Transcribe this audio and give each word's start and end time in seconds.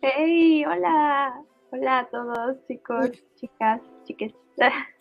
Hey, 0.00 0.64
hola. 0.66 1.42
Hola 1.70 1.98
a 2.00 2.08
todos, 2.08 2.66
chicos, 2.68 3.10
chicas, 3.36 3.80
chiques. 4.04 4.34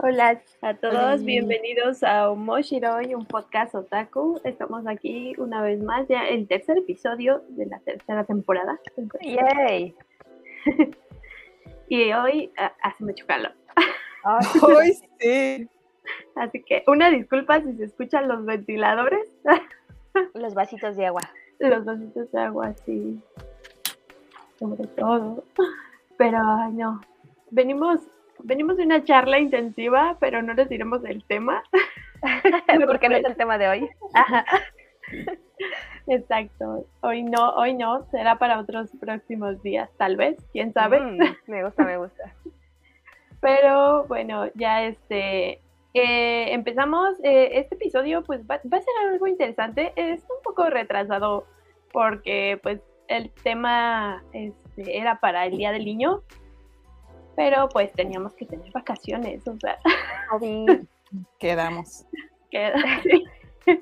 Hola 0.00 0.40
a 0.62 0.74
todos, 0.74 1.24
bienvenidos 1.24 2.04
a 2.04 2.30
Omoshiroi, 2.30 3.16
un 3.16 3.26
podcast 3.26 3.74
otaku. 3.74 4.40
Estamos 4.44 4.86
aquí 4.86 5.34
una 5.38 5.60
vez 5.60 5.82
más, 5.82 6.06
ya 6.06 6.28
el 6.28 6.46
tercer 6.46 6.78
episodio 6.78 7.42
de 7.48 7.66
la 7.66 7.80
tercera 7.80 8.22
temporada. 8.22 8.78
¡Yay! 9.20 9.96
y 11.88 12.12
hoy 12.12 12.52
ah, 12.58 12.72
hace 12.80 13.02
mucho 13.02 13.26
calor. 13.26 13.50
¡Ay, 14.22 14.92
sí! 15.18 15.68
Así 16.36 16.62
que 16.62 16.84
una 16.86 17.10
disculpa 17.10 17.60
si 17.60 17.72
se 17.72 17.86
escuchan 17.86 18.28
los 18.28 18.44
ventiladores. 18.44 19.28
Los 20.34 20.54
vasitos 20.54 20.96
de 20.96 21.06
agua. 21.06 21.22
Los 21.58 21.84
vasitos 21.84 22.30
de 22.30 22.40
agua, 22.40 22.72
sí. 22.84 23.20
Sobre 24.60 24.86
todo. 24.88 25.44
Pero, 26.16 26.38
no. 26.70 27.00
Venimos 27.50 28.00
venimos 28.44 28.76
de 28.76 28.84
una 28.84 29.04
charla 29.04 29.38
intensiva, 29.38 30.16
pero 30.20 30.42
no 30.42 30.54
les 30.54 30.68
diremos 30.68 31.04
el 31.04 31.24
tema. 31.24 31.62
Porque 32.86 33.08
no 33.08 33.16
es 33.16 33.24
el 33.24 33.36
tema 33.36 33.58
de 33.58 33.68
hoy. 33.68 33.88
Exacto. 36.06 36.86
Hoy 37.00 37.22
no, 37.22 37.50
hoy 37.50 37.74
no, 37.74 38.04
será 38.10 38.38
para 38.38 38.58
otros 38.58 38.90
próximos 39.00 39.62
días, 39.62 39.90
tal 39.98 40.16
vez, 40.16 40.36
quién 40.52 40.72
sabe. 40.72 41.00
Mm, 41.00 41.18
me 41.46 41.64
gusta, 41.64 41.84
me 41.84 41.98
gusta. 41.98 42.34
Pero 43.40 44.06
bueno, 44.06 44.46
ya 44.54 44.84
este 44.84 45.60
eh, 45.94 46.52
empezamos 46.52 47.16
eh, 47.22 47.50
este 47.54 47.74
episodio, 47.76 48.22
pues 48.24 48.42
va, 48.42 48.60
va, 48.72 48.78
a 48.78 48.82
ser 48.82 48.94
algo 49.10 49.26
interesante. 49.26 49.92
Es 49.96 50.20
un 50.22 50.42
poco 50.42 50.68
retrasado 50.70 51.46
porque 51.92 52.58
pues 52.62 52.80
el 53.08 53.30
tema 53.42 54.22
este, 54.32 54.98
era 54.98 55.20
para 55.20 55.46
el 55.46 55.56
Día 55.56 55.72
del 55.72 55.84
Niño, 55.84 56.22
pero 57.38 57.68
pues 57.68 57.92
teníamos 57.92 58.34
que 58.34 58.44
tener 58.46 58.68
vacaciones, 58.72 59.46
o 59.46 59.56
sea. 59.60 59.78
Quedamos. 62.50 63.12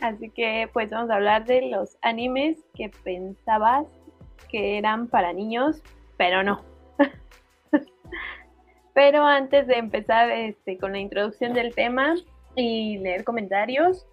Así 0.00 0.30
que 0.30 0.70
pues 0.72 0.92
vamos 0.92 1.10
a 1.10 1.16
hablar 1.16 1.44
de 1.44 1.62
los 1.62 1.98
animes 2.02 2.56
que 2.74 2.88
pensabas 3.02 3.88
que 4.48 4.78
eran 4.78 5.08
para 5.08 5.32
niños, 5.32 5.82
pero 6.18 6.44
no. 6.44 6.62
pero 8.94 9.24
antes 9.24 9.66
de 9.66 9.78
empezar 9.78 10.30
este, 10.30 10.78
con 10.78 10.92
la 10.92 11.00
introducción 11.00 11.52
del 11.52 11.74
tema 11.74 12.14
y 12.54 12.98
leer 12.98 13.24
comentarios, 13.24 14.06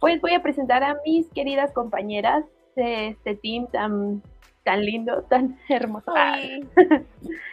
pues 0.00 0.20
voy 0.20 0.34
a 0.34 0.42
presentar 0.42 0.82
a 0.82 0.96
mis 1.06 1.30
queridas 1.30 1.72
compañeras 1.72 2.44
de 2.74 3.10
este 3.10 3.36
team 3.36 3.68
tan, 3.68 4.24
tan 4.64 4.84
lindo, 4.84 5.22
tan 5.30 5.56
hermoso. 5.68 6.12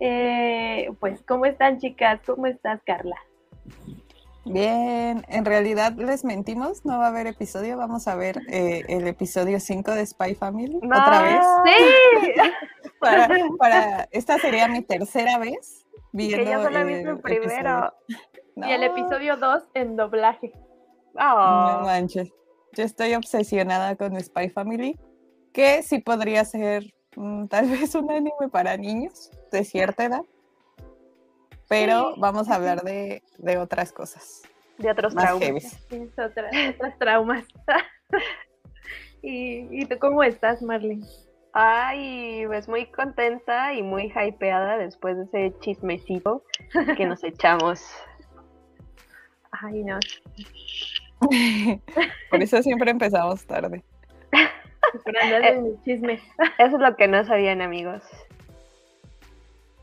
Eh, 0.00 0.90
pues, 1.00 1.22
¿cómo 1.22 1.46
están 1.46 1.78
chicas? 1.78 2.20
¿Cómo 2.26 2.46
estás, 2.46 2.80
Carla? 2.84 3.16
Bien, 4.44 5.24
en 5.28 5.44
realidad 5.44 5.92
les 5.94 6.24
mentimos, 6.24 6.84
no 6.84 6.98
va 6.98 7.06
a 7.06 7.08
haber 7.08 7.26
episodio, 7.26 7.76
vamos 7.76 8.06
a 8.06 8.14
ver 8.14 8.38
eh, 8.48 8.84
el 8.88 9.08
episodio 9.08 9.58
5 9.58 9.90
de 9.90 10.06
Spy 10.06 10.36
Family 10.36 10.76
otra 10.76 11.22
vez. 11.22 11.44
Sí. 11.64 12.40
para, 13.58 14.08
esta 14.12 14.38
sería 14.38 14.68
mi 14.68 14.82
tercera 14.82 15.38
vez 15.38 15.84
viendo. 16.12 16.44
Que 16.44 16.50
yo 16.50 16.62
solo 16.62 16.78
he 16.78 16.84
visto 16.84 17.10
el 17.10 17.20
primero. 17.20 17.92
Y 18.56 18.70
el 18.70 18.84
episodio 18.84 19.36
2 19.36 19.64
en 19.74 19.96
doblaje. 19.96 20.52
No 21.14 21.80
manches. 21.82 22.32
Yo 22.72 22.84
estoy 22.84 23.14
obsesionada 23.14 23.96
con 23.96 24.20
Spy 24.20 24.50
Family, 24.50 24.96
que 25.52 25.82
sí 25.82 25.98
podría 25.98 26.44
ser 26.44 26.84
tal 27.48 27.68
vez 27.70 27.94
un 27.94 28.10
anime 28.10 28.48
para 28.50 28.76
niños 28.76 29.30
de 29.50 29.64
cierta 29.64 30.04
edad, 30.04 30.22
pero 31.68 32.14
vamos 32.16 32.48
a 32.48 32.56
hablar 32.56 32.82
de, 32.82 33.22
otras 33.58 33.92
cosas. 33.92 34.42
De 34.78 34.90
otros 34.90 35.14
traumas. 35.14 35.78
otras, 36.18 36.98
traumas. 36.98 37.44
¿Y, 39.22 39.82
¿Y 39.82 39.86
tú 39.86 39.98
cómo 39.98 40.22
estás, 40.22 40.62
Marlene? 40.62 41.06
Ay, 41.52 42.44
pues 42.46 42.68
muy 42.68 42.84
contenta 42.86 43.72
y 43.72 43.82
muy 43.82 44.12
hypeada 44.14 44.76
después 44.76 45.16
de 45.16 45.46
ese 45.46 45.58
chismecito 45.60 46.44
que 46.98 47.06
nos 47.06 47.24
echamos. 47.24 47.82
Ay, 49.50 49.82
no. 49.82 49.98
Por 52.30 52.42
eso 52.42 52.62
siempre 52.62 52.90
empezamos 52.90 53.46
tarde. 53.46 53.82
Eh, 55.04 55.74
chisme. 55.84 56.14
Eso 56.58 56.76
es 56.76 56.82
lo 56.82 56.96
que 56.96 57.08
no 57.08 57.24
sabían, 57.24 57.60
amigos. 57.60 58.02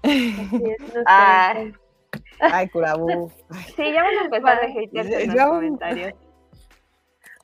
Ay, 1.06 1.74
ay, 2.40 2.70
curabú. 2.70 3.32
Sí, 3.76 3.94
ya 3.94 4.04
vamos 4.04 4.22
a 4.22 4.26
empezar 4.26 4.60
a 4.60 4.66
hatear 4.66 5.22
en 5.22 5.36
los 5.36 5.46
comentarios. 5.46 6.14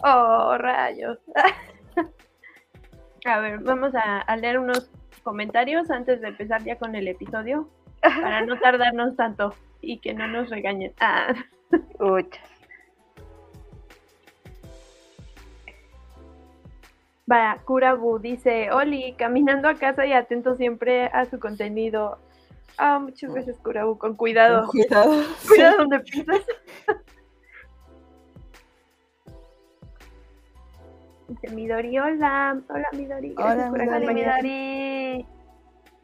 Oh, 0.03 0.57
rayos. 0.57 1.17
A 3.25 3.39
ver, 3.39 3.59
vamos 3.59 3.93
a, 3.95 4.35
leer 4.37 4.59
unos 4.59 4.89
comentarios 5.23 5.91
antes 5.91 6.21
de 6.21 6.29
empezar 6.29 6.63
ya 6.63 6.77
con 6.77 6.95
el 6.95 7.07
episodio. 7.07 7.69
Para 8.01 8.45
no 8.45 8.57
tardarnos 8.61 9.15
tanto 9.17 9.53
y 9.81 9.99
que 9.99 10.13
no 10.13 10.27
nos 10.27 10.49
regañen. 10.49 10.93
Ah. 10.99 11.33
Kurabu 17.65 18.19
dice, 18.19 18.71
Oli, 18.71 19.13
caminando 19.13 19.67
a 19.67 19.75
casa 19.75 20.05
y 20.05 20.13
atento 20.13 20.55
siempre 20.55 21.05
a 21.05 21.25
su 21.25 21.39
contenido. 21.39 22.19
Ah, 22.77 22.99
muchas 22.99 23.33
veces 23.33 23.57
Kurabu, 23.59 23.97
con 23.97 24.15
cuidado. 24.15 24.67
Con 24.67 24.81
cuidado. 24.81 25.23
Cuidado 25.47 25.77
donde 25.77 25.99
pisas. 25.99 26.41
Dice 31.27 31.49
Midori, 31.49 31.99
hola. 31.99 32.59
Hola 32.69 32.87
Midori. 32.93 33.35
Hola, 33.37 33.69
Midori. 33.69 34.13
Midori. 34.13 35.25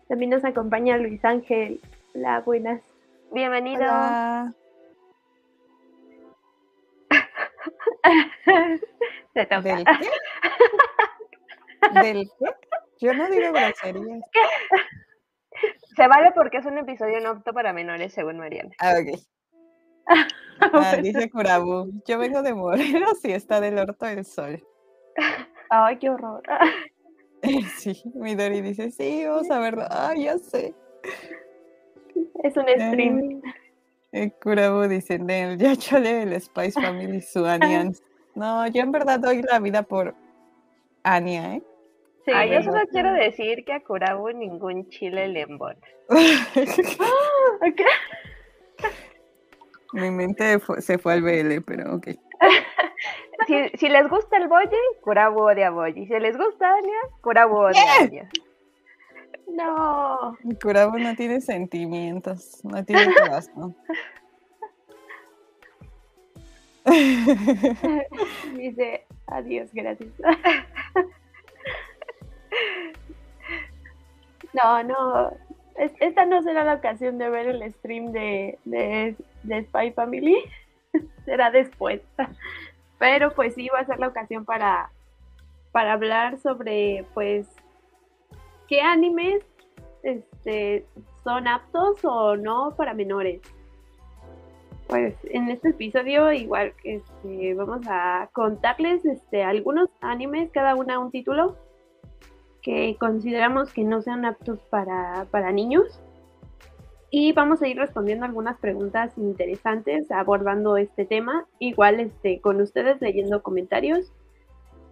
También 0.08 0.30
nos 0.30 0.46
acompaña 0.46 0.98
Luis 0.98 1.26
Ángel. 1.26 1.82
Hola, 2.14 2.42
buenas. 2.42 2.82
Bienvenido. 3.32 3.86
Se 9.34 9.46
toca. 9.48 9.84
¿Del 11.94 12.30
qué? 12.40 12.46
Yo 13.00 13.14
no 13.14 13.30
digo 13.30 13.52
groserías. 13.52 14.24
Se 15.96 16.08
vale 16.08 16.32
porque 16.34 16.58
es 16.58 16.66
un 16.66 16.78
episodio 16.78 17.20
no 17.22 17.30
apto 17.30 17.54
para 17.54 17.72
menores, 17.74 18.14
según 18.14 18.38
Mariana. 18.38 18.72
Ah, 18.80 18.96
ok. 19.00 19.20
Ah, 20.58 20.96
dice 20.96 21.30
Curabu, 21.30 21.92
yo 22.08 22.18
vengo 22.18 22.42
de 22.42 22.54
Morelos 22.54 23.20
y 23.26 23.34
está 23.34 23.60
del 23.60 23.78
orto 23.78 24.06
del 24.06 24.24
sol. 24.24 24.64
Ay, 25.70 25.98
qué 25.98 26.10
horror. 26.10 26.42
Sí, 27.78 28.02
Midori 28.16 28.62
dice, 28.62 28.90
sí, 28.90 29.26
vamos 29.26 29.52
a 29.52 29.60
verlo. 29.60 29.84
Ay, 29.90 30.24
ya 30.24 30.38
sé. 30.38 30.74
Es 32.42 32.56
un 32.56 32.64
stream. 32.70 33.42
Eh, 34.14 34.32
Curabu 34.42 34.88
dice, 34.88 35.20
Nel, 35.20 35.58
ya 35.58 35.76
chole 35.76 36.24
el 36.24 36.42
Spice 36.42 36.80
Family 36.80 37.22
su 37.22 37.42
No, 38.36 38.68
yo 38.68 38.82
en 38.82 38.92
verdad 38.94 39.20
doy 39.20 39.42
la 39.42 39.60
vida 39.60 39.84
por 39.84 40.16
Anya, 41.04 41.56
¿eh? 41.56 41.64
Sí, 42.26 42.32
yo 42.52 42.64
solo 42.64 42.82
quiero 42.92 43.14
decir 43.14 43.64
que 43.66 43.74
a 43.74 43.82
Kurabu 43.82 44.32
ningún 44.32 44.90
chile 44.90 45.28
le 45.28 45.42
embona. 45.42 45.78
Mi 49.94 50.10
mente 50.10 50.60
se 50.80 50.98
fue 50.98 51.14
al 51.14 51.22
BL, 51.22 51.62
pero 51.66 51.96
ok. 51.96 52.08
si, 53.78 53.90
les 53.90 54.10
gusta 54.10 54.38
el 54.38 54.48
boye, 54.48 54.80
Kurabu 55.02 55.42
odia 55.42 55.70
boye. 55.70 56.08
Si 56.08 56.20
les 56.20 56.36
gusta 56.36 56.74
Anya, 56.74 56.98
Kurabu 57.22 57.58
odia 57.58 57.84
Anya. 58.02 58.28
No. 59.48 60.36
Kurabu 60.62 60.98
no 60.98 61.16
tiene 61.16 61.42
sentimientos, 61.42 62.66
no 62.66 62.84
tiene 62.84 63.14
corazón. 63.14 63.76
Dice, 68.56 69.06
adiós, 69.28 69.70
gracias. 69.74 70.10
No, 74.56 74.84
no. 74.84 75.32
Esta 75.76 76.26
no 76.26 76.42
será 76.42 76.64
la 76.64 76.76
ocasión 76.76 77.18
de 77.18 77.30
ver 77.30 77.48
el 77.48 77.74
stream 77.74 78.14
de, 78.14 78.58
de, 78.64 79.16
Spy 79.64 79.92
Family. 79.92 80.38
será 81.26 81.52
después. 81.52 82.02
Pero 82.98 83.34
pues 83.34 83.54
sí 83.56 83.68
va 83.74 83.80
a 83.80 83.86
ser 83.86 84.00
la 84.00 84.08
ocasión 84.08 84.46
para, 84.46 84.90
para 85.74 85.94
hablar 85.94 86.38
sobre, 86.40 87.06
pues, 87.14 87.48
qué 88.70 88.82
animes 88.82 89.44
este, 90.04 90.86
son 91.24 91.48
aptos 91.48 92.00
o 92.04 92.38
no 92.38 92.74
para 92.78 92.94
menores. 92.94 93.42
Pues 94.88 95.16
en 95.24 95.50
este 95.50 95.70
episodio 95.70 96.32
igual 96.32 96.74
este, 96.84 97.56
vamos 97.56 97.82
a 97.90 98.30
contarles 98.32 99.04
este, 99.04 99.44
algunos 99.44 99.90
animes, 100.00 100.52
cada 100.52 100.76
una 100.76 101.00
un 101.00 101.10
título 101.12 101.58
que 102.66 102.98
consideramos 103.00 103.72
que 103.72 103.84
no 103.84 104.02
sean 104.02 104.26
aptos 104.26 104.60
para, 104.72 105.28
para 105.30 105.52
niños. 105.52 106.02
Y 107.12 107.32
vamos 107.32 107.62
a 107.62 107.68
ir 107.68 107.78
respondiendo 107.78 108.26
algunas 108.26 108.58
preguntas 108.58 109.16
interesantes 109.18 110.10
abordando 110.10 110.76
este 110.76 111.06
tema, 111.06 111.46
igual 111.60 112.00
este, 112.00 112.42
con 112.42 112.60
ustedes 112.60 113.00
leyendo 113.02 113.44
comentarios. 113.44 114.12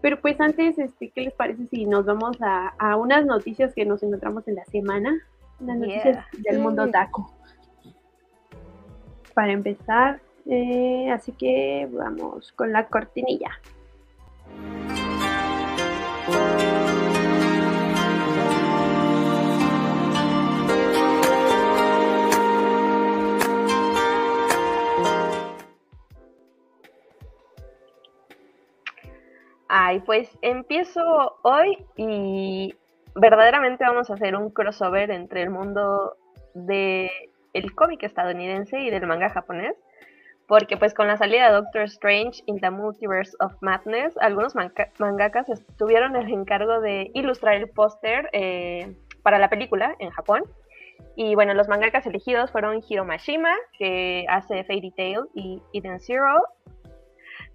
Pero 0.02 0.22
pues 0.22 0.40
antes, 0.40 0.78
este, 0.78 1.10
¿qué 1.10 1.22
les 1.22 1.34
parece 1.34 1.66
si 1.66 1.86
nos 1.86 2.06
vamos 2.06 2.38
a, 2.42 2.76
a 2.78 2.96
unas 2.96 3.26
noticias 3.26 3.74
que 3.74 3.86
nos 3.86 4.04
encontramos 4.04 4.48
en 4.48 4.56
la 4.56 4.66
semana? 4.66 5.20
Las 5.60 5.78
noticias 5.78 6.26
del 6.38 6.60
mundo 6.60 6.88
taco. 6.92 7.34
Para 9.34 9.52
empezar, 9.52 10.22
eh, 10.46 11.10
así 11.10 11.32
que 11.32 11.90
vamos 11.92 12.52
con 12.52 12.72
la 12.72 12.86
cortinilla. 12.86 13.50
Ay, 29.76 30.02
pues 30.02 30.30
empiezo 30.44 31.02
hoy 31.42 31.84
y 31.98 32.76
verdaderamente 33.16 33.84
vamos 33.84 34.08
a 34.08 34.14
hacer 34.14 34.36
un 34.36 34.52
crossover 34.52 35.10
entre 35.10 35.42
el 35.42 35.50
mundo 35.50 36.16
de 36.54 37.10
el 37.54 37.74
cómic 37.74 38.04
estadounidense 38.04 38.80
y 38.80 38.92
del 38.92 39.08
manga 39.08 39.32
japonés, 39.32 39.76
porque 40.48 40.78
pues 40.78 40.94
con 40.94 41.08
la 41.08 41.18
salida 41.18 41.48
de 41.48 41.56
Doctor 41.56 41.82
Strange 41.86 42.44
in 42.46 42.60
the 42.60 42.70
Multiverse 42.70 43.36
of 43.40 43.56
Madness, 43.62 44.16
algunos 44.20 44.54
mangakas 45.00 45.48
tuvieron 45.80 46.16
el 46.18 46.32
encargo 46.32 46.80
de 46.80 47.10
ilustrar 47.16 47.56
el 47.56 47.68
póster 47.68 48.30
eh, 48.32 48.96
para 49.24 49.40
la 49.40 49.50
película 49.50 49.96
en 49.98 50.12
Japón. 50.12 50.44
Y 51.16 51.34
bueno, 51.34 51.56
los 51.56 51.68
mangakas 51.68 52.06
elegidos 52.06 52.52
fueron 52.52 52.84
Hiro 52.88 53.06
Mashima, 53.06 53.56
que 53.80 54.28
hace 54.30 54.66
Fairy 54.66 54.92
Tail 54.92 55.22
y 55.34 55.64
Eden 55.74 56.00
Zero, 56.00 56.44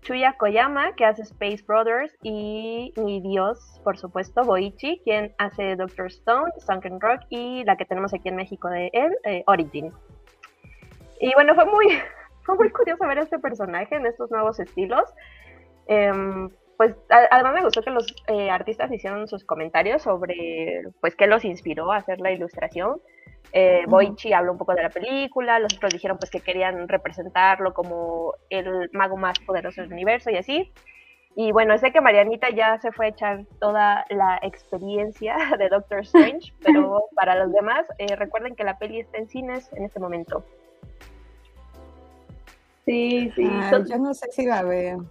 Chuya 0.03 0.35
Koyama, 0.39 0.95
que 0.95 1.05
hace 1.05 1.23
Space 1.23 1.63
Brothers, 1.67 2.17
y 2.23 2.93
mi 2.97 3.21
dios, 3.21 3.81
por 3.85 3.99
supuesto, 3.99 4.43
Boichi, 4.45 5.01
quien 5.05 5.35
hace 5.39 5.77
Doctor 5.77 6.07
Stone, 6.07 6.53
Sunken 6.59 7.01
Rock, 7.01 7.23
y 7.31 7.65
la 7.65 7.77
que 7.77 7.85
tenemos 7.85 8.15
aquí 8.15 8.29
en 8.29 8.37
México 8.37 8.69
de 8.69 8.91
él, 8.93 9.17
eh, 9.25 9.43
Origin. 9.47 9.93
Y 11.21 11.33
bueno, 11.35 11.55
fue 11.55 11.67
muy, 11.67 11.87
fue 12.43 12.57
muy 12.57 12.71
curioso 12.71 13.07
ver 13.07 13.19
este 13.19 13.39
personaje 13.39 13.97
en 13.97 14.07
estos 14.07 14.31
nuevos 14.31 14.59
estilos. 14.61 15.13
Em, 15.87 16.49
pues 16.77 16.95
además 17.11 17.55
me 17.55 17.65
gustó 17.65 17.83
que 17.83 17.91
los 17.91 18.07
eh, 18.29 18.51
artistas 18.51 18.93
hicieron 18.93 19.27
sus 19.27 19.45
comentarios 19.45 20.03
sobre 20.03 20.85
pues 21.01 21.17
qué 21.17 21.27
los 21.27 21.45
inspiró 21.45 21.91
a 21.91 21.97
hacer 21.97 22.21
la 22.21 22.31
ilustración. 22.31 23.01
Eh, 23.53 23.85
Boichi 23.89 24.33
habló 24.33 24.53
un 24.53 24.59
poco 24.59 24.75
de 24.75 24.83
la 24.83 24.91
película, 24.91 25.59
los 25.59 25.75
otros 25.75 25.93
dijeron 25.93 26.19
pues 26.19 26.31
que 26.31 26.41
querían 26.41 26.87
representarlo 26.87 27.73
como 27.73 28.35
el 28.51 28.91
mago 28.93 29.17
más 29.17 29.39
poderoso 29.41 29.81
del 29.81 29.93
universo 29.93 30.31
y 30.31 30.37
así. 30.37 30.73
Y 31.35 31.53
bueno, 31.53 31.79
sé 31.79 31.93
que 31.93 32.01
Marianita 32.01 32.51
ya 32.51 32.79
se 32.81 32.91
fue 32.91 33.07
a 33.07 33.09
echar 33.11 33.47
toda 33.61 34.05
la 34.11 34.39
experiencia 34.43 35.37
de 35.59 35.69
Doctor 35.69 36.01
Strange, 36.01 36.53
pero 36.65 37.05
para 37.15 37.37
los 37.37 37.53
demás, 37.53 37.87
eh, 37.99 38.17
recuerden 38.17 38.55
que 38.57 38.65
la 38.65 38.79
peli 38.79 39.01
está 39.01 39.19
en 39.19 39.29
cines 39.29 39.73
en 39.73 39.85
este 39.85 40.01
momento. 40.01 40.45
Sí, 42.85 43.31
sí. 43.37 43.49
yo 43.89 43.99
no 43.99 44.15
sé 44.15 44.33
si 44.33 44.47
la 44.47 44.63
veo. 44.63 45.05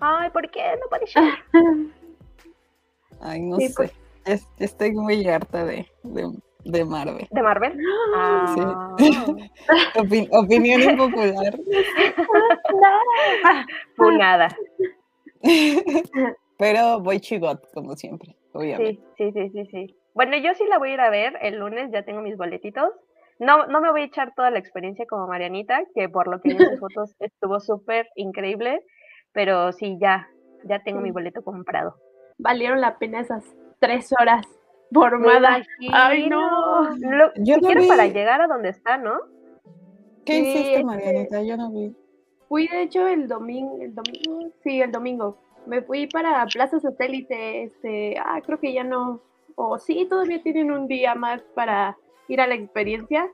Ay, 0.00 0.30
¿por 0.30 0.48
qué 0.50 0.62
no 0.80 0.88
puede 0.88 1.06
ser? 1.08 1.24
Ay, 3.20 3.42
no 3.42 3.56
sé. 3.56 3.72
Pues. 3.76 3.92
Estoy 4.58 4.92
muy 4.92 5.28
harta 5.28 5.64
de, 5.64 5.86
de, 6.02 6.30
Marvel. 6.84 7.26
¿De 7.30 7.42
Marvel? 7.42 7.78
Ah. 8.14 8.94
Sí. 10.08 10.28
opinión 10.30 10.82
impopular. 10.82 11.56
Funada. 13.96 14.48
Pero 16.58 17.00
voy 17.00 17.20
chigot, 17.20 17.70
como 17.72 17.96
siempre, 17.96 18.36
obviamente. 18.52 19.02
Sí, 19.16 19.32
sí, 19.32 19.50
sí, 19.50 19.66
sí, 19.70 19.96
Bueno, 20.14 20.36
yo 20.36 20.54
sí 20.54 20.64
la 20.68 20.78
voy 20.78 20.90
a 20.90 20.94
ir 20.94 21.00
a 21.00 21.10
ver 21.10 21.36
el 21.42 21.58
lunes, 21.58 21.90
ya 21.92 22.04
tengo 22.04 22.20
mis 22.20 22.36
boletitos. 22.36 22.90
No, 23.38 23.66
no 23.66 23.80
me 23.80 23.90
voy 23.90 24.02
a 24.02 24.04
echar 24.04 24.32
toda 24.34 24.50
la 24.50 24.60
experiencia 24.60 25.06
como 25.08 25.26
Marianita, 25.26 25.82
que 25.94 26.08
por 26.08 26.28
lo 26.28 26.40
que 26.40 26.50
vi 26.50 26.62
en 26.62 26.70
sus 26.70 26.80
fotos 26.80 27.14
estuvo 27.18 27.58
súper 27.60 28.08
increíble. 28.14 28.80
Pero 29.32 29.72
sí, 29.72 29.98
ya, 30.00 30.28
ya 30.64 30.82
tengo 30.82 31.00
mi 31.00 31.10
boleto 31.10 31.42
comprado. 31.42 31.96
Valieron 32.38 32.80
la 32.80 32.98
pena 32.98 33.20
esas 33.20 33.44
tres 33.80 34.12
horas 34.18 34.46
formadas. 34.92 35.66
Ay, 35.92 36.28
no. 36.28 36.96
Yo 37.36 37.58
quiero 37.58 37.86
para 37.86 38.06
llegar 38.06 38.40
a 38.40 38.46
donde 38.46 38.70
está, 38.70 38.96
¿no? 38.96 39.20
¿Qué 40.24 40.38
hiciste, 40.38 40.84
Marianita? 40.84 41.42
Yo 41.42 41.56
no 41.56 41.70
vi. 41.70 41.94
Fui, 42.48 42.68
de 42.68 42.82
hecho, 42.82 43.06
el 43.06 43.26
domingo, 43.28 43.78
el 43.80 43.94
domingo, 43.94 44.50
sí, 44.62 44.80
el 44.80 44.92
domingo. 44.92 45.38
Me 45.66 45.82
fui 45.82 46.06
para 46.06 46.46
Plaza 46.46 46.78
Satélite, 46.78 47.64
este, 47.64 48.16
ah, 48.18 48.40
creo 48.44 48.60
que 48.60 48.72
ya 48.72 48.84
no, 48.84 49.20
o 49.54 49.78
sí, 49.78 50.06
todavía 50.08 50.42
tienen 50.42 50.70
un 50.70 50.86
día 50.86 51.14
más 51.14 51.40
para 51.54 51.96
ir 52.28 52.40
a 52.40 52.46
la 52.46 52.54
experiencia. 52.54 53.30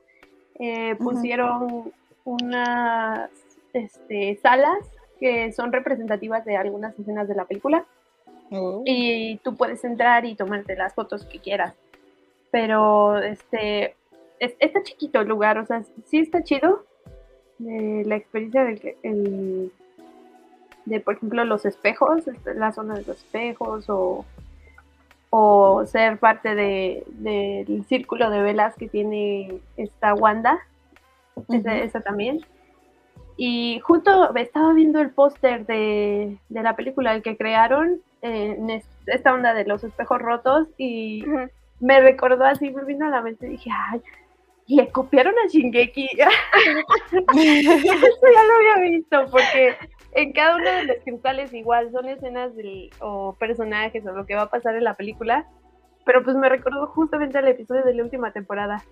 Eh, 0.59 0.95
pusieron 0.95 1.91
unas 2.23 3.29
este, 3.73 4.37
salas 4.41 4.79
que 5.19 5.51
son 5.51 5.71
representativas 5.71 6.45
de 6.45 6.57
algunas 6.57 6.97
escenas 6.97 7.27
de 7.27 7.35
la 7.35 7.45
película. 7.45 7.85
Oh. 8.51 8.83
Y 8.85 9.37
tú 9.37 9.55
puedes 9.55 9.83
entrar 9.83 10.25
y 10.25 10.35
tomarte 10.35 10.75
las 10.75 10.93
fotos 10.93 11.25
que 11.25 11.39
quieras. 11.39 11.73
Pero 12.51 13.17
este 13.19 13.95
está 14.39 14.81
chiquito 14.83 15.21
el 15.21 15.27
lugar, 15.27 15.57
o 15.57 15.65
sea, 15.65 15.83
sí 16.05 16.19
está 16.19 16.43
chido. 16.43 16.83
Eh, 17.59 18.03
la 18.05 18.15
experiencia 18.15 18.63
de, 18.63 18.97
el, 19.03 19.71
de, 20.85 20.99
por 20.99 21.15
ejemplo, 21.15 21.45
los 21.45 21.65
espejos, 21.65 22.27
este, 22.27 22.55
la 22.55 22.71
zona 22.71 22.95
de 22.95 23.03
los 23.05 23.17
espejos, 23.17 23.89
o, 23.89 24.25
o 25.29 25.85
ser 25.85 26.17
parte 26.17 26.55
del 26.55 27.03
de, 27.07 27.83
círculo 27.87 28.29
de 28.29 28.41
velas 28.41 28.75
que 28.75 28.87
tiene 28.87 29.59
esta 29.77 30.13
Wanda. 30.13 30.59
esa 31.49 32.01
también. 32.01 32.41
Y 33.37 33.79
justo 33.79 34.35
estaba 34.35 34.73
viendo 34.73 34.99
el 34.99 35.11
póster 35.11 35.65
de, 35.65 36.37
la 36.49 36.75
película 36.75 37.13
el 37.13 37.23
que 37.23 37.37
crearon 37.37 38.01
en 38.21 38.69
esta 39.07 39.33
onda 39.33 39.53
de 39.53 39.65
los 39.65 39.83
espejos 39.83 40.21
rotos 40.21 40.67
y 40.77 41.23
me 41.79 41.99
recordó 41.99 42.45
así, 42.45 42.69
me 42.69 42.85
vino 42.85 43.07
a 43.07 43.09
la 43.09 43.21
mente 43.21 43.47
y 43.47 43.51
dije, 43.51 43.69
ay, 43.89 44.01
le 44.67 44.91
copiaron 44.91 45.33
a 45.43 45.47
Shingeki. 45.47 46.07
Eso 46.17 46.27
ya 47.33 48.43
lo 48.43 48.53
había 48.55 48.89
visto, 48.89 49.25
porque 49.31 49.75
en 50.13 50.33
cada 50.33 50.55
uno 50.55 50.69
de 50.69 50.83
los 50.85 50.97
cristales 51.03 51.53
igual 51.53 51.91
son 51.91 52.07
escenas 52.07 52.51
o 52.99 53.35
personajes 53.39 54.05
o 54.05 54.11
lo 54.11 54.25
que 54.25 54.35
va 54.35 54.43
a 54.43 54.49
pasar 54.49 54.75
en 54.75 54.83
la 54.83 54.95
película, 54.95 55.47
pero 56.05 56.23
pues 56.23 56.35
me 56.35 56.49
recordó 56.49 56.87
justamente 56.87 57.39
el 57.39 57.47
episodio 57.47 57.83
de 57.83 57.93
la 57.95 58.03
última 58.03 58.31
temporada 58.31 58.83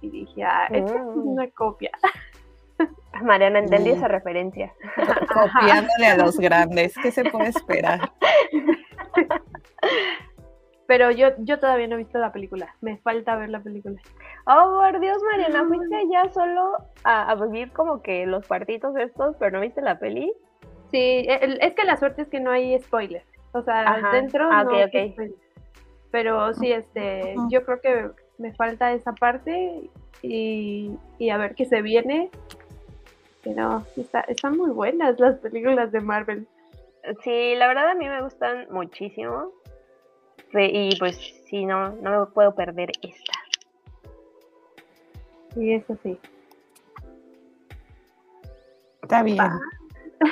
y 0.00 0.10
dije, 0.10 0.44
ah, 0.44 0.66
esto 0.70 0.94
es 0.94 1.02
mm. 1.02 1.28
una 1.28 1.48
copia. 1.50 1.90
Mariana, 3.22 3.60
entendí 3.60 3.90
esa 3.90 4.08
referencia. 4.08 4.72
Copiándole 5.32 6.06
a 6.06 6.16
los 6.16 6.38
grandes, 6.38 6.94
¿qué 7.00 7.10
se 7.10 7.24
puede 7.24 7.48
esperar? 7.48 8.12
Pero 10.86 11.10
yo, 11.10 11.28
yo 11.38 11.58
todavía 11.58 11.86
no 11.86 11.94
he 11.94 11.98
visto 11.98 12.18
la 12.18 12.30
película, 12.30 12.76
me 12.82 12.98
falta 12.98 13.36
ver 13.36 13.48
la 13.48 13.60
película. 13.60 13.98
Oh, 14.46 14.80
por 14.80 15.00
Dios, 15.00 15.16
Mariana, 15.32 15.64
fuiste 15.66 16.02
ya 16.12 16.30
solo 16.30 16.76
a, 17.04 17.34
vivir 17.36 17.72
como 17.72 18.02
que 18.02 18.26
los 18.26 18.46
cuartitos 18.46 18.94
estos, 18.96 19.34
pero 19.38 19.52
no 19.52 19.60
viste 19.62 19.80
la 19.80 19.98
peli. 19.98 20.30
Sí, 20.90 21.26
es 21.26 21.72
que 21.74 21.84
la 21.84 21.96
suerte 21.96 22.22
es 22.22 22.28
que 22.28 22.38
no 22.38 22.50
hay 22.50 22.78
spoilers. 22.80 23.24
O 23.52 23.62
sea, 23.62 24.10
dentro 24.12 24.46
ah, 24.52 24.64
no 24.64 24.74
hay 24.74 25.14
Pero 26.10 26.52
sí, 26.52 26.70
este, 26.70 27.34
yo 27.48 27.64
creo 27.64 27.80
que 27.80 28.10
me 28.36 28.52
falta 28.52 28.92
esa 28.92 29.12
parte 29.12 29.88
y, 30.20 30.90
y 31.18 31.30
a 31.30 31.38
ver 31.38 31.54
qué 31.54 31.64
se 31.64 31.80
viene 31.80 32.30
pero 33.44 33.84
está, 33.96 34.20
están 34.22 34.56
muy 34.56 34.70
buenas 34.70 35.18
las 35.20 35.38
películas 35.38 35.92
de 35.92 36.00
Marvel. 36.00 36.48
Sí, 37.22 37.54
la 37.56 37.68
verdad 37.68 37.90
a 37.90 37.94
mí 37.94 38.08
me 38.08 38.22
gustan 38.22 38.66
muchísimo. 38.70 39.50
Y 40.52 40.96
pues 40.98 41.16
sí, 41.48 41.64
no, 41.66 41.90
no 41.96 42.20
me 42.20 42.26
puedo 42.26 42.54
perder 42.54 42.90
esta. 43.02 43.32
Sí, 45.54 45.72
eso 45.72 45.96
sí. 46.02 46.18
Está 49.02 49.22
bien. 49.22 49.38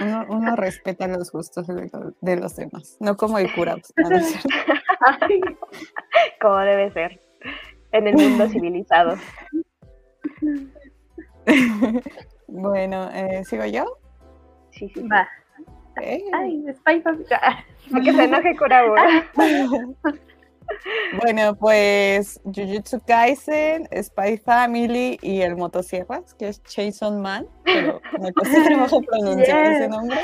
Uno, 0.00 0.26
uno 0.30 0.56
respeta 0.62 1.06
los 1.08 1.30
gustos 1.32 1.66
de, 1.66 1.90
lo- 1.92 2.14
de 2.20 2.36
los 2.36 2.56
demás, 2.56 2.96
no 3.00 3.16
como 3.16 3.38
el 3.38 3.52
cura. 3.52 3.76
Como 6.40 6.58
debe 6.58 6.92
ser. 6.92 7.20
En 7.90 8.06
el 8.06 8.14
mundo 8.16 8.48
civilizado. 8.48 9.16
bueno, 12.52 13.08
eh, 13.12 13.44
¿sigo 13.44 13.64
yo? 13.66 13.84
Sí, 14.70 14.90
sí. 14.94 15.02
Va. 15.08 15.28
Ay, 15.96 16.64
Spy 16.74 17.00
Family. 17.02 17.24
Que 18.04 18.12
se 18.12 18.24
enoje 18.24 18.56
Kurabura. 18.56 19.04
Bueno, 21.20 21.54
pues 21.56 22.40
Jujutsu 22.44 23.00
Kaisen, 23.06 23.86
Spy 24.02 24.38
Family 24.38 25.18
y 25.20 25.42
el 25.42 25.56
Motosierras, 25.56 26.32
que 26.34 26.48
es 26.48 26.62
Chainsaw 26.62 27.12
Man, 27.12 27.46
pero 27.64 28.00
me 28.20 28.32
costó 28.32 28.62
trabajo 28.64 29.02
pronunciar 29.02 29.66
ese 29.66 29.88
nombre. 29.88 30.16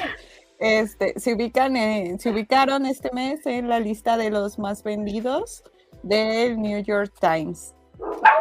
Este, 0.59 1.19
se, 1.21 1.35
ubican 1.35 1.77
en- 1.77 2.19
se 2.19 2.31
ubicaron 2.31 2.87
este 2.87 3.11
mes 3.13 3.45
en 3.47 3.69
la 3.69 3.79
lista 3.79 4.17
de 4.17 4.31
los 4.31 4.59
más 4.59 4.83
vendidos 4.83 5.65
del 6.03 6.59
New 6.63 6.83
York 6.83 7.13
Times. 7.21 7.75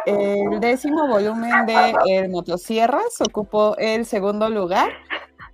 El 0.06 0.60
décimo 0.60 1.06
volumen 1.06 1.66
de 1.66 1.94
El 2.06 2.30
Motosierras 2.30 3.20
ocupó 3.20 3.76
el 3.76 4.06
segundo 4.06 4.48
lugar 4.48 4.90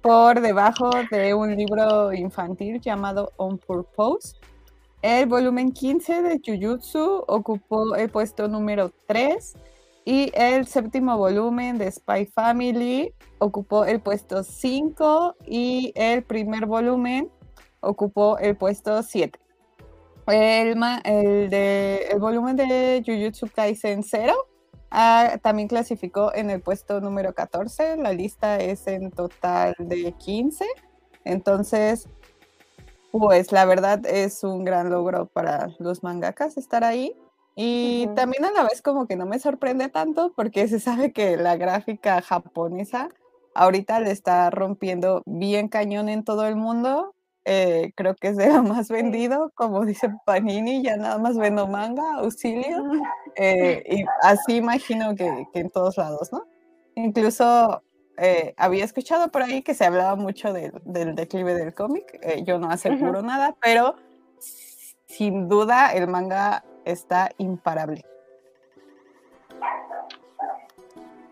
por 0.01 0.41
debajo 0.41 0.91
de 1.11 1.35
un 1.35 1.57
libro 1.57 2.13
infantil 2.13 2.81
llamado 2.81 3.33
On 3.37 3.59
Purpose. 3.59 4.37
El 5.03 5.27
volumen 5.27 5.73
15 5.73 6.23
de 6.23 6.41
Jujutsu 6.45 7.25
ocupó 7.27 7.95
el 7.95 8.11
puesto 8.11 8.49
número 8.49 8.91
3 9.07 9.55
y 10.05 10.31
el 10.35 10.67
séptimo 10.67 11.17
volumen 11.17 11.79
de 11.79 11.91
Spy 11.91 12.27
Family 12.27 13.13
ocupó 13.39 13.85
el 13.85 14.01
puesto 14.01 14.43
5 14.43 15.37
y 15.47 15.93
el 15.95 16.23
primer 16.23 16.67
volumen 16.67 17.31
ocupó 17.81 18.39
el 18.39 18.57
puesto 18.57 19.03
7. 19.03 19.39
El, 20.27 20.77
ma- 20.77 21.01
el, 21.05 21.51
de, 21.51 22.09
el 22.11 22.19
volumen 22.19 22.57
de 22.57 23.03
Jujutsu 23.05 23.49
Kaisen 23.55 24.03
0 24.03 24.33
ah, 24.91 25.39
también 25.43 25.69
clasificó 25.69 26.35
en 26.35 26.51
el 26.51 26.63
puesto 26.63 27.01
número 27.01 27.35
14. 27.35 27.97
La 27.99 28.13
lista 28.13 28.59
es 28.59 28.87
en 28.87 29.11
total 29.11 29.75
de 29.79 30.13
15. 30.13 30.65
Entonces, 31.25 32.09
pues 33.13 33.53
la 33.53 33.65
verdad 33.65 34.05
es 34.07 34.43
un 34.45 34.65
gran 34.65 34.91
logro 34.91 35.27
para 35.27 35.69
los 35.79 36.03
mangakas 36.03 36.57
estar 36.57 36.85
ahí. 36.85 37.15
Y 37.57 38.09
también 38.17 38.45
a 38.45 38.51
la 38.51 38.65
vez 38.65 38.83
como 38.83 39.07
que 39.07 39.15
no 39.15 39.27
me 39.27 39.39
sorprende 39.39 39.89
tanto 39.89 40.33
porque 40.35 40.67
se 40.67 40.81
sabe 40.81 41.13
que 41.13 41.37
la 41.37 41.57
gráfica 41.57 42.21
japonesa 42.21 43.09
ahorita 43.55 44.01
le 44.01 44.11
está 44.11 44.51
rompiendo 44.51 45.23
bien 45.27 45.69
cañón 45.69 46.09
en 46.09 46.25
todo 46.25 46.47
el 46.47 46.57
mundo. 46.57 47.15
Eh, 47.47 47.93
creo 47.95 48.15
que 48.15 48.29
es 48.29 48.37
de 48.37 48.51
lo 48.53 48.63
más 48.63 48.89
vendido, 48.89 49.53
como 49.55 49.85
dice 49.85 50.11
Panini, 50.25 50.83
ya 50.83 50.97
nada 50.97 51.19
más 51.19 51.37
vendo 51.37 51.67
manga, 51.67 52.17
auxilio. 52.17 52.85
Eh, 53.37 53.83
y 53.87 54.05
así 54.23 54.57
imagino 54.57 55.15
que, 55.15 55.47
que 55.53 55.61
en 55.61 55.71
todos 55.71 55.97
lados, 55.97 56.33
¿no? 56.33 56.47
Incluso 56.95 57.83
eh, 58.17 58.55
había 58.57 58.85
escuchado 58.85 59.31
por 59.31 59.43
ahí 59.43 59.63
que 59.63 59.75
se 59.75 59.85
hablaba 59.85 60.17
mucho 60.17 60.53
del, 60.53 60.73
del 60.85 61.15
declive 61.15 61.55
del 61.55 61.75
cómic. 61.75 62.19
yo 62.45 62.59
no 62.59 62.71
aseguro 62.71 63.23
nada, 63.23 63.57
pero 63.61 63.97
sin 65.07 65.49
duda 65.49 65.93
el 65.93 66.09
manga 66.09 66.65
está 66.85 67.31
imparable. 67.39 68.05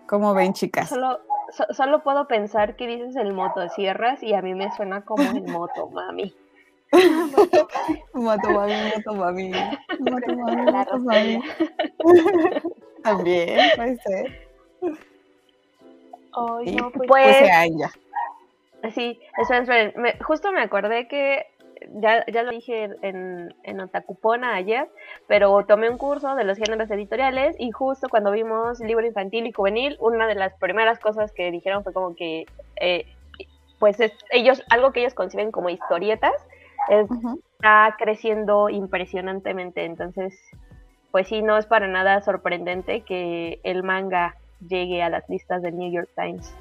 ¿Cómo 0.07 0.35
ven, 0.35 0.52
chicas? 0.52 0.90
Solo, 0.90 1.21
so- 1.52 1.73
solo 1.73 2.02
puedo 2.02 2.26
pensar 2.26 2.75
que 2.76 2.87
dices 2.87 3.14
el 3.16 3.32
motosierras 3.32 4.23
y 4.23 4.35
a 4.35 4.42
mí 4.42 4.54
me 4.54 4.71
suena 4.73 5.02
como 5.04 5.23
el 5.23 5.42
moto, 5.44 5.88
mami. 5.92 6.35
Moto 8.12 8.50
mami, 8.50 8.75
moto 8.97 9.14
mami. 9.14 9.52
Moto 10.00 10.37
mami, 10.37 10.73
moto 10.73 10.99
mami. 10.99 11.42
También 13.02 13.59
puede 13.76 13.97
ser. 13.99 14.49
Ay, 16.35 16.68
Y 16.68 16.76
no, 16.76 16.90
pues, 16.90 17.09
pues- 17.09 17.26
puse 17.38 17.50
a 17.50 17.64
ella. 17.64 17.90
Sí, 18.94 19.21
eso 19.38 19.54
es. 19.54 19.68
ver, 19.68 19.97
me- 19.97 20.18
justo 20.25 20.50
me 20.50 20.61
acordé 20.61 21.06
que 21.06 21.47
ya, 22.01 22.25
ya 22.27 22.43
lo 22.43 22.51
dije 22.51 22.91
en, 23.03 23.55
en 23.62 23.81
Otakupona 23.81 24.55
ayer, 24.55 24.89
pero 25.27 25.65
tomé 25.67 25.89
un 25.91 25.99
curso 25.99 26.35
de 26.35 26.45
los 26.45 26.59
géneros 26.59 26.91
editoriales 26.91 27.57
y 27.59 27.71
justo 27.71 28.09
cuando 28.09 28.31
vimos 28.31 28.81
libro 28.81 29.07
infantil 29.07 29.47
y 29.47 29.53
juvenil, 29.53 29.97
una 30.01 30.27
de 30.27 30.35
las 30.35 30.55
primeras 30.55 30.99
cosas 30.99 31.33
que 31.33 31.51
dijeron 31.51 31.83
fue 31.85 31.93
como 31.93 32.15
que, 32.15 32.45
eh, 32.81 33.05
pues 33.79 33.99
es- 34.01 34.12
ellos, 34.31 34.62
algo 34.71 34.93
que 34.93 35.01
ellos 35.01 35.15
conciben 35.15 35.51
como 35.51 35.69
historietas, 35.69 36.35
es- 36.89 37.09
está 37.57 37.95
creciendo 37.99 38.69
impresionantemente. 38.69 39.85
Entonces, 39.85 40.39
pues 41.11 41.29
sí, 41.29 41.43
no 41.43 41.57
es 41.59 41.67
para 41.67 41.87
nada 41.87 42.21
sorprendente 42.23 43.03
que 43.03 43.61
el 43.65 43.83
manga 43.83 44.35
llegue 44.67 45.03
a 45.03 45.11
las 45.11 45.29
listas 45.29 45.62
del 45.62 45.77
New 45.77 45.93
York 45.93 46.09
Times. 46.17 46.55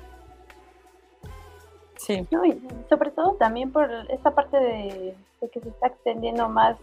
Sí. 2.01 2.27
No, 2.31 2.43
y 2.43 2.59
sobre 2.89 3.11
todo 3.11 3.33
también 3.33 3.71
por 3.71 3.89
esta 4.09 4.31
parte 4.31 4.57
de, 4.57 5.15
de 5.39 5.49
que 5.49 5.59
se 5.59 5.69
está 5.69 5.87
extendiendo 5.87 6.49
más 6.49 6.75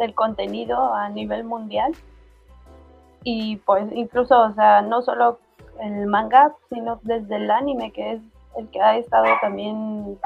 el 0.00 0.12
contenido 0.12 0.92
a 0.92 1.08
nivel 1.08 1.44
mundial. 1.44 1.92
Y 3.22 3.56
pues 3.58 3.86
incluso, 3.92 4.40
o 4.40 4.52
sea, 4.54 4.82
no 4.82 5.02
solo 5.02 5.38
el 5.80 6.06
manga, 6.06 6.54
sino 6.68 6.98
desde 7.02 7.36
el 7.36 7.50
anime, 7.50 7.92
que 7.92 8.14
es 8.14 8.20
el 8.56 8.68
que 8.70 8.80
ha 8.80 8.96
estado 8.96 9.26
también, 9.40 10.18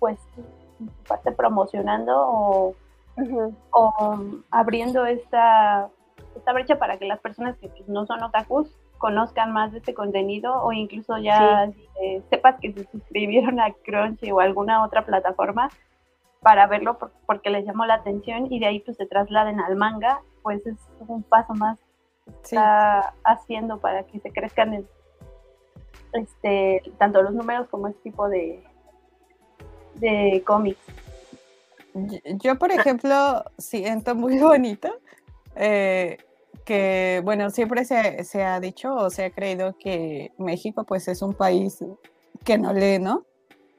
pues, 0.00 0.18
parte 1.06 1.30
promocionando 1.30 2.12
o, 2.16 2.74
o 3.70 4.18
abriendo 4.50 5.06
esta, 5.06 5.88
esta 6.36 6.52
brecha 6.52 6.76
para 6.78 6.98
que 6.98 7.04
las 7.04 7.20
personas 7.20 7.56
que 7.58 7.68
pues, 7.68 7.88
no 7.88 8.04
son 8.06 8.22
otakus 8.22 8.68
conozcan 8.98 9.52
más 9.52 9.72
de 9.72 9.78
este 9.78 9.92
contenido 9.94 10.62
o 10.62 10.72
incluso 10.72 11.18
ya 11.18 11.64
eh, 12.02 12.22
sepas 12.30 12.56
que 12.60 12.72
se 12.72 12.84
suscribieron 12.90 13.60
a 13.60 13.72
Crunchy 13.84 14.30
o 14.32 14.40
alguna 14.40 14.82
otra 14.84 15.04
plataforma 15.04 15.68
para 16.40 16.66
verlo 16.66 16.98
por- 16.98 17.12
porque 17.26 17.50
les 17.50 17.64
llamó 17.66 17.86
la 17.86 17.94
atención 17.94 18.52
y 18.52 18.58
de 18.60 18.66
ahí 18.66 18.80
pues 18.80 18.96
se 18.96 19.06
trasladen 19.06 19.60
al 19.60 19.76
manga, 19.76 20.20
pues 20.42 20.66
es 20.66 20.76
un 21.06 21.22
paso 21.22 21.54
más 21.54 21.78
Sí. 22.42 22.56
está 22.56 23.12
haciendo 23.24 23.78
para 23.80 24.04
que 24.04 24.18
se 24.20 24.30
crezcan 24.30 24.72
el- 24.74 24.88
este 26.14 26.82
tanto 26.98 27.20
los 27.22 27.34
números 27.34 27.68
como 27.68 27.88
este 27.88 28.00
tipo 28.04 28.28
de 28.28 28.64
de 29.96 30.42
cómics. 30.46 30.80
Yo- 31.94 32.18
Yo, 32.42 32.58
por 32.58 32.72
ejemplo, 32.72 33.44
siento 33.58 34.14
muy 34.14 34.38
bonito 34.38 34.88
eh, 35.56 36.18
que, 36.64 37.20
bueno, 37.24 37.50
siempre 37.50 37.84
se, 37.84 38.24
se 38.24 38.42
ha 38.42 38.58
dicho 38.60 38.94
o 38.94 39.10
se 39.10 39.26
ha 39.26 39.30
creído 39.30 39.76
que 39.78 40.32
México 40.38 40.84
pues 40.84 41.08
es 41.08 41.22
un 41.22 41.34
país 41.34 41.78
que 42.44 42.58
no 42.58 42.72
lee, 42.72 42.98
¿no? 42.98 43.24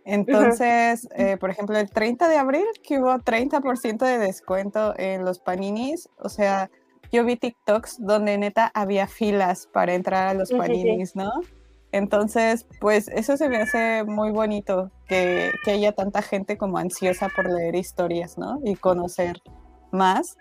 Entonces, 0.06 1.08
eh, 1.16 1.36
por 1.38 1.50
ejemplo, 1.50 1.78
el 1.78 1.90
30 1.90 2.30
de 2.30 2.38
abril 2.38 2.66
que 2.84 3.00
hubo 3.00 3.16
30% 3.16 4.06
de 4.06 4.20
descuento 4.20 4.94
en 4.98 5.26
los 5.26 5.40
paninis, 5.40 6.10
o 6.20 6.30
sea, 6.30 6.70
yo 7.12 7.26
vi 7.26 7.38
TikToks 7.38 7.98
donde 8.06 8.38
neta 8.38 8.72
había 8.76 9.08
filas 9.08 9.68
para 9.74 9.96
entrar 9.96 10.28
a 10.28 10.34
los 10.36 10.52
paninis, 10.52 11.16
¿no? 11.16 11.32
Entonces, 11.92 12.68
pues 12.80 13.08
eso 13.08 13.36
se 13.38 13.50
me 13.50 13.58
hace 13.58 14.04
muy 14.04 14.32
bonito, 14.32 14.92
que, 15.08 15.52
que 15.64 15.72
haya 15.72 15.94
tanta 15.94 16.22
gente 16.22 16.58
como 16.58 16.78
ansiosa 16.78 17.30
por 17.36 17.50
leer 17.50 17.76
historias, 17.76 18.38
¿no? 18.38 18.60
Y 18.64 18.76
conocer 18.76 19.42
más. 19.92 20.38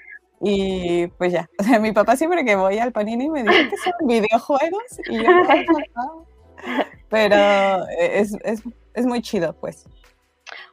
Y 0.46 1.06
pues 1.18 1.32
ya, 1.32 1.48
o 1.58 1.62
sea, 1.62 1.78
mi 1.78 1.92
papá 1.92 2.16
siempre 2.16 2.44
que 2.44 2.54
voy 2.54 2.78
al 2.78 2.92
Panini 2.92 3.30
me 3.30 3.42
dice 3.42 3.68
que 3.70 3.76
son 3.78 4.06
videojuegos 4.06 4.82
y 5.08 5.22
yo, 5.24 5.30
"Ay, 5.48 5.64
papá". 5.64 6.12
pero 7.08 7.86
es, 7.98 8.36
es, 8.44 8.62
es 8.94 9.06
muy 9.06 9.22
chido, 9.22 9.54
pues. 9.54 9.88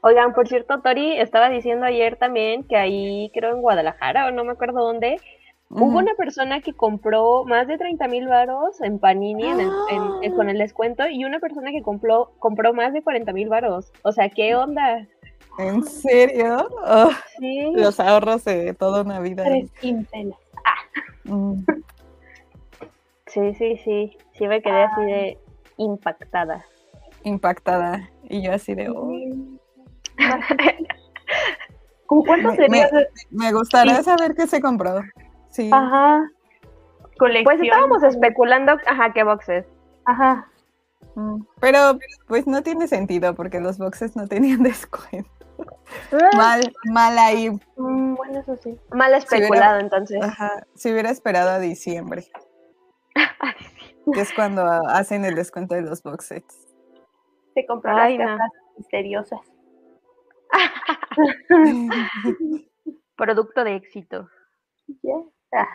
Oigan, 0.01 0.33
por 0.33 0.47
cierto, 0.47 0.81
Tori 0.81 1.17
estaba 1.19 1.49
diciendo 1.49 1.85
ayer 1.85 2.17
también 2.17 2.63
que 2.63 2.75
ahí, 2.75 3.31
creo 3.33 3.55
en 3.55 3.61
Guadalajara 3.61 4.27
o 4.27 4.31
no 4.31 4.43
me 4.43 4.51
acuerdo 4.51 4.83
dónde, 4.83 5.17
hubo 5.69 5.99
una 5.99 6.13
persona 6.15 6.59
que 6.59 6.73
compró 6.73 7.45
más 7.45 7.65
de 7.67 7.77
30 7.77 8.07
mil 8.09 8.27
varos 8.27 8.81
en 8.81 8.99
Panini 8.99 9.47
en 9.47 9.59
el- 9.61 9.71
en- 9.89 10.11
en- 10.23 10.35
con 10.35 10.49
el 10.49 10.57
descuento 10.57 11.07
y 11.07 11.23
una 11.23 11.39
persona 11.39 11.71
que 11.71 11.81
compró, 11.81 12.33
compró 12.39 12.73
más 12.73 12.91
de 12.91 13.01
40 13.01 13.31
mil 13.31 13.47
varos. 13.47 13.91
O 14.03 14.11
sea, 14.11 14.27
¿qué 14.29 14.53
onda? 14.55 15.07
¿En 15.57 15.83
serio? 15.83 16.67
Oh, 16.85 17.09
Sí. 17.37 17.71
los 17.75 17.99
ahorros 17.99 18.43
de 18.45 18.73
toda 18.73 19.01
una 19.03 19.19
vida. 19.19 19.43
Tres 19.43 19.71
quincenas. 19.79 20.37
Mm, 21.23 21.63
Sí, 23.27 23.53
sí, 23.53 23.77
sí. 23.83 24.17
Sí 24.33 24.47
me 24.47 24.61
quedé 24.61 24.83
así 24.83 25.01
de 25.03 25.37
impactada. 25.77 26.65
impactada. 27.23 28.09
Y 28.23 28.41
yo 28.41 28.51
así 28.53 28.73
de, 28.73 28.89
"Oh". 28.89 29.09
¿Cómo 32.07 32.23
cuánto 32.25 32.49
Me- 32.49 32.55
sería? 32.57 32.89
me- 33.29 33.53
gustaría 33.53 33.95
Sí. 33.97 34.03
saber 34.03 34.35
qué 34.35 34.47
se 34.47 34.59
compró. 34.61 35.01
Sí. 35.49 35.69
Ajá. 35.71 36.27
Colección. 37.17 37.43
Pues 37.45 37.61
estábamos 37.61 38.03
especulando, 38.03 38.73
ajá, 38.85 39.13
qué 39.13 39.23
boxes. 39.23 39.65
Ajá. 40.05 40.47
Mm, 41.15 41.43
Pero 41.59 41.99
pues 42.27 42.47
no 42.47 42.63
tiene 42.63 42.87
sentido 42.87 43.35
porque 43.35 43.59
los 43.59 43.77
boxes 43.77 44.15
no 44.15 44.27
tenían 44.27 44.63
descuento. 44.63 45.29
Mal, 46.37 46.73
mal 46.85 47.17
ahí. 47.19 47.49
Mm, 47.77 48.15
bueno, 48.15 48.39
eso 48.39 48.55
sí. 48.57 48.79
Mal 48.91 49.13
especulado, 49.13 49.79
entonces. 49.79 50.21
Ajá, 50.23 50.65
si 50.75 50.91
hubiera 50.91 51.09
esperado 51.11 51.51
a 51.51 51.59
diciembre, 51.59 52.25
que 54.13 54.21
es 54.21 54.33
cuando 54.33 54.63
hacen 54.87 55.25
el 55.25 55.35
descuento 55.35 55.75
de 55.75 55.81
los 55.83 56.01
box 56.01 56.25
sets. 56.25 56.67
Se 57.53 57.65
compró 57.65 57.95
Ay, 57.95 58.17
las 58.17 58.29
no. 58.29 58.37
cajas 58.37 58.51
misteriosas. 58.77 59.39
Producto 63.17 63.63
de 63.63 63.75
éxito. 63.75 64.27
Ya. 65.03 65.13
Ah, 65.53 65.67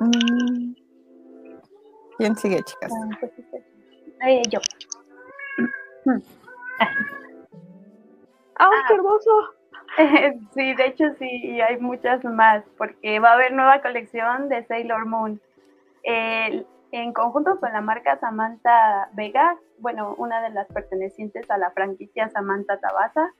Mm. 0.00 0.74
¿Quién 2.18 2.36
sigue, 2.36 2.62
chicas? 2.62 2.92
ah. 2.92 3.18
Ay, 4.20 4.42
yo. 4.50 4.58
¡Ay, 8.56 8.78
qué 8.88 8.94
hermoso! 8.94 9.30
Sí, 10.54 10.74
de 10.74 10.86
hecho 10.86 11.04
sí, 11.18 11.26
y 11.28 11.60
hay 11.60 11.78
muchas 11.78 12.22
más, 12.24 12.62
porque 12.76 13.18
va 13.20 13.30
a 13.30 13.34
haber 13.34 13.52
nueva 13.54 13.80
colección 13.80 14.48
de 14.48 14.64
Sailor 14.66 15.06
Moon. 15.06 15.40
El- 16.02 16.66
en 16.92 17.12
conjunto 17.12 17.58
con 17.60 17.72
la 17.72 17.80
marca 17.80 18.18
Samantha 18.18 19.08
Vega, 19.12 19.56
bueno, 19.78 20.14
una 20.18 20.40
de 20.42 20.50
las 20.50 20.66
pertenecientes 20.68 21.50
a 21.50 21.58
la 21.58 21.70
franquicia 21.72 22.28
Samantha 22.30 22.78
Tabasa, 22.78 23.32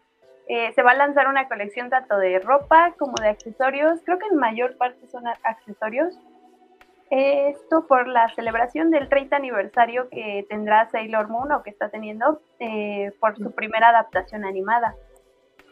eh, 0.48 0.72
se 0.74 0.82
va 0.82 0.90
a 0.92 0.94
lanzar 0.96 1.28
una 1.28 1.48
colección 1.48 1.90
tanto 1.90 2.16
de 2.18 2.38
ropa 2.40 2.94
como 2.98 3.14
de 3.20 3.28
accesorios, 3.28 4.00
creo 4.04 4.18
que 4.18 4.26
en 4.26 4.36
mayor 4.36 4.76
parte 4.78 5.06
son 5.08 5.24
accesorios. 5.44 6.18
Esto 7.10 7.86
por 7.86 8.06
la 8.06 8.28
celebración 8.34 8.90
del 8.90 9.08
30 9.08 9.36
aniversario 9.36 10.08
que 10.10 10.44
tendrá 10.48 10.90
Sailor 10.90 11.28
Moon 11.28 11.50
o 11.52 11.62
que 11.62 11.70
está 11.70 11.88
teniendo 11.88 12.40
eh, 12.58 13.12
por 13.18 13.36
su 13.36 13.50
primera 13.52 13.88
adaptación 13.88 14.44
animada. 14.44 14.94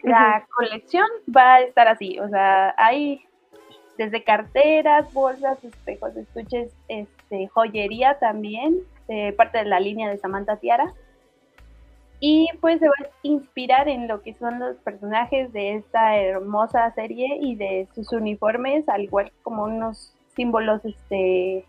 La 0.02 0.46
colección 0.54 1.06
va 1.36 1.54
a 1.54 1.60
estar 1.60 1.88
así, 1.88 2.18
o 2.20 2.28
sea, 2.28 2.74
hay 2.78 3.26
desde 3.98 4.22
carteras, 4.22 5.12
bolsas, 5.12 5.62
espejos, 5.64 6.16
estuches, 6.16 6.72
este, 6.88 7.48
joyería 7.48 8.18
también, 8.18 8.76
de 9.08 9.32
parte 9.32 9.58
de 9.58 9.64
la 9.64 9.80
línea 9.80 10.10
de 10.10 10.18
Samantha 10.18 10.56
Tiara. 10.56 10.92
Y 12.18 12.48
pues 12.60 12.80
se 12.80 12.88
va 12.88 12.94
a 12.98 13.10
inspirar 13.22 13.88
en 13.88 14.08
lo 14.08 14.22
que 14.22 14.32
son 14.34 14.58
los 14.58 14.76
personajes 14.78 15.52
de 15.52 15.74
esta 15.74 16.16
hermosa 16.16 16.90
serie 16.92 17.38
y 17.40 17.56
de 17.56 17.88
sus 17.94 18.12
uniformes, 18.12 18.88
al 18.88 19.02
igual 19.02 19.32
como 19.42 19.64
unos 19.64 20.15
símbolos 20.36 20.84
este, 20.84 21.64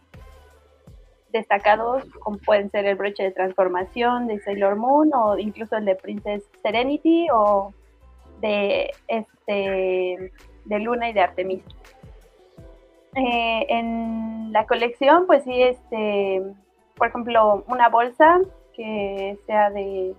destacados, 1.31 2.03
como 2.19 2.37
pueden 2.37 2.69
ser 2.69 2.85
el 2.85 2.95
broche 2.95 3.23
de 3.23 3.31
transformación 3.31 4.27
de 4.27 4.39
Sailor 4.39 4.75
Moon 4.75 5.11
o 5.13 5.37
incluso 5.37 5.77
el 5.77 5.85
de 5.85 5.95
Princess 5.95 6.43
Serenity 6.61 7.27
o 7.33 7.73
de 8.41 8.91
este 9.07 10.31
de 10.65 10.79
Luna 10.79 11.09
y 11.09 11.13
de 11.13 11.21
Artemis. 11.21 11.63
Eh, 13.15 13.65
en 13.69 14.51
la 14.51 14.67
colección, 14.67 15.25
pues 15.25 15.43
sí, 15.43 15.61
este, 15.61 16.43
por 16.95 17.07
ejemplo, 17.07 17.63
una 17.67 17.89
bolsa 17.89 18.39
que 18.73 19.39
sea 19.47 19.71
de 19.71 20.13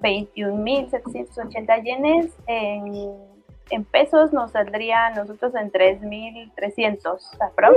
21.780 0.00 1.82
yenes 1.82 2.38
en, 2.46 3.31
en 3.72 3.84
pesos 3.84 4.32
nos 4.32 4.52
saldría 4.52 5.06
a 5.06 5.10
nosotros 5.10 5.54
en 5.54 5.72
3.300 5.72 7.18
aprox. 7.40 7.76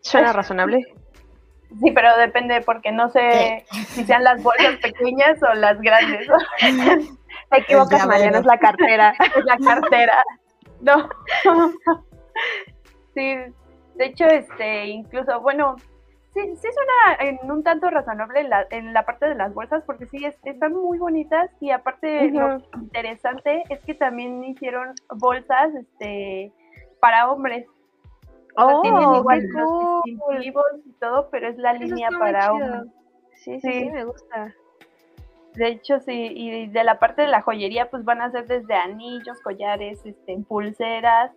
Suena 0.00 0.32
razonable. 0.32 0.86
Sí, 1.80 1.90
pero 1.90 2.16
depende 2.16 2.60
porque 2.60 2.92
no 2.92 3.10
sé 3.10 3.64
si 3.88 4.04
sean 4.04 4.22
las 4.22 4.42
bolsas 4.42 4.76
pequeñas 4.80 5.42
o 5.42 5.54
las 5.54 5.80
grandes. 5.80 6.28
Te 7.50 7.58
equivocas, 7.58 8.00
llavero. 8.00 8.08
Mariana, 8.08 8.38
es 8.38 8.46
la 8.46 8.58
cartera. 8.58 9.14
es 9.36 9.44
la 9.44 9.58
cartera. 9.58 10.24
No. 10.80 11.08
Sí, 13.14 13.36
de 13.94 14.06
hecho, 14.06 14.24
este, 14.24 14.86
incluso, 14.86 15.40
bueno, 15.40 15.76
sí, 16.34 16.56
sí 16.56 16.68
suena 16.72 17.30
en 17.30 17.50
un 17.50 17.62
tanto 17.62 17.88
razonable 17.90 18.40
en 18.40 18.50
la, 18.50 18.66
en 18.70 18.92
la 18.92 19.04
parte 19.06 19.26
de 19.26 19.34
las 19.34 19.54
bolsas, 19.54 19.82
porque 19.86 20.06
sí, 20.06 20.24
es- 20.24 20.38
están 20.44 20.72
muy 20.74 20.98
bonitas 20.98 21.50
y 21.60 21.70
aparte 21.70 22.30
lo 22.30 22.58
interesante 22.74 23.62
es 23.70 23.80
que 23.84 23.94
también 23.94 24.44
hicieron 24.44 24.94
bolsas, 25.16 25.74
este, 25.74 26.52
para 27.00 27.30
hombres. 27.30 27.66
O 28.56 28.66
sea, 28.66 28.74
Oh, 28.76 28.82
tienen 28.82 29.14
igual 29.14 29.40
qué 29.40 29.58
los 29.58 29.68
cool. 29.68 30.14
distintivos 30.14 30.64
y 30.86 30.92
todo, 31.00 31.28
pero 31.30 31.48
es 31.48 31.56
la 31.58 31.72
Eso 31.72 31.84
línea 31.84 32.08
para 32.18 32.52
hombres. 32.52 32.82
Sí, 33.32 33.60
sí, 33.60 33.70
sí, 33.72 33.84
Sí. 33.84 33.90
me 33.90 34.04
gusta. 34.04 34.54
De 35.54 35.68
hecho, 35.68 36.00
sí, 36.00 36.32
y 36.34 36.66
de 36.68 36.84
la 36.84 36.98
parte 36.98 37.22
de 37.22 37.28
la 37.28 37.42
joyería, 37.42 37.88
pues 37.90 38.04
van 38.04 38.20
a 38.22 38.30
ser 38.32 38.46
desde 38.48 38.74
anillos, 38.74 39.40
collares, 39.42 40.04
este, 40.04 40.36
pulseras, 40.48 41.30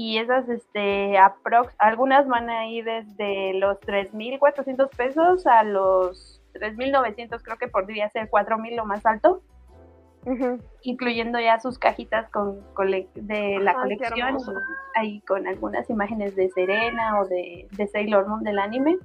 y 0.00 0.18
esas, 0.18 0.48
este, 0.48 1.18
aprox, 1.18 1.74
algunas 1.76 2.28
van 2.28 2.48
a 2.50 2.66
ir 2.68 2.84
desde 2.84 3.54
los 3.54 3.80
3.400 3.80 4.88
pesos 4.96 5.44
a 5.48 5.64
los 5.64 6.40
3.900, 6.54 7.42
creo 7.42 7.56
que 7.58 7.66
podría 7.66 8.08
ser 8.10 8.30
4.000 8.30 8.76
lo 8.76 8.84
más 8.86 9.04
alto, 9.04 9.42
incluyendo 10.82 11.40
ya 11.40 11.58
sus 11.58 11.80
cajitas 11.80 12.30
con, 12.30 12.60
cole- 12.74 13.08
de 13.14 13.58
la 13.58 13.74
colección, 13.74 14.36
ahí 14.94 15.20
con 15.22 15.48
algunas 15.48 15.90
imágenes 15.90 16.36
de 16.36 16.48
Serena 16.50 17.18
o 17.20 17.26
de, 17.26 17.66
de 17.72 17.86
Sailor 17.88 18.28
Moon 18.28 18.44
del 18.44 18.60
anime. 18.60 18.98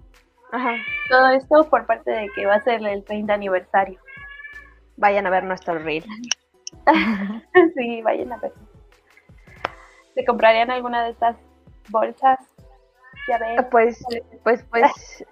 Ajá. 0.52 0.76
Todo 1.10 1.30
esto 1.30 1.68
por 1.72 1.88
parte 1.88 2.12
de 2.12 2.30
que 2.36 2.46
va 2.46 2.54
a 2.56 2.62
ser 2.62 2.86
el 2.86 3.04
30 3.04 3.34
aniversario. 3.34 4.00
Vayan 4.98 5.26
a 5.26 5.32
ver 5.32 5.44
nuestro 5.44 5.80
reel. 5.80 6.06
sí, 7.76 8.02
vayan 8.04 8.32
a 8.34 8.38
ver. 8.38 8.52
¿Se 10.16 10.26
comprarían 10.26 10.72
alguna 10.72 11.04
de 11.04 11.12
estas 11.12 11.38
bolsas? 11.90 12.40
Ya 13.28 13.38
ven. 13.38 13.68
Pues, 13.72 14.04
pues, 14.44 14.64
pues, 14.70 15.26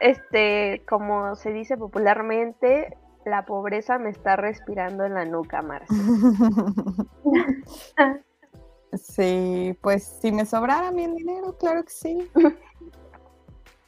este, 0.00 0.82
como 0.88 1.34
se 1.34 1.52
dice 1.52 1.76
popularmente, 1.76 2.96
la 3.24 3.44
pobreza 3.44 3.98
me 3.98 4.10
está 4.10 4.36
respirando 4.36 5.04
en 5.04 5.14
la 5.14 5.24
nuca, 5.24 5.62
Marce. 5.62 5.94
Sí, 8.96 9.76
pues 9.82 10.18
si 10.22 10.32
me 10.32 10.46
sobrara 10.46 10.90
bien 10.90 11.14
dinero, 11.14 11.56
claro 11.58 11.84
que 11.84 11.90
sí. 11.90 12.30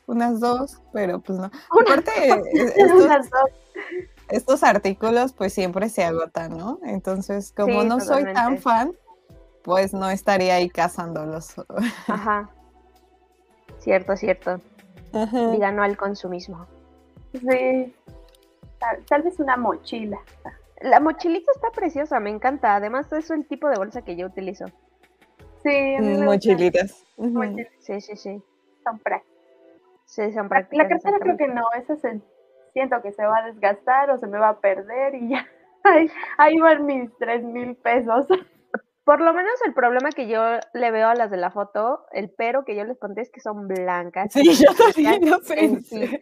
Unas 0.06 0.40
dos, 0.40 0.82
pero 0.92 1.20
pues 1.20 1.38
no. 1.38 1.50
Aparte, 1.80 2.10
estos, 2.52 3.04
Unas 3.04 3.30
dos. 3.30 3.50
estos 4.28 4.62
artículos 4.62 5.32
pues 5.32 5.54
siempre 5.54 5.88
se 5.88 6.04
agotan, 6.04 6.56
¿no? 6.56 6.80
Entonces, 6.82 7.52
como 7.56 7.80
Sí, 7.80 7.88
no 7.88 8.00
soy 8.00 8.24
tan 8.34 8.58
fan, 8.58 8.92
pues 9.62 9.92
no 9.92 10.08
estaría 10.10 10.54
ahí 10.54 10.68
cazándolos. 10.68 11.54
Ajá. 12.06 12.50
Cierto, 13.78 14.16
cierto. 14.16 14.60
Ajá. 15.12 15.50
Diga 15.50 15.72
no 15.72 15.82
al 15.82 15.96
consumismo. 15.96 16.66
Sí. 17.32 17.94
Tal, 18.78 19.04
tal 19.06 19.22
vez 19.22 19.38
una 19.40 19.56
mochila. 19.56 20.18
La 20.80 21.00
mochilita 21.00 21.52
está 21.54 21.70
preciosa, 21.70 22.20
me 22.20 22.30
encanta. 22.30 22.74
Además, 22.74 23.12
es 23.12 23.30
el 23.30 23.46
tipo 23.46 23.68
de 23.68 23.76
bolsa 23.76 24.02
que 24.02 24.16
yo 24.16 24.26
utilizo. 24.26 24.66
Sí, 25.62 25.94
a 25.94 26.00
mí 26.00 26.06
me 26.06 26.12
gustan 26.12 26.24
Mochilitas. 26.24 27.04
Sí, 27.80 28.00
sí, 28.00 28.16
sí. 28.16 28.42
son 28.82 28.98
prácticas. 28.98 29.30
Sí, 30.06 30.32
son 30.32 30.48
prácticas. 30.48 30.84
la 30.84 30.88
cartera 30.88 31.18
creo 31.20 31.36
que 31.36 31.48
no, 31.48 31.64
esa 31.76 31.96
se, 31.96 32.20
siento 32.72 33.00
que 33.02 33.12
se 33.12 33.24
va 33.24 33.38
a 33.38 33.46
desgastar 33.46 34.10
o 34.10 34.18
se 34.18 34.26
me 34.26 34.38
va 34.38 34.50
a 34.50 34.60
perder 34.60 35.14
y 35.14 35.28
ya. 35.28 35.46
Ahí, 35.82 36.10
ahí 36.36 36.58
van 36.58 36.84
mis 36.84 37.10
tres 37.16 37.42
mil 37.42 37.74
pesos. 37.74 38.26
Por 39.10 39.20
lo 39.22 39.34
menos 39.34 39.54
el 39.66 39.74
problema 39.74 40.10
que 40.10 40.28
yo 40.28 40.40
le 40.72 40.90
veo 40.92 41.08
a 41.08 41.16
las 41.16 41.32
de 41.32 41.36
la 41.36 41.50
foto, 41.50 42.04
el 42.12 42.30
pero 42.30 42.64
que 42.64 42.76
yo 42.76 42.84
les 42.84 42.96
conté 42.96 43.22
es 43.22 43.30
que 43.32 43.40
son 43.40 43.66
blancas. 43.66 44.32
Sí, 44.32 44.44
yo 44.54 44.72
también 44.72 45.28
lo 45.28 45.40
pensé. 45.40 46.20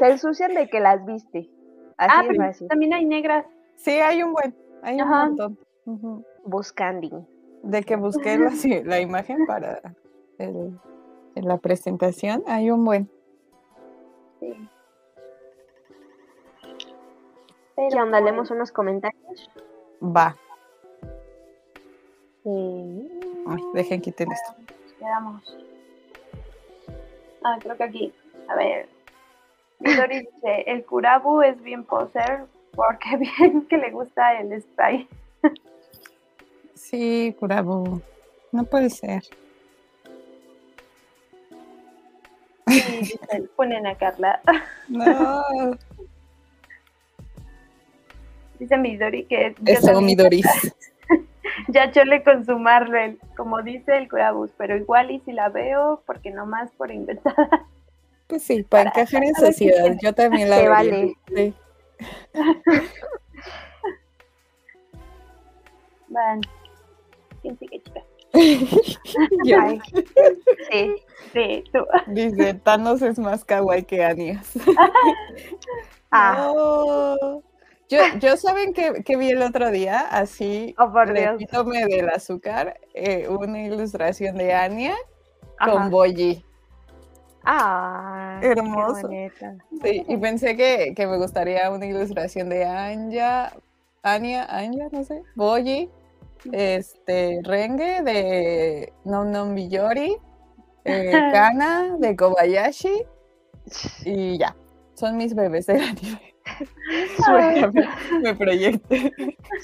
Se 0.00 0.10
ensucian 0.10 0.52
de 0.52 0.68
que 0.68 0.80
las 0.80 1.06
viste. 1.06 1.48
Así 1.96 2.12
ah, 2.12 2.24
pero 2.26 2.42
también 2.68 2.92
hay 2.92 3.04
negras. 3.04 3.46
Sí, 3.76 3.92
hay 3.92 4.24
un 4.24 4.32
buen, 4.32 4.52
hay 4.82 5.00
un 5.00 5.08
montón. 5.08 5.58
Ujú. 5.86 6.24
Buscanding. 6.44 7.24
De 7.62 7.84
que 7.84 7.94
busqué 7.94 8.36
la, 8.36 8.50
sí, 8.50 8.82
la 8.82 8.98
imagen 9.00 9.46
para 9.46 9.80
el- 10.38 10.76
en 11.36 11.44
la 11.46 11.58
presentación, 11.58 12.42
hay 12.48 12.68
un 12.68 12.84
buen. 12.84 13.08
Sí. 14.40 14.68
¿Qué 17.76 17.88
Pero, 17.90 18.02
onda? 18.02 18.18
pues, 18.18 18.24
¿Leemos 18.24 18.50
unos 18.50 18.72
comentarios? 18.72 19.48
Va. 20.02 20.34
Sí. 22.44 23.08
Ay, 23.46 23.62
dejen 23.72 24.00
quiten 24.00 24.30
esto. 24.30 24.54
Quedamos. 24.98 25.56
Ah, 27.42 27.58
creo 27.60 27.76
que 27.76 27.84
aquí. 27.84 28.12
A 28.48 28.54
ver. 28.54 28.88
Midori 29.80 30.20
dice, 30.20 30.64
el 30.66 30.84
Kurabu 30.84 31.42
es 31.42 31.60
bien 31.62 31.84
poser 31.84 32.44
porque 32.74 33.16
bien 33.18 33.66
que 33.66 33.78
le 33.78 33.90
gusta 33.90 34.38
el 34.40 34.60
spray. 34.62 35.08
Sí, 36.74 37.34
Curabu. 37.40 38.00
No 38.52 38.64
puede 38.64 38.90
ser. 38.90 39.22
Sí, 42.68 43.18
ponen 43.56 43.86
a 43.86 43.94
Carla. 43.96 44.40
No. 44.88 45.42
Dice 48.58 48.76
Midori 48.76 49.24
que... 49.24 49.54
Eso, 49.64 50.00
Midori. 50.00 50.42
ya 51.68 51.90
chole 51.90 52.22
con 52.22 52.44
su 52.44 52.58
Marvel, 52.58 53.18
como 53.36 53.62
dice 53.62 53.96
el 53.96 54.08
Curabus, 54.08 54.50
pero 54.56 54.76
igual 54.76 55.10
y 55.10 55.20
si 55.20 55.32
la 55.32 55.48
veo, 55.48 56.02
porque 56.06 56.30
nomás 56.30 56.70
por 56.72 56.90
inventada. 56.90 57.66
Pues 58.26 58.42
sí, 58.42 58.62
para, 58.62 58.90
encajar 58.90 59.22
en 59.24 59.34
sociedad, 59.34 59.96
yo 60.02 60.14
también 60.14 60.48
la 60.48 60.58
veo. 60.58 60.70
vale. 60.70 61.14
Sí. 61.34 61.54
Van. 66.08 66.40
¿Quién 67.42 67.58
sigue, 67.58 67.82
chica? 67.82 68.00
Sí. 70.70 70.96
Sí, 71.32 71.64
tú. 71.72 71.86
Dice, 72.08 72.54
Thanos 72.54 73.02
es 73.02 73.18
más 73.18 73.44
kawaii 73.44 73.84
que 73.84 74.04
Anias. 74.04 74.52
Ah, 76.16 76.52
No. 76.54 77.42
Yo, 77.88 77.98
yo 78.18 78.36
saben 78.36 78.72
que, 78.72 79.02
que 79.04 79.16
vi 79.16 79.30
el 79.30 79.42
otro 79.42 79.70
día, 79.70 80.00
así, 80.00 80.74
oh, 80.78 80.90
del 81.06 82.08
azúcar, 82.08 82.80
eh, 82.94 83.28
una 83.28 83.62
ilustración 83.62 84.36
de 84.36 84.54
Anya 84.54 84.94
Ajá. 85.58 85.72
con 85.72 85.90
Boyi. 85.90 86.44
Ah, 87.44 88.40
Hermoso. 88.42 89.08
Sí, 89.82 90.04
y 90.08 90.16
pensé 90.16 90.56
que, 90.56 90.94
que 90.96 91.06
me 91.06 91.18
gustaría 91.18 91.70
una 91.70 91.84
ilustración 91.84 92.48
de 92.48 92.64
Anya, 92.64 93.52
Anya, 94.02 94.46
Anya, 94.48 94.88
no 94.90 95.04
sé, 95.04 95.22
Boyi, 95.34 95.90
este, 96.52 97.40
Renge 97.44 98.02
de 98.02 98.92
Nom 99.04 99.30
Nom 99.30 99.54
Biyori, 99.54 100.16
eh, 100.84 101.10
Kana 101.32 101.96
de 101.98 102.16
Kobayashi 102.16 103.04
y 104.04 104.38
ya. 104.38 104.56
Son 104.94 105.16
mis 105.16 105.34
bebés 105.34 105.66
del 105.66 105.82
anime. 105.82 106.33
Suena, 106.33 106.33
me, 107.72 107.88
me 108.22 108.34
proyecté. 108.34 109.12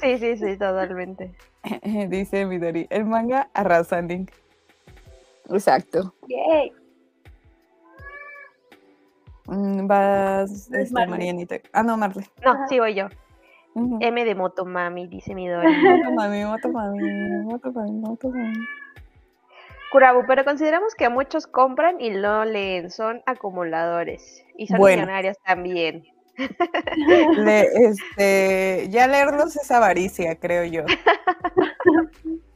Sí, 0.01 0.19
sí, 0.19 0.37
sí, 0.37 0.57
totalmente. 0.57 1.33
Dice 2.09 2.47
Midori, 2.47 2.87
el 2.91 3.05
manga 3.05 3.49
arrasando. 3.55 4.15
Exacto. 5.51 6.15
Yay. 6.29 6.73
Mm, 9.47 9.87
Vas, 9.87 10.71
este, 10.73 10.93
Marley. 10.95 11.11
Marianita. 11.11 11.57
Ah, 11.73 11.83
no, 11.83 11.97
Marle. 11.97 12.25
No, 12.45 12.53
Ajá. 12.53 12.67
sí 12.69 12.79
voy 12.79 12.95
yo. 12.95 13.09
M 13.75 14.25
de 14.25 14.35
Motomami, 14.35 15.07
dice 15.07 15.35
mi 15.35 15.49
Dori. 15.49 15.69
Moto 15.83 16.11
mami, 16.13 16.45
moto 16.45 16.69
mami, 16.71 16.99
moto 17.45 17.73
mami, 17.73 17.93
moto 17.93 18.29
mami. 18.29 18.59
Kurabu, 19.93 20.25
pero 20.27 20.45
consideramos 20.45 20.95
que 20.95 21.09
muchos 21.09 21.47
compran 21.47 22.01
y 22.01 22.11
no 22.11 22.45
leen, 22.45 22.91
son 22.91 23.23
acumuladores. 23.27 24.45
Y 24.57 24.67
son 24.69 24.79
Bueno. 24.79 25.03
millonarios 25.03 25.37
también. 25.45 26.05
Le- 27.37 27.69
este, 27.87 28.89
ya 28.91 29.07
leerlos 29.07 29.57
es 29.57 29.71
avaricia, 29.71 30.37
creo 30.37 30.65
yo. 30.65 30.85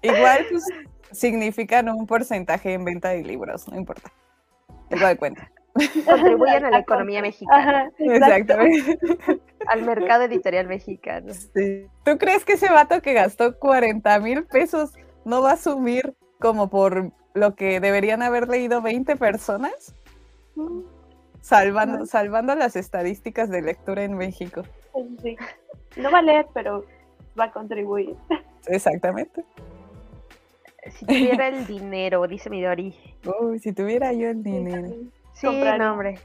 Igual, 0.03 0.47
pues, 0.51 0.65
significan 1.13 1.89
un 1.89 2.07
porcentaje 2.07 2.73
en 2.73 2.85
venta 2.85 3.11
de 3.11 3.23
libros, 3.23 3.69
no 3.69 3.77
importa. 3.77 4.13
Tengo 4.89 5.07
de 5.07 5.17
cuenta. 5.17 5.51
Contribuyen 6.07 6.65
a 6.67 6.71
la 6.71 6.79
economía 6.81 7.21
mexicana, 7.21 7.83
Ajá, 7.83 7.91
exacto. 7.99 8.61
Exactamente. 8.61 8.99
al 9.67 9.83
mercado 9.83 10.25
editorial 10.25 10.67
mexicano. 10.69 11.33
Sí. 11.33 11.87
¿Tú 12.05 12.17
crees 12.19 12.45
que 12.45 12.53
ese 12.55 12.69
vato 12.71 13.01
que 13.03 13.13
gastó 13.13 13.59
40 13.59 14.19
mil 14.21 14.45
pesos 14.45 14.93
no 15.25 15.43
va 15.43 15.51
a 15.51 15.55
asumir 15.55 16.15
como 16.39 16.69
por 16.69 17.11
lo 17.33 17.55
que 17.57 17.81
deberían 17.81 18.23
haber 18.23 18.49
leído 18.49 18.83
20 18.83 19.17
personas? 19.17 19.95
Salvando, 21.45 22.07
salvando 22.07 22.55
las 22.55 22.75
estadísticas 22.75 23.51
de 23.51 23.61
lectura 23.61 24.03
en 24.03 24.17
México. 24.17 24.63
Sí. 25.23 25.37
No 25.97 26.11
va 26.11 26.21
a 26.21 26.23
leer, 26.23 26.47
pero 26.55 26.87
va 27.39 27.45
a 27.45 27.53
contribuir. 27.53 28.17
Exactamente. 28.67 29.45
Si 30.91 31.05
tuviera 31.05 31.49
el 31.49 31.67
dinero, 31.67 32.27
dice 32.27 32.49
Midori. 32.49 32.95
Uy, 33.41 33.59
si 33.59 33.75
tuviera 33.75 34.11
yo 34.15 34.31
el 34.31 34.43
dinero. 34.43 34.89
Sí, 35.35 35.47
Compraría. 35.47 35.77
no, 35.79 35.93
hombre. 35.93 36.19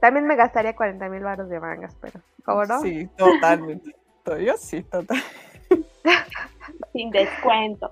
También 0.00 0.26
me 0.26 0.34
gastaría 0.34 0.74
40 0.74 1.08
mil 1.08 1.22
baros 1.22 1.48
de 1.48 1.60
mangas, 1.60 1.94
pero 2.00 2.20
¿cómo 2.44 2.64
no? 2.64 2.80
Sí, 2.80 3.08
totalmente. 3.16 3.94
To- 4.24 4.38
Yo 4.38 4.56
sí, 4.56 4.82
total. 4.82 5.22
Sin 6.92 7.10
descuento. 7.10 7.90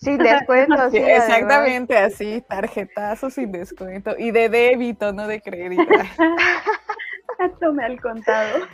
Sin 0.00 0.18
descuento, 0.18 0.76
Sí, 0.90 0.98
además. 0.98 1.28
exactamente 1.28 1.96
así, 1.96 2.42
tarjetazo 2.48 3.30
sin 3.30 3.52
descuento. 3.52 4.14
Y 4.16 4.30
de 4.30 4.48
débito, 4.48 5.12
no 5.12 5.26
de 5.26 5.40
crédito. 5.40 5.82
Tome 7.60 7.84
al 7.84 8.00
contado. 8.00 8.66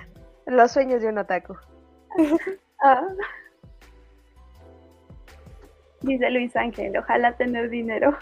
Los 0.46 0.72
sueños 0.72 1.02
de 1.02 1.08
un 1.08 1.18
otaku. 1.18 1.56
Ah. 2.86 3.00
Dice 6.02 6.28
Luis 6.28 6.54
Ángel, 6.54 6.94
ojalá 6.98 7.34
tener 7.34 7.70
dinero. 7.70 8.14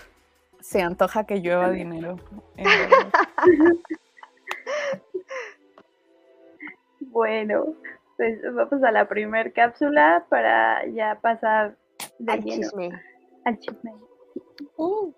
Se 0.61 0.81
antoja 0.81 1.25
que 1.25 1.41
llueva 1.41 1.69
dinero. 1.71 2.17
Bueno, 7.01 7.75
pues 8.17 8.39
vamos 8.55 8.85
a 8.85 8.93
la 8.93 9.09
primer 9.09 9.53
cápsula 9.53 10.25
para 10.29 10.87
ya 10.87 11.19
pasar 11.21 11.75
de 12.19 12.33
Al 12.33 12.41
lleno 12.43 12.63
chisme. 12.63 12.91
al 13.45 13.59
chisme. 13.59 13.93
Uh, 14.77 15.13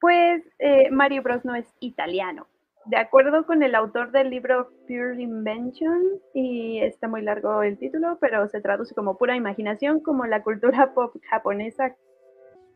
Pues 0.00 0.42
eh, 0.58 0.90
Mario 0.90 1.22
Bros 1.22 1.44
no 1.44 1.54
es 1.54 1.66
italiano. 1.80 2.46
De 2.86 2.98
acuerdo 2.98 3.46
con 3.46 3.62
el 3.62 3.74
autor 3.74 4.10
del 4.12 4.28
libro 4.28 4.68
Pure 4.86 5.22
Invention, 5.22 6.02
y 6.34 6.80
está 6.80 7.08
muy 7.08 7.22
largo 7.22 7.62
el 7.62 7.78
título, 7.78 8.18
pero 8.20 8.46
se 8.48 8.60
traduce 8.60 8.94
como 8.94 9.16
pura 9.16 9.36
imaginación, 9.36 10.00
como 10.00 10.26
la 10.26 10.42
cultura 10.42 10.92
pop 10.94 11.16
japonesa 11.30 11.96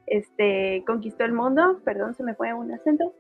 este, 0.06 0.82
conquistó 0.86 1.24
el 1.24 1.32
mundo. 1.34 1.80
Perdón, 1.84 2.14
se 2.14 2.22
me 2.22 2.34
fue 2.34 2.54
un 2.54 2.72
acento. 2.72 3.12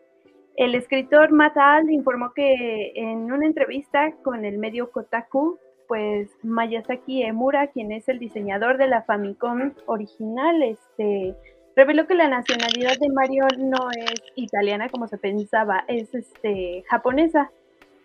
El 0.56 0.74
escritor 0.74 1.30
Matt 1.30 1.56
Alt 1.58 1.90
informó 1.90 2.32
que 2.34 2.92
en 2.94 3.30
una 3.30 3.44
entrevista 3.46 4.12
con 4.24 4.44
el 4.46 4.58
medio 4.58 4.90
Kotaku, 4.90 5.58
pues 5.88 6.30
Mayasaki 6.42 7.22
Emura, 7.24 7.68
quien 7.68 7.90
es 7.90 8.08
el 8.08 8.18
diseñador 8.18 8.76
de 8.76 8.86
la 8.86 9.02
Famicom 9.02 9.72
original, 9.86 10.62
este, 10.62 11.34
reveló 11.74 12.06
que 12.06 12.14
la 12.14 12.28
nacionalidad 12.28 12.96
de 13.00 13.08
Mario 13.08 13.46
no 13.56 13.88
es 13.90 14.22
italiana 14.36 14.90
como 14.90 15.08
se 15.08 15.18
pensaba, 15.18 15.84
es 15.88 16.14
este 16.14 16.84
japonesa, 16.88 17.50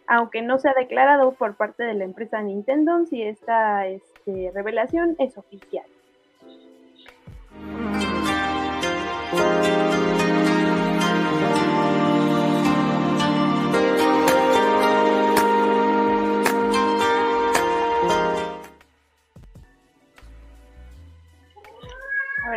aunque 0.08 0.42
no 0.42 0.58
se 0.58 0.70
ha 0.70 0.74
declarado 0.74 1.34
por 1.34 1.56
parte 1.56 1.84
de 1.84 1.94
la 1.94 2.06
empresa 2.06 2.42
Nintendo 2.42 3.06
si 3.06 3.22
esta 3.22 3.86
este, 3.88 4.52
revelación 4.56 5.16
es 5.20 5.38
oficial. 5.38 5.86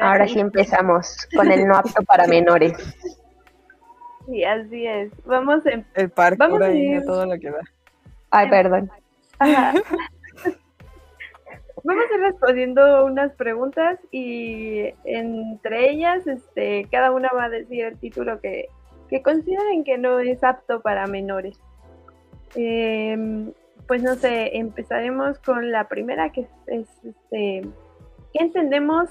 Ahora 0.06 0.28
sí 0.28 0.38
empezamos 0.40 1.26
con 1.36 1.50
el 1.50 1.66
no 1.66 1.76
apto 1.76 2.02
para 2.04 2.26
menores. 2.28 2.72
Sí, 4.26 4.42
así 4.44 4.86
es. 4.86 5.10
Vamos 5.24 5.64
em- 5.66 5.84
en 5.94 6.02
el 6.04 6.10
parkour 6.10 6.38
Vamos 6.38 6.62
a 6.62 6.66
ahí, 6.66 6.88
a 6.94 6.96
ir. 6.96 7.04
todo 7.04 7.26
lo 7.26 7.38
que 7.38 7.50
da. 7.50 7.60
Ay, 8.30 8.50
perdón. 8.50 8.90
Ajá. 9.38 9.72
Vamos 11.84 12.04
a 12.10 12.14
ir 12.16 12.20
respondiendo 12.20 13.04
unas 13.04 13.32
preguntas 13.34 14.00
y 14.10 14.86
entre 15.04 15.90
ellas, 15.90 16.26
este, 16.26 16.88
cada 16.90 17.12
una 17.12 17.28
va 17.32 17.44
a 17.44 17.48
decir 17.48 17.84
el 17.84 17.96
título 17.98 18.40
que, 18.40 18.66
que 19.08 19.22
consideren 19.22 19.84
que 19.84 19.96
no 19.96 20.18
es 20.18 20.42
apto 20.42 20.80
para 20.80 21.06
menores. 21.06 21.56
Em, 22.56 23.52
pues 23.86 24.02
no 24.02 24.16
sé, 24.16 24.56
empezaremos 24.56 25.38
con 25.38 25.70
la 25.70 25.86
primera 25.86 26.30
que 26.32 26.40
es, 26.40 26.48
es, 26.66 26.88
este, 27.04 27.62
¿qué 28.32 28.38
entendemos 28.44 29.08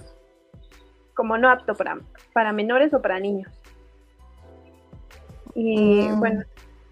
como 1.16 1.38
no 1.38 1.50
apto 1.50 1.74
para, 1.76 1.98
para 2.34 2.52
menores 2.54 2.94
o 2.94 3.02
para 3.02 3.20
niños? 3.20 3.52
Y 5.56 6.10
Mm. 6.10 6.20
bueno, 6.20 6.44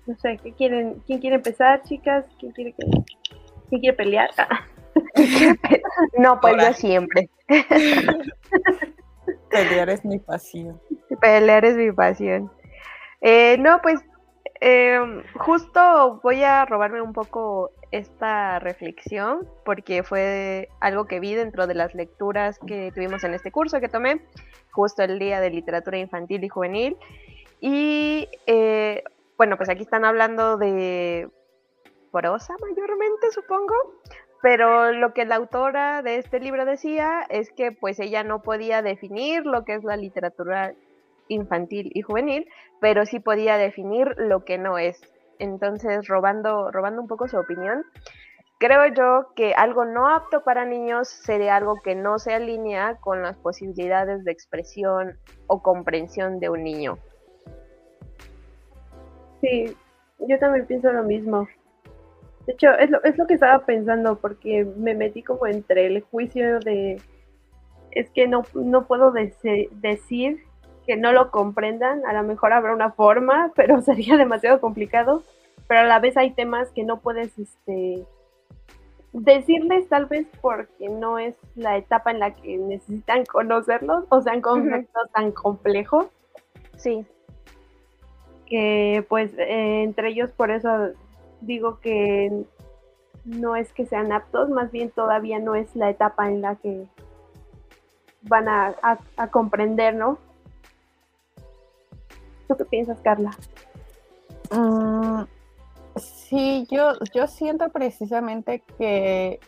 no 0.07 0.15
sé, 0.17 0.37
¿qué 0.41 0.53
quieren, 0.53 1.01
¿quién 1.05 1.19
quiere 1.19 1.35
empezar, 1.35 1.83
chicas? 1.83 2.25
¿Quién 2.39 2.51
quiere 2.53 2.73
que, 2.73 2.85
quién 3.69 3.81
quiere 3.81 3.95
pelear? 3.97 4.29
Ah, 4.37 4.65
No, 6.17 6.39
pues 6.39 6.55
yo 6.61 6.73
siempre. 6.73 7.29
Pelear 9.49 9.89
es 9.89 10.03
mi 10.03 10.19
pasión. 10.19 10.79
Pelear 11.19 11.65
es 11.65 11.75
mi 11.75 11.91
pasión. 11.91 12.51
Eh, 13.21 13.57
no, 13.59 13.79
pues 13.81 13.99
eh, 14.61 14.99
justo 15.35 16.19
voy 16.23 16.43
a 16.43 16.65
robarme 16.65 17.01
un 17.01 17.13
poco 17.13 17.71
esta 17.93 18.57
reflexión 18.57 19.47
porque 19.63 20.01
fue 20.01 20.67
algo 20.79 21.05
que 21.05 21.19
vi 21.19 21.35
dentro 21.35 21.67
de 21.67 21.75
las 21.75 21.93
lecturas 21.93 22.57
que 22.65 22.91
tuvimos 22.91 23.23
en 23.23 23.35
este 23.35 23.51
curso 23.51 23.79
que 23.79 23.87
tomé, 23.87 24.19
justo 24.71 25.03
el 25.03 25.19
día 25.19 25.39
de 25.39 25.51
literatura 25.51 25.99
infantil 25.99 26.43
y 26.43 26.49
juvenil. 26.49 26.97
Y 27.61 28.27
eh, 28.47 29.03
bueno, 29.37 29.57
pues 29.57 29.69
aquí 29.69 29.83
están 29.83 30.05
hablando 30.05 30.57
de 30.57 31.29
prosa 32.11 32.55
mayormente, 32.61 33.31
supongo. 33.31 33.75
Pero 34.41 34.91
lo 34.91 35.13
que 35.13 35.25
la 35.25 35.35
autora 35.35 36.01
de 36.01 36.17
este 36.17 36.39
libro 36.39 36.65
decía 36.65 37.25
es 37.29 37.51
que 37.51 37.71
pues 37.71 37.99
ella 37.99 38.23
no 38.23 38.41
podía 38.41 38.81
definir 38.81 39.45
lo 39.45 39.65
que 39.65 39.75
es 39.75 39.83
la 39.83 39.97
literatura 39.97 40.73
infantil 41.27 41.91
y 41.93 42.01
juvenil, 42.01 42.49
pero 42.81 43.05
sí 43.05 43.19
podía 43.19 43.57
definir 43.57 44.15
lo 44.17 44.43
que 44.43 44.57
no 44.57 44.79
es. 44.79 44.99
Entonces, 45.39 46.07
robando, 46.07 46.71
robando 46.71 47.01
un 47.01 47.07
poco 47.07 47.27
su 47.27 47.37
opinión, 47.37 47.83
creo 48.59 48.87
yo 48.93 49.33
que 49.35 49.53
algo 49.53 49.85
no 49.85 50.09
apto 50.09 50.43
para 50.43 50.65
niños 50.65 51.07
sería 51.07 51.55
algo 51.55 51.75
que 51.83 51.95
no 51.95 52.19
se 52.19 52.33
alinea 52.33 52.97
con 53.01 53.21
las 53.21 53.37
posibilidades 53.37 54.23
de 54.23 54.31
expresión 54.31 55.17
o 55.47 55.61
comprensión 55.61 56.39
de 56.39 56.49
un 56.49 56.63
niño. 56.63 56.97
Sí, 59.41 59.75
yo 60.19 60.39
también 60.39 60.65
pienso 60.65 60.91
lo 60.91 61.03
mismo. 61.03 61.47
De 62.45 62.53
hecho, 62.53 62.71
es 62.73 62.89
lo, 62.89 63.03
es 63.03 63.17
lo 63.17 63.27
que 63.27 63.35
estaba 63.35 63.65
pensando 63.65 64.17
porque 64.17 64.65
me 64.77 64.95
metí 64.95 65.23
como 65.23 65.47
entre 65.47 65.87
el 65.87 66.01
juicio 66.01 66.59
de 66.59 67.01
es 67.95 68.09
que 68.11 68.27
no, 68.27 68.43
no 68.53 68.85
puedo 68.85 69.11
decir 69.11 70.43
que 70.85 70.97
no 70.97 71.11
lo 71.11 71.31
comprendan, 71.31 72.05
a 72.05 72.13
lo 72.13 72.23
mejor 72.23 72.53
habrá 72.53 72.73
una 72.73 72.91
forma, 72.91 73.51
pero 73.55 73.81
sería 73.81 74.17
demasiado 74.17 74.59
complicado, 74.59 75.23
pero 75.67 75.81
a 75.81 75.85
la 75.85 75.99
vez 75.99 76.17
hay 76.17 76.31
temas 76.31 76.69
que 76.71 76.83
no 76.83 76.99
puedes 76.99 77.37
este, 77.37 78.05
decirles 79.13 79.87
tal 79.87 80.07
vez 80.07 80.27
porque 80.41 80.89
no 80.89 81.19
es 81.19 81.35
la 81.55 81.77
etapa 81.77 82.11
en 82.11 82.19
la 82.19 82.35
que 82.35 82.57
necesitan 82.57 83.25
conocerlos 83.25 84.05
o 84.09 84.21
sean 84.21 84.41
conceptos 84.41 85.09
tan 85.11 85.31
complejos. 85.31 86.07
Sí. 86.75 87.05
Que 88.45 89.05
pues 89.07 89.31
eh, 89.37 89.83
entre 89.83 90.09
ellos 90.09 90.31
por 90.31 90.51
eso 90.51 90.91
digo 91.41 91.79
que 91.79 92.43
no 93.23 93.55
es 93.55 93.71
que 93.71 93.85
sean 93.85 94.11
aptos, 94.11 94.49
más 94.49 94.71
bien 94.71 94.89
todavía 94.89 95.39
no 95.39 95.55
es 95.55 95.73
la 95.75 95.89
etapa 95.89 96.27
en 96.27 96.41
la 96.41 96.55
que 96.55 96.85
van 98.23 98.49
a, 98.49 98.75
a 99.17 99.27
comprender, 99.27 99.95
¿no? 99.95 100.17
¿Tú 102.55 102.65
qué 102.65 102.69
piensas, 102.69 102.99
Carla? 103.01 103.31
Mm, 104.51 105.23
sí, 105.95 106.67
yo, 106.69 106.93
yo 107.13 107.27
siento 107.27 107.69
precisamente 107.69 108.63
que 108.77 109.39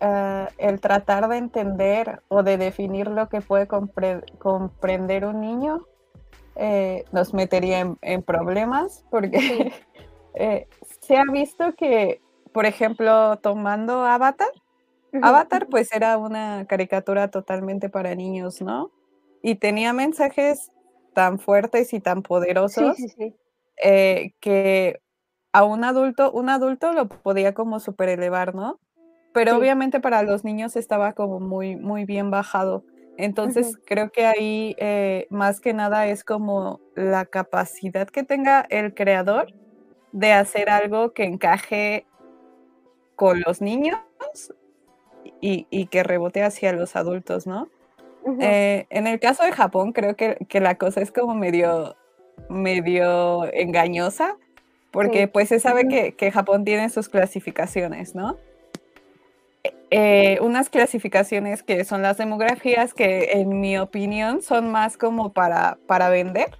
eh, 0.00 0.48
el 0.58 0.80
tratar 0.80 1.28
de 1.28 1.36
entender 1.36 2.22
o 2.28 2.42
de 2.42 2.58
definir 2.58 3.08
lo 3.08 3.28
que 3.28 3.40
puede 3.40 3.66
comprender 3.68 5.24
un 5.24 5.40
niño 5.40 5.86
eh, 6.56 7.04
nos 7.12 7.32
metería 7.32 7.96
en, 8.00 8.22
problemas 8.22 9.04
porque 9.10 9.72
eh, 10.34 10.66
se 11.00 11.16
ha 11.16 11.22
visto 11.32 11.74
que, 11.76 12.20
por 12.52 12.66
ejemplo, 12.66 13.38
tomando 13.38 14.04
Avatar, 14.04 14.50
Avatar 15.22 15.68
pues 15.68 15.92
era 15.92 16.18
una 16.18 16.66
caricatura 16.66 17.30
totalmente 17.30 17.88
para 17.88 18.14
niños, 18.14 18.60
¿no? 18.60 18.90
Y 19.42 19.56
tenía 19.56 19.92
mensajes 19.92 20.70
tan 21.14 21.38
fuertes 21.38 21.92
y 21.92 22.00
tan 22.00 22.22
poderosos 22.22 22.96
eh, 23.82 24.32
que 24.40 25.00
a 25.52 25.64
un 25.64 25.84
adulto, 25.84 26.30
un 26.32 26.48
adulto 26.48 26.92
lo 26.92 27.08
podía 27.08 27.54
como 27.54 27.80
super 27.80 28.08
elevar, 28.08 28.54
¿no? 28.54 28.80
Pero 29.32 29.56
obviamente 29.56 30.00
para 30.00 30.22
los 30.22 30.44
niños 30.44 30.76
estaba 30.76 31.12
como 31.14 31.40
muy, 31.40 31.76
muy 31.76 32.04
bien 32.04 32.30
bajado. 32.30 32.84
Entonces 33.16 33.78
creo 33.86 34.10
que 34.10 34.26
ahí 34.26 34.74
eh, 34.78 35.26
más 35.30 35.60
que 35.60 35.74
nada 35.74 36.06
es 36.06 36.24
como 36.24 36.80
la 36.94 37.26
capacidad 37.26 38.08
que 38.08 38.24
tenga 38.24 38.66
el 38.68 38.94
creador 38.94 39.52
de 40.12 40.32
hacer 40.32 40.70
algo 40.70 41.12
que 41.12 41.24
encaje 41.24 42.06
con 43.16 43.42
los 43.46 43.60
niños 43.60 43.98
y, 45.40 45.66
y 45.70 45.86
que 45.86 46.02
rebote 46.02 46.42
hacia 46.42 46.72
los 46.72 46.96
adultos, 46.96 47.46
¿no? 47.46 47.68
Eh, 48.40 48.86
en 48.90 49.06
el 49.06 49.20
caso 49.20 49.44
de 49.44 49.52
Japón, 49.52 49.92
creo 49.92 50.16
que, 50.16 50.36
la 50.60 50.76
cosa 50.76 51.00
es 51.00 51.10
como 51.10 51.34
medio, 51.34 51.96
medio 52.48 53.52
engañosa, 53.52 54.36
porque 54.90 55.28
pues 55.28 55.48
se 55.48 55.58
sabe 55.60 56.14
que, 56.16 56.30
Japón 56.30 56.64
tiene 56.64 56.88
sus 56.90 57.08
clasificaciones, 57.08 58.14
¿no? 58.14 58.36
Eh, 59.90 60.38
unas 60.40 60.70
clasificaciones 60.70 61.62
que 61.62 61.84
son 61.84 62.00
las 62.00 62.16
demografías 62.16 62.94
que 62.94 63.32
en 63.32 63.60
mi 63.60 63.76
opinión 63.76 64.40
son 64.40 64.70
más 64.70 64.96
como 64.96 65.32
para, 65.32 65.76
para 65.86 66.08
vender, 66.08 66.50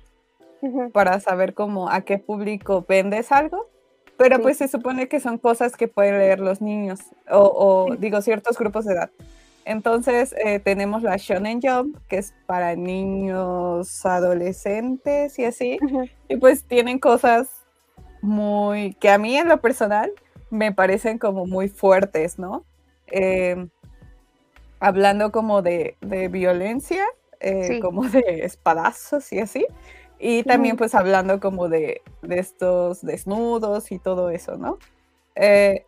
para 0.93 1.19
saber 1.19 1.55
cómo 1.55 1.89
a 1.89 2.03
qué 2.03 2.19
público 2.19 2.85
vendes 2.87 3.33
algo, 3.33 3.69
pero 4.17 4.41
pues 4.41 4.59
se 4.59 4.69
supone 4.69 5.09
que 5.09 5.19
son 5.19 5.39
cosas 5.39 5.77
que 5.77 5.89
pueden 5.89 6.19
leer 6.19 6.41
los 6.41 6.61
niños 6.61 7.01
o, 7.31 7.97
digo 7.99 8.21
ciertos 8.21 8.59
grupos 8.59 8.85
de 8.85 8.95
edad. 8.95 9.11
Entonces 9.65 10.35
eh, 10.45 10.59
tenemos 10.59 11.03
la 11.03 11.17
Shonen 11.17 11.61
Jump, 11.63 11.97
que 12.09 12.19
es 12.19 12.35
para 12.47 12.75
niños, 12.75 14.05
adolescentes 14.05 15.39
y 15.39 15.45
así. 15.45 15.79
Y 16.29 16.37
pues 16.37 16.65
tienen 16.65 16.99
cosas 16.99 17.49
muy, 18.23 18.95
que 18.95 19.11
a 19.11 19.19
mí 19.19 19.37
en 19.37 19.49
lo 19.49 19.61
personal 19.61 20.11
me 20.51 20.73
parecen 20.73 21.19
como 21.19 21.47
muy 21.47 21.69
fuertes, 21.69 22.39
¿no? 22.39 22.65
Em, 23.07 23.69
hablando 24.81 25.31
como 25.33 25.63
de, 25.63 25.97
violencia, 26.31 27.05
eh, 27.41 27.81
como 27.81 28.09
de 28.09 28.45
espadazos 28.45 29.33
y 29.33 29.39
así. 29.39 29.67
Y 30.19 30.45
también 30.45 30.77
pues 30.77 30.95
hablando 30.95 31.41
como 31.41 31.69
de, 31.69 32.01
de, 32.23 32.39
estos 32.39 33.03
desnudos 33.03 33.91
y 33.91 33.99
todo 33.99 34.31
eso, 34.31 34.57
¿no? 34.57 34.79
Eh, 35.35 35.85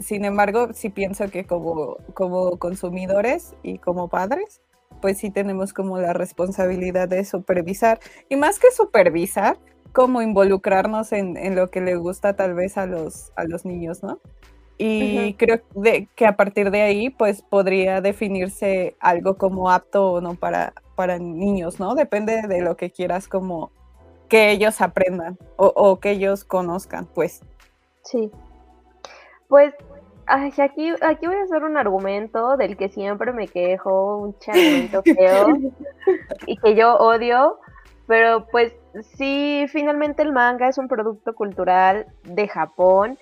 sin 0.00 0.24
embargo, 0.24 0.72
sí 0.72 0.90
pienso 0.90 1.30
que 1.30 1.44
como, 1.44 1.96
como 2.14 2.58
consumidores 2.58 3.54
y 3.62 3.78
como 3.78 4.08
padres, 4.08 4.60
pues 5.00 5.18
sí 5.18 5.30
tenemos 5.30 5.72
como 5.72 5.98
la 5.98 6.12
responsabilidad 6.12 7.08
de 7.08 7.24
supervisar. 7.24 8.00
Y 8.28 8.36
más 8.36 8.58
que 8.58 8.70
supervisar, 8.70 9.58
como 9.92 10.22
involucrarnos 10.22 11.12
en, 11.12 11.54
lo 11.54 11.70
que 11.70 11.80
le 11.80 11.96
gusta 11.96 12.34
tal 12.34 12.54
vez 12.54 12.76
a 12.76 12.86
los, 12.86 13.32
a 13.36 13.44
los 13.44 13.64
niños, 13.64 14.02
¿no? 14.02 14.18
Y 14.76 15.34
creo 15.34 15.60
de, 15.76 16.08
que 16.16 16.26
a 16.26 16.36
partir 16.36 16.72
de 16.72 16.82
ahí, 16.82 17.08
pues 17.08 17.42
podría 17.42 18.00
definirse 18.00 18.96
algo 18.98 19.36
como 19.36 19.70
apto 19.70 20.10
o 20.10 20.20
no 20.20 20.34
para, 20.34 20.72
para 20.96 21.18
niños, 21.20 21.78
¿no? 21.78 21.94
Depende 21.94 22.42
de 22.42 22.60
lo 22.60 22.76
que 22.76 22.90
quieras 22.90 23.28
como 23.28 23.70
que 24.28 24.50
ellos 24.50 24.80
aprendan 24.80 25.38
o, 25.56 25.66
o 25.76 26.00
que 26.00 26.10
ellos 26.10 26.44
conozcan, 26.44 27.06
pues. 27.06 27.42
Sí, 28.02 28.32
pues 29.48 29.74
aquí, 30.26 30.92
aquí 31.00 31.26
voy 31.26 31.36
a 31.36 31.42
hacer 31.42 31.62
un 31.62 31.76
argumento 31.76 32.56
del 32.56 32.76
que 32.76 32.88
siempre 32.88 33.32
me 33.32 33.48
quejo, 33.48 34.18
un 34.18 34.36
argumento 34.46 35.02
feo 35.04 35.46
y 36.46 36.56
que 36.56 36.74
yo 36.74 36.96
odio, 36.96 37.58
pero 38.06 38.46
pues 38.46 38.74
sí, 39.16 39.66
finalmente 39.68 40.22
el 40.22 40.32
manga 40.32 40.68
es 40.68 40.78
un 40.78 40.88
producto 40.88 41.34
cultural 41.34 42.06
de 42.24 42.48
Japón 42.48 43.18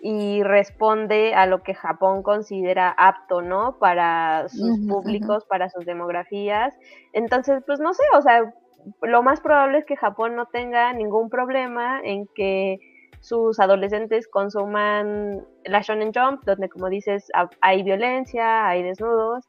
y 0.00 0.42
responde 0.44 1.34
a 1.34 1.46
lo 1.46 1.62
que 1.62 1.74
Japón 1.74 2.22
considera 2.22 2.94
apto, 2.96 3.42
¿no? 3.42 3.78
Para 3.78 4.48
sus 4.48 4.78
públicos, 4.86 5.44
para 5.46 5.68
sus 5.70 5.84
demografías. 5.84 6.72
Entonces, 7.12 7.64
pues 7.66 7.80
no 7.80 7.92
sé, 7.94 8.04
o 8.14 8.22
sea, 8.22 8.54
lo 9.02 9.22
más 9.22 9.40
probable 9.40 9.78
es 9.78 9.84
que 9.84 9.96
Japón 9.96 10.36
no 10.36 10.46
tenga 10.46 10.92
ningún 10.92 11.30
problema 11.30 12.00
en 12.02 12.28
que 12.34 12.78
sus 13.20 13.60
adolescentes 13.60 14.28
consuman 14.28 15.44
la 15.64 15.82
Shonen 15.82 16.12
Jump, 16.14 16.44
donde 16.44 16.68
como 16.68 16.88
dices 16.88 17.30
hay 17.60 17.82
violencia, 17.82 18.68
hay 18.68 18.82
desnudos, 18.82 19.48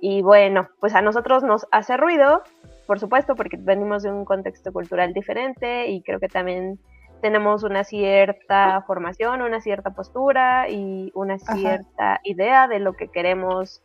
y 0.00 0.22
bueno, 0.22 0.68
pues 0.80 0.94
a 0.94 1.02
nosotros 1.02 1.42
nos 1.42 1.66
hace 1.72 1.96
ruido, 1.96 2.42
por 2.86 3.00
supuesto, 3.00 3.34
porque 3.34 3.58
venimos 3.58 4.02
de 4.02 4.12
un 4.12 4.24
contexto 4.24 4.72
cultural 4.72 5.12
diferente 5.12 5.88
y 5.88 6.02
creo 6.02 6.20
que 6.20 6.28
también 6.28 6.78
tenemos 7.20 7.64
una 7.64 7.84
cierta 7.84 8.82
formación, 8.86 9.42
una 9.42 9.60
cierta 9.60 9.90
postura 9.90 10.68
y 10.68 11.10
una 11.14 11.38
cierta 11.38 12.20
idea 12.22 12.68
de 12.68 12.78
lo 12.78 12.92
que 12.92 13.08
queremos, 13.08 13.82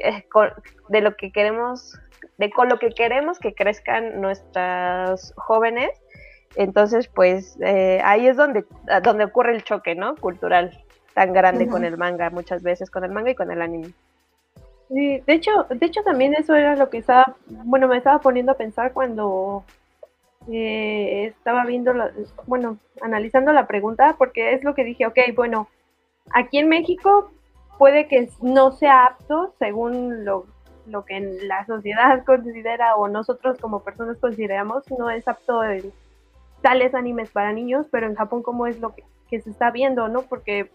eh, 0.00 0.24
de 0.88 1.00
lo 1.00 1.16
que 1.16 1.32
queremos, 1.32 1.98
de 2.36 2.50
con 2.50 2.68
lo 2.68 2.78
que 2.78 2.90
queremos 2.90 3.38
que 3.38 3.54
crezcan 3.54 4.20
nuestras 4.20 5.32
jóvenes 5.36 5.90
entonces, 6.54 7.08
pues 7.08 7.58
eh, 7.60 8.00
ahí 8.04 8.26
es 8.26 8.36
donde, 8.36 8.64
donde 9.02 9.24
ocurre 9.24 9.54
el 9.54 9.64
choque, 9.64 9.94
¿no? 9.94 10.16
Cultural 10.16 10.82
tan 11.14 11.32
grande 11.32 11.66
con 11.66 11.84
el 11.84 11.96
manga, 11.96 12.28
muchas 12.30 12.62
veces 12.62 12.90
con 12.90 13.02
el 13.02 13.10
manga 13.10 13.30
y 13.30 13.34
con 13.34 13.50
el 13.50 13.62
anime. 13.62 13.92
Sí, 14.88 15.22
de 15.26 15.32
hecho, 15.32 15.66
de 15.68 15.86
hecho 15.86 16.02
también 16.02 16.34
eso 16.34 16.54
era 16.54 16.76
lo 16.76 16.90
que 16.90 16.98
estaba, 16.98 17.36
bueno, 17.46 17.88
me 17.88 17.96
estaba 17.96 18.20
poniendo 18.20 18.52
a 18.52 18.56
pensar 18.56 18.92
cuando 18.92 19.64
eh, 20.52 21.24
estaba 21.26 21.64
viendo, 21.64 21.92
bueno, 22.46 22.78
analizando 23.00 23.52
la 23.52 23.66
pregunta, 23.66 24.14
porque 24.16 24.52
es 24.52 24.62
lo 24.62 24.74
que 24.74 24.84
dije, 24.84 25.06
ok, 25.06 25.18
bueno, 25.34 25.68
aquí 26.30 26.58
en 26.58 26.68
México 26.68 27.30
puede 27.78 28.06
que 28.08 28.28
no 28.42 28.72
sea 28.72 29.06
apto 29.06 29.54
según 29.58 30.24
lo, 30.24 30.46
lo 30.86 31.04
que 31.04 31.20
la 31.42 31.66
sociedad 31.66 32.24
considera 32.26 32.96
o 32.96 33.08
nosotros 33.08 33.58
como 33.58 33.80
personas 33.80 34.18
consideramos 34.18 34.84
no 34.98 35.10
es 35.10 35.26
apto 35.26 35.60
de 35.60 35.90
tales 36.66 36.96
animes 36.96 37.30
para 37.30 37.52
niños, 37.52 37.86
pero 37.92 38.08
en 38.08 38.16
Japón 38.16 38.42
como 38.42 38.66
es 38.66 38.80
lo 38.80 38.92
que, 38.92 39.04
que 39.30 39.40
se 39.40 39.50
está 39.50 39.70
viendo, 39.70 40.08
¿no? 40.08 40.22
Porque 40.22 40.68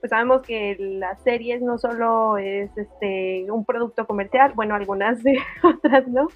pues 0.00 0.10
sabemos 0.10 0.42
que 0.42 0.76
las 0.76 1.22
series 1.22 1.62
no 1.62 1.78
solo 1.78 2.36
es 2.36 2.76
este 2.76 3.46
un 3.48 3.64
producto 3.64 4.08
comercial, 4.08 4.54
bueno, 4.56 4.74
algunas 4.74 5.22
de 5.22 5.38
otras 5.62 6.08
no, 6.08 6.26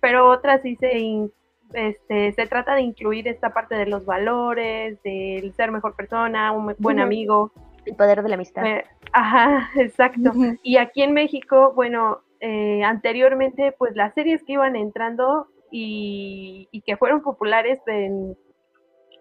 pero 0.00 0.28
otras 0.28 0.60
sí 0.60 0.76
se 0.76 1.30
este, 1.72 2.32
se 2.32 2.46
trata 2.46 2.74
de 2.74 2.82
incluir 2.82 3.26
esta 3.26 3.54
parte 3.54 3.74
de 3.74 3.86
los 3.86 4.04
valores, 4.04 5.02
del 5.02 5.50
ser 5.54 5.70
mejor 5.70 5.96
persona, 5.96 6.52
un 6.52 6.74
buen 6.78 7.00
amigo. 7.00 7.52
El 7.86 7.96
poder 7.96 8.22
de 8.22 8.28
la 8.28 8.34
amistad. 8.34 8.66
Eh, 8.66 8.84
ajá, 9.14 9.70
exacto. 9.76 10.32
Y 10.62 10.76
aquí 10.76 11.02
en 11.02 11.14
México, 11.14 11.72
bueno, 11.74 12.20
eh, 12.40 12.82
anteriormente, 12.84 13.72
pues 13.78 13.96
las 13.96 14.12
series 14.12 14.44
que 14.44 14.52
iban 14.52 14.76
entrando 14.76 15.46
y, 15.70 16.68
y 16.70 16.82
que 16.82 16.98
fueron 16.98 17.22
populares 17.22 17.80
en, 17.86 18.36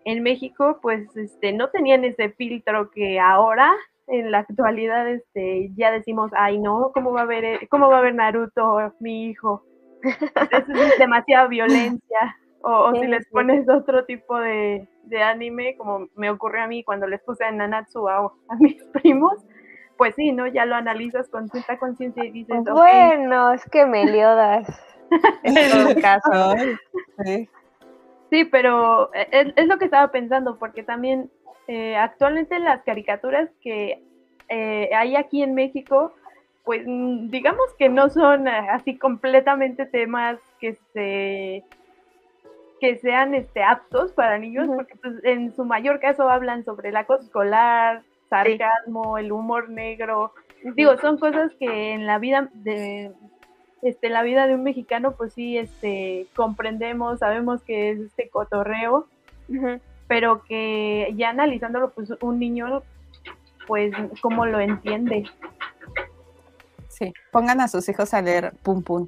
en 0.08 0.24
México, 0.24 0.80
pues 0.82 1.16
este, 1.18 1.52
no 1.52 1.70
tenían 1.70 2.06
ese 2.06 2.30
filtro 2.30 2.90
que 2.92 3.20
ahora 3.20 3.76
en 4.08 4.32
la 4.32 4.40
actualidad 4.40 5.06
este, 5.10 5.70
ya 5.76 5.92
decimos, 5.92 6.32
ay 6.34 6.60
no, 6.60 6.92
¿cómo 6.94 7.12
va 7.12 7.24
a 7.24 7.26
ver, 7.26 7.68
cómo 7.68 7.90
va 7.90 7.98
a 7.98 8.02
ver 8.02 8.16
Naruto, 8.16 8.94
mi 9.02 9.26
hijo? 9.26 9.66
es 10.02 10.98
demasiada 10.98 11.48
violencia. 11.48 12.38
O, 12.62 12.94
si 12.96 13.06
les 13.06 13.28
pones 13.28 13.68
otro 13.68 14.06
tipo 14.06 14.40
de, 14.40 14.88
anime, 15.22 15.76
como 15.76 16.08
me 16.16 16.30
ocurrió 16.30 16.64
a 16.64 16.68
mí 16.68 16.86
cuando 16.86 17.06
les 17.06 17.22
puse 17.22 17.44
a 17.44 17.52
Nanatsu 17.52 18.08
a, 18.08 18.32
mis 18.60 18.82
primos, 18.94 19.34
pues 19.98 20.16
sí, 20.16 20.32
¿no? 20.32 20.48
Ya 20.48 20.66
lo 20.66 20.76
analizas 20.76 21.28
con 21.28 21.50
cierta 21.50 21.78
conciencia 21.78 22.24
y 22.24 22.32
dices, 22.32 22.64
bueno, 22.64 23.52
es 23.52 23.70
que 23.70 23.86
Meliodas, 23.86 24.68
en 25.44 25.54
todo 25.70 25.96
caso. 26.02 26.56
sí. 27.26 27.50
Sí, 28.30 28.46
pero 28.46 29.14
e, 29.14 29.28
es, 29.32 29.54
es, 29.56 29.68
lo 29.68 29.78
que 29.78 29.86
estaba 29.86 30.12
pensando, 30.12 30.58
porque 30.58 30.84
también 30.84 31.30
eh, 31.68 31.96
actualmente 31.96 32.60
las 32.60 32.82
caricaturas 32.84 33.50
que 33.62 34.02
eh, 34.50 34.90
hay 34.94 35.16
aquí 35.16 35.44
en 35.44 35.54
México, 35.54 36.14
pues 36.64 36.84
mm, 36.86 37.30
digamos 37.30 37.74
que 37.78 37.90
no 37.90 38.10
son 38.10 38.48
eh, 38.48 38.52
así 38.72 38.98
completamente 38.98 39.86
temas 39.86 40.40
que 40.60 40.76
se 40.94 41.64
que 42.80 42.98
sean 42.98 43.34
este 43.34 43.64
aptos 43.64 44.12
para 44.14 44.38
niños, 44.38 44.68
porque 44.68 44.96
pues, 45.02 45.16
en 45.24 45.56
su 45.56 45.66
mayor 45.66 46.00
caso 46.00 46.30
hablan 46.30 46.64
sobre 46.64 46.90
el 46.90 46.98
acoso 46.98 47.24
escolar, 47.24 48.04
sarcasmo, 48.30 49.18
el 49.18 49.32
humor 49.32 49.70
negro. 49.70 50.34
Digo, 50.76 50.96
son 50.98 51.18
cosas 51.18 51.52
que 51.60 51.94
en 51.94 52.06
la 52.06 52.20
vida 52.20 52.50
de 52.54 53.12
este, 53.82 54.10
la 54.10 54.24
vida 54.24 54.48
de 54.48 54.56
un 54.56 54.64
mexicano, 54.64 55.14
pues 55.14 55.34
sí, 55.34 55.58
este, 55.58 56.28
comprendemos, 56.36 57.20
sabemos 57.20 57.62
que 57.62 57.92
es 57.92 58.00
este 58.00 58.30
cotorreo, 58.30 59.08
pero 60.08 60.44
que 60.44 61.14
ya 61.16 61.30
analizándolo, 61.30 61.92
pues 61.92 62.12
un 62.22 62.40
niño, 62.40 62.82
pues, 63.68 63.94
¿cómo 64.22 64.46
lo 64.46 64.60
entiende? 64.60 65.26
Sí, 66.90 67.14
pongan 67.32 67.62
a 67.62 67.68
sus 67.68 67.88
hijos 67.90 68.14
a 68.14 68.22
leer 68.22 68.54
Pum 68.64 68.82
Pum. 68.82 69.08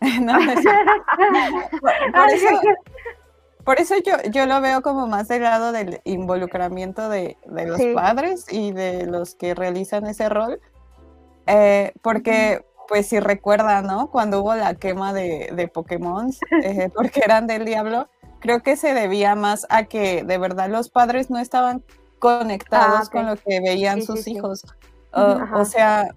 por, 3.64 3.80
eso, 3.80 3.94
yo, 4.04 4.14
yo 4.30 4.46
lo 4.46 4.60
veo 4.60 4.82
como 4.82 5.06
más 5.06 5.28
del 5.28 5.42
lado 5.42 5.72
del 5.72 6.00
involucramiento 6.04 7.08
de, 7.08 7.36
los 7.46 7.80
padres 7.94 8.46
y 8.50 8.72
de 8.72 9.06
los 9.06 9.36
que 9.36 9.54
realizan 9.54 10.06
ese 10.06 10.28
rol, 10.28 10.60
eh, 11.46 11.92
porque 12.02 12.64
pues 12.88 13.06
si 13.06 13.20
recuerda, 13.20 13.82
¿no? 13.82 14.10
Cuando 14.10 14.40
hubo 14.40 14.54
la 14.54 14.74
quema 14.74 15.12
de, 15.12 15.52
de 15.54 15.68
Pokémon, 15.68 16.30
eh, 16.64 16.90
porque 16.94 17.20
eran 17.24 17.46
del 17.46 17.64
diablo, 17.64 18.08
creo 18.40 18.62
que 18.62 18.76
se 18.76 18.94
debía 18.94 19.34
más 19.34 19.66
a 19.68 19.84
que 19.84 20.24
de 20.24 20.38
verdad 20.38 20.70
los 20.70 20.88
padres 20.88 21.30
no 21.30 21.38
estaban 21.38 21.84
conectados 22.18 23.08
ah, 23.08 23.10
con 23.12 23.26
lo 23.26 23.36
que 23.36 23.60
veían 23.60 24.02
sus 24.02 24.26
hijos. 24.26 24.64
o 25.12 25.64
sea, 25.64 26.14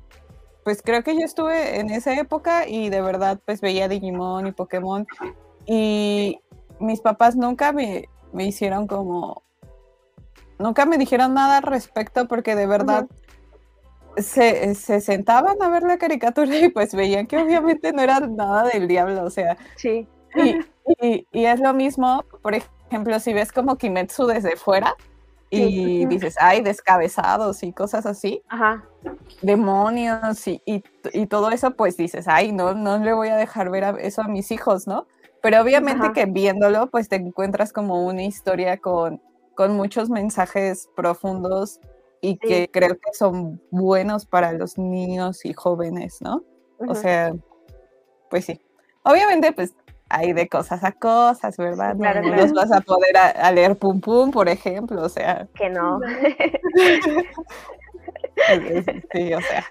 pues 0.64 0.82
creo 0.82 1.04
que 1.04 1.16
yo 1.16 1.26
estuve 1.26 1.80
en 1.80 1.90
esa 1.90 2.14
época 2.14 2.68
y 2.68 2.90
de 2.90 3.02
verdad 3.02 3.40
pues 3.46 3.62
veía 3.62 3.88
Digimon 3.88 4.48
y 4.48 4.52
Pokémon 4.52 5.08
y 5.66 6.40
mis 6.80 7.02
papás 7.02 7.36
nunca 7.36 7.72
me, 7.72 8.10
me 8.32 8.46
hicieron 8.46 8.88
como, 8.88 9.44
nunca 10.60 10.86
me 10.86 10.98
dijeron 10.98 11.34
nada 11.34 11.58
al 11.58 11.64
respecto 11.64 12.28
porque 12.28 12.56
de 12.56 12.68
verdad 12.68 13.08
se, 14.18 14.76
se, 14.76 15.02
sentaban 15.02 15.62
a 15.62 15.70
ver 15.70 15.84
la 15.84 15.98
caricatura 15.98 16.58
y 16.58 16.70
pues 16.70 16.94
veían 16.94 17.28
que 17.28 17.38
obviamente 17.38 17.94
no 17.94 18.02
era 18.02 18.20
nada 18.20 18.64
del 18.64 18.88
diablo, 18.88 19.24
o 19.24 19.30
sea. 19.30 19.58
Sí. 19.76 20.08
Y, 20.36 21.26
y, 21.32 21.46
es 21.46 21.60
lo 21.60 21.74
mismo, 21.74 22.24
por 22.42 22.56
ejemplo, 22.56 23.20
si 23.20 23.34
ves 23.34 23.52
como 23.52 23.78
Kimetsu 23.78 24.26
desde 24.26 24.56
fuera 24.56 24.96
y 25.50 26.06
dices, 26.06 26.36
ay, 26.40 26.62
descabezados 26.62 27.62
y 27.64 27.74
cosas 27.74 28.06
así, 28.06 28.42
Ajá. 28.48 28.86
demonios 29.42 30.48
y, 30.48 30.62
y, 30.66 31.26
todo 31.28 31.52
eso, 31.52 31.72
pues 31.72 31.98
dices, 31.98 32.30
ay, 32.30 32.54
no, 32.54 32.74
no 32.74 32.98
le 33.00 33.12
voy 33.12 33.28
a 33.28 33.36
dejar 33.36 33.70
ver 33.70 34.00
eso 34.00 34.22
a 34.22 34.30
mis 34.30 34.52
hijos, 34.52 34.88
¿no? 34.88 35.08
Pero 35.42 35.62
obviamente 35.62 36.14
que 36.14 36.26
viéndolo, 36.26 36.88
pues 36.88 37.10
te 37.10 37.18
encuentras 37.18 37.74
como 37.74 38.06
una 38.06 38.24
historia 38.24 38.78
con, 38.78 39.22
con 39.56 39.76
muchos 39.76 40.10
mensajes 40.10 40.90
profundos 40.96 41.82
y 42.22 42.38
que 42.38 42.70
creo 42.72 43.00
que 43.00 43.14
son 43.14 43.62
buenos 43.72 44.26
para 44.26 44.54
los 44.54 44.78
niños 44.78 45.44
y 45.44 45.54
jóvenes, 45.54 46.22
¿no? 46.22 46.44
O 46.78 46.96
sea, 46.96 47.34
pues 48.30 48.46
sí. 48.46 48.62
Obviamente, 49.04 49.52
pues 49.52 49.74
hay 50.10 50.34
de 50.34 50.48
cosas 50.48 50.84
a 50.84 50.92
cosas, 50.92 51.58
¿verdad? 51.58 51.96
no, 51.96 52.36
los 52.36 52.54
vas 52.54 52.72
a 52.72 52.82
poder 52.82 53.18
a, 53.18 53.52
leer 53.52 53.76
pum 53.78 54.00
pum, 54.00 54.32
por 54.32 54.50
ejemplo, 54.50 55.02
o 55.02 55.10
sea. 55.10 55.48
Que 55.56 55.70
no. 55.70 56.00
sí, 59.12 59.34
o 59.34 59.42
sea. 59.42 59.66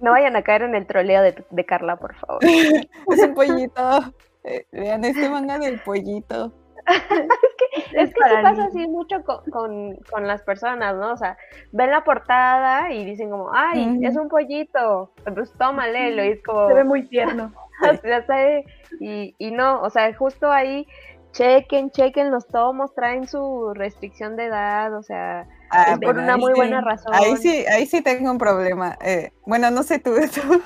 No 0.00 0.12
vayan 0.12 0.36
a 0.36 0.42
caer 0.42 0.62
en 0.62 0.74
el 0.74 0.86
troleo 0.86 1.22
de, 1.22 1.44
de 1.50 1.66
Carla, 1.66 1.96
por 1.96 2.14
favor. 2.14 2.40
es 2.44 3.22
un 3.22 3.34
pollito. 3.34 4.14
Eh, 4.44 4.66
vean 4.72 5.04
este 5.04 5.28
manga 5.28 5.58
del 5.58 5.80
pollito. 5.80 6.52
es 7.94 8.12
que, 8.12 8.20
es 8.20 8.42
pasa 8.42 8.64
así 8.64 8.86
mucho 8.86 9.22
con, 9.24 9.98
las 10.26 10.42
personas, 10.42 10.96
¿no? 10.96 11.12
O 11.12 11.16
sea, 11.16 11.36
ven 11.72 11.90
la 11.90 12.04
portada 12.04 12.92
y 12.92 13.04
dicen 13.04 13.30
como, 13.30 13.50
ay, 13.52 14.00
es 14.02 14.16
un 14.16 14.28
pollito, 14.28 15.12
pues 15.34 15.52
tómale, 15.54 16.14
lo 16.14 16.24
y 16.24 16.28
es 16.28 16.42
como... 16.42 16.68
Se 16.68 16.74
ve 16.74 16.84
muy 16.84 17.06
tierno. 17.08 17.52
y, 19.00 19.34
y 19.38 19.50
no, 19.50 19.80
o 19.80 19.90
sea, 19.90 20.14
justo 20.14 20.50
ahí 20.50 20.86
chequen, 21.32 21.90
chequen 21.90 22.30
los 22.30 22.46
tomos, 22.46 22.94
traen 22.94 23.26
su 23.26 23.72
restricción 23.74 24.36
de 24.36 24.46
edad, 24.46 24.94
o 24.94 25.02
sea, 25.02 25.46
ah, 25.70 25.96
por 26.00 26.18
una 26.18 26.36
muy 26.36 26.52
buena 26.54 26.80
razón. 26.80 27.12
Ahí 27.14 27.36
sí, 27.36 27.64
ahí 27.66 27.86
sí 27.86 28.02
tengo 28.02 28.30
un 28.30 28.38
problema. 28.38 28.98
Eh, 29.00 29.32
bueno, 29.46 29.70
no 29.70 29.82
sé 29.82 29.98
tú, 29.98 30.14
tú, 30.34 30.62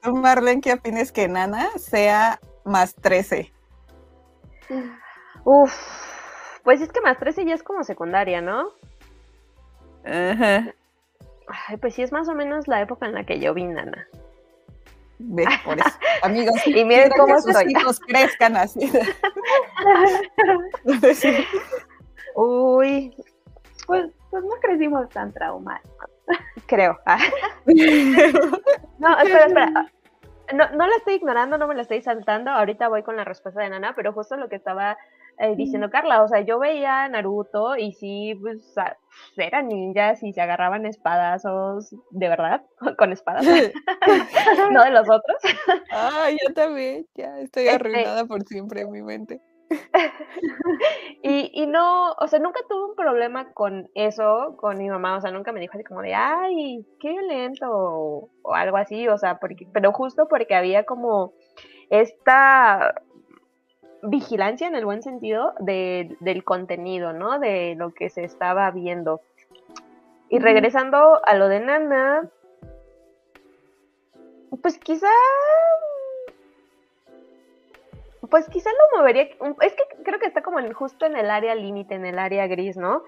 tú 0.00 0.16
Marlene, 0.16 0.60
¿qué 0.60 0.74
opinas 0.74 1.12
que 1.12 1.28
Nana 1.28 1.68
sea 1.76 2.40
más 2.64 2.94
13? 2.94 3.52
Uf, 5.44 5.74
pues 6.62 6.80
es 6.80 6.92
que 6.92 7.00
más 7.00 7.18
13 7.18 7.44
ya 7.44 7.54
es 7.54 7.62
como 7.62 7.84
secundaria, 7.84 8.40
¿no? 8.40 8.70
Ajá. 10.04 10.74
Ay, 11.68 11.76
pues 11.78 11.94
sí, 11.94 12.02
es 12.02 12.12
más 12.12 12.28
o 12.28 12.34
menos 12.34 12.68
la 12.68 12.80
época 12.80 13.06
en 13.06 13.14
la 13.14 13.24
que 13.24 13.40
yo 13.40 13.54
vi 13.54 13.64
Nana. 13.64 14.06
Ve, 15.18 15.46
por 15.64 15.78
eso. 15.78 15.90
Amigos, 16.22 16.66
y 16.66 16.84
miren 16.84 17.10
cómo 17.16 17.38
sus 17.40 17.54
hijos 17.68 18.00
crezcan 18.00 18.56
así. 18.56 18.80
Uy, 22.34 23.14
pues, 23.86 24.10
pues 24.30 24.44
no 24.44 24.54
crecimos 24.60 25.08
tan 25.10 25.32
traumados. 25.32 25.82
Creo. 26.66 26.98
no, 28.98 29.18
espera, 29.20 29.46
espera 29.46 29.92
no, 30.52 30.68
no 30.70 30.86
la 30.86 30.96
estoy 30.96 31.14
ignorando, 31.14 31.58
no 31.58 31.66
me 31.66 31.74
la 31.74 31.82
estoy 31.82 32.02
saltando. 32.02 32.50
Ahorita 32.50 32.88
voy 32.88 33.02
con 33.02 33.16
la 33.16 33.24
respuesta 33.24 33.60
de 33.60 33.70
Nana, 33.70 33.94
pero 33.94 34.12
justo 34.12 34.36
lo 34.36 34.48
que 34.48 34.56
estaba 34.56 34.96
eh, 35.38 35.56
diciendo 35.56 35.90
Carla, 35.90 36.22
o 36.22 36.28
sea, 36.28 36.40
yo 36.40 36.58
veía 36.58 37.08
Naruto 37.08 37.76
y 37.76 37.92
sí, 37.92 38.34
pues 38.40 38.74
eran 39.36 39.68
ninjas 39.68 40.22
y 40.22 40.32
se 40.32 40.40
agarraban 40.40 40.86
espadazos, 40.86 41.94
de 42.10 42.28
verdad, 42.28 42.62
con 42.98 43.12
espadas, 43.12 43.44
no 44.72 44.84
de 44.84 44.90
los 44.90 45.08
otros. 45.08 45.36
Ah, 45.90 46.28
yo 46.30 46.54
también, 46.54 47.06
ya 47.14 47.38
estoy 47.40 47.64
este 47.64 47.74
arruinada 47.74 48.24
por 48.24 48.42
siempre 48.44 48.82
en 48.82 48.90
mi 48.90 49.02
mente. 49.02 49.40
y, 51.22 51.50
y 51.52 51.66
no, 51.66 52.12
o 52.12 52.28
sea, 52.28 52.38
nunca 52.38 52.60
tuve 52.68 52.90
un 52.90 52.94
problema 52.94 53.52
con 53.52 53.90
eso, 53.94 54.56
con 54.58 54.78
mi 54.78 54.88
mamá, 54.88 55.16
o 55.16 55.20
sea, 55.20 55.30
nunca 55.30 55.52
me 55.52 55.60
dijo 55.60 55.74
así 55.74 55.84
como 55.84 56.02
de, 56.02 56.14
ay, 56.14 56.86
qué 57.00 57.10
violento, 57.10 57.66
o, 57.70 58.30
algo 58.54 58.76
así, 58.76 59.08
o 59.08 59.18
sea, 59.18 59.38
porque, 59.38 59.66
pero 59.72 59.92
justo 59.92 60.28
porque 60.28 60.54
había 60.54 60.84
como 60.84 61.32
esta 61.90 62.94
vigilancia 64.02 64.66
en 64.66 64.74
el 64.74 64.84
buen 64.84 65.02
sentido 65.02 65.54
del 65.60 66.44
contenido, 66.44 67.12
¿no? 67.12 67.38
De 67.38 67.74
lo 67.76 67.94
que 67.94 68.10
se 68.10 68.24
estaba 68.24 68.70
viendo. 68.70 69.20
Y 70.28 70.38
regresando 70.38 71.20
a 71.24 71.34
lo 71.34 71.48
de 71.48 71.60
Nana, 71.60 72.28
pues 74.60 74.78
quizá 74.78 75.08
pues 78.32 78.48
quizá 78.48 78.70
lo 78.70 78.98
movería, 78.98 79.24
es 79.60 79.74
que 79.74 79.82
creo 80.04 80.18
que 80.18 80.26
está 80.26 80.40
como 80.40 80.58
justo 80.72 81.04
en 81.04 81.16
el 81.16 81.28
área 81.30 81.54
límite, 81.54 81.96
en 81.96 82.06
el 82.06 82.18
área 82.18 82.46
gris, 82.46 82.78
¿no? 82.78 83.02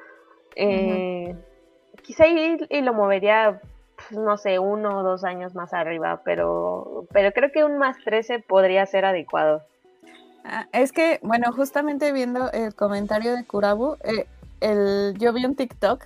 Eh, 0.55 1.35
quizá 2.03 2.27
y, 2.27 2.83
lo 2.83 2.93
movería, 2.93 3.59
pues, 3.97 4.21
no 4.21 4.37
sé, 4.37 4.59
uno 4.59 4.99
o 4.99 5.03
dos 5.03 5.25
años 5.25 5.55
más 5.55 5.73
arriba, 5.73 6.21
pero, 6.27 7.07
pero 7.11 7.33
creo 7.33 7.51
que 7.53 7.65
un 7.65 7.79
más 7.79 7.97
13 8.05 8.41
podría 8.41 8.85
ser 8.85 9.07
adecuado. 9.07 9.63
Ah, 10.45 10.69
es 10.73 10.93
que, 10.93 11.21
bueno, 11.23 11.53
justamente 11.53 12.13
viendo 12.13 12.53
el 12.53 12.75
comentario 12.75 13.35
de 13.35 13.45
Kurabu, 13.45 13.97
eh, 14.05 14.27
el, 14.61 15.15
yo 15.19 15.33
vi 15.33 15.47
un 15.47 15.57
TikTok 15.57 16.05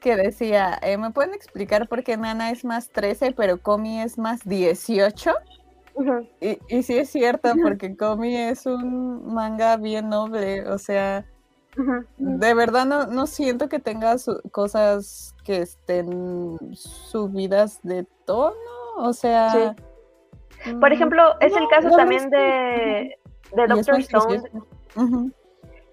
que 0.00 0.16
decía, 0.16 0.78
eh, 0.82 0.96
¿me 0.96 1.10
pueden 1.10 1.34
explicar 1.34 1.86
por 1.86 2.02
qué 2.02 2.16
Nana 2.16 2.50
es 2.50 2.64
más 2.64 2.88
13 2.90 3.32
pero 3.32 3.60
Komi 3.60 4.00
es 4.00 4.18
más 4.18 4.40
18? 4.44 5.32
y, 6.40 6.58
y 6.68 6.82
sí 6.82 6.96
es 6.96 7.10
cierto, 7.10 7.52
porque 7.62 7.94
Komi 7.96 8.36
es 8.36 8.64
un 8.66 9.32
manga 9.34 9.76
bien 9.76 10.08
noble, 10.08 10.66
o 10.68 10.78
sea, 10.78 11.26
de 12.16 12.54
verdad 12.54 12.86
no, 12.86 13.06
no 13.06 13.26
siento 13.26 13.68
que 13.68 13.80
tenga 13.80 14.16
cosas 14.50 15.34
que 15.44 15.58
estén 15.58 16.58
subidas 16.72 17.80
de 17.82 18.06
tono, 18.24 18.54
o 18.96 19.12
sea... 19.12 19.74
Por 20.80 20.90
mm, 20.90 20.92
ejemplo, 20.92 21.22
es 21.40 21.54
el 21.54 21.68
caso 21.68 21.90
también 21.96 22.30
de, 22.30 23.18
de 23.56 23.66
Doctor 23.66 24.00
Stone. 24.00 24.42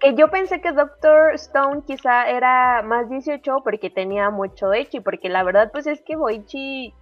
Que 0.00 0.14
yo 0.16 0.28
pensé 0.30 0.60
que 0.60 0.72
Doctor 0.72 1.34
Stone 1.34 1.82
quizá 1.86 2.28
era 2.28 2.82
más 2.82 3.08
18 3.08 3.58
porque 3.62 3.88
tenía 3.88 4.30
mucho 4.30 4.72
echi, 4.72 4.98
porque 4.98 5.28
la 5.28 5.44
verdad 5.44 5.70
pues 5.70 5.86
es 5.86 6.02
que 6.02 6.16
Boichi 6.16 6.92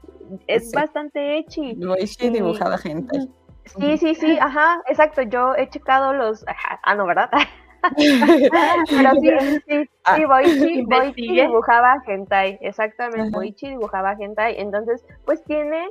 es 0.46 0.70
bastante 0.72 1.38
echi. 1.38 1.74
Boichi 1.74 2.28
dibujaba 2.28 2.76
gente. 2.76 3.28
Sí, 3.64 3.96
sí, 3.96 4.14
sí, 4.14 4.38
ajá, 4.38 4.82
exacto. 4.86 5.22
Yo 5.22 5.54
he 5.54 5.68
checado 5.70 6.12
los. 6.12 6.44
ah, 6.82 6.94
no, 6.94 7.06
¿verdad? 7.06 7.30
Pero 8.90 9.10
sí, 9.20 9.30
sí, 9.66 9.90
ah, 10.04 10.16
sí, 10.16 10.24
Boichi, 10.24 10.82
Boichi 10.82 11.40
dibujaba 11.40 12.02
hentai, 12.06 12.58
exactamente, 12.60 13.30
Boichi 13.30 13.70
dibujaba 13.70 14.12
hentai, 14.18 14.60
entonces 14.60 15.04
pues 15.24 15.42
tiene 15.44 15.88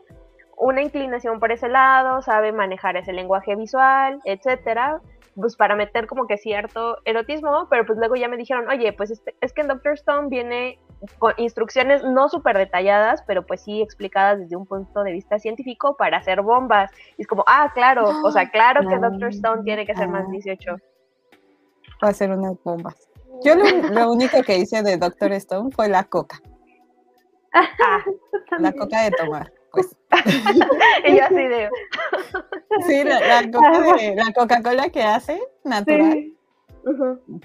una 0.60 0.82
inclinación 0.82 1.40
por 1.40 1.52
ese 1.52 1.70
lado, 1.70 2.22
sabe 2.22 2.52
manejar 2.52 2.98
ese 2.98 3.14
lenguaje 3.14 3.56
visual, 3.56 4.20
etcétera, 4.26 5.02
pues 5.36 5.56
para 5.56 5.76
meter 5.76 6.06
como 6.06 6.28
que 6.28 6.38
cierto 6.38 6.98
erotismo, 7.06 7.68
pero 7.70 7.86
pues 7.86 7.98
luego 7.98 8.16
ya 8.16 8.28
me 8.28 8.36
dijeron, 8.36 8.68
oye, 8.68 8.92
pues 8.92 9.10
este, 9.12 9.36
es 9.40 9.54
que 9.54 9.62
en 9.62 9.70
Doctor 9.70 9.94
Stone 9.94 10.28
viene 10.28 10.78
con 11.18 11.34
instrucciones 11.38 12.04
no 12.04 12.28
súper 12.28 12.58
detalladas, 12.58 13.24
pero 13.26 13.46
pues 13.46 13.62
sí 13.64 13.82
explicadas 13.82 14.40
desde 14.40 14.58
un 14.58 14.66
punto 14.66 15.04
de 15.04 15.14
vista 15.14 15.40
científico 15.40 15.96
para 15.96 16.18
hacer 16.18 16.42
bombas. 16.42 16.92
Y 17.18 17.22
es 17.22 17.28
como, 17.28 17.46
ah, 17.48 17.72
claro, 17.74 18.10
o 18.22 18.32
sea, 18.32 18.50
claro 18.50 18.82
que 18.88 18.98
Doctor 18.98 19.30
Stone 19.30 19.64
tiene 19.64 19.86
que 19.86 19.96
ser 19.96 20.10
más 20.10 20.30
18. 20.30 20.76
Va 22.04 22.08
a 22.08 22.12
hacer 22.12 22.32
unas 22.32 22.62
bombas. 22.64 23.10
Yo 23.44 23.54
lo, 23.56 24.12
único 24.12 24.44
que 24.44 24.58
hice 24.58 24.84
de 24.84 24.98
Doctor 24.98 25.32
Stone 25.34 25.72
fue 25.72 25.88
la 25.88 26.04
coca. 26.04 26.38
Ah, 28.52 28.60
la 28.60 28.72
coca 28.72 29.04
de 29.04 29.12
tomar 29.12 29.52
pues. 29.72 29.96
y 31.06 31.18
yo 31.18 31.24
así 31.24 31.36
de... 31.36 31.70
sí, 32.88 33.04
la, 33.04 34.32
Coca-Cola 34.34 34.90
que 34.90 35.04
hace, 35.04 35.40
natural. 35.64 36.32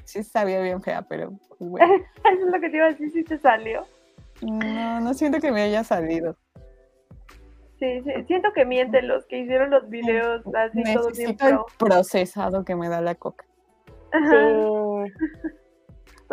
Sí. 0.05 0.23
sabía 0.23 0.61
bien 0.61 0.83
fea, 0.83 1.03
pero 1.03 1.33
pues, 1.49 1.59
bueno. 1.71 1.95
Eso 1.95 2.47
es 2.47 2.53
lo 2.53 2.61
que 2.61 2.71
te 2.71 2.77
iba 2.77 2.87
a 2.87 2.91
decir, 2.91 3.11
si 3.11 3.25
te 3.25 3.39
salió. 3.39 3.87
No, 4.43 5.01
no 5.01 5.15
siento 5.15 5.41
que 5.41 5.53
me 5.53 5.63
haya 5.63 5.85
salido. 5.85 6.37
Sí, 7.79 8.03
sí, 8.03 8.13
siento 8.27 8.53
que 8.53 8.65
mienten 8.65 9.09
los 9.09 9.27
que 9.27 9.39
hicieron 9.39 9.71
los 9.71 9.89
videos 9.91 10.43
así 10.55 10.83
todo 10.95 11.11
bien 11.11 11.37
el 11.41 11.59
procesado 11.79 12.65
que 12.65 12.77
me 12.77 12.89
da 12.89 13.01
la 13.01 13.15
coca. 13.15 13.45
Sí. 14.13 15.13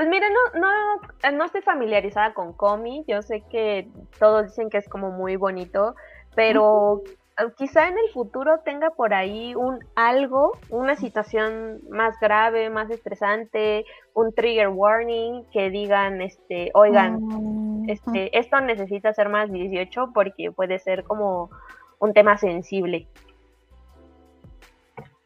Pues 0.02 0.10
mire, 0.10 0.26
no, 0.32 0.60
no, 0.60 1.32
no 1.32 1.46
estoy 1.46 1.62
familiarizada 1.62 2.34
con 2.34 2.54
Comi. 2.54 3.06
Yo 3.08 3.22
sé 3.22 3.42
que 3.52 3.88
todos 4.18 4.48
dicen 4.48 4.72
que 4.72 4.80
es 4.80 4.90
como 4.90 5.12
muy 5.12 5.36
bonito, 5.36 5.96
pero 6.34 7.04
quizá 7.56 7.88
en 7.88 8.00
el 8.00 8.10
futuro 8.12 8.62
tenga 8.66 8.90
por 8.90 9.14
ahí 9.14 9.54
un 9.54 9.78
algo, 9.94 10.58
una 10.72 10.96
situación 10.96 11.82
más 11.92 12.20
grave, 12.20 12.72
más 12.72 12.90
estresante, 12.90 13.86
un 14.16 14.34
trigger 14.34 14.70
warning 14.70 15.46
que 15.54 15.70
digan, 15.70 16.20
este, 16.24 16.72
oigan, 16.74 17.20
mm, 17.22 17.88
este, 17.92 18.36
esto 18.36 18.60
necesita 18.60 19.14
ser 19.14 19.30
más 19.30 19.52
18 19.52 20.14
porque 20.16 20.52
puede 20.52 20.80
ser 20.80 21.04
como 21.04 21.52
un 22.00 22.12
tema 22.14 22.40
sensible. 22.40 23.06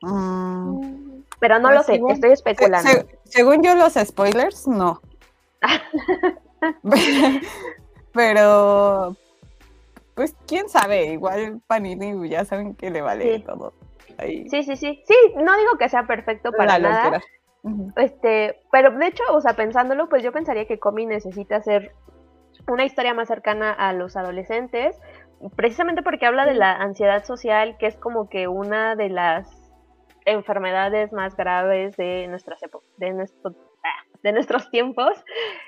Mm. 0.01 1.21
Pero 1.39 1.59
no 1.59 1.71
lo 1.71 1.81
sé, 1.81 2.01
estoy 2.09 2.31
especulando. 2.31 2.89
Según 3.25 3.63
yo, 3.63 3.75
los 3.75 3.93
spoilers, 3.93 4.67
no. 4.67 5.01
Pero, 8.13 9.15
pues, 10.13 10.35
quién 10.47 10.69
sabe, 10.69 11.07
igual 11.07 11.61
Panini 11.67 12.29
ya 12.29 12.45
saben 12.45 12.75
que 12.75 12.89
le 12.89 13.01
vale 13.01 13.39
todo. 13.39 13.73
Sí, 14.19 14.63
sí, 14.63 14.75
sí. 14.75 15.03
Sí, 15.05 15.15
no 15.35 15.57
digo 15.57 15.77
que 15.77 15.89
sea 15.89 16.07
perfecto 16.07 16.51
para 16.51 16.79
nada. 16.79 17.21
Este, 17.97 18.61
pero 18.71 18.91
de 18.91 19.07
hecho, 19.07 19.23
o 19.31 19.41
sea, 19.41 19.55
pensándolo, 19.55 20.07
pues 20.07 20.23
yo 20.23 20.31
pensaría 20.31 20.67
que 20.67 20.79
Comi 20.79 21.07
necesita 21.07 21.55
hacer 21.55 21.93
una 22.67 22.85
historia 22.85 23.13
más 23.13 23.27
cercana 23.27 23.71
a 23.71 23.91
los 23.91 24.15
adolescentes, 24.15 24.95
precisamente 25.55 26.03
porque 26.03 26.27
habla 26.27 26.45
de 26.45 26.53
la 26.53 26.73
ansiedad 26.73 27.25
social, 27.25 27.75
que 27.77 27.87
es 27.87 27.97
como 27.97 28.29
que 28.29 28.47
una 28.47 28.95
de 28.95 29.09
las 29.09 29.64
enfermedades 30.25 31.13
más 31.13 31.35
graves 31.35 31.95
de 31.97 32.27
nuestras 32.27 32.59
de 32.97 33.11
nuestro, 33.11 33.55
ah, 33.83 34.17
de 34.23 34.31
nuestros 34.31 34.69
tiempos. 34.69 35.11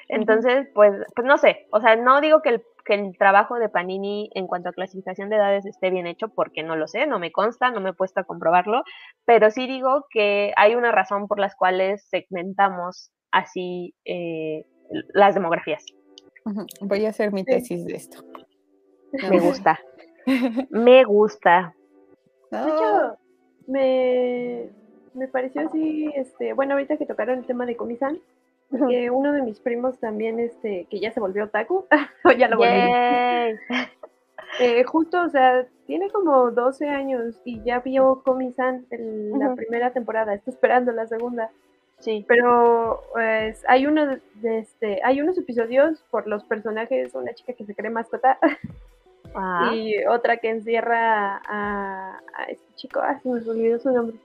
Entonces, 0.08 0.68
pues, 0.74 0.93
pues 1.16 1.28
no 1.28 1.38
sé, 1.38 1.68
o 1.72 1.80
sea, 1.80 1.95
no 1.95 2.22
digo 2.22 2.41
que 2.41 2.49
el, 2.49 2.64
que 2.86 2.95
el 2.95 3.18
trabajo 3.18 3.55
de 3.60 3.70
Panini 3.70 4.30
en 4.34 4.47
cuanto 4.47 4.70
a 4.70 4.74
clasificación 4.74 5.30
de 5.30 5.36
edades 5.38 5.66
esté 5.66 5.89
bien 5.89 6.08
hecho, 6.08 6.30
porque 6.30 6.64
no 6.64 6.76
lo 6.76 6.88
sé, 6.88 7.05
no 7.05 7.20
me 7.20 7.32
consta, 7.32 7.72
no 7.72 7.82
me 7.82 7.91
he 7.91 7.93
puesto 7.93 8.20
a 8.20 8.24
comprobarlo, 8.24 8.84
pero 9.26 9.51
sí 9.51 9.68
digo 9.68 10.05
que 10.10 10.53
hay 10.55 10.76
una 10.76 10.91
razón 10.91 11.28
por 11.28 11.39
las 11.39 11.55
cuales 11.55 12.08
segmentamos 12.10 13.12
así 13.32 13.93
eh, 14.05 14.66
las 15.14 15.36
demografías. 15.36 15.86
Voy 16.82 17.05
a 17.05 17.10
hacer 17.10 17.32
mi 17.34 17.43
tesis 17.43 17.86
de 17.86 17.95
esto. 17.95 18.24
Me 19.30 19.39
gusta. 19.39 19.80
me 20.70 21.03
gusta. 21.03 21.74
De 22.51 22.60
hecho, 22.60 23.18
me, 23.68 24.70
me 25.13 25.28
pareció 25.28 25.68
así, 25.68 26.11
este, 26.15 26.53
bueno, 26.53 26.74
ahorita 26.74 26.97
que 26.97 27.05
tocaron 27.05 27.39
el 27.39 27.45
tema 27.45 27.65
de 27.65 27.76
Comisan, 27.76 28.20
que 28.89 29.09
uno 29.09 29.32
de 29.32 29.43
mis 29.43 29.59
primos 29.59 29.97
también, 29.99 30.39
este, 30.39 30.88
que 30.89 30.99
ya 30.99 31.11
se 31.11 31.20
volvió 31.20 31.49
taco 31.49 31.88
o 32.26 32.32
ya 32.32 32.47
lo 32.47 32.57
volvió. 32.57 32.74
eh, 34.59 34.84
justo, 34.86 35.22
o 35.22 35.30
sea, 35.30 35.68
tiene 35.86 36.09
como 36.09 36.51
12 36.51 36.89
años 36.89 37.36
y 37.45 37.61
ya 37.63 37.80
vio 37.80 38.22
Comisan 38.24 38.86
en 38.89 39.39
la 39.39 39.55
primera 39.55 39.91
temporada, 39.91 40.34
está 40.34 40.51
esperando 40.51 40.91
la 40.91 41.07
segunda. 41.07 41.49
Sí. 41.99 42.26
Pero 42.28 43.01
pues 43.13 43.63
hay 43.68 43.88
uno 43.88 44.05
de, 44.05 44.59
este, 44.59 45.01
hay 45.03 45.20
unos 45.22 45.38
episodios 45.38 46.03
por 46.11 46.28
los 46.28 46.43
personajes, 46.43 47.15
una 47.15 47.34
chica 47.34 47.53
que 47.53 47.65
se 47.65 47.74
cree 47.74 47.89
mascota 47.89 48.38
Y 49.74 50.06
otra 50.06 50.38
que 50.38 50.50
encierra 50.50 51.42
a, 51.48 52.20
este 52.50 52.76
chico, 52.76 53.00
ah, 53.02 53.20
se 53.22 53.30
me 53.30 53.40
olvidó 53.40 53.80
su 53.80 53.92
nombre. 53.92 54.18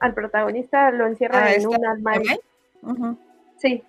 Al 0.00 0.14
protagonista 0.14 0.90
lo 0.90 1.06
encierra 1.06 1.44
ah, 1.44 1.54
en 1.54 1.66
un 1.66 1.84
armario. 1.84 2.40
Sí. 3.56 3.82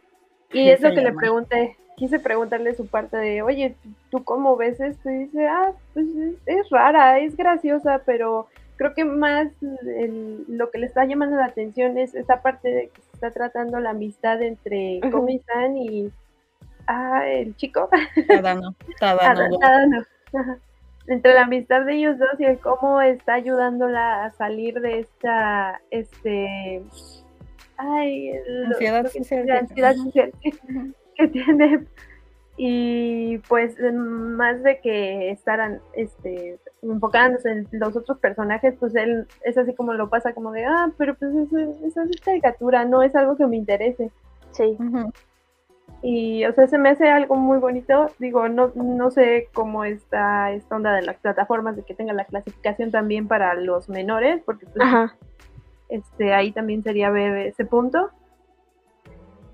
Y 0.52 0.70
es 0.70 0.82
lo 0.82 0.94
que 0.94 1.02
le 1.02 1.14
pregunté. 1.14 1.78
Quise 1.96 2.20
preguntarle 2.20 2.74
su 2.76 2.88
parte 2.88 3.18
de, 3.18 3.42
oye, 3.42 3.76
¿tú 4.10 4.24
cómo 4.24 4.56
ves 4.56 4.80
esto? 4.80 5.10
Y 5.10 5.26
dice, 5.26 5.48
ah, 5.48 5.74
pues 5.94 6.08
es, 6.46 6.70
rara, 6.70 7.20
es 7.20 7.36
graciosa, 7.36 8.02
pero 8.06 8.48
creo 8.78 8.94
que 8.94 9.04
más 9.04 9.50
lo 9.62 10.72
que 10.72 10.78
le 10.78 10.86
está 10.86 11.04
llamando 11.04 11.36
la 11.36 11.46
atención 11.46 11.98
es 11.98 12.16
esa 12.16 12.42
parte 12.42 12.70
de 12.70 12.88
que 12.88 13.02
se 13.02 13.12
está 13.14 13.32
tratando 13.32 13.80
la 13.82 13.90
amistad 13.90 14.42
entre 14.42 15.02
Komi-san 15.12 15.78
y 15.78 16.10
ah, 16.88 17.28
el 17.28 17.56
chico. 17.58 17.90
Tadano. 18.28 18.74
Tadano. 19.00 19.60
Tadano. 19.60 20.06
Entre 21.07 21.34
la 21.34 21.43
amistad 21.43 21.86
de 21.86 21.95
ellos 21.95 22.19
dos 22.19 22.39
y 22.39 22.45
el 22.45 22.59
cómo 22.59 23.01
está 23.01 23.34
ayudándola 23.34 24.25
a 24.25 24.32
salir 24.32 24.80
de 24.80 24.99
esta, 24.99 25.82
este, 25.89 26.84
ay, 27.77 28.32
ansiedad 28.67 29.07
social, 29.07 29.47
la 29.47 29.57
ansiedad 29.57 29.95
social 29.95 30.32
que 31.15 31.27
tiene. 31.27 31.86
Y 32.57 33.38
pues 33.47 33.77
más 33.93 34.61
de 34.63 34.82
que 34.82 35.32
estaran 35.32 35.80
este 35.93 36.59
enfocándose 36.82 37.49
en 37.49 37.67
los 37.71 37.95
otros 37.95 38.19
personajes 38.19 38.75
pues 38.80 38.95
él 38.95 39.27
es 39.43 39.57
así 39.57 39.73
como 39.73 39.93
lo 39.93 40.09
pasa 40.09 40.34
como 40.34 40.51
de 40.51 40.65
ah 40.65 40.91
pero 40.97 41.15
pues 41.15 41.34
eso, 41.36 41.57
es 41.57 42.21
caricatura 42.21 42.86
no 42.86 43.03
es 43.03 43.15
algo 43.15 43.36
que 43.36 43.47
me 43.47 43.57
interese 43.57 44.11
sí 44.51 44.77
Y, 46.02 46.46
o 46.46 46.54
sea, 46.54 46.68
se 46.68 46.78
me 46.78 46.90
hace 46.90 47.10
algo 47.10 47.36
muy 47.36 47.58
bonito. 47.58 48.08
Digo, 48.20 48.48
no, 48.48 48.72
no 48.76 49.12
sé 49.12 49.50
cómo 49.54 49.84
está 49.84 50.52
esta 50.52 50.76
onda 50.76 50.94
de 50.94 51.02
las 51.02 51.18
plataformas 51.18 51.76
de 51.76 51.84
que 51.84 51.94
tenga 51.94 52.14
la 52.14 52.26
clasificación 52.26 52.92
también 52.92 53.28
para 53.28 53.54
los 53.56 53.90
menores, 53.90 54.42
porque 54.46 54.66
pues, 54.66 55.12
este 55.90 56.34
ahí 56.34 56.52
también 56.52 56.84
sería 56.84 57.10
ver 57.10 57.48
ese 57.48 57.66
punto. 57.66 58.12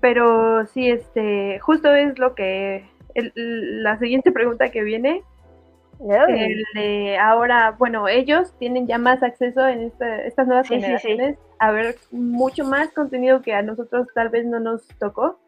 Pero 0.00 0.66
sí, 0.66 0.88
este, 0.88 1.58
justo 1.58 1.92
es 1.94 2.18
lo 2.18 2.34
que 2.34 2.84
la 3.34 3.98
siguiente 3.98 4.30
pregunta 4.30 4.70
que 4.70 4.84
viene. 4.84 5.22
ahora, 7.20 7.74
bueno, 7.76 8.06
ellos 8.06 8.54
tienen 8.58 8.86
ya 8.86 8.98
más 8.98 9.22
acceso 9.22 9.66
en 9.66 9.92
estas 10.24 10.46
nuevas 10.46 10.68
generaciones 10.68 11.38
a 11.58 11.70
ver 11.70 11.96
mucho 12.10 12.64
más 12.64 12.92
contenido 12.92 13.40
que 13.40 13.54
a 13.54 13.62
nosotros 13.62 14.06
tal 14.14 14.28
vez 14.28 14.44
no 14.44 14.60
nos 14.60 14.86
tocó 14.98 15.38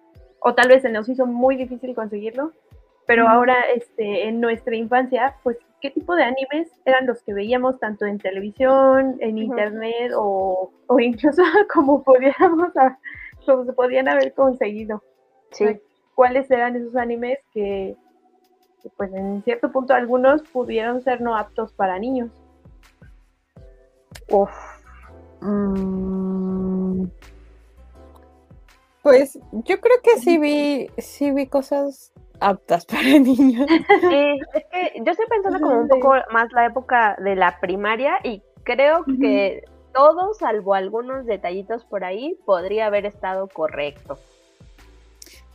o 0.41 0.55
tal 0.55 0.69
vez 0.69 0.83
se 0.83 0.91
nos 0.91 1.09
hizo 1.09 1.27
muy 1.27 1.57
difícil 1.57 1.95
conseguirlo, 1.95 2.53
pero 3.09 3.27
ahora 3.27 3.57
este, 3.75 4.29
en 4.29 4.39
nuestra 4.39 4.77
infancia, 4.77 5.37
pues, 5.43 5.57
¿qué 5.81 5.91
tipo 5.91 6.15
de 6.15 6.25
animes 6.25 6.69
eran 6.85 7.07
los 7.07 7.23
que 7.23 7.33
veíamos 7.33 7.81
tanto 7.81 8.05
en 8.05 8.19
televisión, 8.19 9.17
en 9.21 9.39
internet 9.39 10.13
o, 10.15 10.71
o, 10.87 11.01
incluso 11.01 11.43
como 11.73 12.03
podíamos, 12.03 12.69
como 13.47 13.65
se 13.65 13.73
podían 13.73 14.09
haber 14.09 14.35
conseguido? 14.35 15.03
Sí. 15.53 15.81
¿Cuáles 16.15 16.51
eran 16.51 16.77
esos 16.77 16.97
animes 16.97 17.39
que, 17.55 17.97
pues, 18.99 19.11
en 19.15 19.43
cierto 19.43 19.73
punto 19.73 19.95
algunos 19.95 20.43
pudieron 20.43 21.01
ser 21.01 21.23
no 21.23 21.35
aptos 21.35 21.73
para 21.73 21.99
niños? 21.99 22.31
Uf. 24.31 24.51
Mm. 25.41 27.05
Pues 29.09 29.39
yo 29.53 29.81
creo 29.81 30.03
que 30.03 30.19
sí 30.21 30.37
vi, 30.37 30.91
sí 30.99 31.31
vi 31.31 31.47
cosas 31.47 32.13
aptas 32.41 32.85
para 32.87 33.03
niños. 33.03 33.67
Sí, 33.69 34.41
es 34.55 34.65
que 34.71 35.03
yo 35.03 35.13
estoy 35.13 35.27
pensando 35.31 35.61
como 35.61 35.81
un 35.81 35.89
poco 35.89 36.15
más 36.31 36.53
la 36.53 36.67
época 36.67 37.17
de 37.19 37.35
la 37.35 37.59
primaria 37.59 38.19
y 38.23 38.43
creo 38.65 39.07
que 39.19 39.65
todo, 39.95 40.35
salvo 40.35 40.75
algunos 40.75 41.25
detallitos 41.25 41.87
por 41.87 42.05
ahí, 42.05 42.39
podría 42.45 42.87
haber 42.87 43.07
estado 43.07 43.49
correcto. 43.49 44.19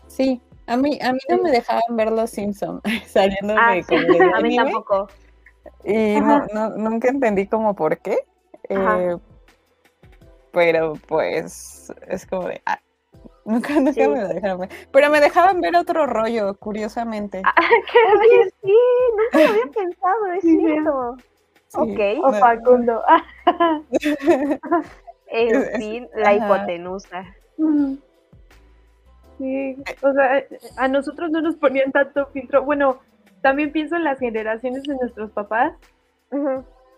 Sí, 0.08 0.42
a 0.66 0.76
mí, 0.76 0.98
a 1.00 1.14
mí 1.14 1.20
no 1.30 1.38
me 1.38 1.52
dejaban 1.52 1.84
ver 1.92 2.12
los 2.12 2.32
Simpsons 2.32 2.82
saliendo 3.06 3.54
ah, 3.56 3.76
de, 3.76 4.32
A 4.36 4.42
mí 4.42 4.56
tampoco. 4.56 5.08
Y 5.84 6.20
no, 6.20 6.70
nunca 6.72 7.10
entendí 7.10 7.46
como 7.46 7.76
por 7.76 8.00
qué. 8.00 8.18
Eh, 8.70 9.16
pero 10.52 10.94
pues 11.08 11.94
es 12.08 12.26
como 12.26 12.48
de, 12.48 12.60
ah, 12.66 12.80
Nunca, 13.46 13.74
nunca 13.80 14.08
me 14.08 14.24
dejaron 14.28 14.60
ver. 14.62 14.70
Pero 14.92 15.10
me 15.10 15.20
dejaban 15.20 15.60
ver 15.60 15.76
otro 15.76 16.06
rollo, 16.06 16.56
curiosamente. 16.56 17.42
Ah, 17.44 17.54
¿qué? 17.92 18.50
sí, 18.64 18.76
nunca 19.12 19.40
lo 19.40 19.50
había 19.50 19.66
pensado, 19.72 20.26
es 20.34 20.42
cierto. 20.42 21.18
ok. 21.76 22.00
O 22.24 22.34
Facundo. 22.34 23.04
en 25.28 25.80
fin, 25.80 26.08
la 26.16 26.34
hipotenusa. 26.34 27.26
Sí, 29.38 29.84
o 30.02 30.14
sea, 30.14 30.44
a 30.78 30.88
nosotros 30.88 31.32
no 31.32 31.42
nos 31.42 31.56
ponían 31.56 31.92
tanto 31.92 32.28
filtro. 32.28 32.64
Bueno, 32.64 33.00
también 33.42 33.72
pienso 33.72 33.96
en 33.98 34.06
las 34.06 34.20
generaciones 34.20 34.84
de 34.84 34.96
nuestros 34.96 35.32
papás 35.32 35.74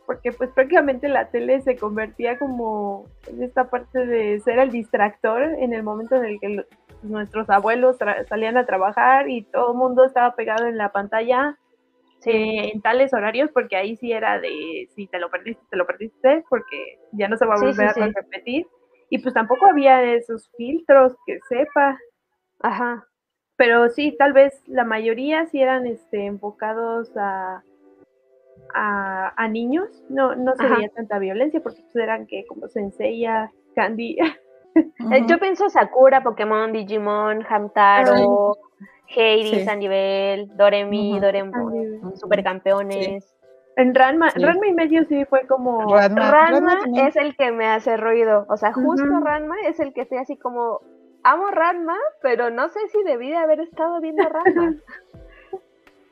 porque 0.06 0.32
pues 0.32 0.49
prácticamente 0.51 1.08
la 1.10 1.30
tele 1.30 1.62
se 1.62 1.76
convertía 1.76 2.38
como 2.38 3.06
en 3.28 3.43
esta 3.43 3.70
parte 3.70 4.06
de 4.06 4.39
ser 4.39 4.60
el 4.60 4.72
distractor 4.72 5.41
en 5.41 5.74
el 5.74 5.84
momento 5.84 6.16
en 6.16 6.26
el 6.26 6.39
que 6.39 6.66
nuestros 7.03 7.49
abuelos 7.49 7.97
salían 8.30 8.58
a 8.58 8.66
trabajar 8.66 9.30
y 9.30 9.43
todo 9.43 9.72
el 9.72 9.78
mundo 9.78 10.06
estaba 10.06 10.36
pegado 10.36 10.66
en 10.68 10.78
la 10.78 10.91
pantalla 10.91 11.58
eh, 12.26 12.72
en 12.74 12.82
tales 12.82 13.14
horarios, 13.14 13.51
porque 13.51 13.76
ahí 13.76 13.95
sí 13.97 14.12
era 14.12 14.39
de 14.39 14.89
si 14.95 15.06
te 15.08 15.20
lo 15.20 15.30
perdiste, 15.30 15.64
te 15.70 15.78
lo 15.78 15.86
perdiste, 15.86 16.43
porque 16.49 16.99
ya 17.12 17.28
no 17.28 17.38
se 17.38 17.45
va 17.45 17.56
a 17.56 17.60
volver 17.60 17.88
a 17.88 17.93
repetir. 17.93 18.66
Y 19.10 19.20
pues 19.20 19.34
tampoco 19.34 19.68
había 19.68 20.03
esos 20.16 20.49
filtros 20.58 21.16
que 21.28 21.38
sepa. 21.47 21.99
Ajá. 22.62 23.06
Pero 23.58 23.89
sí, 23.89 24.16
tal 24.18 24.34
vez 24.34 24.60
la 24.68 24.84
mayoría 24.84 25.45
sí 25.45 25.62
eran 25.62 25.86
este, 25.86 26.26
enfocados 26.26 27.16
a 27.16 27.64
a, 28.74 29.47
niños, 29.47 30.03
no, 30.10 30.36
no 30.36 30.56
se 30.56 30.68
veía 30.68 30.89
tanta 30.89 31.18
violencia 31.20 31.62
porque 31.62 31.82
pues 31.82 31.95
eran 31.95 32.28
que 32.28 32.45
como 32.45 32.68
Senseiya, 32.68 33.51
Candy. 33.76 34.18
Eh, 34.76 35.26
yo 35.28 35.39
pienso 35.39 35.70
Sakura, 35.70 36.22
Pokémon, 36.22 36.74
Digimon, 36.74 37.45
Hamtaro, 37.47 38.58
Heidi, 39.08 39.64
Sandivel, 39.64 40.49
Doremi, 40.58 41.18
Doremon, 41.20 42.18
Supercampeones. 42.18 43.34
En 43.78 43.93
Ranma, 43.93 44.30
Ranma 44.36 44.68
y 44.68 44.74
medio 44.74 45.06
sí 45.06 45.26
fue 45.26 45.47
como... 45.47 45.95
Ranma, 45.95 46.80
es 46.95 47.16
el 47.16 47.36
que 47.36 47.51
me 47.51 47.68
hace 47.68 47.97
ruido, 47.97 48.45
o 48.49 48.58
sea, 48.58 48.74
justo 48.74 49.06
Ranma 49.22 49.56
es 49.66 49.80
el 49.80 49.93
que 49.93 50.01
estoy 50.01 50.18
así 50.18 50.38
como, 50.38 50.82
amo 51.24 51.47
Ranma, 51.51 51.97
pero 52.22 52.49
no 52.49 52.70
sé 52.70 52.80
si 52.89 53.03
debí 53.03 53.30
de 53.30 53.38
haber 53.38 53.60
estado 53.60 53.99
viendo 53.99 54.24
Ranma. 54.24 54.76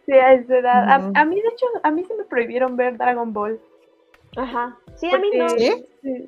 Sí, 0.06 0.12
a 0.14 0.34
esa 0.34 0.58
edad. 0.58 1.12
A, 1.16 1.26
mí, 1.26 1.36
de 1.36 1.48
hecho, 1.48 1.66
a 1.82 1.92
mí 1.92 2.04
se 2.04 2.14
me 2.16 2.24
prohibieron 2.26 2.76
ver 2.76 2.98
Dragon 2.98 3.32
Ball. 3.32 3.60
Ajá. 4.36 4.78
Sí, 4.96 5.10
a 5.14 5.18
mí 5.18 5.30
no. 5.36 5.48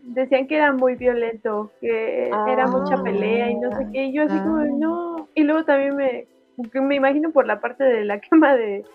Decían 0.03 0.47
que 0.47 0.55
era 0.55 0.71
muy 0.71 0.95
violento, 0.95 1.71
que 1.81 2.29
era 2.29 2.67
mucha 2.67 3.01
pelea 3.03 3.49
y 3.49 3.55
no 3.55 3.71
sé 3.77 3.87
qué. 3.91 4.05
Y 4.05 4.13
yo 4.13 4.23
así 4.23 4.37
como, 4.39 4.57
ah. 4.57 4.65
no. 4.65 5.27
Y 5.35 5.43
luego 5.43 5.65
también 5.65 5.95
me, 5.95 6.25
me 6.73 6.95
imagino 6.95 7.31
por 7.31 7.45
la 7.45 7.59
parte 7.59 7.83
de 7.83 8.05
la 8.05 8.19
quema 8.21 8.55
de, 8.55 8.85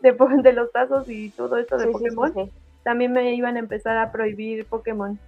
de, 0.00 0.52
los 0.52 0.72
tazos 0.72 1.08
y 1.10 1.30
todo 1.30 1.58
esto 1.58 1.76
de 1.76 1.88
Pokémon. 1.88 2.50
también 2.82 3.12
me 3.12 3.34
iban 3.34 3.56
a 3.56 3.60
empezar 3.60 3.98
a 3.98 4.10
prohibir 4.10 4.64
Pokémon. 4.66 5.18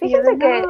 Fíjense 0.00 0.38
que, 0.38 0.66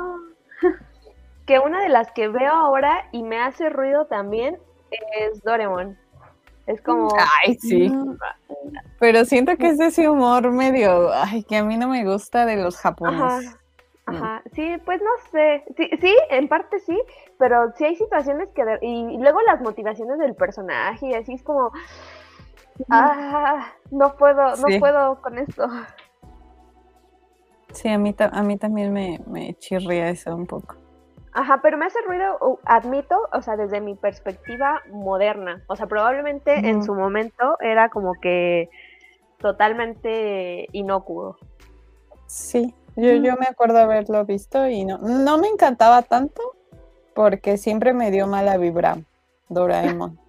que 1.46 1.58
una 1.58 1.82
de 1.82 1.88
las 1.88 2.12
que 2.12 2.28
veo 2.28 2.52
ahora 2.52 3.08
y 3.12 3.22
me 3.22 3.38
hace 3.38 3.70
ruido 3.70 4.06
también 4.06 4.58
es 4.90 5.42
Doremon. 5.42 5.96
Es 6.68 6.82
como. 6.82 7.08
Ay, 7.44 7.54
sí. 7.54 7.90
Pero 9.00 9.24
siento 9.24 9.56
que 9.56 9.68
es 9.68 9.80
ese 9.80 10.08
humor 10.08 10.52
medio. 10.52 11.10
Ay, 11.14 11.42
que 11.42 11.56
a 11.56 11.64
mí 11.64 11.78
no 11.78 11.88
me 11.88 12.04
gusta 12.04 12.44
de 12.44 12.56
los 12.56 12.76
japoneses. 12.76 13.56
Ajá. 14.04 14.42
Sí, 14.52 14.76
pues 14.84 15.00
no 15.00 15.10
sé. 15.30 15.64
Sí, 15.76 15.88
sí, 16.00 16.14
en 16.30 16.46
parte 16.46 16.78
sí, 16.80 16.98
pero 17.38 17.72
sí 17.76 17.84
hay 17.84 17.96
situaciones 17.96 18.50
que. 18.54 18.62
Y 18.82 19.16
luego 19.18 19.40
las 19.42 19.62
motivaciones 19.62 20.18
del 20.18 20.34
personaje, 20.34 21.06
y 21.06 21.14
así 21.14 21.32
es 21.32 21.42
como. 21.42 21.72
Ah, 22.90 23.72
no 23.90 24.14
puedo, 24.16 24.56
no 24.56 24.78
puedo 24.78 25.20
con 25.22 25.38
esto. 25.38 25.68
Sí, 27.72 27.88
a 27.88 27.98
mí, 27.98 28.14
a 28.18 28.42
mí 28.42 28.56
también 28.58 28.92
me, 28.92 29.20
me 29.26 29.54
chirría 29.54 30.10
eso 30.10 30.36
un 30.36 30.46
poco. 30.46 30.76
Ajá, 31.32 31.60
pero 31.62 31.76
me 31.76 31.86
hace 31.86 31.98
ruido, 32.06 32.60
admito, 32.64 33.16
o 33.32 33.42
sea, 33.42 33.56
desde 33.56 33.80
mi 33.80 33.94
perspectiva 33.94 34.82
moderna. 34.90 35.62
O 35.66 35.76
sea, 35.76 35.86
probablemente 35.86 36.68
en 36.68 36.82
su 36.82 36.94
momento 36.94 37.58
era 37.60 37.90
como 37.90 38.14
que 38.14 38.70
totalmente 39.38 40.66
inocuo. 40.72 41.36
Sí, 42.26 42.74
yo, 42.96 43.12
yo 43.14 43.36
me 43.36 43.46
acuerdo 43.46 43.78
haberlo 43.78 44.24
visto 44.24 44.66
y 44.68 44.84
no, 44.84 44.98
no 44.98 45.38
me 45.38 45.48
encantaba 45.48 46.02
tanto 46.02 46.42
porque 47.14 47.56
siempre 47.56 47.92
me 47.92 48.10
dio 48.10 48.26
mala 48.26 48.56
vibra 48.56 48.98
Doraemon. 49.48 50.18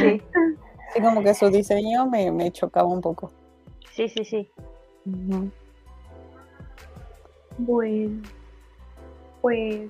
Sí. 0.00 0.22
Sí, 0.94 1.02
como 1.02 1.22
que 1.22 1.34
su 1.34 1.50
diseño 1.50 2.06
me, 2.06 2.30
me 2.30 2.50
chocaba 2.50 2.88
un 2.88 3.02
poco. 3.02 3.30
Sí, 3.92 4.08
sí, 4.08 4.24
sí. 4.24 4.50
Bueno, 7.58 8.22
pues 9.42 9.80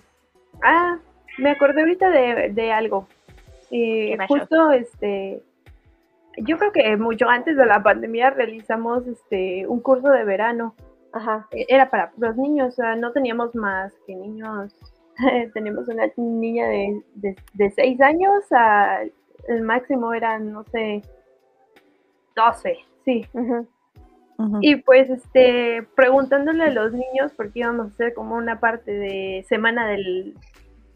Ah, 0.63 0.99
me 1.39 1.51
acordé 1.51 1.81
ahorita 1.81 2.11
de, 2.11 2.73
algo. 2.73 3.07
Eh, 3.71 4.17
justo 4.29 4.71
este, 4.71 5.43
yo 6.39 6.59
creo 6.59 6.73
que 6.73 6.97
mucho 6.97 7.29
antes 7.29 7.57
de 7.57 7.67
la 7.67 7.83
pandemia 7.83 8.31
realizamos 8.31 9.07
este 9.07 9.67
un 9.67 9.81
curso 9.81 10.09
de 10.11 10.25
verano. 10.25 10.75
Ajá. 11.13 11.47
E, 11.51 11.67
era 11.69 11.91
para 11.91 12.13
los 12.19 12.37
niños, 12.37 12.69
o 12.69 12.77
sea, 12.77 12.97
no 12.97 13.13
teníamos 13.13 13.55
más 13.55 13.93
que 14.07 14.15
niños. 14.15 14.75
Tenemos 15.55 15.89
una 15.89 16.05
niña 16.17 16.69
de, 16.69 17.03
de, 17.55 17.71
seis 17.71 18.01
años, 18.01 18.45
el 19.49 19.63
máximo 19.63 20.13
eran, 20.13 20.53
no 20.53 20.65
sé, 20.65 21.03
12, 22.35 22.77
sí. 23.05 23.27
Y 24.61 24.77
pues, 24.77 25.09
este, 25.09 25.87
preguntándole 25.95 26.65
a 26.65 26.71
los 26.71 26.93
niños, 26.93 27.33
porque 27.37 27.61
íbamos 27.61 27.87
a 27.87 27.95
hacer 27.95 28.15
como 28.15 28.37
una 28.37 28.61
parte 28.61 28.93
de 28.93 29.45
semana 29.49 29.89
del, 29.89 30.35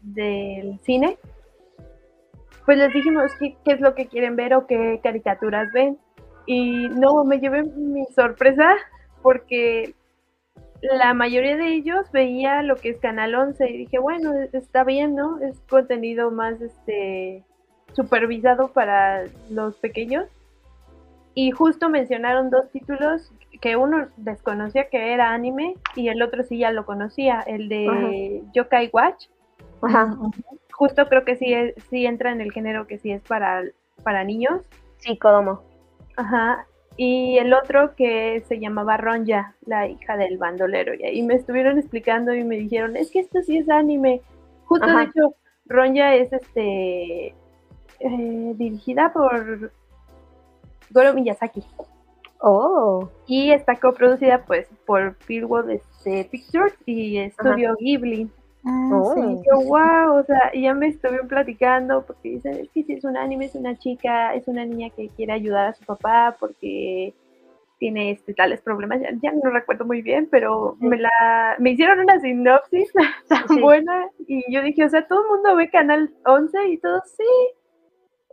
del 0.01 0.79
cine, 0.81 1.17
pues 2.65 2.77
les 2.77 2.93
dijimos 2.93 3.31
qué, 3.39 3.55
qué, 3.65 3.73
es 3.73 3.81
lo 3.81 3.95
que 3.95 4.07
quieren 4.07 4.35
ver 4.35 4.53
o 4.53 4.67
qué 4.67 4.99
caricaturas 5.01 5.71
ven. 5.73 5.97
Y 6.45 6.89
no, 6.89 7.23
me 7.23 7.39
llevé 7.39 7.63
mi 7.63 8.05
sorpresa 8.13 8.75
porque 9.21 9.95
la 10.81 11.13
mayoría 11.13 11.57
de 11.57 11.73
ellos 11.73 12.11
veía 12.11 12.61
lo 12.63 12.75
que 12.75 12.89
es 12.89 12.99
Canal 12.99 13.35
11 13.35 13.69
y 13.69 13.77
dije, 13.77 13.99
bueno, 13.99 14.33
está 14.53 14.83
bien, 14.83 15.15
¿no? 15.15 15.39
Es 15.39 15.59
contenido 15.69 16.31
más, 16.31 16.59
este, 16.61 17.43
supervisado 17.93 18.69
para 18.69 19.25
los 19.49 19.75
pequeños. 19.77 20.25
Y 21.33 21.51
justo 21.51 21.89
mencionaron 21.89 22.49
dos 22.49 22.69
títulos 22.71 23.31
que 23.61 23.75
uno 23.75 24.07
desconocía 24.17 24.89
que 24.89 25.13
era 25.13 25.31
anime 25.33 25.75
y 25.95 26.09
el 26.09 26.21
otro 26.21 26.43
sí 26.43 26.57
ya 26.57 26.71
lo 26.71 26.85
conocía, 26.85 27.39
el 27.41 27.69
de 27.69 28.43
Yokai 28.53 28.89
Watch. 28.91 29.27
Ajá. 29.81 30.15
Justo 30.73 31.07
creo 31.07 31.23
que 31.25 31.35
sí, 31.35 31.53
es- 31.53 31.75
sí 31.89 32.05
entra 32.05 32.31
en 32.31 32.41
el 32.41 32.51
género 32.51 32.87
que 32.87 32.97
sí 32.97 33.11
es 33.11 33.21
para, 33.21 33.63
para 34.03 34.23
niños. 34.23 34.61
Sí, 34.97 35.17
Kodomo. 35.17 35.61
Ajá. 36.17 36.65
Y 36.97 37.37
el 37.37 37.53
otro 37.53 37.95
que 37.95 38.43
se 38.47 38.59
llamaba 38.59 38.97
Ronja, 38.97 39.55
la 39.65 39.87
hija 39.87 40.17
del 40.17 40.37
bandolero. 40.37 40.93
Y 40.93 41.03
ahí 41.03 41.23
me 41.23 41.35
estuvieron 41.35 41.77
explicando 41.79 42.33
y 42.33 42.43
me 42.43 42.57
dijeron, 42.57 42.97
es 42.97 43.09
que 43.11 43.19
esto 43.19 43.41
sí 43.41 43.57
es 43.57 43.69
anime. 43.69 44.21
Justo 44.65 44.85
Ajá. 44.85 44.97
de 44.99 45.03
hecho, 45.05 45.35
Ronja 45.67 46.15
es 46.15 46.33
este 46.33 47.27
eh, 47.99 48.53
dirigida 48.55 49.13
por 49.13 49.71
Goro 50.91 51.13
Miyazaki. 51.13 51.63
Oh. 52.39 53.09
Y 53.27 53.51
está 53.51 53.75
coproducida 53.75 54.43
pues 54.45 54.67
por 54.85 55.15
Filmworld 55.25 55.69
este, 55.71 56.25
Pictures 56.25 56.73
y 56.85 57.17
Estudio 57.17 57.75
Ghibli. 57.79 58.29
Ah, 58.65 58.89
Oh. 58.93 59.13
sí. 59.15 59.19
Y 59.21 59.35
yo, 59.47 59.67
wow, 59.67 60.19
o 60.19 60.23
sea, 60.23 60.51
y 60.53 60.63
ya 60.63 60.73
me 60.73 60.87
estuvieron 60.87 61.27
platicando 61.27 62.03
porque 62.05 62.29
dicen, 62.29 62.53
es 62.59 62.69
que 62.69 62.83
si 62.83 62.93
es 62.93 63.03
un 63.03 63.17
anime, 63.17 63.45
es 63.45 63.55
una 63.55 63.77
chica, 63.77 64.33
es 64.35 64.47
una 64.47 64.65
niña 64.65 64.89
que 64.91 65.09
quiere 65.09 65.33
ayudar 65.33 65.67
a 65.69 65.73
su 65.73 65.83
papá 65.85 66.35
porque 66.39 67.13
tiene 67.79 68.11
este, 68.11 68.35
tales 68.35 68.61
problemas, 68.61 69.01
ya, 69.01 69.09
ya 69.23 69.31
no 69.31 69.49
recuerdo 69.49 69.85
muy 69.85 70.03
bien, 70.03 70.27
pero 70.29 70.77
Sí. 70.79 70.85
me 70.85 70.97
la 70.99 71.55
me 71.57 71.71
hicieron 71.71 71.99
una 72.01 72.19
sinopsis 72.19 72.91
tan 73.27 73.47
Sí. 73.47 73.59
buena 73.59 74.07
y 74.27 74.43
yo 74.53 74.61
dije, 74.61 74.83
o 74.85 74.89
sea, 74.89 75.07
todo 75.07 75.21
el 75.23 75.27
mundo 75.29 75.55
ve 75.55 75.69
Canal 75.71 76.13
11 76.25 76.67
y 76.69 76.77
todos, 76.77 77.01
sí, 77.17 77.23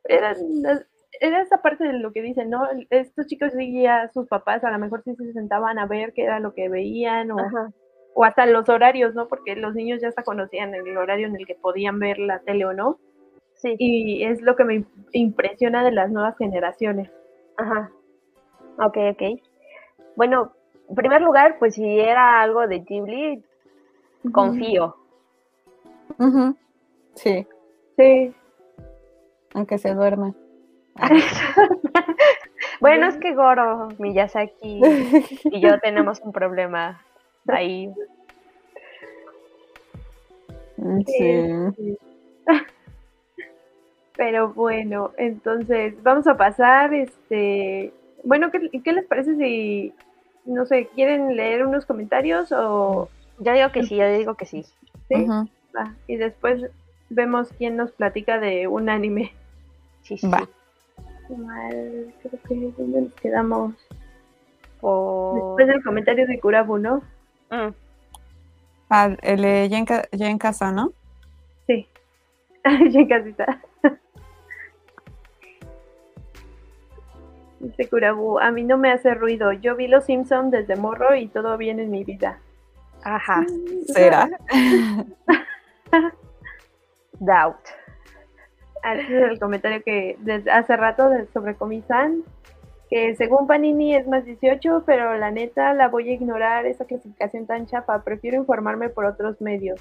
eran 0.04 0.36
las- 0.62 0.86
era 1.20 1.40
esa 1.42 1.62
parte 1.62 1.84
de 1.84 1.94
lo 1.94 2.12
que 2.12 2.22
dicen, 2.22 2.50
¿no? 2.50 2.66
Estos 2.90 3.26
chicos 3.26 3.52
sí 3.56 3.82
ya 3.82 4.08
sus 4.12 4.26
papás 4.28 4.62
a 4.64 4.70
lo 4.70 4.78
mejor 4.78 5.02
sí 5.04 5.14
se 5.16 5.32
sentaban 5.32 5.78
a 5.78 5.86
ver 5.86 6.12
qué 6.12 6.24
era 6.24 6.38
lo 6.40 6.54
que 6.54 6.68
veían 6.68 7.30
o 7.30 7.38
Ajá. 7.38 7.72
o 8.14 8.24
hasta 8.24 8.46
los 8.46 8.68
horarios, 8.68 9.14
¿no? 9.14 9.28
Porque 9.28 9.56
los 9.56 9.74
niños 9.74 10.00
ya 10.00 10.08
hasta 10.08 10.22
conocían 10.22 10.74
el 10.74 10.96
horario 10.96 11.26
en 11.26 11.36
el 11.36 11.46
que 11.46 11.54
podían 11.54 11.98
ver 11.98 12.18
la 12.18 12.40
tele 12.40 12.64
o 12.66 12.72
no. 12.72 12.98
Sí. 13.54 13.74
Y 13.78 14.24
es 14.24 14.40
lo 14.42 14.54
que 14.54 14.64
me 14.64 14.84
impresiona 15.12 15.82
de 15.84 15.92
las 15.92 16.10
nuevas 16.10 16.36
generaciones. 16.38 17.10
Ajá. 17.56 17.90
Ok, 18.78 18.96
ok. 19.12 19.22
Bueno, 20.14 20.52
en 20.88 20.94
primer 20.94 21.22
lugar, 21.22 21.58
pues 21.58 21.74
si 21.74 21.98
era 21.98 22.40
algo 22.40 22.66
de 22.68 22.80
Ghibli, 22.80 23.42
confío. 24.32 24.94
Ujú. 26.18 26.56
Sí, 27.14 27.46
Sí. 27.96 28.32
aunque 29.54 29.78
se 29.78 29.92
duerma. 29.94 30.34
Bueno, 32.80 33.08
es 33.08 33.16
que 33.16 33.34
Goro, 33.34 33.88
Miyazaki 33.98 34.80
y 35.44 35.60
yo 35.60 35.78
tenemos 35.82 36.20
un 36.20 36.32
problema 36.32 37.02
ahí. 37.48 37.92
Sí. 40.76 41.44
sí. 41.76 41.98
Pero 44.16 44.52
bueno, 44.52 45.12
entonces 45.16 46.00
vamos 46.02 46.26
a 46.26 46.36
pasar, 46.36 46.92
este, 46.94 47.92
bueno, 48.24 48.50
¿qué, 48.50 48.68
qué 48.82 48.92
les 48.92 49.06
parece 49.06 49.36
si, 49.36 49.92
no 50.44 50.66
sé, 50.66 50.88
quieren 50.94 51.36
leer 51.36 51.64
unos 51.64 51.86
comentarios 51.86 52.50
o 52.52 53.08
Yo 53.38 53.52
digo 53.52 53.70
que 53.70 53.84
sí, 53.84 53.96
yo 53.96 54.08
digo 54.12 54.34
que 54.34 54.46
sí. 54.46 54.64
Va, 55.76 55.94
y 56.06 56.16
después 56.16 56.70
vemos 57.10 57.52
quién 57.58 57.76
nos 57.76 57.92
platica 57.92 58.38
de 58.38 58.66
un 58.66 58.88
anime. 58.88 59.32
Sí, 60.02 60.18
sí. 60.18 60.28
Va. 60.28 60.48
Mal, 61.36 62.14
creo 62.22 62.40
que 62.48 62.72
¿dónde 62.76 63.00
nos 63.02 63.12
quedamos? 63.14 63.74
Por... 64.80 65.34
Después 65.34 65.66
del 65.68 65.82
comentario 65.84 66.26
de 66.26 66.40
Kurabu, 66.40 66.78
¿no? 66.78 67.02
Mm, 67.50 67.72
Ah, 68.90 69.14
el 69.22 69.42
de 69.42 69.68
ya 69.68 69.76
en, 69.78 69.84
ca- 69.84 70.08
ya 70.12 70.30
en 70.30 70.38
casa, 70.38 70.72
¿no? 70.72 70.92
Sí. 71.66 71.86
ya 72.64 73.00
en 73.00 73.06
casita. 73.08 73.60
Dice 77.60 77.88
Kurabu, 77.88 78.38
a 78.38 78.50
mí 78.50 78.62
no 78.62 78.78
me 78.78 78.90
hace 78.92 79.12
ruido. 79.14 79.52
Yo 79.52 79.74
vi 79.76 79.88
Los 79.88 80.04
Simpson 80.04 80.50
desde 80.50 80.76
morro 80.76 81.14
y 81.16 81.26
todo 81.28 81.56
bien 81.58 81.80
en 81.80 81.90
mi 81.90 82.04
vida. 82.04 82.38
Ajá. 83.02 83.44
¿Será? 83.88 84.28
Doubt. 87.20 87.58
Ese 88.84 89.16
es 89.18 89.30
el 89.30 89.38
comentario 89.38 89.82
que 89.82 90.16
desde 90.20 90.50
hace 90.50 90.76
rato 90.76 91.08
de, 91.10 91.26
sobre 91.28 91.54
Comisan, 91.56 92.22
que 92.90 93.14
según 93.16 93.46
Panini 93.46 93.94
es 93.94 94.06
más 94.08 94.24
18, 94.24 94.84
pero 94.86 95.16
la 95.16 95.30
neta 95.30 95.74
la 95.74 95.88
voy 95.88 96.08
a 96.10 96.12
ignorar 96.14 96.64
esa 96.66 96.84
clasificación 96.86 97.46
tan 97.46 97.66
chapa. 97.66 98.02
Prefiero 98.02 98.36
informarme 98.38 98.88
por 98.88 99.04
otros 99.04 99.40
medios. 99.40 99.80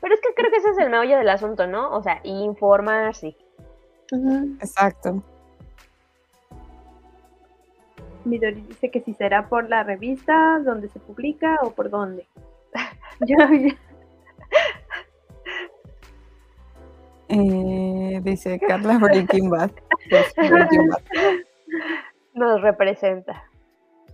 Pero 0.00 0.14
es 0.14 0.20
que 0.20 0.34
creo 0.36 0.50
que 0.50 0.58
ese 0.58 0.70
es 0.70 0.78
el 0.78 0.90
meollo 0.90 1.16
del 1.16 1.28
asunto, 1.30 1.66
¿no? 1.66 1.90
O 1.96 2.02
sea, 2.02 2.20
informarse. 2.24 3.36
Exacto. 4.60 5.22
Midori 8.24 8.60
dice 8.62 8.90
que 8.90 9.00
si 9.00 9.14
será 9.14 9.48
por 9.48 9.68
la 9.68 9.82
revista 9.82 10.58
donde 10.64 10.88
se 10.88 10.98
publica 11.00 11.58
o 11.62 11.70
por 11.70 11.88
dónde. 11.90 12.26
Yo- 13.20 13.36
yo- 13.54 13.74
Eh, 17.28 18.20
dice 18.22 18.58
Carla 18.58 18.98
Breaking 18.98 19.50
Bad. 19.50 19.70
Pues, 20.10 20.34
Breaking 20.36 20.88
Bad. 20.88 21.02
Nos 22.34 22.62
representa. 22.62 23.44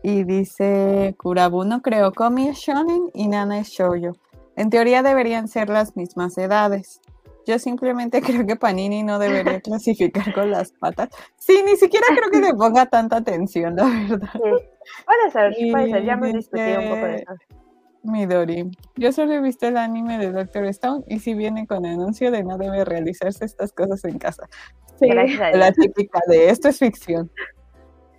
Y 0.02 0.24
dice 0.24 1.14
Kurabu 1.16 1.64
no 1.64 1.80
creo 1.80 2.12
Komi 2.12 2.48
es 2.48 2.58
shonen 2.58 3.10
y 3.14 3.28
Nana 3.28 3.58
es 3.58 3.68
shoujo. 3.68 4.12
En 4.56 4.70
teoría 4.70 5.02
deberían 5.02 5.48
ser 5.48 5.68
las 5.68 5.96
mismas 5.96 6.36
edades. 6.38 7.00
Yo 7.46 7.58
simplemente 7.58 8.20
creo 8.22 8.46
que 8.46 8.56
Panini 8.56 9.02
no 9.02 9.18
debería 9.18 9.60
clasificar 9.62 10.32
con 10.34 10.50
las 10.50 10.72
patas. 10.72 11.10
Sí, 11.38 11.62
ni 11.64 11.76
siquiera 11.76 12.06
creo 12.08 12.30
que 12.30 12.40
le 12.40 12.54
ponga 12.54 12.86
tanta 12.86 13.16
atención, 13.16 13.76
la 13.76 13.84
verdad. 13.84 14.30
Sí. 14.32 14.40
Puede 15.06 15.30
ser, 15.30 15.54
puede 15.72 15.90
ser. 15.90 16.04
Ya 16.04 16.12
hemos 16.12 16.32
discutido 16.32 16.80
un 16.80 16.88
poco 16.88 17.06
de 17.06 17.16
eso. 17.16 17.32
Midori. 18.04 18.70
Yo 18.96 19.12
solo 19.12 19.32
he 19.32 19.40
visto 19.40 19.66
el 19.66 19.76
anime 19.76 20.18
de 20.18 20.30
Doctor 20.30 20.64
Stone 20.66 21.04
y 21.08 21.18
si 21.20 21.34
viene 21.34 21.66
con 21.66 21.84
anuncio 21.86 22.30
de 22.30 22.44
no 22.44 22.58
debe 22.58 22.84
realizarse 22.84 23.44
estas 23.44 23.72
cosas 23.72 24.04
en 24.04 24.18
casa. 24.18 24.48
sí. 24.98 25.08
La 25.08 25.72
típica 25.72 26.20
de 26.28 26.50
esto 26.50 26.68
es 26.68 26.78
ficción. 26.78 27.30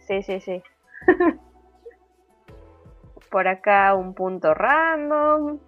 Sí, 0.07 0.21
sí, 0.23 0.39
sí. 0.39 0.61
Por 3.31 3.47
acá 3.47 3.95
un 3.95 4.13
punto 4.13 4.53
random. 4.53 5.59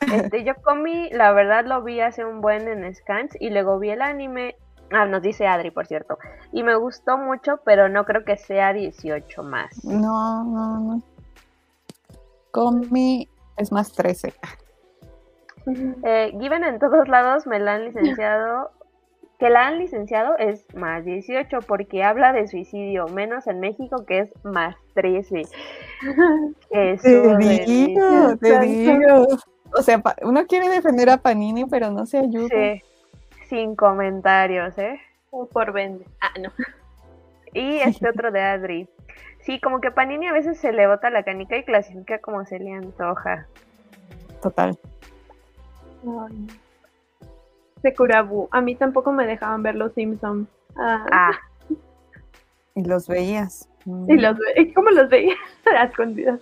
Este, 0.00 0.44
yo 0.44 0.54
comí, 0.62 1.08
la 1.10 1.32
verdad 1.32 1.64
lo 1.64 1.82
vi 1.82 2.00
hace 2.00 2.24
un 2.24 2.40
buen 2.40 2.68
en 2.68 2.94
Scans 2.94 3.36
y 3.40 3.50
luego 3.50 3.78
vi 3.78 3.90
el 3.90 4.02
anime. 4.02 4.56
Ah, 4.92 5.06
nos 5.06 5.22
dice 5.22 5.46
Adri, 5.46 5.70
por 5.70 5.86
cierto. 5.86 6.18
Y 6.52 6.62
me 6.62 6.76
gustó 6.76 7.18
mucho, 7.18 7.60
pero 7.64 7.88
no 7.88 8.04
creo 8.04 8.24
que 8.24 8.36
sea 8.36 8.72
18 8.72 9.42
más. 9.42 9.84
No, 9.84 10.44
no, 10.44 10.78
no. 10.78 11.02
Komi 12.56 13.28
es 13.58 13.70
más 13.70 13.92
13. 13.92 14.32
Eh, 16.04 16.32
Given 16.40 16.64
en 16.64 16.78
todos 16.78 17.06
lados 17.06 17.46
me 17.46 17.58
la 17.58 17.74
han 17.74 17.84
licenciado. 17.84 18.70
Que 19.38 19.50
la 19.50 19.66
han 19.66 19.78
licenciado 19.78 20.38
es 20.38 20.64
más 20.74 21.04
18 21.04 21.58
porque 21.66 22.02
habla 22.02 22.32
de 22.32 22.48
suicidio, 22.48 23.06
menos 23.08 23.46
en 23.46 23.60
México 23.60 24.06
que 24.06 24.20
es 24.20 24.30
más 24.44 24.74
13. 24.94 25.42
Eso 26.70 27.02
Te 27.38 27.64
digo, 27.66 28.36
te 28.40 28.48
Exacto. 28.48 28.66
digo. 28.66 29.26
O 29.76 29.82
sea, 29.82 30.02
uno 30.22 30.46
quiere 30.46 30.70
defender 30.70 31.10
a 31.10 31.18
Panini, 31.18 31.66
pero 31.66 31.90
no 31.90 32.06
se 32.06 32.18
ayuda. 32.20 32.48
Sí, 32.48 32.82
sin 33.50 33.76
comentarios, 33.76 34.78
¿eh? 34.78 34.98
O 35.30 35.44
por 35.44 35.72
vende. 35.72 36.06
Ah, 36.22 36.32
no. 36.40 36.50
Y 37.52 37.76
este 37.80 38.08
otro 38.08 38.32
de 38.32 38.40
Adri. 38.40 38.88
Sí, 39.46 39.60
como 39.60 39.80
que 39.80 39.90
Panini 39.92 40.26
a 40.26 40.32
veces 40.32 40.58
se 40.58 40.72
le 40.72 40.86
bota 40.88 41.08
la 41.08 41.22
canica 41.22 41.56
y 41.56 41.64
clasifica 41.64 42.18
como 42.18 42.44
se 42.44 42.58
le 42.58 42.72
antoja. 42.72 43.46
Total. 44.42 44.76
Ay. 46.04 46.46
De 47.82 47.94
Kurabu. 47.94 48.48
A 48.50 48.60
mí 48.60 48.74
tampoco 48.74 49.12
me 49.12 49.24
dejaban 49.26 49.62
ver 49.62 49.76
los 49.76 49.92
Simpsons. 49.94 50.48
Ah, 50.76 51.06
Ah, 51.12 51.30
Y 52.74 52.82
los 52.84 53.06
veías. 53.06 53.68
Mm. 53.84 54.10
Y 54.10 54.16
los 54.18 54.36
ve- 54.36 54.72
¿Cómo 54.74 54.90
los 54.90 55.08
veía? 55.08 55.34
A 55.78 55.84
escondidas. 55.84 56.40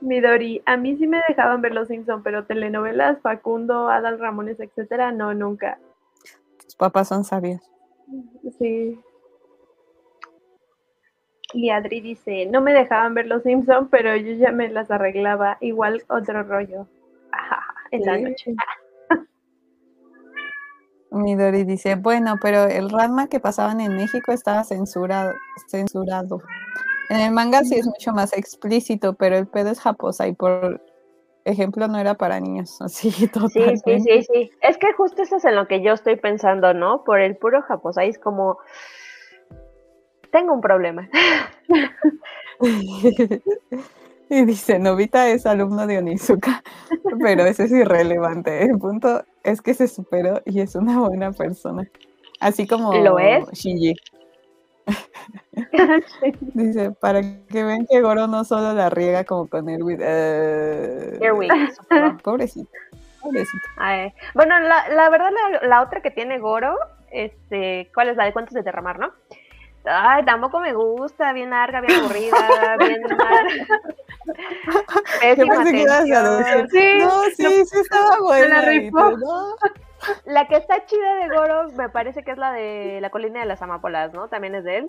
Midori, 0.00 0.62
a 0.66 0.76
mí 0.76 0.96
sí 0.96 1.06
me 1.08 1.20
dejaban 1.28 1.62
ver 1.62 1.72
los 1.74 1.88
Simpsons, 1.88 2.22
pero 2.22 2.44
telenovelas, 2.44 3.20
Facundo, 3.22 3.88
Adal 3.88 4.18
Ramones, 4.20 4.60
etcétera, 4.60 5.10
no, 5.12 5.34
nunca. 5.34 5.78
Tus 6.62 6.76
papás 6.76 7.08
son 7.08 7.24
sabios. 7.24 7.60
Sí. 8.58 9.00
Y 11.54 11.70
Adri 11.70 12.00
dice, 12.00 12.46
no 12.46 12.60
me 12.60 12.74
dejaban 12.74 13.14
ver 13.14 13.26
los 13.26 13.44
Simpsons, 13.44 13.88
pero 13.90 14.14
yo 14.16 14.32
ya 14.32 14.50
me 14.50 14.68
las 14.68 14.90
arreglaba. 14.90 15.56
Igual 15.60 16.02
otro 16.08 16.42
rollo. 16.42 16.86
Ajá, 17.30 17.64
en 17.92 18.02
la 18.02 18.18
noche. 18.18 18.54
Midori 21.12 21.62
dice, 21.62 21.94
bueno, 21.94 22.38
pero 22.42 22.64
el 22.64 22.90
Ranma 22.90 23.28
que 23.28 23.38
pasaban 23.38 23.80
en 23.80 23.96
México 23.96 24.32
estaba 24.32 24.64
censurado. 24.64 25.32
censurado. 25.68 26.42
En 27.08 27.20
el 27.20 27.30
manga 27.32 27.62
sí 27.62 27.76
es 27.76 27.86
mucho 27.86 28.12
más 28.12 28.32
explícito, 28.32 29.14
pero 29.14 29.36
el 29.36 29.46
pedo 29.46 29.70
es 29.70 29.80
japosa 29.80 30.26
y 30.26 30.32
por 30.32 30.80
ejemplo 31.44 31.86
no 31.86 31.98
era 31.98 32.14
para 32.14 32.40
niños, 32.40 32.80
así 32.80 33.10
totalmente. 33.28 34.00
Sí, 34.00 34.00
sí, 34.00 34.22
sí, 34.22 34.28
sí. 34.32 34.50
Es 34.60 34.78
que 34.78 34.92
justo 34.94 35.22
eso 35.22 35.36
es 35.36 35.44
en 35.44 35.54
lo 35.54 35.68
que 35.68 35.82
yo 35.82 35.92
estoy 35.92 36.16
pensando, 36.16 36.74
¿no? 36.74 37.04
Por 37.04 37.20
el 37.20 37.36
puro 37.36 37.62
japosa 37.62 38.04
es 38.04 38.18
como 38.18 38.58
tengo 40.34 40.52
un 40.52 40.60
problema. 40.60 41.08
y 44.28 44.44
dice, 44.44 44.80
Novita 44.80 45.28
es 45.28 45.46
alumno 45.46 45.86
de 45.86 45.98
Onizuka, 45.98 46.60
pero 47.22 47.44
eso 47.44 47.62
es 47.62 47.70
irrelevante. 47.70 48.64
El 48.64 48.76
punto 48.80 49.22
es 49.44 49.62
que 49.62 49.74
se 49.74 49.86
superó 49.86 50.42
y 50.44 50.60
es 50.60 50.74
una 50.74 50.98
buena 50.98 51.30
persona. 51.30 51.88
Así 52.40 52.66
como 52.66 52.92
¿Lo 52.94 53.20
es? 53.20 53.48
Shinji. 53.52 53.94
Dice, 56.40 56.90
para 56.90 57.22
que 57.22 57.62
vean 57.62 57.86
que 57.88 58.00
Goro 58.02 58.26
no 58.26 58.42
solo 58.42 58.74
la 58.74 58.90
riega 58.90 59.22
como 59.22 59.48
con 59.48 59.68
Erwin. 59.68 60.00
Uh... 60.02 61.20
pobrecito. 62.24 62.68
Pobrecito. 63.22 63.64
bueno, 64.34 64.58
la, 64.58 64.88
la 64.88 65.08
verdad, 65.10 65.30
la, 65.30 65.68
la, 65.68 65.80
otra 65.80 66.02
que 66.02 66.10
tiene 66.10 66.40
Goro, 66.40 66.76
este, 67.12 67.88
¿cuál 67.94 68.08
es 68.08 68.16
la 68.16 68.24
de 68.24 68.32
cuentos 68.32 68.52
de 68.52 68.62
derramar, 68.62 68.98
no? 68.98 69.12
Ay, 69.84 70.24
tampoco 70.24 70.60
me 70.60 70.72
gusta, 70.72 71.32
bien 71.32 71.50
larga, 71.50 71.80
bien 71.80 72.00
aburrida, 72.00 72.76
bien 72.78 73.02
larga. 73.08 73.80
Pésima 75.20 75.64
Sí, 76.70 76.98
no, 76.98 77.22
sí, 77.36 77.64
sí 77.66 77.78
estaba 77.78 78.18
buena. 78.22 78.62
La, 78.62 79.12
la 80.24 80.48
que 80.48 80.56
está 80.56 80.84
chida 80.86 81.14
de 81.16 81.28
Goro 81.28 81.70
me 81.72 81.88
parece 81.88 82.22
que 82.22 82.30
es 82.30 82.38
la 82.38 82.52
de 82.52 83.00
la 83.00 83.10
colina 83.10 83.40
de 83.40 83.46
las 83.46 83.60
amapolas, 83.62 84.12
¿no? 84.14 84.28
También 84.28 84.54
es 84.54 84.64
de 84.64 84.78
él. 84.78 84.86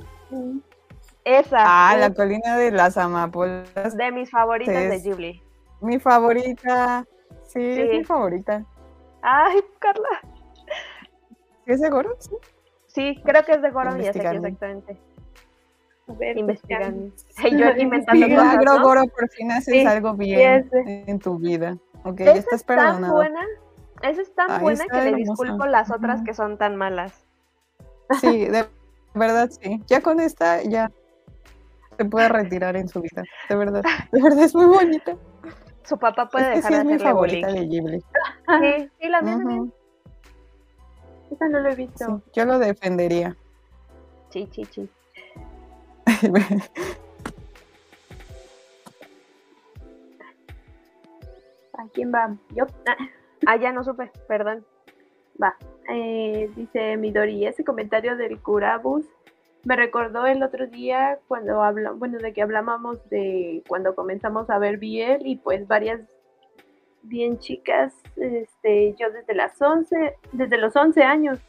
Esa. 1.26 1.58
Ah, 1.60 1.98
la 1.98 2.14
colina 2.14 2.58
de 2.58 2.72
las 2.72 2.98
amapolas. 2.98 3.98
De 3.98 4.12
mis 4.12 4.30
favoritas 4.30 4.90
de 4.90 5.00
Ghibli. 5.00 5.44
Mi 5.82 6.00
favorita. 6.00 7.06
Sí, 7.44 7.62
es 7.62 7.92
mi 7.92 8.04
favorita. 8.04 8.64
Ay, 9.22 9.62
Carla. 9.80 10.22
¿Es 11.66 11.82
de 11.82 11.90
Goro? 11.90 12.16
Sí. 12.20 12.32
Sí, 12.96 13.22
creo 13.26 13.44
que 13.44 13.52
es 13.52 13.62
de 13.62 13.72
Goro 13.72 13.98
y 13.98 14.06
exactamente. 14.06 14.98
A 16.08 16.14
ver, 16.14 16.38
investigando. 16.38 17.14
yo 17.52 17.70
inventando 17.78 18.26
Milagro, 18.26 18.82
Goro, 18.82 19.02
por 19.08 19.30
fin 19.30 19.52
haces 19.52 19.86
algo 19.86 20.14
bien 20.14 20.70
en 20.86 21.20
tu 21.20 21.38
vida. 21.38 21.78
Ok, 22.06 22.20
ya 22.20 22.32
estás 22.32 22.64
perdonado. 22.64 23.16
Buena, 23.16 23.42
esa 24.02 24.22
es 24.22 24.34
tan 24.34 24.62
buena 24.62 24.86
que 24.88 25.02
le 25.02 25.16
disculpo 25.16 25.66
las 25.66 25.92
otras 25.92 26.22
que 26.24 26.34
son 26.34 26.58
tan 26.58 26.78
malas. 26.78 27.26
Sí, 28.22 28.46
de 28.46 28.66
verdad 29.14 29.50
sí. 29.50 29.84
Ya 29.88 30.00
con 30.00 30.22
esta 30.22 30.64
ya 30.64 30.90
se 31.98 32.06
puede 32.06 32.30
retirar 32.30 32.78
en 32.78 32.88
su 32.88 33.02
vida. 33.02 33.24
De 33.50 33.56
verdad. 33.58 33.84
De 34.14 34.22
verdad 34.22 34.44
es 34.46 34.56
muy 34.56 34.68
bonita. 34.68 35.18
Su 35.84 35.98
papá 35.98 36.30
puede 36.30 36.56
dejar 36.56 36.72
sí 36.72 36.74
de 36.78 36.80
es 36.80 36.86
mi 36.86 37.00
favorita 37.00 37.48
de 37.48 37.66
Ghibli. 37.66 38.00
Sí, 38.00 38.90
sí, 39.02 39.10
la 39.10 39.22
mía 39.22 39.38
también. 39.38 39.74
Esa 41.32 41.48
no 41.50 41.60
lo 41.60 41.70
he 41.70 41.76
visto. 41.76 42.22
yo 42.34 42.46
lo 42.46 42.60
defendería. 42.60 43.36
Sí, 44.30 44.48
sí, 44.52 44.66
sí. 44.66 44.90
¿A 51.78 51.88
quién 51.94 52.14
va? 52.14 52.36
Yo. 52.56 52.66
ah, 53.48 53.56
ya 53.58 53.72
no 53.72 53.84
supe, 53.84 54.12
perdón. 54.28 54.66
Va. 55.42 55.56
Eh, 55.90 56.50
dice 56.56 56.98
Midori, 56.98 57.46
ese 57.46 57.64
comentario 57.64 58.16
del 58.18 58.40
Curabus 58.42 59.06
me 59.66 59.76
recordó 59.76 60.26
el 60.28 60.44
otro 60.44 60.68
día 60.68 61.20
cuando 61.28 61.62
hablamos, 61.62 62.00
bueno, 62.00 62.20
de 62.20 62.34
que 62.34 62.42
hablábamos 62.44 62.98
de 63.10 63.64
cuando 63.68 63.96
comenzamos 63.96 64.50
a 64.50 64.60
ver 64.60 64.78
Biel 64.78 65.26
y 65.26 65.38
pues 65.38 65.68
varias 65.68 66.02
bien 67.02 67.40
chicas, 67.40 67.94
este, 68.18 68.96
yo 69.00 69.12
desde 69.12 69.34
las 69.36 69.62
11, 69.62 70.16
desde 70.32 70.58
los 70.58 70.76
11 70.76 71.04
años, 71.04 71.40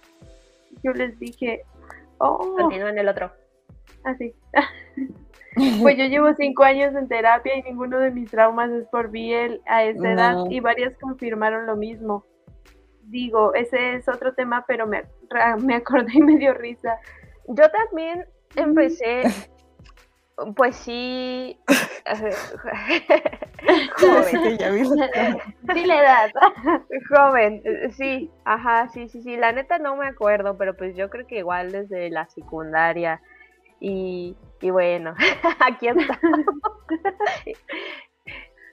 yo 0.83 0.93
les 0.93 1.19
dije, 1.19 1.63
oh. 2.19 2.55
Continúa 2.57 2.91
en 2.91 2.99
el 2.99 3.09
otro. 3.09 3.31
Así. 4.05 4.35
Ah, 4.55 4.69
pues 5.83 5.97
yo 5.97 6.05
llevo 6.05 6.33
cinco 6.35 6.65
años 6.65 6.95
en 6.95 7.09
terapia 7.09 7.57
y 7.57 7.63
ninguno 7.63 7.99
de 7.99 8.11
mis 8.11 8.31
traumas 8.31 8.71
es 8.71 8.87
por 8.89 9.11
Biel 9.11 9.61
a 9.67 9.85
esa 9.85 10.13
edad 10.13 10.37
y 10.51 10.61
varias 10.61 10.97
confirmaron 10.99 11.67
lo 11.67 11.77
mismo. 11.77 12.25
Digo, 13.05 13.55
ese 13.55 13.95
es 13.95 14.09
otro 14.09 14.35
tema, 14.35 14.65
pero 14.67 14.87
me, 14.87 15.05
me 15.63 15.77
acordé 15.77 16.13
y 16.15 16.23
me 16.23 16.37
dio 16.37 16.55
risa. 16.55 16.99
Yo 17.49 17.65
también 17.71 18.27
empecé 18.57 19.23
pues 20.55 20.77
sí. 20.77 21.59
Joven. 23.99 24.57
la 25.87 26.01
edad. 26.01 26.31
Joven, 27.09 27.63
eh, 27.65 27.91
sí, 27.97 28.31
ajá, 28.45 28.89
sí, 28.89 29.09
sí, 29.09 29.23
sí. 29.23 29.37
La 29.37 29.53
neta 29.53 29.79
no 29.79 29.97
me 29.97 30.07
acuerdo, 30.07 30.57
pero 30.57 30.77
pues 30.77 30.95
yo 30.95 31.09
creo 31.11 31.27
que 31.27 31.39
igual 31.39 31.73
desde 31.73 32.11
la 32.11 32.29
secundaria. 32.29 33.23
Y, 33.81 34.37
y 34.61 34.71
bueno, 34.71 35.15
aquí 35.61 35.89
está. 35.89 36.21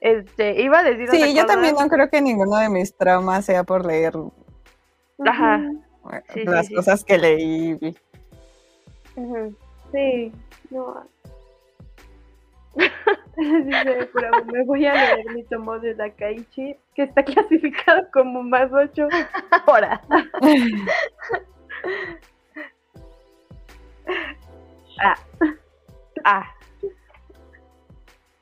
Este, 0.01 0.61
iba 0.61 0.79
a 0.79 0.83
decir. 0.83 1.09
Sí, 1.09 1.33
yo 1.33 1.45
también 1.45 1.75
no 1.79 1.87
creo 1.87 2.09
que 2.09 2.21
ninguno 2.21 2.57
de 2.57 2.69
mis 2.69 2.95
traumas 2.95 3.45
sea 3.45 3.63
por 3.63 3.85
leer. 3.85 4.13
Ajá. 5.25 5.61
las 6.45 6.69
cosas 6.69 7.05
que 7.05 7.17
leí. 7.17 7.95
Sí, 9.91 10.31
no, 10.69 11.05
Dice, 13.35 14.09
pero 14.13 14.45
me 14.45 14.63
voy 14.63 14.85
a 14.85 14.93
leer 14.93 15.25
mi 15.33 15.43
tomo 15.43 15.79
de 15.79 15.95
Dakaichi, 15.95 16.77
que 16.95 17.03
está 17.03 17.23
clasificado 17.25 18.09
como 18.11 18.43
más 18.43 18.71
8 18.71 19.07
ahora. 19.65 20.01
ah. 25.01 25.15
Ah. 26.23 26.45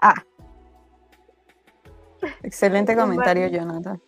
Ah. 0.02 0.24
Excelente 2.44 2.96
comentario, 2.96 3.48
Jonathan. 3.48 4.02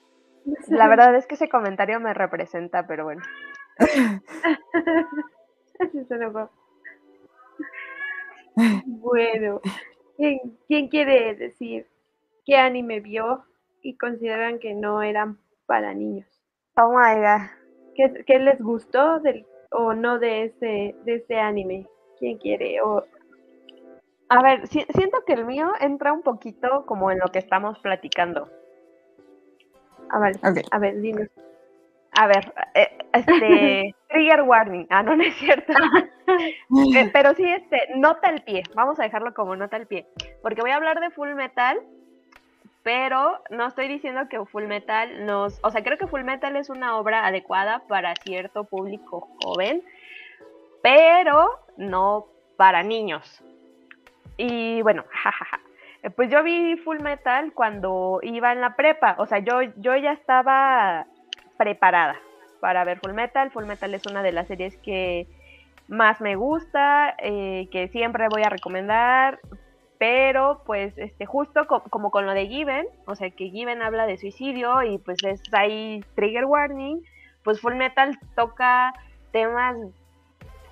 La 0.68 0.88
verdad 0.88 1.16
es 1.16 1.26
que 1.26 1.36
ese 1.36 1.50
comentario 1.50 2.00
me 2.00 2.14
representa, 2.14 2.86
pero 2.86 3.06
bueno. 3.06 3.24
Así 5.80 6.06
se 6.06 6.18
lo 6.18 6.32
va. 6.32 6.50
Bueno, 8.86 9.62
¿Quién, 10.18 10.88
quiere 10.90 11.36
decir 11.36 11.88
qué 12.46 12.58
anime 12.58 13.00
vio 13.00 13.44
y 13.82 13.98
consideran 13.98 14.60
que 14.60 14.74
no 14.74 15.02
eran 15.02 15.40
para 15.66 15.94
niños? 15.94 16.28
Oh 16.78 16.90
my 16.90 17.16
god. 17.16 18.24
¿Qué, 18.26 18.40
les 18.40 18.62
gustó 18.62 19.20
del, 19.20 19.46
o 19.72 19.94
no 19.94 20.20
de 20.20 20.46
ese, 20.46 20.96
de 21.04 21.16
ese 21.16 21.36
anime? 21.36 21.88
¿Quién 22.20 22.38
quiere? 22.38 22.82
O... 22.82 23.04
A 24.30 24.42
ver, 24.42 24.68
siento 24.68 25.24
que 25.26 25.34
el 25.34 25.46
mío 25.46 25.72
entra 25.80 26.14
un 26.14 26.24
poquito 26.24 26.86
como 26.86 27.12
en 27.12 27.20
lo 27.20 27.28
que 27.28 27.40
estamos 27.40 27.78
platicando. 27.80 28.50
Ah, 30.10 30.20
vale. 30.20 30.40
A 30.72 30.80
ver, 30.80 31.02
dinos. 31.02 31.28
A 32.16 32.28
ver, 32.28 32.54
eh, 32.76 32.98
este, 33.14 33.96
trigger 34.10 34.42
warning. 34.44 34.86
Ah, 34.90 35.04
no, 35.04 35.16
no 35.16 35.24
es 35.24 35.36
cierto. 35.36 35.74
Eh, 36.26 37.10
pero 37.12 37.34
sí, 37.34 37.44
este, 37.44 37.90
nota 37.96 38.30
al 38.30 38.44
pie. 38.44 38.64
Vamos 38.76 38.98
a 38.98 39.04
dejarlo 39.04 39.34
como 39.34 39.58
nota 39.58 39.76
al 39.76 39.88
pie. 39.88 40.08
Porque 40.42 40.62
voy 40.62 40.72
a 40.72 40.78
hablar 40.78 41.02
de 41.02 41.10
Full 41.10 41.34
Metal, 41.36 41.82
pero 42.82 43.42
no 43.50 43.68
estoy 43.68 43.90
diciendo 43.90 44.22
que 44.30 44.44
Full 44.46 44.64
Metal 44.64 45.26
nos. 45.26 45.60
O 45.64 45.70
sea, 45.70 45.84
creo 45.84 45.98
que 45.98 46.08
Full 46.08 46.24
Metal 46.24 46.56
es 46.56 46.70
una 46.70 46.98
obra 46.98 47.28
adecuada 47.28 47.84
para 47.90 48.16
cierto 48.16 48.64
público 48.64 49.28
joven, 49.44 49.84
pero 50.82 51.60
no 51.76 52.28
para 52.56 52.84
niños. 52.84 53.44
Y 54.38 54.82
bueno, 54.82 55.04
jajaja. 55.12 55.60
Pues 56.16 56.30
yo 56.30 56.42
vi 56.42 56.78
Full 56.78 57.02
Metal 57.02 57.52
cuando 57.54 58.20
iba 58.24 58.54
en 58.54 58.62
la 58.62 58.78
prepa. 58.78 59.16
O 59.20 59.26
sea, 59.26 59.40
yo, 59.40 59.62
yo 59.78 59.96
ya 59.98 60.14
estaba 60.14 61.06
preparada 61.64 62.20
para 62.60 62.84
ver 62.84 63.00
Full 63.00 63.14
Metal. 63.14 63.52
Full 63.52 63.64
Metal 63.66 63.94
es 63.94 64.06
una 64.06 64.22
de 64.22 64.34
las 64.34 64.48
series 64.48 64.76
que 64.80 65.28
más 65.88 66.20
me 66.20 66.36
gusta, 66.36 67.16
eh, 67.20 67.70
que 67.72 67.88
siempre 67.88 68.28
voy 68.30 68.44
a 68.44 68.50
recomendar, 68.50 69.40
pero 69.98 70.62
pues 70.66 70.98
este 70.98 71.26
justo 71.26 71.66
como 71.66 72.12
con 72.12 72.26
lo 72.26 72.34
de 72.34 72.48
Given, 72.48 72.86
o 73.06 73.16
sea 73.16 73.30
que 73.30 73.50
Given 73.50 73.82
habla 73.82 74.06
de 74.06 74.18
suicidio 74.18 74.84
y 74.84 74.98
pues 74.98 75.24
es 75.24 75.42
ahí 75.54 76.04
trigger 76.16 76.46
warning, 76.46 77.02
pues 77.46 77.62
Full 77.62 77.76
Metal 77.76 78.20
toca 78.36 78.94
temas 79.32 79.78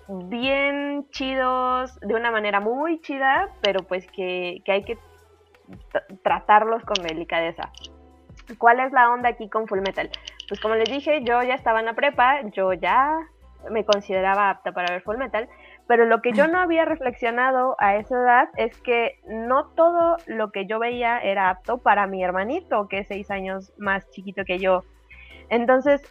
bien 0.09 1.07
chidos, 1.11 1.97
de 2.01 2.15
una 2.15 2.31
manera 2.31 2.59
muy 2.59 2.99
chida, 2.99 3.47
pero 3.61 3.83
pues 3.83 4.05
que, 4.07 4.61
que 4.65 4.71
hay 4.73 4.83
que 4.83 4.97
tratarlos 6.21 6.83
con 6.83 7.01
delicadeza. 7.05 7.71
¿Cuál 8.57 8.79
es 8.79 8.91
la 8.91 9.09
onda 9.11 9.29
aquí 9.29 9.49
con 9.49 9.67
Full 9.67 9.81
Metal? 9.81 10.09
Pues 10.47 10.59
como 10.59 10.75
les 10.75 10.89
dije, 10.89 11.23
yo 11.23 11.41
ya 11.43 11.55
estaba 11.55 11.79
en 11.79 11.85
la 11.85 11.93
prepa, 11.93 12.41
yo 12.51 12.73
ya 12.73 13.19
me 13.69 13.85
consideraba 13.85 14.49
apta 14.49 14.71
para 14.71 14.91
ver 14.91 15.01
Full 15.01 15.17
Metal, 15.17 15.47
pero 15.87 16.05
lo 16.05 16.21
que 16.21 16.31
yo 16.31 16.47
no 16.47 16.59
había 16.59 16.85
reflexionado 16.85 17.75
a 17.79 17.95
esa 17.95 18.15
edad 18.15 18.49
es 18.57 18.77
que 18.81 19.19
no 19.27 19.67
todo 19.67 20.17
lo 20.25 20.51
que 20.51 20.65
yo 20.65 20.79
veía 20.79 21.19
era 21.19 21.49
apto 21.49 21.79
para 21.79 22.07
mi 22.07 22.23
hermanito, 22.23 22.87
que 22.87 22.99
es 22.99 23.07
seis 23.07 23.29
años 23.29 23.73
más 23.77 24.09
chiquito 24.11 24.43
que 24.45 24.59
yo. 24.59 24.83
Entonces, 25.49 26.01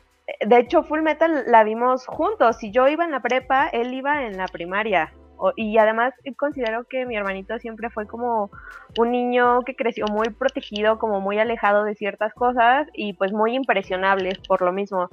de 0.46 0.58
hecho, 0.58 0.82
Full 0.82 1.02
Metal 1.02 1.44
la 1.46 1.64
vimos 1.64 2.06
juntos. 2.06 2.58
Si 2.58 2.70
yo 2.70 2.88
iba 2.88 3.04
en 3.04 3.10
la 3.10 3.20
prepa, 3.20 3.68
él 3.68 3.92
iba 3.94 4.24
en 4.24 4.36
la 4.36 4.46
primaria. 4.46 5.12
Y 5.56 5.78
además 5.78 6.14
considero 6.36 6.84
que 6.84 7.06
mi 7.06 7.16
hermanito 7.16 7.58
siempre 7.58 7.90
fue 7.90 8.06
como 8.06 8.50
un 8.98 9.10
niño 9.10 9.62
que 9.62 9.74
creció 9.74 10.06
muy 10.06 10.28
protegido, 10.30 10.98
como 10.98 11.20
muy 11.20 11.38
alejado 11.38 11.84
de 11.84 11.94
ciertas 11.94 12.34
cosas 12.34 12.88
y 12.92 13.14
pues 13.14 13.32
muy 13.32 13.54
impresionable 13.54 14.32
por 14.48 14.62
lo 14.62 14.72
mismo. 14.72 15.08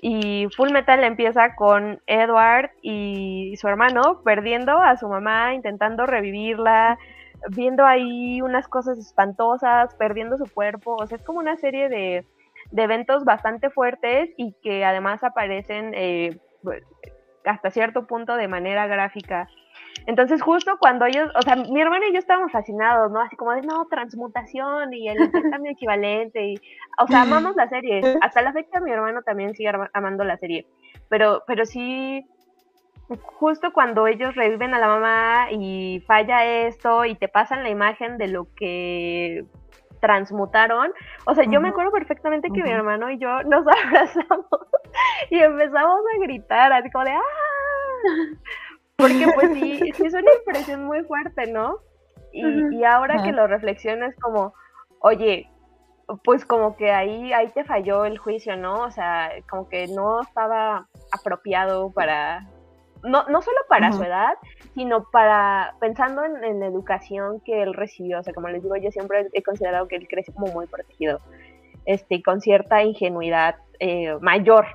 Y 0.00 0.46
Full 0.56 0.70
Metal 0.70 1.02
empieza 1.02 1.56
con 1.56 2.00
Edward 2.06 2.70
y 2.82 3.54
su 3.56 3.66
hermano 3.66 4.22
perdiendo 4.24 4.78
a 4.78 4.96
su 4.96 5.08
mamá, 5.08 5.54
intentando 5.54 6.06
revivirla, 6.06 6.98
viendo 7.50 7.84
ahí 7.84 8.40
unas 8.40 8.68
cosas 8.68 8.98
espantosas, 8.98 9.94
perdiendo 9.96 10.38
su 10.38 10.46
cuerpo. 10.46 10.94
O 11.00 11.06
sea, 11.06 11.18
es 11.18 11.24
como 11.24 11.40
una 11.40 11.56
serie 11.56 11.88
de, 11.88 12.24
de 12.70 12.82
eventos 12.82 13.24
bastante 13.24 13.70
fuertes 13.70 14.30
y 14.36 14.54
que 14.62 14.84
además 14.84 15.24
aparecen 15.24 15.92
eh, 15.94 16.38
hasta 17.44 17.70
cierto 17.70 18.06
punto 18.06 18.36
de 18.36 18.48
manera 18.48 18.86
gráfica. 18.86 19.48
Entonces, 20.06 20.40
justo 20.42 20.78
cuando 20.78 21.04
ellos, 21.06 21.30
o 21.34 21.42
sea, 21.42 21.56
mi 21.56 21.80
hermano 21.80 22.06
y 22.06 22.12
yo 22.12 22.18
estábamos 22.18 22.52
fascinados, 22.52 23.10
¿no? 23.10 23.20
Así 23.20 23.36
como 23.36 23.52
de, 23.52 23.62
no, 23.62 23.86
transmutación 23.86 24.92
y 24.92 25.08
el 25.08 25.18
intercambio 25.24 25.72
equivalente, 25.72 26.52
y, 26.52 26.54
o 26.98 27.06
sea, 27.06 27.22
amamos 27.22 27.56
la 27.56 27.68
serie. 27.68 28.00
Hasta 28.20 28.42
la 28.42 28.52
fecha 28.52 28.80
mi 28.80 28.90
hermano 28.90 29.22
también 29.22 29.54
sigue 29.54 29.70
amando 29.92 30.24
la 30.24 30.36
serie. 30.38 30.66
Pero, 31.08 31.42
pero 31.46 31.66
sí, 31.66 32.24
justo 33.22 33.72
cuando 33.72 34.06
ellos 34.06 34.34
reviven 34.34 34.74
a 34.74 34.78
la 34.78 34.86
mamá 34.86 35.48
y 35.50 36.02
falla 36.06 36.44
esto 36.66 37.04
y 37.04 37.14
te 37.14 37.28
pasan 37.28 37.62
la 37.62 37.70
imagen 37.70 38.18
de 38.18 38.28
lo 38.28 38.48
que 38.54 39.46
transmutaron. 40.00 40.92
O 41.26 41.34
sea, 41.34 41.44
yo 41.44 41.60
me 41.60 41.68
acuerdo 41.68 41.92
perfectamente 41.92 42.48
que 42.50 42.62
mi 42.62 42.70
hermano 42.70 43.10
y 43.10 43.18
yo 43.18 43.42
nos 43.44 43.66
abrazamos 43.86 44.46
y 45.30 45.38
empezamos 45.38 46.00
a 46.14 46.18
gritar, 46.22 46.72
así 46.72 46.90
como 46.90 47.04
de 47.04 47.12
¡ah! 47.12 47.20
Porque 48.96 49.26
pues 49.34 49.52
sí, 49.54 49.78
sí 49.94 50.06
es 50.06 50.14
una 50.14 50.32
impresión 50.38 50.84
muy 50.84 51.04
fuerte, 51.04 51.46
¿no? 51.46 51.78
Y, 52.32 52.84
ahora 52.84 53.22
que 53.22 53.32
lo 53.32 53.46
reflexionas 53.46 54.14
como, 54.20 54.52
oye, 55.00 55.50
pues 56.24 56.44
como 56.44 56.76
que 56.76 56.92
ahí, 56.92 57.32
ahí 57.32 57.48
te 57.48 57.64
falló 57.64 58.04
el 58.04 58.18
juicio, 58.18 58.56
¿no? 58.56 58.82
O 58.82 58.90
sea, 58.90 59.30
como 59.48 59.68
que 59.68 59.86
no 59.88 60.20
estaba 60.20 60.86
apropiado 61.10 61.90
para, 61.90 62.46
no, 63.02 63.24
no 63.28 63.42
solo 63.42 63.58
para 63.68 63.92
su 63.92 64.02
edad, 64.02 64.34
sino 64.74 65.04
para, 65.10 65.74
pensando 65.80 66.24
en, 66.24 66.60
la 66.60 66.66
educación 66.66 67.40
que 67.40 67.62
él 67.62 67.74
recibió, 67.74 68.20
o 68.20 68.22
sea, 68.22 68.32
como 68.32 68.48
les 68.48 68.62
digo, 68.62 68.76
yo 68.76 68.90
siempre 68.90 69.28
he 69.32 69.42
considerado 69.42 69.88
que 69.88 69.96
él 69.96 70.08
crece 70.08 70.32
como 70.32 70.48
muy 70.48 70.66
protegido, 70.66 71.20
este, 71.84 72.22
con 72.22 72.40
cierta 72.40 72.82
ingenuidad 72.82 73.56
eh, 73.80 74.16
mayor 74.20 74.66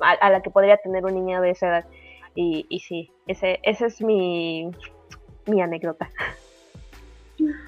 a, 0.00 0.30
la 0.30 0.42
que 0.42 0.50
podría 0.50 0.76
tener 0.78 1.04
un 1.04 1.14
niño 1.14 1.40
de 1.40 1.50
esa 1.50 1.68
edad. 1.68 1.84
Y, 2.34 2.66
y 2.68 2.80
sí, 2.80 3.12
ese, 3.26 3.60
ese 3.62 3.86
es 3.86 4.02
mi, 4.02 4.70
mi 5.46 5.60
anécdota. 5.60 6.10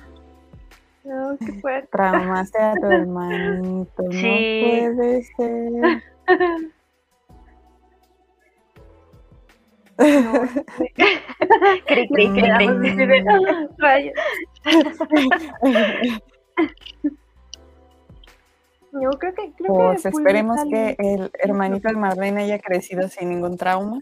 No, 1.06 1.36
qué 1.38 1.52
fuerte. 1.60 1.88
Traumaste 1.92 2.58
a 2.58 2.74
tu 2.74 2.86
hermanito, 2.90 4.02
sí. 4.10 4.82
no 4.88 4.96
puede 4.96 5.22
ser. 5.22 6.02
No, 9.98 10.42
cri, 11.86 12.08
cri, 12.08 12.28
cri, 12.28 12.66
Yo 18.92 19.10
creo 19.10 19.34
que. 19.34 19.52
Creo 19.56 19.74
pues 19.74 20.04
esperemos 20.06 20.60
que 20.70 20.96
el 20.98 21.30
hermanito 21.38 21.88
de 21.88 21.96
Marlene 21.96 22.42
haya 22.42 22.58
crecido 22.58 23.08
sin 23.08 23.30
ningún 23.30 23.56
trauma. 23.56 24.00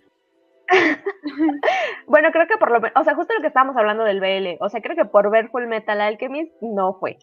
bueno, 2.06 2.30
creo 2.32 2.46
que 2.48 2.56
por 2.58 2.70
lo 2.70 2.80
menos, 2.80 2.96
o 3.00 3.04
sea, 3.04 3.14
justo 3.14 3.34
lo 3.34 3.40
que 3.40 3.48
estábamos 3.48 3.76
hablando 3.76 4.02
del 4.04 4.20
BL, 4.20 4.56
o 4.60 4.68
sea, 4.68 4.80
creo 4.80 4.96
que 4.96 5.04
por 5.04 5.30
ver 5.30 5.50
Full 5.50 5.66
Metal 5.66 6.00
Alchemist 6.00 6.52
no 6.60 6.94
fue. 6.94 7.18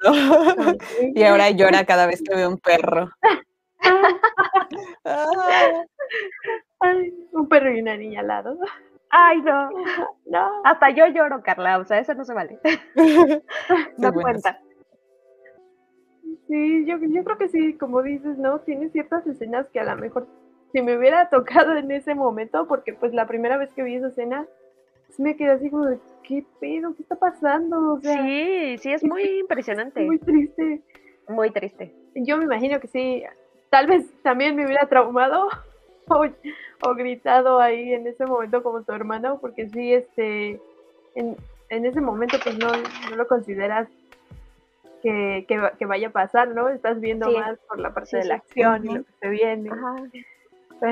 y 1.14 1.22
ahora 1.22 1.50
llora 1.50 1.84
cada 1.84 2.06
vez 2.06 2.22
que 2.22 2.34
ve 2.34 2.46
un 2.46 2.58
perro. 2.58 3.10
un 7.32 7.48
perro 7.48 7.72
y 7.72 7.80
una 7.80 7.96
niña 7.96 8.20
al 8.20 8.28
lado. 8.28 8.58
Ay, 9.10 9.42
no, 9.42 9.70
no. 10.26 10.62
Hasta 10.64 10.90
yo 10.90 11.06
lloro, 11.08 11.42
Carla, 11.42 11.78
o 11.78 11.84
sea, 11.84 11.98
eso 11.98 12.14
no 12.14 12.24
se 12.24 12.32
vale. 12.32 12.58
no 13.98 14.12
cuenta. 14.12 14.58
Sí, 16.48 16.84
yo, 16.86 16.96
yo 16.98 17.24
creo 17.24 17.38
que 17.38 17.48
sí, 17.48 17.74
como 17.74 18.02
dices, 18.02 18.38
¿no? 18.38 18.60
Tiene 18.60 18.88
ciertas 18.88 19.26
escenas 19.26 19.68
que 19.68 19.80
a 19.80 19.84
lo 19.84 19.96
mejor 20.00 20.26
si 20.72 20.80
me 20.80 20.96
hubiera 20.96 21.28
tocado 21.28 21.76
en 21.76 21.90
ese 21.90 22.14
momento, 22.14 22.66
porque 22.66 22.94
pues 22.94 23.12
la 23.12 23.26
primera 23.26 23.58
vez 23.58 23.72
que 23.74 23.82
vi 23.82 23.96
esa 23.96 24.08
escena, 24.08 24.46
pues, 25.06 25.20
me 25.20 25.36
quedé 25.36 25.50
así 25.50 25.70
como 25.70 25.86
de, 25.86 25.98
¿qué 26.22 26.44
pedo? 26.58 26.94
¿Qué 26.94 27.02
está 27.02 27.16
pasando? 27.16 28.00
sí, 28.00 28.78
sí, 28.78 28.92
es 28.92 29.04
muy 29.04 29.40
impresionante. 29.40 30.04
Muy 30.04 30.18
triste. 30.18 30.80
Muy 31.28 31.50
triste. 31.50 31.94
Yo 32.14 32.38
me 32.38 32.44
imagino 32.44 32.80
que 32.80 32.88
sí, 32.88 33.22
tal 33.70 33.86
vez 33.86 34.10
también 34.22 34.56
me 34.56 34.64
hubiera 34.64 34.86
traumado 34.88 35.48
o, 36.82 36.94
gritado 36.94 37.60
ahí 37.60 37.92
en 37.92 38.06
ese 38.06 38.26
momento 38.26 38.62
como 38.62 38.82
tu 38.82 38.92
hermano, 38.92 39.38
porque 39.40 39.68
sí, 39.68 39.92
este, 39.92 40.60
en, 41.14 41.36
ese 41.68 42.00
momento 42.00 42.38
pues 42.42 42.58
no, 42.58 42.68
lo 43.16 43.26
consideras 43.26 43.88
que, 45.02 45.46
que, 45.48 45.86
vaya 45.86 46.08
a 46.08 46.12
pasar, 46.12 46.48
¿no? 46.48 46.68
Estás 46.68 47.00
viendo 47.00 47.30
más 47.30 47.58
por 47.68 47.80
la 47.80 47.92
parte 47.92 48.18
de 48.18 48.24
la 48.24 48.36
acción 48.36 48.84
y 48.84 48.94
lo 48.94 49.04
que 49.04 49.12
se 49.20 49.28
viene. 49.28 49.70
Ajá. 49.70 49.96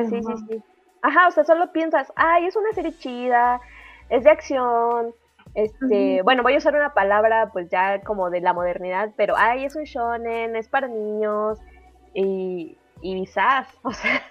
sí, 0.08 0.22
sí, 0.22 0.32
sí. 0.48 0.62
Ajá, 1.02 1.28
o 1.28 1.30
sea, 1.30 1.44
solo 1.44 1.72
piensas, 1.72 2.12
ay, 2.16 2.46
es 2.46 2.56
una 2.56 2.72
serie 2.72 2.92
chida, 2.92 3.60
es 4.10 4.24
de 4.24 4.30
acción, 4.30 5.14
este, 5.54 6.22
bueno, 6.22 6.42
voy 6.42 6.54
a 6.54 6.58
usar 6.58 6.74
una 6.74 6.94
palabra 6.94 7.50
pues 7.52 7.68
ya 7.70 8.00
como 8.02 8.30
de 8.30 8.40
la 8.40 8.52
modernidad, 8.52 9.10
pero 9.16 9.34
ay, 9.36 9.64
es 9.64 9.74
un 9.76 9.84
shonen, 9.84 10.54
es 10.56 10.68
para 10.68 10.86
niños, 10.86 11.58
y, 12.14 12.76
y 13.00 13.20
quizás, 13.24 13.66
o 13.82 13.92
sea, 13.92 14.22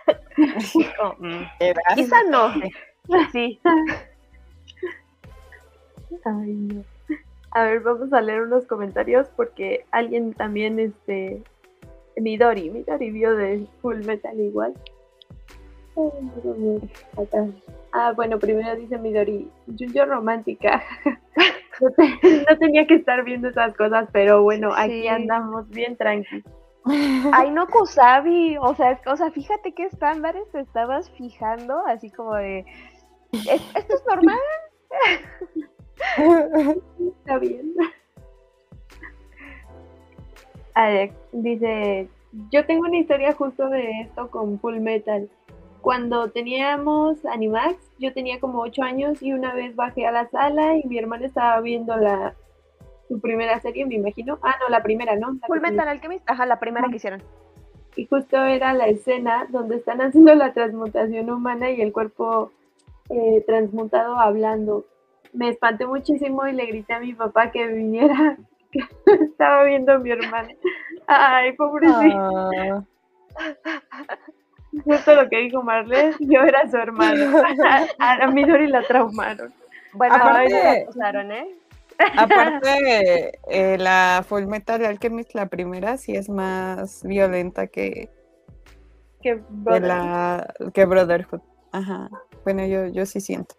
mm, 1.19 1.41
quizás 1.95 2.23
no, 2.29 2.53
sí. 3.31 3.59
Ay, 6.25 6.53
no. 6.53 6.83
A 7.51 7.63
ver, 7.63 7.79
vamos 7.79 8.13
a 8.13 8.21
leer 8.21 8.41
unos 8.43 8.65
comentarios 8.65 9.27
porque 9.35 9.85
alguien 9.91 10.33
también, 10.33 10.79
este, 10.79 11.41
Midori, 12.15 12.69
Midori 12.69 13.11
vio 13.11 13.35
de 13.35 13.65
Full 13.81 14.05
Metal 14.05 14.39
igual. 14.39 14.73
Ah, 17.91 18.13
bueno, 18.15 18.37
primero 18.37 18.75
dice 18.75 18.97
Midori, 18.97 19.49
yo 19.67 20.05
romántica. 20.05 20.83
no, 21.81 22.57
tenía 22.59 22.85
que 22.85 22.95
estar 22.95 23.23
viendo 23.23 23.49
esas 23.49 23.75
cosas, 23.75 24.07
pero 24.11 24.43
bueno, 24.43 24.71
aquí 24.75 25.07
andamos 25.07 25.67
bien 25.69 25.97
tranquilos. 25.97 26.45
Ay, 27.33 27.51
no, 27.51 27.67
Kusabi, 27.67 28.57
o 28.57 28.75
sea, 28.75 28.99
o 29.05 29.15
sea, 29.15 29.31
fíjate 29.31 29.73
qué 29.73 29.83
estándares 29.83 30.49
te 30.51 30.61
estabas 30.61 31.09
fijando, 31.11 31.85
así 31.87 32.09
como 32.09 32.35
de, 32.35 32.65
¿esto 33.31 33.95
es 33.95 34.03
normal? 34.07 34.39
Está 37.19 37.37
bien. 37.37 37.73
Alex 40.73 41.13
dice, 41.31 42.07
yo 42.51 42.65
tengo 42.65 42.87
una 42.87 42.97
historia 42.97 43.33
justo 43.33 43.69
de 43.69 44.01
esto 44.01 44.29
con 44.29 44.59
Full 44.59 44.79
Metal. 44.79 45.29
Cuando 45.81 46.29
teníamos 46.29 47.25
Animax, 47.25 47.77
yo 47.99 48.13
tenía 48.13 48.39
como 48.39 48.61
8 48.61 48.83
años 48.83 49.21
y 49.21 49.33
una 49.33 49.53
vez 49.53 49.75
bajé 49.75 50.05
a 50.07 50.11
la 50.11 50.29
sala 50.29 50.77
y 50.77 50.87
mi 50.87 50.97
hermana 50.97 51.25
estaba 51.25 51.59
viendo 51.61 51.95
la 51.97 52.35
su 53.09 53.19
primera 53.19 53.59
serie, 53.59 53.85
me 53.85 53.95
imagino. 53.95 54.39
Ah, 54.43 54.55
no, 54.61 54.69
la 54.69 54.83
primera, 54.83 55.15
¿no? 55.15 55.37
Full 55.47 55.59
Metal 55.59 55.87
Alchemist, 55.87 56.29
ajá, 56.29 56.45
la 56.45 56.59
primera 56.59 56.87
que 56.89 56.97
hicieron. 56.97 57.21
Y 57.95 58.05
justo 58.05 58.37
era 58.37 58.73
la 58.73 58.85
escena 58.85 59.47
donde 59.49 59.77
están 59.77 59.99
haciendo 59.99 60.33
la 60.35 60.53
transmutación 60.53 61.29
humana 61.29 61.71
y 61.71 61.81
el 61.81 61.91
cuerpo 61.91 62.51
eh, 63.09 63.43
transmutado 63.47 64.17
hablando. 64.17 64.85
Me 65.33 65.49
espanté 65.49 65.87
muchísimo 65.87 66.47
y 66.47 66.53
le 66.53 66.67
grité 66.67 66.93
a 66.93 66.99
mi 66.99 67.13
papá 67.13 67.51
que 67.51 67.65
viniera, 67.67 68.37
que 68.71 68.81
estaba 69.23 69.63
viendo 69.63 69.93
a 69.93 69.97
mi 69.97 70.11
hermana. 70.11 70.49
Ay, 71.07 71.53
pobrecito. 71.53 72.15
Ah. 72.15 72.83
Justo 74.85 75.15
lo 75.15 75.27
que 75.29 75.37
dijo 75.37 75.63
Marlene, 75.63 76.15
yo 76.19 76.41
era 76.41 76.69
su 76.69 76.77
hermano. 76.77 77.41
A, 77.97 78.13
a 78.23 78.27
Midori 78.27 78.67
la 78.67 78.83
traumaron. 78.83 79.51
Bueno, 79.93 80.15
Aparte, 80.15 80.85
la 80.85 80.89
usaron, 80.89 81.31
¿eh? 81.31 81.55
Aparte, 82.17 83.39
eh, 83.49 83.77
la 83.77 84.23
Full 84.27 84.45
Metal 84.45 84.83
Alchemist, 84.85 85.33
la 85.35 85.47
primera, 85.47 85.97
sí 85.97 86.15
es 86.15 86.29
más 86.29 87.03
violenta 87.03 87.67
que, 87.67 88.09
Que 89.21 89.41
la 89.65 90.53
que 90.73 90.85
Brotherhood. 90.85 91.41
Ajá. 91.71 92.09
Bueno, 92.43 92.65
yo, 92.65 92.87
yo 92.87 93.05
sí 93.05 93.19
siento. 93.19 93.55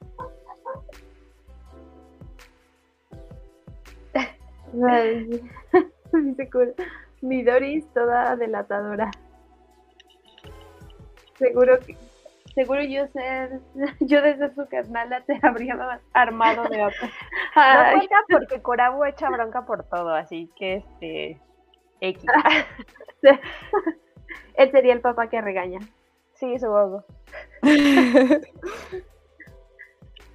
Dice 6.13 6.51
Mi 7.21 7.43
Doris 7.43 7.85
toda 7.93 8.37
delatadora. 8.37 9.11
Seguro 11.39 11.79
que, 11.81 11.97
seguro 12.63 12.83
yo 12.83 13.07
ser, 13.09 13.61
yo 14.01 14.21
de 14.23 14.37
ser 14.37 14.55
su 14.55 14.67
carnala 14.69 15.23
te 15.23 15.39
habría 15.43 16.01
armado 16.13 16.65
de 16.69 16.85
otra. 16.85 17.09
No 17.57 17.99
cuenta 17.99 18.17
porque 18.31 18.61
Korabu 18.63 19.05
echa 19.05 19.31
bronca 19.31 19.65
por 19.65 19.85
todo, 19.85 20.15
así 20.15 20.51
que 20.57 20.75
este. 20.77 21.41
X. 22.03 22.25
él 24.55 24.71
sería 24.71 24.93
el 24.93 25.01
papá 25.01 25.29
que 25.29 25.41
regaña. 25.41 25.81
Sí, 26.35 26.59
supongo. 26.59 27.05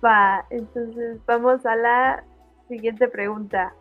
Va, 0.04 0.46
entonces 0.50 1.20
vamos 1.26 1.66
a 1.66 1.76
la 1.76 2.24
siguiente 2.68 3.08
pregunta. 3.08 3.74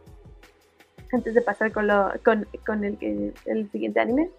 Antes 1.12 1.34
de 1.34 1.42
pasar 1.42 1.72
con 1.72 1.86
lo, 1.86 2.10
con, 2.24 2.46
con 2.66 2.84
el, 2.84 2.96
que- 2.98 3.32
el 3.46 3.70
siguiente 3.70 4.00
anime. 4.00 4.30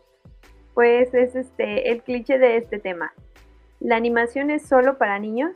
Pues 0.74 1.14
es 1.14 1.36
este 1.36 1.92
el 1.92 2.02
cliché 2.02 2.38
de 2.40 2.58
este 2.58 2.80
tema. 2.80 3.14
¿La 3.80 3.96
animación 3.96 4.50
es 4.50 4.68
solo 4.68 4.98
para 4.98 5.20
niños? 5.20 5.52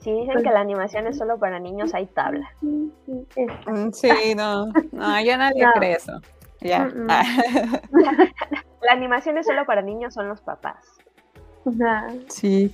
Si 0.00 0.12
dicen 0.12 0.42
que 0.42 0.50
la 0.50 0.60
animación 0.60 1.06
es 1.06 1.18
solo 1.18 1.38
para 1.38 1.58
niños, 1.58 1.92
hay 1.92 2.06
tabla. 2.06 2.48
Sí, 2.60 2.92
sí. 3.34 3.46
Mm, 3.66 3.90
Sí, 3.92 4.34
no. 4.36 4.66
No, 4.92 5.20
ya 5.20 5.36
nadie 5.36 5.64
No. 5.64 5.72
cree 5.74 5.94
eso. 5.94 6.20
Ya. 6.60 6.84
Mm, 6.84 7.04
mm. 7.04 7.08
La 8.82 8.92
animación 8.92 9.36
es 9.38 9.46
solo 9.46 9.66
para 9.66 9.82
niños, 9.82 10.14
son 10.14 10.28
los 10.28 10.40
papás. 10.40 10.86
Sí. 12.28 12.72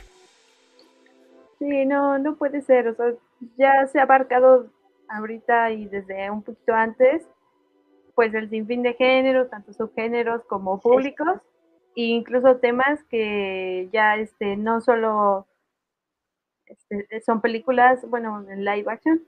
Sí, 1.59 1.87
no, 1.87 2.19
no 2.19 2.37
puede 2.37 2.61
ser. 2.61 2.89
O 2.89 2.95
sea, 2.95 3.07
ya 3.57 3.87
se 3.87 3.99
ha 3.99 4.03
abarcado 4.03 4.67
ahorita 5.09 5.71
y 5.71 5.87
desde 5.87 6.31
un 6.31 6.43
poquito 6.43 6.75
antes, 6.75 7.27
pues 8.15 8.35
el 8.35 8.51
sinfín 8.51 8.83
de 8.83 8.95
géneros, 8.95 9.49
tanto 9.51 9.73
subgéneros 9.73 10.45
como 10.45 10.79
públicos, 10.79 11.29
e 11.37 11.54
incluso 11.95 12.57
temas 12.57 13.03
que 13.05 13.89
ya 13.93 14.17
este, 14.17 14.57
no 14.57 14.81
solo 14.81 15.47
este, 16.67 17.21
son 17.21 17.41
películas, 17.41 18.09
bueno, 18.09 18.45
en 18.49 18.65
live 18.65 18.91
action, 18.91 19.23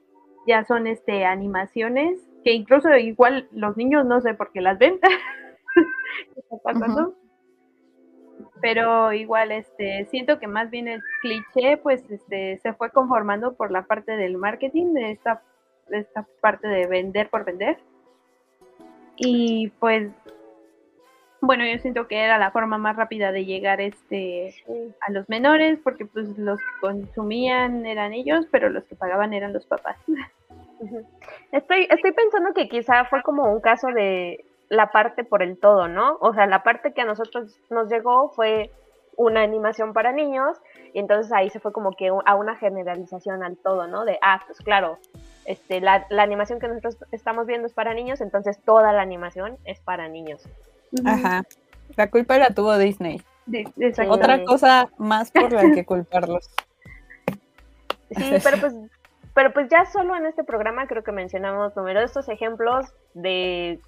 ya 0.46 0.64
son 0.64 0.86
este 0.86 1.24
animaciones, 1.24 2.18
que 2.44 2.52
incluso 2.52 2.94
igual 2.96 3.48
los 3.52 3.76
niños 3.76 4.06
no 4.06 4.20
sé 4.20 4.34
por 4.34 4.52
qué 4.52 4.60
las 4.60 4.78
ven. 4.78 4.98
¿Qué 6.34 6.40
está 6.40 6.56
pasando? 6.62 7.14
pero 8.60 9.12
igual 9.12 9.52
este 9.52 10.06
siento 10.06 10.38
que 10.38 10.46
más 10.46 10.70
bien 10.70 10.88
el 10.88 11.02
cliché 11.20 11.76
pues 11.76 12.02
este 12.10 12.58
se 12.58 12.72
fue 12.74 12.90
conformando 12.90 13.54
por 13.54 13.70
la 13.70 13.82
parte 13.82 14.16
del 14.16 14.36
marketing 14.36 14.94
de 14.94 15.12
esta 15.12 15.42
de 15.88 15.98
esta 15.98 16.26
parte 16.40 16.66
de 16.68 16.86
vender 16.86 17.28
por 17.28 17.44
vender 17.44 17.78
y 19.16 19.68
pues 19.78 20.10
bueno 21.40 21.64
yo 21.64 21.78
siento 21.78 22.08
que 22.08 22.18
era 22.18 22.38
la 22.38 22.50
forma 22.50 22.78
más 22.78 22.96
rápida 22.96 23.32
de 23.32 23.44
llegar 23.44 23.80
este 23.80 24.54
a 25.00 25.12
los 25.12 25.28
menores 25.28 25.78
porque 25.82 26.06
pues 26.06 26.36
los 26.38 26.58
que 26.58 26.80
consumían 26.80 27.86
eran 27.86 28.12
ellos 28.12 28.46
pero 28.50 28.68
los 28.68 28.84
que 28.84 28.96
pagaban 28.96 29.34
eran 29.34 29.52
los 29.52 29.66
papás. 29.66 29.96
Estoy, 31.52 31.88
estoy 31.90 32.12
pensando 32.12 32.52
que 32.54 32.68
quizá 32.68 33.04
fue 33.06 33.22
como 33.22 33.50
un 33.50 33.60
caso 33.60 33.88
de 33.88 34.44
la 34.68 34.90
parte 34.90 35.24
por 35.24 35.42
el 35.42 35.58
todo, 35.58 35.88
¿no? 35.88 36.18
O 36.20 36.34
sea, 36.34 36.46
la 36.46 36.62
parte 36.62 36.92
que 36.92 37.02
a 37.02 37.04
nosotros 37.04 37.58
nos 37.70 37.88
llegó 37.90 38.30
fue 38.30 38.70
una 39.16 39.42
animación 39.42 39.92
para 39.92 40.12
niños 40.12 40.58
y 40.92 40.98
entonces 40.98 41.32
ahí 41.32 41.48
se 41.50 41.60
fue 41.60 41.72
como 41.72 41.92
que 41.92 42.08
a 42.08 42.34
una 42.34 42.56
generalización 42.56 43.42
al 43.42 43.56
todo, 43.56 43.86
¿no? 43.86 44.04
De, 44.04 44.18
ah, 44.22 44.42
pues 44.46 44.58
claro, 44.58 44.98
este, 45.46 45.80
la, 45.80 46.06
la 46.10 46.22
animación 46.22 46.58
que 46.58 46.68
nosotros 46.68 46.98
estamos 47.12 47.46
viendo 47.46 47.66
es 47.66 47.72
para 47.72 47.94
niños, 47.94 48.20
entonces 48.20 48.60
toda 48.62 48.92
la 48.92 49.02
animación 49.02 49.56
es 49.64 49.80
para 49.80 50.08
niños. 50.08 50.46
Ajá. 51.04 51.42
La 51.96 52.10
culpa 52.10 52.38
la 52.38 52.50
tuvo 52.50 52.76
Disney. 52.78 53.22
De-. 53.46 53.66
Otra 54.08 54.44
cosa 54.44 54.90
más 54.98 55.30
por 55.30 55.52
la 55.52 55.70
que 55.72 55.84
culparlos. 55.84 56.50
Sí, 58.10 58.34
pero 58.44 58.58
pues, 58.60 58.74
pero 59.34 59.52
pues 59.52 59.68
ya 59.70 59.84
solo 59.86 60.16
en 60.16 60.26
este 60.26 60.44
programa 60.44 60.86
creo 60.86 61.02
que 61.02 61.12
mencionamos 61.12 61.76
numerosos 61.76 62.28
ejemplos 62.28 62.86
de 63.14 63.80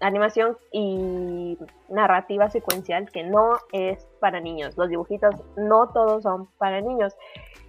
animación 0.00 0.56
y 0.72 1.58
narrativa 1.88 2.50
secuencial 2.50 3.10
que 3.10 3.24
no 3.24 3.58
es 3.72 4.06
para 4.20 4.40
niños. 4.40 4.76
Los 4.76 4.88
dibujitos 4.88 5.34
no 5.56 5.88
todos 5.88 6.22
son 6.22 6.46
para 6.58 6.80
niños. 6.80 7.14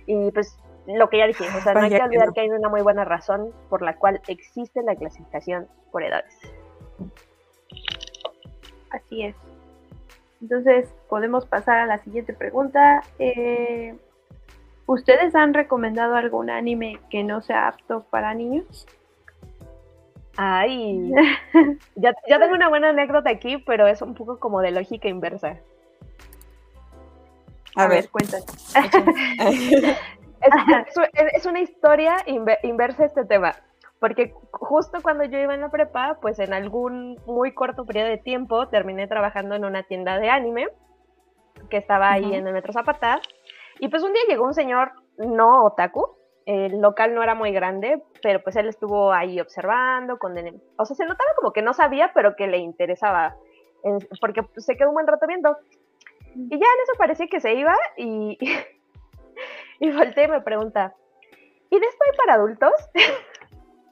Y 0.05 0.31
pues 0.31 0.57
lo 0.87 1.09
que 1.09 1.17
ya 1.19 1.27
dije, 1.27 1.45
o 1.55 1.61
sea, 1.61 1.73
no 1.73 1.81
hay 1.81 1.89
que 1.89 2.01
olvidar 2.01 2.33
que 2.33 2.41
hay 2.41 2.49
una 2.49 2.69
muy 2.69 2.81
buena 2.81 3.05
razón 3.05 3.51
por 3.69 3.81
la 3.81 3.95
cual 3.95 4.21
existe 4.27 4.81
la 4.83 4.95
clasificación 4.95 5.67
por 5.91 6.03
edades. 6.03 6.35
Así 8.91 9.23
es. 9.23 9.35
Entonces, 10.41 10.89
podemos 11.09 11.45
pasar 11.45 11.79
a 11.79 11.85
la 11.85 11.97
siguiente 11.99 12.33
pregunta. 12.33 13.03
Eh, 13.19 13.95
¿Ustedes 14.85 15.35
han 15.35 15.53
recomendado 15.53 16.15
algún 16.15 16.49
anime 16.49 16.99
que 17.09 17.23
no 17.23 17.41
sea 17.41 17.67
apto 17.67 18.03
para 18.09 18.33
niños? 18.33 18.87
Ay, 20.37 21.11
ya, 21.95 22.13
ya 22.27 22.39
tengo 22.39 22.53
una 22.55 22.69
buena 22.69 22.89
anécdota 22.89 23.29
aquí, 23.29 23.57
pero 23.57 23.85
es 23.87 24.01
un 24.01 24.15
poco 24.15 24.39
como 24.39 24.61
de 24.61 24.71
lógica 24.71 25.07
inversa. 25.09 25.57
A, 27.75 27.87
ver. 27.87 28.09
cuéntanos. 28.09 28.45
Es, 30.41 30.53
es- 31.13 31.33
es 31.33 31.45
una 31.45 31.59
historia 31.59 32.15
inve- 32.25 32.59
inversa 32.63 33.03
este 33.03 33.25
tema, 33.25 33.55
porque 33.99 34.33
justo 34.51 34.99
cuando 35.01 35.25
yo 35.25 35.37
iba 35.39 35.53
en 35.53 35.61
la 35.61 35.69
prepa, 35.69 36.17
pues 36.21 36.39
en 36.39 36.53
algún 36.53 37.17
muy 37.25 37.53
corto 37.53 37.85
periodo 37.85 38.07
de 38.07 38.17
tiempo 38.17 38.67
terminé 38.69 39.07
trabajando 39.07 39.55
en 39.55 39.65
una 39.65 39.83
tienda 39.83 40.19
de 40.19 40.29
anime 40.29 40.67
que 41.69 41.77
estaba 41.77 42.11
ahí 42.11 42.25
Ujú. 42.25 42.33
en 42.35 42.47
el 42.47 42.53
Metro 42.53 42.71
Zapata, 42.73 43.19
y 43.79 43.87
pues 43.89 44.03
un 44.03 44.13
día 44.13 44.21
llegó 44.27 44.45
un 44.45 44.53
señor 44.53 44.91
no 45.17 45.65
otaku, 45.65 46.15
el 46.45 46.79
local 46.81 47.13
no 47.13 47.21
era 47.21 47.35
muy 47.35 47.51
grande, 47.51 48.01
pero 48.23 48.41
pues 48.41 48.55
él 48.55 48.67
estuvo 48.69 49.11
ahí 49.11 49.39
observando, 49.39 50.17
con 50.17 50.37
el- 50.37 50.61
o 50.77 50.85
sea, 50.85 50.95
se 50.95 51.05
notaba 51.05 51.29
como 51.35 51.51
que 51.51 51.61
no 51.61 51.73
sabía, 51.73 52.11
pero 52.13 52.35
que 52.35 52.47
le 52.47 52.57
interesaba, 52.57 53.35
porque 54.21 54.41
se 54.57 54.75
quedó 54.77 54.89
un 54.89 54.95
buen 54.95 55.07
rato 55.07 55.27
viendo. 55.27 55.57
Y 56.35 56.49
ya 56.51 56.55
en 56.55 56.83
eso 56.83 56.93
parecía 56.97 57.27
que 57.27 57.39
se 57.39 57.53
iba 57.53 57.75
y, 57.97 58.37
y 59.79 59.91
volteé 59.91 60.23
y 60.25 60.27
me 60.29 60.41
pregunta, 60.41 60.95
¿y 61.69 61.79
de 61.79 61.85
esto 61.85 62.03
hay 62.09 62.17
para 62.17 62.33
adultos? 62.35 62.71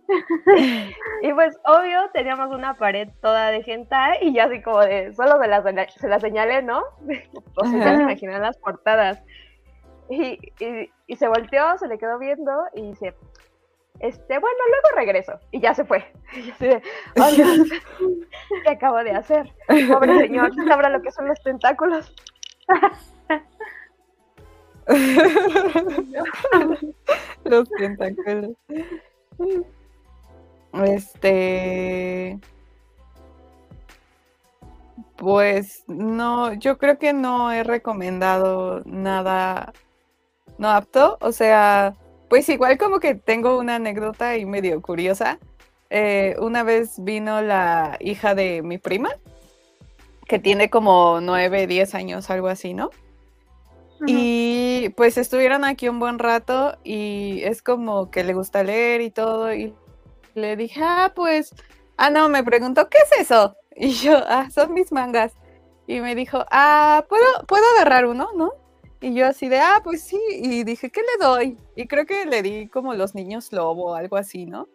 y 1.22 1.34
pues 1.34 1.58
obvio 1.66 2.00
teníamos 2.14 2.52
una 2.56 2.76
pared 2.76 3.10
toda 3.22 3.52
de 3.52 3.64
hentai 3.66 4.20
y 4.22 4.34
ya 4.34 4.46
así 4.46 4.62
como 4.62 4.80
de, 4.82 5.14
solo 5.14 5.40
se 5.42 5.48
la, 5.48 5.90
se 5.90 6.08
la 6.08 6.20
señalé, 6.20 6.62
¿no? 6.62 6.82
o 7.56 7.66
sea, 7.66 7.80
ya 7.80 7.96
se 7.98 8.04
imaginan 8.04 8.42
las 8.42 8.58
portadas. 8.58 9.22
Y, 10.10 10.40
y- 10.60 10.90
y 11.08 11.16
se 11.18 11.28
volteó, 11.28 11.78
se 11.78 11.88
le 11.88 11.98
quedó 11.98 12.18
viendo 12.20 12.52
y 12.74 12.82
dice, 12.90 13.14
este, 14.00 14.40
bueno, 14.40 14.58
luego 14.70 14.96
regreso. 14.98 15.34
Y 15.52 15.60
ya 15.60 15.74
se 15.74 15.84
fue. 15.86 16.06
Y 16.34 16.44
yo 16.44 16.54
así 16.54 16.68
de, 16.68 16.82
"Oh, 17.20 17.32
Dios, 17.32 17.70
¿qué 18.64 18.70
acabo 18.70 18.98
de 19.04 19.12
hacer? 19.12 19.52
Pobre 19.92 20.18
señor, 20.20 20.52
¿sabrá 20.68 20.90
lo 20.90 21.02
que 21.02 21.12
son 21.12 21.28
los 21.28 21.42
tentáculos? 21.44 22.14
Los 27.46 27.70
tentáculos. 27.72 28.52
Este. 30.74 32.40
Pues 35.16 35.84
no, 35.88 36.54
yo 36.54 36.78
creo 36.78 37.00
que 37.00 37.14
no 37.14 37.52
he 37.52 37.64
recomendado 37.64 38.84
nada 38.86 39.74
no 40.58 40.70
apto. 40.70 41.18
O 41.22 41.32
sea, 41.32 41.96
pues 42.30 42.50
igual 42.50 42.78
como 42.78 43.00
que 43.00 43.16
tengo 43.16 43.58
una 43.58 43.76
anécdota 43.76 44.30
ahí 44.30 44.46
medio 44.46 44.82
curiosa. 44.82 45.40
Eh, 45.90 46.36
una 46.40 46.64
vez 46.64 46.96
vino 47.04 47.42
la 47.42 47.98
hija 48.00 48.36
de 48.36 48.62
mi 48.62 48.78
prima, 48.78 49.10
que 50.28 50.40
tiene 50.40 50.70
como 50.70 51.22
9, 51.22 51.68
10 51.68 51.96
años, 51.96 52.30
algo 52.30 52.48
así, 52.48 52.74
¿no? 52.74 52.90
Y 54.06 54.90
pues 54.90 55.18
estuvieron 55.18 55.64
aquí 55.64 55.90
un 55.90 56.00
buen 56.00 56.20
rato 56.20 56.78
y 56.84 57.42
es 57.44 57.64
como 57.64 58.12
que 58.12 58.24
le 58.24 58.34
gusta 58.34 58.64
leer 58.64 59.02
y 59.02 59.10
todo. 59.10 59.52
Y 59.54 59.74
le 60.38 60.56
dije, 60.56 60.80
ah, 60.84 61.12
pues, 61.16 61.54
ah, 61.98 62.10
no, 62.10 62.30
me 62.30 62.44
preguntó, 62.44 62.90
¿qué 62.90 62.98
es 63.12 63.22
eso? 63.22 63.56
Y 63.80 63.92
yo, 63.94 64.18
ah, 64.28 64.50
son 64.50 64.74
mis 64.74 64.92
mangas. 64.92 65.34
Y 65.86 66.00
me 66.02 66.16
dijo, 66.16 66.44
ah, 66.52 67.06
¿puedo, 67.08 67.24
¿puedo 67.48 67.64
agarrar 67.76 68.08
uno, 68.08 68.30
no? 68.36 68.52
Y 69.02 69.14
yo 69.14 69.28
así 69.28 69.50
de, 69.50 69.60
ah, 69.60 69.82
pues 69.84 70.02
sí, 70.04 70.20
y 70.32 70.64
dije, 70.64 70.90
¿qué 70.90 71.02
le 71.02 71.24
doy? 71.24 71.58
Y 71.76 71.88
creo 71.88 72.06
que 72.08 72.26
le 72.26 72.42
di 72.42 72.68
como 72.70 72.96
los 72.96 73.14
niños 73.14 73.54
lobo 73.54 73.92
o 73.92 73.94
algo 73.94 74.18
así, 74.18 74.48
¿no? 74.48 74.68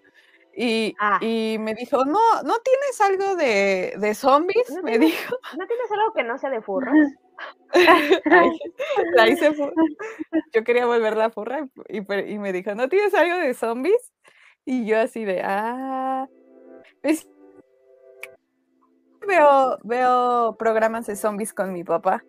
Y, 0.57 0.95
Ah. 1.01 1.19
y 1.21 1.57
me 1.59 1.75
dijo, 1.75 2.05
no, 2.05 2.21
¿no 2.45 2.55
tienes 2.61 3.01
algo 3.01 3.35
de, 3.35 3.95
de 3.99 4.15
zombies? 4.15 4.71
¿No 4.71 4.83
me 4.83 4.93
tienes- 4.99 5.11
dijo. 5.11 5.37
¿No 5.59 5.67
tienes 5.67 5.91
algo 5.91 6.13
que 6.15 6.23
no 6.23 6.39
sea 6.39 6.51
de 6.51 6.63
furros? 6.63 6.95
Ay, 8.31 8.59
la 9.17 9.29
hice 9.29 9.53
fu- 9.53 9.73
Yo 10.53 10.63
quería 10.63 10.87
volverla 10.87 11.31
furra 11.31 11.67
y, 11.89 11.99
y 11.99 12.39
me 12.39 12.53
dijo, 12.53 12.75
¿no 12.77 12.89
tienes 12.89 13.13
algo 13.15 13.37
de 13.39 13.55
zombies? 13.55 14.13
Y 14.65 14.85
yo 14.87 15.01
así 15.01 15.25
de, 15.25 15.43
ah, 15.45 16.29
veo, 19.27 19.79
veo 19.83 20.57
programas 20.59 21.07
de 21.07 21.17
zombies 21.17 21.53
con 21.53 21.73
mi 21.73 21.85
papá. 21.85 22.25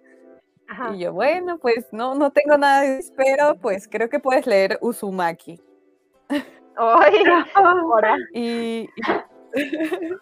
Ajá. 0.68 0.94
Y 0.94 1.00
yo, 1.00 1.14
bueno, 1.14 1.60
pues 1.60 1.88
no, 1.92 2.16
no 2.16 2.32
tengo 2.32 2.58
nada 2.58 2.82
de 2.82 3.00
eso, 3.00 3.14
pero 3.16 3.56
pues 3.60 3.88
creo 3.88 4.10
que 4.10 4.20
puedes 4.20 4.48
leer 4.48 4.78
Uzumaki. 4.82 5.62
Ay, 6.76 7.14
ahora. 7.56 8.18
Y, 8.34 8.90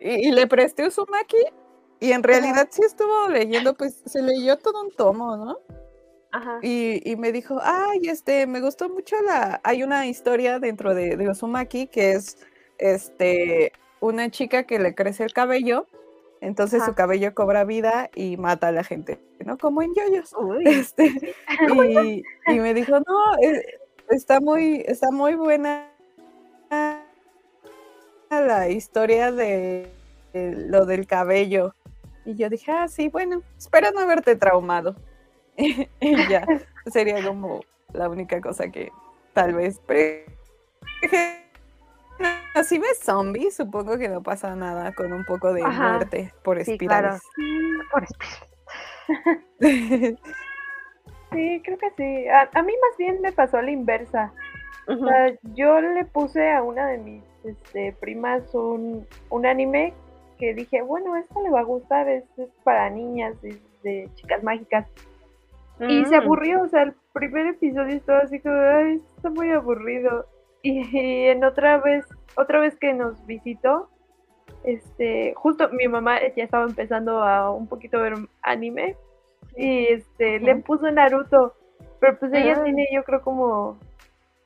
y, 0.00 0.28
y 0.28 0.32
le 0.32 0.46
presté 0.46 0.86
Uzumaki 0.86 1.36
y 2.00 2.12
en 2.12 2.22
realidad 2.22 2.68
sí 2.70 2.82
estuvo 2.84 3.28
leyendo, 3.28 3.74
pues 3.74 4.02
se 4.06 4.22
leyó 4.22 4.56
todo 4.58 4.82
un 4.82 4.90
tomo, 4.92 5.36
¿no? 5.36 5.58
Ajá. 6.36 6.58
Y, 6.62 7.00
y 7.10 7.16
me 7.16 7.32
dijo, 7.32 7.58
ay, 7.62 8.08
este, 8.08 8.46
me 8.46 8.60
gustó 8.60 8.88
mucho 8.88 9.16
la, 9.22 9.60
hay 9.64 9.82
una 9.82 10.06
historia 10.06 10.58
dentro 10.58 10.94
de, 10.94 11.16
de 11.16 11.30
Uzumaki 11.30 11.86
que 11.86 12.12
es, 12.12 12.38
este, 12.78 13.72
una 14.00 14.30
chica 14.30 14.64
que 14.64 14.78
le 14.78 14.94
crece 14.94 15.24
el 15.24 15.32
cabello, 15.32 15.86
entonces 16.40 16.84
su 16.84 16.94
cabello 16.94 17.34
cobra 17.34 17.64
vida 17.64 18.10
y 18.14 18.36
mata 18.36 18.68
a 18.68 18.72
la 18.72 18.84
gente, 18.84 19.18
¿no? 19.44 19.56
Como 19.56 19.82
en 19.82 19.94
yoyos. 19.94 20.34
Uy. 20.38 20.64
Este, 20.66 21.06
y, 21.88 22.22
y 22.46 22.60
me 22.60 22.74
dijo, 22.74 22.98
no, 23.00 23.38
eh, 23.42 23.64
está 24.10 24.40
muy, 24.40 24.84
está 24.86 25.10
muy 25.10 25.34
buena 25.34 25.90
la 28.30 28.68
historia 28.68 29.32
de, 29.32 29.90
de 30.32 30.52
lo 30.68 30.84
del 30.84 31.06
cabello. 31.06 31.74
Y 32.24 32.34
yo 32.34 32.50
dije, 32.50 32.72
ah, 32.72 32.88
sí, 32.88 33.08
bueno, 33.08 33.42
espero 33.56 33.90
no 33.92 34.00
haberte 34.00 34.36
traumado. 34.36 34.96
y 36.00 36.26
ya, 36.26 36.46
sería 36.86 37.22
como 37.22 37.64
la 37.92 38.08
única 38.08 38.40
cosa 38.40 38.68
que 38.70 38.90
tal 39.32 39.54
vez. 39.54 39.80
Pero 39.86 40.30
dije, 41.02 41.42
"No, 42.18 42.64
si 42.64 42.78
ves 42.78 42.98
zombies, 43.02 43.56
supongo 43.56 43.98
que 43.98 44.08
no 44.08 44.22
pasa 44.22 44.54
nada 44.54 44.92
con 44.92 45.12
un 45.12 45.24
poco 45.24 45.52
de 45.52 45.64
Ajá, 45.64 45.90
muerte 45.92 46.32
por 46.42 46.62
sí, 46.62 46.78
claro. 46.78 47.08
espirales. 47.08 47.22
Por 47.90 48.04
espíritu. 49.58 50.18
Sí, 51.32 51.62
creo 51.64 51.78
que 51.78 51.90
sí. 51.96 52.28
A, 52.28 52.48
a 52.54 52.62
mí 52.62 52.72
más 52.72 52.96
bien 52.98 53.20
me 53.20 53.32
pasó 53.32 53.60
la 53.60 53.70
inversa. 53.70 54.32
O 54.88 54.92
Ujú. 54.92 55.04
sea, 55.04 55.34
yo 55.54 55.80
le 55.80 56.04
puse 56.04 56.52
a 56.52 56.62
una 56.62 56.86
de 56.88 56.98
mis 56.98 57.22
este, 57.44 57.92
primas 58.00 58.54
un, 58.54 59.06
un 59.30 59.46
anime 59.46 59.92
que 60.38 60.54
dije, 60.54 60.82
bueno, 60.82 61.16
esto 61.16 61.42
le 61.42 61.50
va 61.50 61.60
a 61.60 61.64
gustar, 61.64 62.08
es, 62.08 62.24
es 62.38 62.48
para 62.62 62.88
niñas, 62.90 63.34
es 63.42 63.58
de 63.82 64.08
chicas 64.14 64.42
mágicas. 64.42 64.86
Y 65.80 66.04
se 66.06 66.16
Mm. 66.18 66.22
aburrió, 66.22 66.62
o 66.62 66.68
sea, 66.68 66.82
el 66.84 66.94
primer 67.12 67.46
episodio 67.46 67.96
estaba 67.96 68.20
así 68.20 68.40
como, 68.40 68.56
ay, 68.56 69.02
está 69.16 69.30
muy 69.30 69.50
aburrido. 69.50 70.26
Y, 70.62 71.26
en 71.28 71.44
otra 71.44 71.78
vez, 71.78 72.04
otra 72.36 72.60
vez 72.60 72.76
que 72.76 72.92
nos 72.94 73.24
visitó, 73.26 73.88
este, 74.64 75.32
justo 75.36 75.68
mi 75.70 75.86
mamá 75.86 76.18
ya 76.36 76.44
estaba 76.44 76.64
empezando 76.64 77.22
a 77.22 77.50
un 77.50 77.68
poquito 77.68 78.00
ver 78.00 78.14
anime 78.42 78.96
y 79.56 79.86
este, 79.86 80.40
le 80.40 80.56
puso 80.56 80.90
Naruto, 80.90 81.54
pero 82.00 82.18
pues 82.18 82.32
ella 82.32 82.56
Ah. 82.58 82.64
tiene 82.64 82.86
yo 82.92 83.04
creo 83.04 83.20
como 83.22 83.78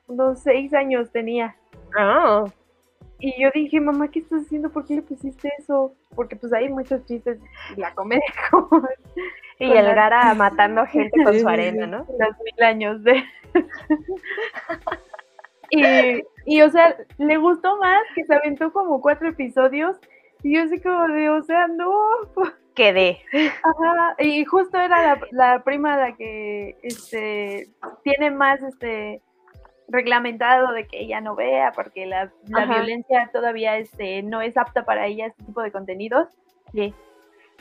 unos 0.08 0.40
seis 0.40 0.74
años 0.74 1.10
tenía. 1.10 1.56
Ah, 1.96 2.44
Y 3.22 3.42
yo 3.42 3.50
dije, 3.54 3.80
mamá, 3.80 4.08
¿qué 4.08 4.20
estás 4.20 4.42
haciendo? 4.46 4.70
¿Por 4.70 4.86
qué 4.86 4.96
le 4.96 5.02
pusiste 5.02 5.50
eso? 5.58 5.94
Porque 6.14 6.36
pues 6.36 6.52
hay 6.54 6.68
muchos 6.70 7.04
chistes 7.04 7.38
y 7.76 7.80
la 7.80 7.94
comedia 7.94 8.24
como 8.50 8.82
y 9.60 9.68
Con 9.68 9.76
el 9.76 9.94
Gara 9.94 10.34
matando 10.34 10.84
gente 10.86 11.22
con 11.22 11.38
su 11.38 11.48
arena. 11.48 11.86
¿no? 11.86 11.98
los 11.98 12.38
mil 12.44 12.64
años 12.64 13.04
de... 13.04 13.22
y, 15.70 16.22
y, 16.46 16.62
o 16.62 16.70
sea, 16.70 16.96
le 17.18 17.36
gustó 17.36 17.76
más 17.76 18.02
que 18.14 18.24
se 18.24 18.34
aventó 18.34 18.72
como 18.72 19.00
cuatro 19.00 19.28
episodios 19.28 19.96
y 20.42 20.54
yo 20.54 20.62
así 20.62 20.80
como 20.80 21.06
de, 21.08 21.28
o 21.28 21.42
sea, 21.42 21.68
no, 21.68 21.92
pues, 22.34 22.52
Quedé. 22.74 23.20
Ajá, 23.62 24.14
y 24.18 24.44
justo 24.44 24.78
era 24.78 25.02
la, 25.02 25.20
la 25.32 25.64
prima 25.64 25.96
la 25.96 26.16
que 26.16 26.76
este 26.82 27.68
tiene 28.04 28.30
más 28.30 28.62
este 28.62 29.22
reglamentado 29.88 30.72
de 30.72 30.86
que 30.86 31.00
ella 31.00 31.20
no 31.20 31.34
vea 31.34 31.72
porque 31.72 32.06
la, 32.06 32.32
la 32.46 32.66
violencia 32.66 33.28
todavía 33.32 33.76
este 33.76 34.22
no 34.22 34.40
es 34.40 34.56
apta 34.56 34.84
para 34.84 35.06
ella 35.06 35.26
este 35.26 35.44
tipo 35.44 35.62
de 35.62 35.72
contenidos 35.72 36.28
Sí. 36.72 36.94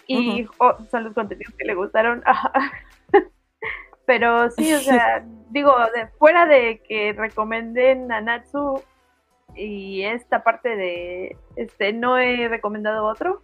Y 0.09 0.47
oh, 0.57 0.75
son 0.89 1.03
los 1.03 1.13
contenidos 1.13 1.53
que 1.55 1.65
le 1.65 1.75
gustaron 1.75 2.23
pero 4.05 4.49
sí 4.49 4.73
o 4.73 4.79
sea 4.79 5.23
digo 5.51 5.71
de, 5.95 6.07
fuera 6.17 6.47
de 6.47 6.81
que 6.87 7.13
recomienden 7.13 8.07
Nanatsu 8.07 8.81
y 9.55 10.01
esta 10.03 10.43
parte 10.43 10.75
de 10.75 11.37
este 11.55 11.93
no 11.93 12.17
he 12.17 12.47
recomendado 12.47 13.05
otro 13.05 13.43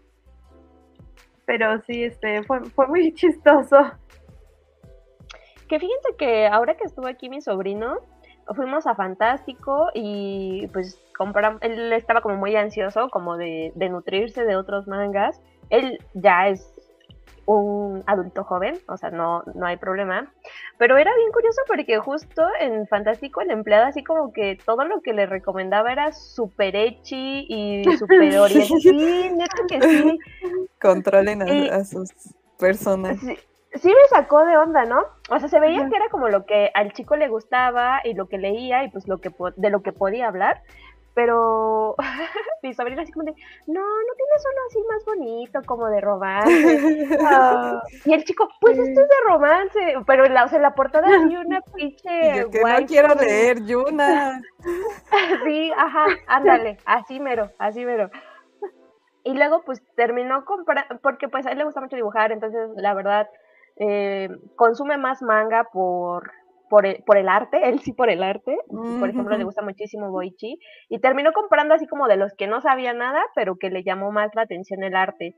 pero 1.45 1.79
sí 1.81 2.03
este 2.03 2.41
fue, 2.43 2.65
fue 2.71 2.87
muy 2.87 3.13
chistoso 3.15 3.77
Que 5.67 5.79
fíjense 5.79 6.15
que 6.17 6.47
ahora 6.47 6.75
que 6.75 6.85
estuvo 6.85 7.07
aquí 7.07 7.29
mi 7.29 7.41
sobrino, 7.41 7.97
fuimos 8.55 8.85
a 8.87 8.95
Fantástico 8.95 9.89
y 9.93 10.67
pues 10.73 11.01
compramos, 11.17 11.61
él 11.61 11.91
estaba 11.93 12.21
como 12.21 12.35
muy 12.35 12.55
ansioso 12.55 13.09
como 13.09 13.37
de, 13.37 13.71
de 13.75 13.89
nutrirse 13.89 14.45
de 14.45 14.55
otros 14.55 14.87
mangas. 14.87 15.41
Él 15.69 15.99
ya 16.13 16.47
es 16.49 16.71
un 17.47 18.03
adulto 18.07 18.43
joven, 18.43 18.75
o 18.87 18.97
sea, 18.97 19.11
no, 19.11 19.43
no 19.53 19.67
hay 19.67 19.77
problema. 19.77 20.31
Pero 20.77 20.97
era 20.97 21.15
bien 21.15 21.31
curioso 21.31 21.61
porque 21.67 21.97
justo 21.99 22.43
en 22.59 22.87
Fantástico 22.87 23.41
el 23.41 23.51
empleado 23.51 23.85
así 23.85 24.03
como 24.03 24.33
que 24.33 24.57
todo 24.65 24.83
lo 24.85 25.01
que 25.01 25.13
le 25.13 25.25
recomendaba 25.25 25.91
era 25.91 26.11
súper 26.11 26.75
ecchi 26.75 27.45
y 27.47 27.95
súper 27.97 28.39
orientado. 28.39 28.79
Sí, 28.81 29.29
neta 29.31 29.63
que 29.69 29.81
sí. 29.81 30.19
Controlen 30.81 31.41
a, 31.43 31.53
Y- 31.53 31.69
a 31.69 31.83
sus 31.85 32.09
personas. 32.57 33.19
sí, 33.19 33.37
sí 33.75 33.89
me 33.89 34.07
sacó 34.09 34.43
de 34.45 34.57
onda, 34.57 34.85
¿no? 34.85 35.01
O 35.29 35.39
sea, 35.39 35.47
se 35.47 35.59
veía 35.59 35.87
que 35.89 35.95
era 35.95 36.09
como 36.09 36.29
lo 36.29 36.45
que 36.45 36.71
al 36.73 36.93
chico 36.93 37.15
le 37.15 37.27
gustaba 37.27 38.01
y 38.03 38.13
lo 38.13 38.27
que 38.27 38.37
leía 38.37 38.83
y 38.83 38.89
pues 38.89 39.07
lo 39.07 39.19
que 39.19 39.29
de 39.57 39.69
lo 39.69 39.81
que 39.81 39.91
podía 39.93 40.27
hablar, 40.27 40.61
pero 41.15 41.95
mi 42.61 42.73
sobrina 42.73 43.01
así 43.01 43.11
como 43.11 43.25
de, 43.25 43.31
no, 43.65 43.81
no 43.81 44.13
tienes 44.17 44.45
uno 44.45 44.61
así 44.67 44.79
más 44.87 45.05
bonito, 45.05 45.61
como 45.65 45.87
de 45.87 46.01
romance. 46.01 47.07
Ah, 47.21 47.81
Y 48.05 48.13
el 48.13 48.23
chico, 48.23 48.47
pues 48.59 48.77
esto 48.77 49.01
es 49.01 49.07
de 49.07 49.15
romance, 49.25 49.79
pero 50.05 50.25
en 50.25 50.33
la, 50.35 50.45
o 50.45 50.47
sea, 50.49 50.57
en 50.57 50.63
la 50.63 50.75
portada 50.75 51.07
hay 51.07 51.35
una 51.37 51.61
pinche 51.61 52.37
yo 52.37 52.51
que 52.51 52.61
no 52.61 52.85
quiero 52.85 53.15
leer 53.15 53.65
Yuna. 53.65 54.41
Sí, 55.45 55.71
ajá, 55.75 56.05
ándale, 56.27 56.77
así 56.85 57.19
mero, 57.19 57.49
así 57.57 57.85
mero. 57.85 58.11
Y 59.23 59.33
luego 59.33 59.63
pues 59.65 59.81
terminó 59.95 60.45
comprando, 60.45 60.99
porque 61.01 61.29
pues 61.29 61.47
a 61.47 61.51
él 61.51 61.57
le 61.57 61.63
gusta 61.63 61.81
mucho 61.81 61.95
dibujar, 61.95 62.31
entonces 62.31 62.69
la 62.75 62.93
verdad 62.93 63.27
eh, 63.77 64.29
consume 64.55 64.97
más 64.97 65.21
manga 65.21 65.63
por, 65.71 66.31
por, 66.69 66.85
el, 66.85 67.03
por 67.05 67.17
el 67.17 67.29
arte, 67.29 67.69
él 67.69 67.79
sí 67.79 67.93
por 67.93 68.09
el 68.09 68.23
arte, 68.23 68.57
por 68.99 69.09
ejemplo 69.09 69.37
le 69.37 69.43
gusta 69.43 69.61
muchísimo 69.61 70.11
Boichi, 70.11 70.57
y 70.89 70.99
terminó 70.99 71.31
comprando 71.33 71.73
así 71.73 71.87
como 71.87 72.07
de 72.07 72.17
los 72.17 72.33
que 72.35 72.47
no 72.47 72.61
sabía 72.61 72.93
nada, 72.93 73.21
pero 73.35 73.55
que 73.57 73.69
le 73.69 73.83
llamó 73.83 74.11
más 74.11 74.31
la 74.35 74.43
atención 74.43 74.83
el 74.83 74.95
arte. 74.95 75.35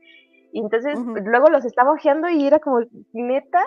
Y 0.52 0.60
entonces 0.60 0.98
luego 1.24 1.48
los 1.50 1.64
estaba 1.66 1.92
ojeando 1.92 2.28
y 2.30 2.46
era 2.46 2.58
como, 2.58 2.80
neta, 3.12 3.62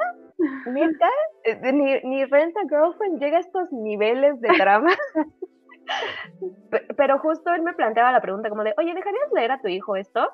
neta, 0.66 1.08
Eh, 1.44 1.72
ni, 1.74 2.00
ni 2.04 2.26
Rent 2.26 2.56
a 2.56 2.62
Girlfriend 2.70 3.20
llega 3.20 3.38
a 3.38 3.42
estos 3.42 3.72
niveles 3.72 4.40
de 4.42 4.50
drama. 4.60 4.92
Pe- 6.70 6.86
Pero 6.96 7.20
justo 7.20 7.52
él 7.54 7.62
me 7.64 7.74
planteaba 7.74 8.12
la 8.12 8.22
pregunta 8.22 8.50
como 8.50 8.64
de, 8.64 8.74
oye, 8.78 8.94
¿dejarías 8.94 9.32
leer 9.34 9.52
a 9.52 9.62
tu 9.62 9.68
hijo 9.68 9.96
esto? 9.96 10.28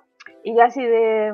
Y 0.44 0.56
yo 0.56 0.64
así 0.64 0.84
de, 0.86 1.34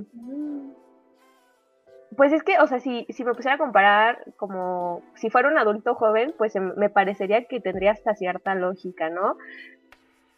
pues 2.16 2.34
es 2.34 2.44
que, 2.44 2.58
o 2.60 2.68
sea, 2.68 2.80
si, 2.80 3.06
si 3.10 3.24
me 3.24 3.34
pusiera 3.34 3.56
a 3.56 3.58
comparar 3.60 4.24
como 4.38 5.02
si 5.16 5.30
fuera 5.30 5.50
un 5.50 5.58
adulto 5.58 5.96
joven, 5.96 6.34
pues 6.38 6.56
me 6.56 6.90
parecería 6.90 7.46
que 7.46 7.60
tendría 7.60 7.92
hasta 7.92 8.16
cierta 8.16 8.56
lógica, 8.56 9.10
¿no? 9.10 9.38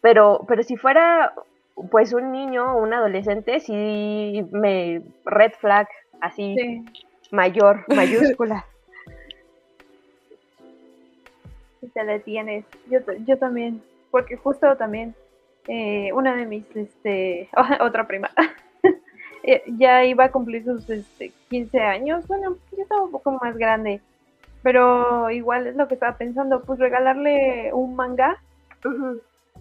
Pero, 0.00 0.44
pero 0.46 0.62
si 0.62 0.76
fuera 0.76 1.32
pues 1.90 2.12
un 2.12 2.32
niño 2.32 2.74
o 2.74 2.82
un 2.82 2.94
adolescente, 2.94 3.60
sí 3.60 4.44
me 4.50 5.02
red 5.24 5.52
flag 5.60 5.88
así 6.20 6.54
sí, 6.58 6.84
mayor, 7.30 7.84
mayúscula. 7.94 8.64
sí 11.80 11.88
te 11.88 12.04
detienes. 12.04 12.64
Yo, 12.90 13.00
yo 13.26 13.38
también, 13.38 13.82
porque 14.10 14.36
justo 14.36 14.76
también 14.76 15.14
eh, 15.68 16.12
una 16.12 16.34
de 16.34 16.46
mis, 16.46 16.64
este, 16.74 17.48
otra 17.80 18.06
prima, 18.06 18.30
eh, 19.46 19.62
ya 19.78 20.04
iba 20.04 20.24
a 20.24 20.30
cumplir 20.32 20.64
sus 20.64 20.88
este, 20.90 21.32
15 21.48 21.80
años, 21.80 22.26
bueno, 22.28 22.56
ya 22.76 22.82
estaba 22.82 23.02
un 23.04 23.12
poco 23.12 23.32
más 23.42 23.56
grande. 23.56 24.00
Pero 24.62 25.30
igual 25.30 25.66
es 25.68 25.76
lo 25.76 25.86
que 25.88 25.94
estaba 25.94 26.16
pensando, 26.18 26.62
pues 26.64 26.78
regalarle 26.80 27.72
un 27.72 27.94
manga 27.94 28.36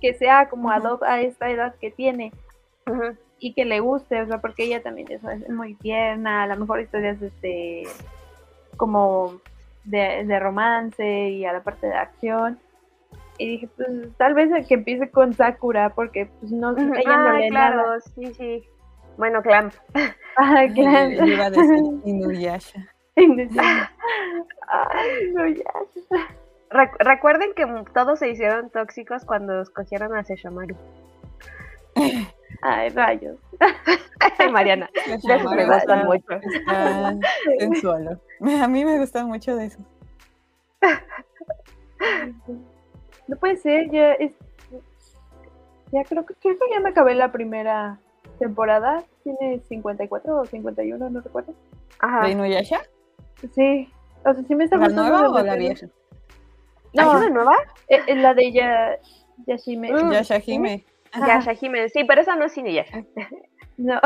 que 0.02 0.14
sea 0.16 0.50
como 0.50 0.70
Ujú. 0.70 0.78
ad 0.78 0.84
hoc 0.92 1.04
a 1.04 1.22
esta 1.22 1.50
edad 1.50 1.76
que 1.80 1.92
tiene 1.92 2.34
y 3.40 3.54
que 3.54 3.66
le 3.66 3.80
guste, 3.80 4.22
o 4.22 4.28
sea, 4.28 4.40
porque 4.40 4.64
ella 4.64 4.82
también 4.82 5.12
es, 5.12 5.24
es 5.24 5.50
muy 5.50 5.76
tierna, 5.76 6.44
a 6.44 6.48
lo 6.48 6.58
mejor 6.58 6.82
historias 6.82 7.22
este 7.22 7.84
como 8.78 9.40
de, 9.84 10.24
de 10.26 10.40
romance 10.40 11.30
y 11.30 11.46
a 11.46 11.54
la 11.54 11.62
parte 11.62 11.88
de 11.88 11.94
acción. 11.94 12.60
Y 13.38 13.48
dije, 13.50 13.70
pues 13.76 13.90
tal 14.18 14.34
vez 14.34 14.52
el 14.52 14.66
que 14.66 14.76
empiece 14.76 15.10
con 15.12 15.34
Sakura, 15.34 15.90
porque 15.94 16.28
pues 16.40 16.52
no 16.52 16.76
ella 16.78 17.18
no 17.18 17.30
Ah, 17.32 17.40
lee 17.40 17.50
claro, 17.50 17.78
nada. 17.84 18.00
sí, 18.16 18.34
sí. 18.34 18.64
Bueno, 19.18 19.42
Clamp. 19.42 19.74
Ah, 20.38 20.66
claro. 20.76 21.12
Yo 21.12 21.26
iba 21.28 21.46
a 21.46 21.50
decir 21.50 21.80
Inuyasha. 22.04 22.86
Ay, 24.68 25.56
ya. 25.56 25.72
Rec- 26.72 26.98
recuerden 27.00 27.54
que 27.56 27.66
todos 27.94 28.20
se 28.20 28.28
hicieron 28.32 28.70
tóxicos 28.70 29.24
cuando 29.24 29.62
escogieron 29.62 30.14
a 30.14 30.26
Sesshomaru. 30.26 30.76
Ay, 32.62 32.90
rayos. 32.90 33.38
Ay, 34.38 34.52
Mariana, 34.52 34.90
de 35.08 35.14
esos 35.16 35.56
me 35.56 35.66
gustan 35.66 36.06
mucho. 36.06 36.34
está 36.34 37.16
sensual. 37.60 38.20
A 38.62 38.68
mí 38.68 38.84
me 38.84 38.98
gusta 39.00 39.26
mucho 39.26 39.56
de 39.56 39.68
eso. 39.68 39.80
No 43.28 43.38
puede 43.38 43.56
ser, 43.58 43.90
ya 43.90 44.12
es. 44.14 44.34
Ya 45.94 46.04
creo 46.04 46.26
que, 46.26 46.34
creo 46.36 46.56
que 46.56 46.74
ya 46.74 46.80
me 46.82 46.90
acabé 46.90 47.16
la 47.16 47.32
primera 47.32 48.00
temporada. 48.38 49.04
Tiene 49.24 49.60
54 49.68 50.42
o 50.42 50.46
51, 50.46 51.10
no 51.10 51.22
recuerdo. 51.22 51.54
Ajá. 52.00 52.26
¿De 52.26 52.32
Inuyasha? 52.32 52.82
Sí. 53.54 53.90
O 54.26 54.34
sea, 54.34 54.44
sí 54.44 54.56
me 54.56 54.64
está 54.66 54.78
¿La 54.78 54.86
gustando 54.88 55.10
nueva 55.12 55.30
o 55.42 55.44
la 55.44 55.56
vieja? 55.56 55.86
¿Hay 56.98 57.06
No, 57.06 57.12
una 57.12 57.30
nueva? 57.30 57.56
eh, 57.90 58.00
eh, 58.08 58.16
la 58.16 58.34
de 58.34 58.52
ya, 58.52 58.98
Yashime. 59.48 59.92
Mm. 59.92 60.12
Yashahime. 60.12 60.86
Ajá. 61.12 61.28
Yasha 61.28 61.54
Jiménez. 61.56 61.92
Sí, 61.94 62.04
pero 62.04 62.22
esa 62.22 62.36
no 62.36 62.46
es 62.46 62.58
Inuyasha. 62.58 63.04
No. 63.78 64.00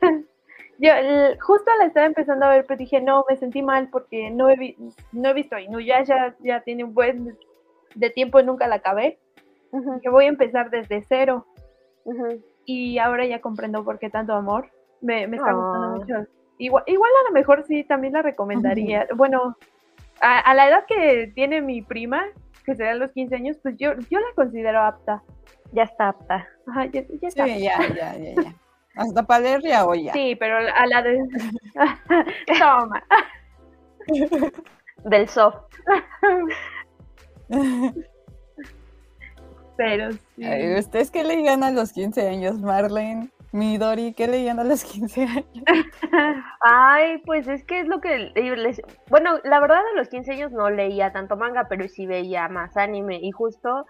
Yo 0.78 0.92
el- 0.92 1.40
justo 1.40 1.70
la 1.78 1.86
estaba 1.86 2.06
empezando 2.06 2.46
a 2.46 2.50
ver, 2.50 2.64
pero 2.66 2.78
dije, 2.78 3.00
no, 3.00 3.24
me 3.28 3.36
sentí 3.36 3.60
mal 3.62 3.88
porque 3.90 4.30
no 4.30 4.48
he, 4.50 4.56
vi- 4.56 4.76
no 5.10 5.30
he 5.30 5.32
visto 5.34 5.58
Inuyasha, 5.58 6.36
ya 6.40 6.60
tiene 6.60 6.84
un 6.84 6.94
buen 6.94 7.36
de 7.94 8.10
tiempo 8.10 8.38
y 8.38 8.44
nunca 8.44 8.68
la 8.68 8.76
acabé. 8.76 9.18
Dije, 9.72 10.08
voy 10.10 10.26
a 10.26 10.28
empezar 10.28 10.70
desde 10.70 11.02
cero. 11.08 11.44
Y 12.66 12.98
ahora 12.98 13.24
ya 13.26 13.40
comprendo 13.40 13.84
por 13.84 13.98
qué 13.98 14.10
tanto 14.10 14.34
amor. 14.34 14.70
Me, 15.00 15.26
me 15.26 15.36
está 15.36 15.52
gustando 15.52 15.86
Ah. 15.86 15.96
mucho. 15.96 16.14
Igual, 16.58 16.84
igual 16.86 17.10
a 17.24 17.28
lo 17.28 17.34
mejor 17.34 17.64
sí, 17.66 17.84
también 17.84 18.12
la 18.14 18.22
recomendaría. 18.22 19.06
Bueno, 19.14 19.56
a, 20.20 20.38
a 20.40 20.54
la 20.54 20.68
edad 20.68 20.84
que 20.86 21.30
tiene 21.34 21.60
mi 21.62 21.82
prima, 21.82 22.24
que 22.64 22.74
será 22.74 22.94
los 22.94 23.12
15 23.12 23.34
años, 23.36 23.56
pues 23.62 23.76
yo, 23.78 23.92
yo 24.10 24.18
la 24.20 24.26
considero 24.34 24.80
apta. 24.80 25.22
Ya 25.72 25.82
está 25.84 26.08
apta. 26.08 26.46
Ajá, 26.66 26.86
ya, 26.86 27.02
ya 27.20 27.28
está. 27.28 27.44
Sí, 27.44 27.62
ya, 27.62 27.78
ya, 27.88 28.16
ya, 28.16 28.34
ya. 28.42 28.54
Hasta 28.96 29.58
ya 29.60 29.84
o 29.86 29.94
ya. 29.94 30.12
Sí, 30.12 30.34
pero 30.36 30.56
a 30.56 30.86
la 30.86 31.02
de... 31.02 31.22
Toma. 32.58 33.04
Del 35.04 35.28
soft. 35.28 35.62
Pero 39.76 40.12
sí. 40.12 40.44
Ay, 40.44 40.74
¿Ustedes 40.78 41.10
qué 41.10 41.24
leían 41.24 41.62
a 41.62 41.70
los 41.70 41.92
15 41.92 42.28
años, 42.28 42.58
Marlene? 42.60 43.30
Midori, 43.52 44.12
¿qué 44.12 44.26
leían 44.26 44.58
a 44.58 44.64
los 44.64 44.84
15 44.84 45.22
años? 45.24 45.46
Ay, 46.60 47.18
pues 47.24 47.46
es 47.48 47.64
que 47.64 47.80
es 47.80 47.86
lo 47.86 48.00
que 48.00 48.30
les... 48.34 48.82
Bueno, 49.08 49.38
la 49.44 49.60
verdad 49.60 49.78
a 49.78 49.96
los 49.96 50.08
15 50.08 50.32
años 50.32 50.52
no 50.52 50.68
leía 50.70 51.12
tanto 51.12 51.36
manga, 51.36 51.66
pero 51.68 51.88
sí 51.88 52.06
veía 52.06 52.48
más 52.48 52.76
anime. 52.76 53.18
Y 53.22 53.30
justo, 53.30 53.86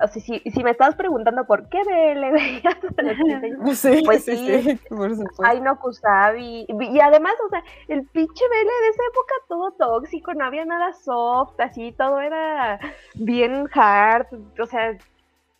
o 0.00 0.06
sea, 0.06 0.22
si, 0.22 0.38
si 0.40 0.62
me 0.62 0.70
estabas 0.70 0.94
preguntando 0.94 1.46
por 1.46 1.68
qué 1.68 1.78
ve- 1.84 2.14
le 2.14 2.30
veías 2.32 2.76
a 2.96 3.02
los 3.02 3.16
15 3.16 3.46
años, 3.46 3.78
Sí, 3.78 4.02
Pues 4.04 4.24
sí, 4.24 4.36
sí. 4.36 4.62
sí, 4.62 4.76
por 4.88 5.10
supuesto. 5.16 5.42
Ay, 5.42 5.60
no 5.62 5.78
Kusabi. 5.80 6.66
Y 6.68 7.00
además, 7.00 7.34
o 7.44 7.48
sea, 7.48 7.62
el 7.88 8.04
pinche 8.06 8.44
Bele 8.48 8.70
de 8.82 8.88
esa 8.90 9.02
época 9.10 9.34
todo 9.48 9.72
tóxico, 9.72 10.34
no 10.34 10.44
había 10.44 10.64
nada 10.64 10.92
soft, 10.92 11.58
así, 11.58 11.92
todo 11.92 12.20
era 12.20 12.78
bien 13.14 13.66
hard. 13.74 14.26
O 14.60 14.66
sea, 14.66 14.96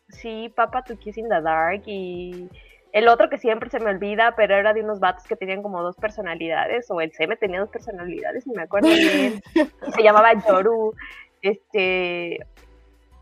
sí, 0.09 0.53
Papa 0.55 0.83
to 0.85 0.97
Kiss 0.99 1.19
in 1.19 1.29
the 1.29 1.41
Dark 1.41 1.83
y 1.87 2.49
el 2.93 3.09
otro 3.09 3.29
que 3.29 3.39
siempre 3.39 3.71
se 3.71 3.81
me 3.81 3.91
olvida, 3.91 4.35
pero 4.37 4.57
era 4.57 4.73
de 4.73 4.83
unos 4.83 5.01
vatos 5.01 5.25
que 5.25 5.37
tenían 5.37 5.63
como 5.63 5.83
dos 5.83 5.97
personalidades, 5.97 6.91
o 6.91 7.01
el 7.01 7.13
Seme 7.13 7.37
tenía 7.37 7.61
dos 7.61 7.69
personalidades, 7.69 8.47
ni 8.47 8.55
me 8.55 8.63
acuerdo 8.63 8.89
bien. 8.89 9.43
Se 9.95 10.03
llamaba 10.03 10.33
Yoru. 10.47 10.95
Este. 11.43 12.39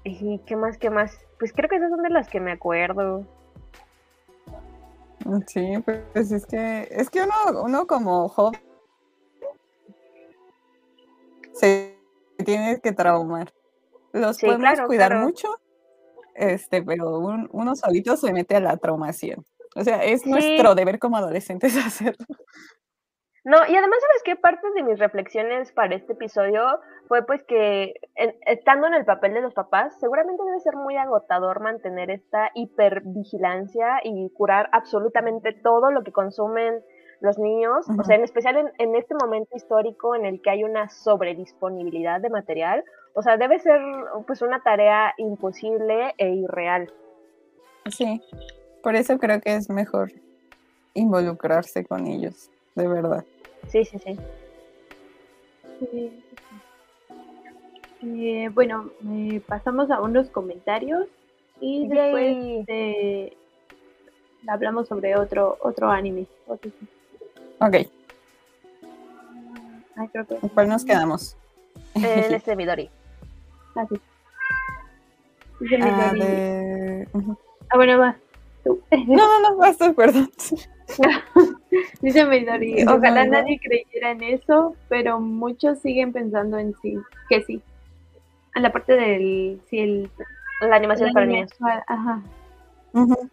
¿Y 0.04 0.38
qué 0.46 0.56
más? 0.56 0.78
¿Qué 0.78 0.88
más? 0.88 1.18
Pues 1.38 1.52
creo 1.52 1.68
que 1.68 1.76
esas 1.76 1.90
son 1.90 2.02
de 2.02 2.10
las 2.10 2.28
que 2.28 2.40
me 2.40 2.52
acuerdo. 2.52 3.26
Sí, 5.46 5.82
pues 6.12 6.30
es 6.30 6.46
que, 6.46 6.86
es 6.90 7.10
que 7.10 7.22
uno, 7.22 7.62
uno 7.62 7.86
como 7.88 8.28
joven 8.28 8.60
se 11.52 11.98
tiene 12.44 12.80
que 12.80 12.92
traumar. 12.92 13.52
Los 14.12 14.36
Sí, 14.36 14.46
podemos 14.46 14.74
claro, 14.74 14.86
cuidar 14.86 15.10
claro. 15.10 15.26
mucho, 15.26 15.48
este, 16.36 16.82
pero 16.82 17.18
un- 17.18 17.48
uno 17.52 17.74
solito 17.74 18.16
se 18.16 18.32
mete 18.32 18.56
a 18.56 18.60
la 18.60 18.76
traumación. 18.76 19.44
O 19.74 19.82
sea, 19.84 20.02
es 20.04 20.22
Sí. 20.22 20.30
nuestro 20.30 20.74
deber 20.74 20.98
como 20.98 21.16
adolescentes 21.16 21.72
hacerlo. 21.86 22.24
No, 23.44 23.58
y 23.58 23.76
además, 23.76 23.98
¿sabes 24.00 24.22
qué? 24.24 24.34
Parte 24.34 24.66
de 24.74 24.82
mis 24.82 24.98
reflexiones 24.98 25.70
para 25.70 25.94
este 25.94 26.14
episodio 26.14 26.62
fue 27.06 27.24
pues 27.24 27.44
que 27.44 27.94
en- 28.16 28.34
estando 28.46 28.88
en 28.88 28.94
el 28.94 29.04
papel 29.04 29.34
de 29.34 29.40
los 29.40 29.54
papás, 29.54 29.96
seguramente 30.00 30.42
debe 30.44 30.58
ser 30.58 30.74
muy 30.74 30.96
agotador 30.96 31.60
mantener 31.60 32.10
esta 32.10 32.50
hipervigilancia 32.54 34.00
y 34.02 34.30
curar 34.30 34.68
absolutamente 34.72 35.52
todo 35.52 35.92
lo 35.92 36.02
que 36.02 36.10
consumen 36.10 36.82
los 37.20 37.38
niños, 37.38 37.86
o 37.98 38.02
sea, 38.04 38.16
en 38.16 38.24
especial 38.24 38.56
en, 38.56 38.72
en 38.78 38.94
este 38.96 39.14
momento 39.14 39.56
histórico 39.56 40.14
en 40.16 40.26
el 40.26 40.42
que 40.42 40.50
hay 40.50 40.64
una 40.64 40.88
sobredisponibilidad 40.90 42.20
de 42.20 42.28
material, 42.30 42.84
o 43.16 43.22
sea, 43.22 43.38
debe 43.38 43.58
ser 43.58 43.80
pues 44.26 44.42
una 44.42 44.60
tarea 44.62 45.14
imposible 45.16 46.14
e 46.18 46.28
irreal. 46.34 46.92
Sí, 47.90 48.20
por 48.82 48.94
eso 48.94 49.18
creo 49.18 49.40
que 49.40 49.54
es 49.56 49.70
mejor 49.70 50.12
involucrarse 50.92 51.84
con 51.86 52.06
ellos, 52.06 52.50
de 52.74 52.86
verdad. 52.86 53.24
Sí, 53.68 53.84
sí, 53.86 53.98
sí. 53.98 54.16
Sí. 55.80 56.22
Eh, 58.02 58.50
bueno, 58.52 58.90
eh, 59.10 59.40
pasamos 59.48 59.90
a 59.90 60.00
unos 60.02 60.28
comentarios 60.28 61.08
y 61.58 61.88
después 61.88 62.36
eh, 62.68 63.34
hablamos 64.46 64.88
sobre 64.88 65.16
otro 65.16 65.56
otro 65.62 65.88
anime. 65.90 66.26
Otro- 66.46 66.70
Ok, 67.60 67.74
Ay, 69.96 70.08
creo 70.12 70.26
que. 70.26 70.36
¿con 70.36 70.50
cuál 70.50 70.68
nos 70.68 70.84
quedamos? 70.84 71.36
El 71.94 72.34
este 72.34 72.54
Midori. 72.54 72.90
Ah, 73.76 73.86
sí. 73.88 74.00
Dice 75.60 75.78
Ah. 75.80 76.12
Ah, 77.68 77.76
bueno, 77.76 77.98
va. 77.98 78.16
Tú. 78.64 78.80
No, 79.06 79.16
no, 79.16 79.40
no, 79.40 79.56
basta, 79.56 79.92
perdón. 79.92 80.30
Dice 82.00 82.24
Midori, 82.24 82.84
ojalá 82.84 83.26
nadie 83.26 83.58
creyera 83.60 84.12
en 84.12 84.22
eso, 84.22 84.76
pero 84.88 85.20
muchos 85.20 85.80
siguen 85.80 86.12
pensando 86.12 86.58
en 86.58 86.74
sí, 86.80 86.96
que 87.28 87.42
sí. 87.42 87.60
En 88.54 88.62
la 88.62 88.72
parte 88.72 88.94
del, 88.94 89.60
sí, 89.68 89.78
el, 89.80 90.10
La 90.60 90.76
animación 90.76 91.08
el 91.08 91.14
para 91.14 91.26
niños. 91.26 91.50
Ajá. 91.86 92.22
Ujú. 92.92 93.28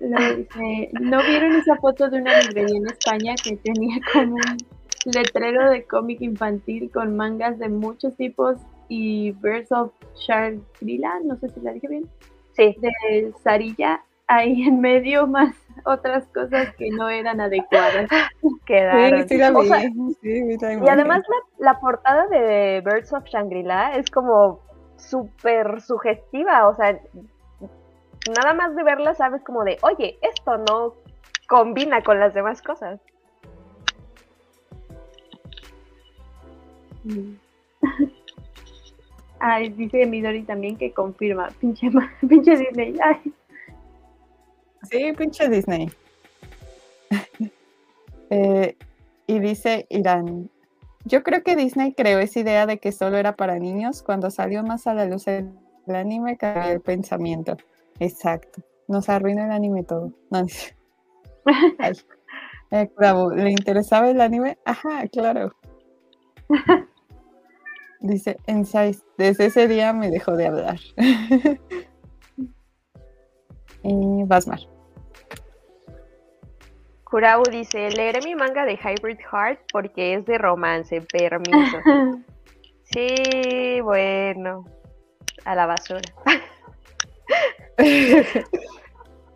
Luego 0.00 0.36
dice, 0.36 0.90
¿no 1.00 1.22
vieron 1.22 1.52
esa 1.56 1.76
foto 1.76 2.10
de 2.10 2.18
una 2.20 2.38
librería 2.40 2.76
en 2.76 2.86
España 2.86 3.34
que 3.42 3.56
tenía 3.56 3.96
como 4.12 4.34
un 4.34 4.75
letrero 5.06 5.70
de 5.70 5.84
cómic 5.84 6.20
infantil 6.20 6.90
con 6.92 7.16
mangas 7.16 7.58
de 7.58 7.68
muchos 7.68 8.16
tipos 8.16 8.56
y 8.88 9.32
Birds 9.32 9.72
of 9.72 9.92
Shangri-La, 10.16 11.20
no 11.24 11.36
sé 11.36 11.48
si 11.50 11.60
la 11.60 11.72
dije 11.72 11.88
bien, 11.88 12.08
Sí. 12.52 12.74
de 12.80 13.32
Sarilla, 13.42 14.02
ahí 14.28 14.62
en 14.62 14.80
medio 14.80 15.26
más 15.26 15.54
otras 15.84 16.26
cosas 16.28 16.74
que 16.76 16.90
no 16.90 17.08
eran 17.08 17.40
adecuadas. 17.40 18.08
Quedaron. 18.66 19.22
Sí, 19.22 19.28
sí 19.28 19.38
la 19.38 19.50
O 19.50 19.64
sea, 19.64 19.80
sí, 19.80 20.42
vi 20.42 20.56
la 20.56 20.72
Y 20.74 20.88
además 20.88 21.22
la, 21.28 21.72
la 21.72 21.80
portada 21.80 22.26
de 22.28 22.82
Birds 22.84 23.12
of 23.12 23.24
Shangri-La 23.24 23.96
es 23.96 24.10
como 24.10 24.60
súper 24.96 25.80
sugestiva, 25.82 26.68
o 26.68 26.74
sea, 26.74 26.98
nada 28.36 28.54
más 28.54 28.74
de 28.74 28.82
verla 28.82 29.14
sabes 29.14 29.42
como 29.44 29.62
de, 29.64 29.78
oye, 29.82 30.18
esto 30.22 30.58
no 30.58 30.94
combina 31.48 32.02
con 32.02 32.18
las 32.18 32.34
demás 32.34 32.62
cosas. 32.62 33.00
Ay, 39.38 39.68
dice 39.70 40.06
Midori 40.06 40.42
también 40.42 40.76
que 40.76 40.92
confirma, 40.92 41.48
pinche, 41.60 41.90
pinche 42.28 42.56
Disney. 42.56 42.94
Ay, 43.02 43.32
Sí, 44.90 45.12
pinche 45.16 45.48
Disney. 45.48 45.90
Eh, 48.28 48.76
y 49.28 49.38
dice 49.38 49.86
Irán, 49.88 50.50
Yo 51.04 51.22
creo 51.22 51.44
que 51.44 51.54
Disney 51.54 51.92
creó 51.92 52.18
esa 52.18 52.40
idea 52.40 52.66
de 52.66 52.78
que 52.78 52.90
solo 52.90 53.18
era 53.18 53.36
para 53.36 53.60
niños. 53.60 54.02
Cuando 54.02 54.32
salió 54.32 54.64
más 54.64 54.88
a 54.88 54.94
la 54.94 55.04
luz 55.04 55.28
el, 55.28 55.52
anime, 55.86 56.36
cambió 56.36 56.72
el 56.72 56.80
pensamiento. 56.80 57.56
Exacto. 58.00 58.62
Nos 58.88 59.08
arruinó 59.08 59.44
el 59.44 59.52
anime 59.52 59.84
todo. 59.84 60.12
No, 60.30 60.44
eh, 62.72 62.90
¿Le 63.36 63.50
interesaba 63.52 64.10
el 64.10 64.20
anime? 64.20 64.58
Ajá, 64.64 65.06
claro. 65.06 65.54
Dice 68.00 68.36
Ensais, 68.46 69.04
desde 69.16 69.46
ese 69.46 69.68
día 69.68 69.92
me 69.92 70.10
dejó 70.10 70.36
de 70.36 70.46
hablar. 70.46 70.78
y 73.82 74.24
Basmar. 74.24 74.60
Kurau 77.04 77.42
dice, 77.50 77.88
leeré 77.90 78.20
mi 78.24 78.34
manga 78.34 78.64
de 78.64 78.74
Hybrid 78.74 79.20
Heart 79.30 79.60
porque 79.72 80.14
es 80.14 80.26
de 80.26 80.38
romance, 80.38 81.00
permiso. 81.00 81.78
sí, 82.82 83.80
bueno, 83.80 84.64
a 85.44 85.54
la 85.54 85.66
basura. 85.66 86.02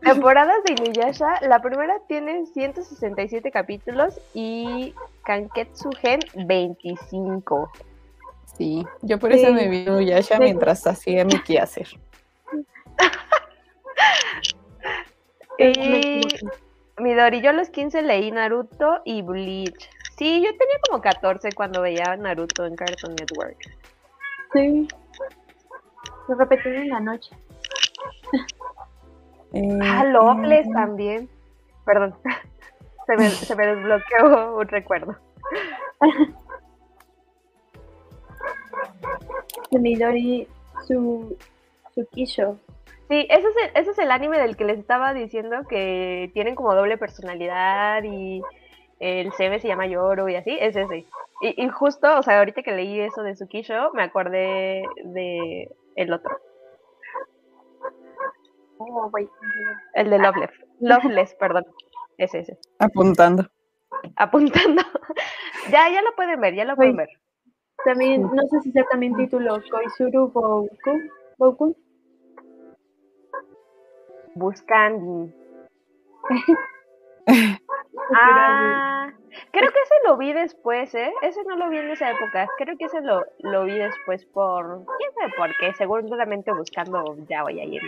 Temporadas 0.02 0.56
de 0.64 0.72
Inuyasha, 0.72 1.40
la 1.42 1.60
primera 1.60 2.00
tiene 2.08 2.46
167 2.46 3.50
capítulos 3.50 4.18
y 4.34 4.94
Kanketsu 5.24 5.90
Gen 6.00 6.20
25. 6.46 7.70
Sí, 8.60 8.86
yo 9.00 9.18
por 9.18 9.32
eso 9.32 9.54
me 9.54 9.68
vi 9.68 9.84
Inuyasha 9.84 10.38
mientras 10.38 10.86
hacía 10.86 11.24
mi 11.24 11.40
quehacer. 11.40 11.88
y 15.58 16.20
Midori, 16.98 17.40
yo 17.40 17.48
a 17.48 17.54
los 17.54 17.70
15 17.70 18.02
leí 18.02 18.30
Naruto 18.30 19.00
y 19.06 19.22
Bleach. 19.22 19.88
Sí, 20.18 20.42
yo 20.44 20.50
tenía 20.58 20.76
como 20.86 21.00
14 21.00 21.52
cuando 21.52 21.80
veía 21.80 22.14
Naruto 22.16 22.66
en 22.66 22.76
Cartoon 22.76 23.14
Network. 23.14 23.56
Sí. 24.52 24.86
Lo 26.28 26.34
repetí 26.34 26.68
en 26.68 26.90
la 26.90 27.00
noche. 27.00 27.34
Eh, 29.52 29.80
ah, 29.82 30.04
Loveless 30.04 30.64
eh, 30.64 30.70
también. 30.72 31.28
Perdón. 31.84 32.14
Se 33.06 33.16
me, 33.16 33.28
se 33.28 33.56
me 33.56 33.66
desbloqueó 33.66 34.58
un 34.58 34.68
recuerdo. 34.68 35.16
Midori 39.72 40.46
su, 40.86 41.36
Tsukisho. 41.92 42.58
Sí, 43.08 43.26
ese 43.28 43.48
es, 43.48 43.56
el, 43.56 43.70
ese 43.74 43.90
es 43.90 43.98
el 43.98 44.10
anime 44.10 44.38
del 44.38 44.56
que 44.56 44.64
les 44.64 44.78
estaba 44.78 45.12
diciendo 45.12 45.66
que 45.68 46.30
tienen 46.32 46.54
como 46.54 46.74
doble 46.74 46.96
personalidad 46.96 48.04
y 48.04 48.40
el 49.00 49.32
CM 49.32 49.58
se 49.58 49.66
llama 49.66 49.86
Yoro 49.86 50.28
y 50.28 50.36
así, 50.36 50.56
es 50.60 50.76
ese. 50.76 51.06
Y, 51.40 51.64
y 51.64 51.68
justo, 51.68 52.18
o 52.18 52.22
sea, 52.22 52.38
ahorita 52.38 52.62
que 52.62 52.72
leí 52.72 53.00
eso 53.00 53.22
de 53.22 53.34
Tsukisho, 53.34 53.92
me 53.94 54.04
acordé 54.04 54.84
de 55.04 55.68
el 55.96 56.12
otro. 56.12 56.38
Oh, 58.78 59.10
el 59.94 60.10
de 60.10 60.18
Loveless. 60.18 60.50
Loveless, 60.80 61.34
perdón. 61.34 61.66
Es 62.16 62.34
ese. 62.34 62.58
Apuntando. 62.78 63.46
Apuntando. 64.16 64.82
ya, 65.70 65.88
ya 65.90 66.00
lo 66.02 66.14
pueden 66.14 66.40
ver, 66.40 66.54
ya 66.54 66.64
lo 66.64 66.76
pueden 66.76 66.96
ver. 66.96 67.08
También, 67.84 68.22
no 68.22 68.42
sé 68.48 68.60
si 68.60 68.72
sea 68.72 68.84
también 68.90 69.14
título 69.16 69.60
Koizuru 69.70 70.30
Boku. 71.38 71.76
Buscando. 74.34 75.32
ah, 78.14 79.12
creo 79.50 79.70
que 79.70 79.78
ese 79.82 79.94
lo 80.06 80.16
vi 80.16 80.32
después, 80.32 80.94
¿eh? 80.94 81.12
Ese 81.22 81.42
no 81.44 81.56
lo 81.56 81.68
vi 81.70 81.78
en 81.78 81.90
esa 81.90 82.10
época. 82.10 82.46
Creo 82.58 82.76
que 82.76 82.84
ese 82.84 83.00
lo, 83.00 83.24
lo 83.38 83.64
vi 83.64 83.78
después 83.78 84.24
por. 84.26 84.84
¿Quién 84.98 85.12
sabe 85.14 85.32
por 85.36 85.56
qué? 85.58 85.72
Seguramente 85.74 86.52
buscando 86.52 87.16
ya 87.28 87.42
voy 87.42 87.60
a 87.60 87.64
ir. 87.64 87.82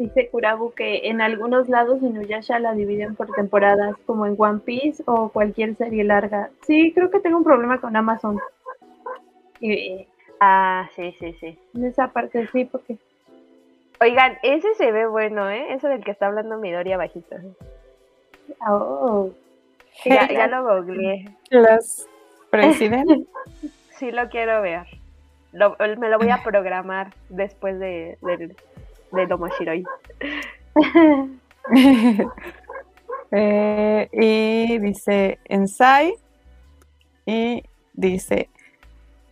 Dice 0.00 0.30
Kurabu 0.30 0.72
que 0.72 1.10
en 1.10 1.20
algunos 1.20 1.68
lados 1.68 2.02
en 2.02 2.16
Uyasha 2.16 2.58
la 2.58 2.72
dividen 2.72 3.14
por 3.16 3.30
temporadas, 3.34 3.94
como 4.06 4.24
en 4.24 4.34
One 4.38 4.60
Piece 4.60 5.02
o 5.04 5.28
cualquier 5.28 5.76
serie 5.76 6.04
larga. 6.04 6.48
Sí, 6.66 6.90
creo 6.94 7.10
que 7.10 7.20
tengo 7.20 7.36
un 7.36 7.44
problema 7.44 7.82
con 7.82 7.94
Amazon. 7.94 8.40
ah, 10.40 10.88
sí, 10.96 11.14
sí, 11.20 11.36
sí. 11.38 11.58
En 11.74 11.84
esa 11.84 12.08
parte 12.08 12.46
sí, 12.46 12.64
porque... 12.64 12.96
Oigan, 14.00 14.38
ese 14.42 14.74
se 14.76 14.90
ve 14.90 15.06
bueno, 15.06 15.50
¿eh? 15.50 15.74
Ese 15.74 15.88
del 15.88 16.02
que 16.02 16.12
está 16.12 16.28
hablando 16.28 16.56
Midori 16.56 16.92
abajito. 16.94 17.36
Oh. 18.66 19.28
ya, 20.06 20.46
lo 20.46 20.64
googleé. 20.64 21.26
Los 21.50 22.08
presidentes. 22.48 23.28
sí 23.98 24.10
lo 24.12 24.30
quiero 24.30 24.62
ver 24.62 24.86
me 25.52 26.08
lo 26.08 26.18
voy 26.18 26.30
a 26.30 26.42
programar 26.42 27.12
después 27.28 27.78
de, 27.78 28.18
de, 28.22 28.54
de 29.12 29.26
Tomoshiroi. 29.26 29.84
eh, 33.32 34.08
y 34.12 34.78
dice 34.78 35.38
Ensai. 35.44 36.14
Y 37.26 37.62
dice, 37.92 38.48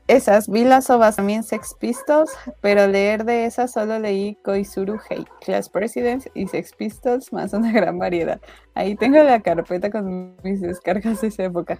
esas, 0.08 0.48
vi 0.48 0.64
las 0.64 0.88
ovas 0.88 1.16
también 1.16 1.42
Sex 1.42 1.74
Pistols, 1.74 2.34
pero 2.62 2.86
leer 2.86 3.24
de 3.24 3.44
esas 3.44 3.72
solo 3.72 3.98
leí 3.98 4.36
Koizuru 4.36 4.98
Hei, 5.08 5.26
Class 5.42 5.68
Presidents 5.68 6.30
y 6.32 6.46
Sex 6.48 6.74
Pistols, 6.74 7.30
más 7.30 7.52
una 7.52 7.70
gran 7.72 7.98
variedad. 7.98 8.40
Ahí 8.74 8.94
tengo 8.94 9.22
la 9.22 9.40
carpeta 9.40 9.90
con 9.90 10.34
mis 10.42 10.62
descargas 10.62 11.20
de 11.20 11.28
esa 11.28 11.44
época. 11.44 11.78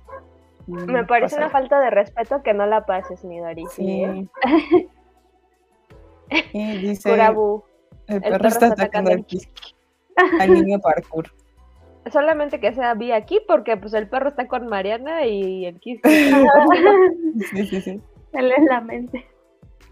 Me 0.66 1.06
parece 1.06 1.36
una 1.36 1.48
falta 1.48 1.80
de 1.80 1.88
respeto 1.88 2.42
que 2.42 2.52
no 2.52 2.66
la 2.66 2.84
pases, 2.84 3.24
mi 3.24 3.38
Sí. 3.70 4.04
¿eh? 4.04 4.26
y 6.52 6.78
dice, 6.80 7.16
el 8.08 8.20
perro, 8.20 8.48
está, 8.48 8.66
atacando 8.68 9.10
al 9.10 9.26
al 10.40 10.52
niño 10.52 10.78
parkour. 10.80 11.30
Solamente 12.12 12.58
que 12.60 12.72
sea 12.72 12.94
vi 12.94 13.12
aquí 13.12 13.40
porque 13.46 13.76
pues 13.76 13.92
el 13.94 14.08
perro 14.08 14.30
está 14.30 14.48
con 14.48 14.66
Mariana 14.66 15.26
y 15.26 15.66
el 15.66 15.78
Kiss. 15.78 16.00
sí, 17.50 17.66
sí, 17.66 17.80
sí. 17.80 18.00
Él 18.32 18.52
es 18.52 18.64
la 18.64 18.80
mente. 18.80 19.26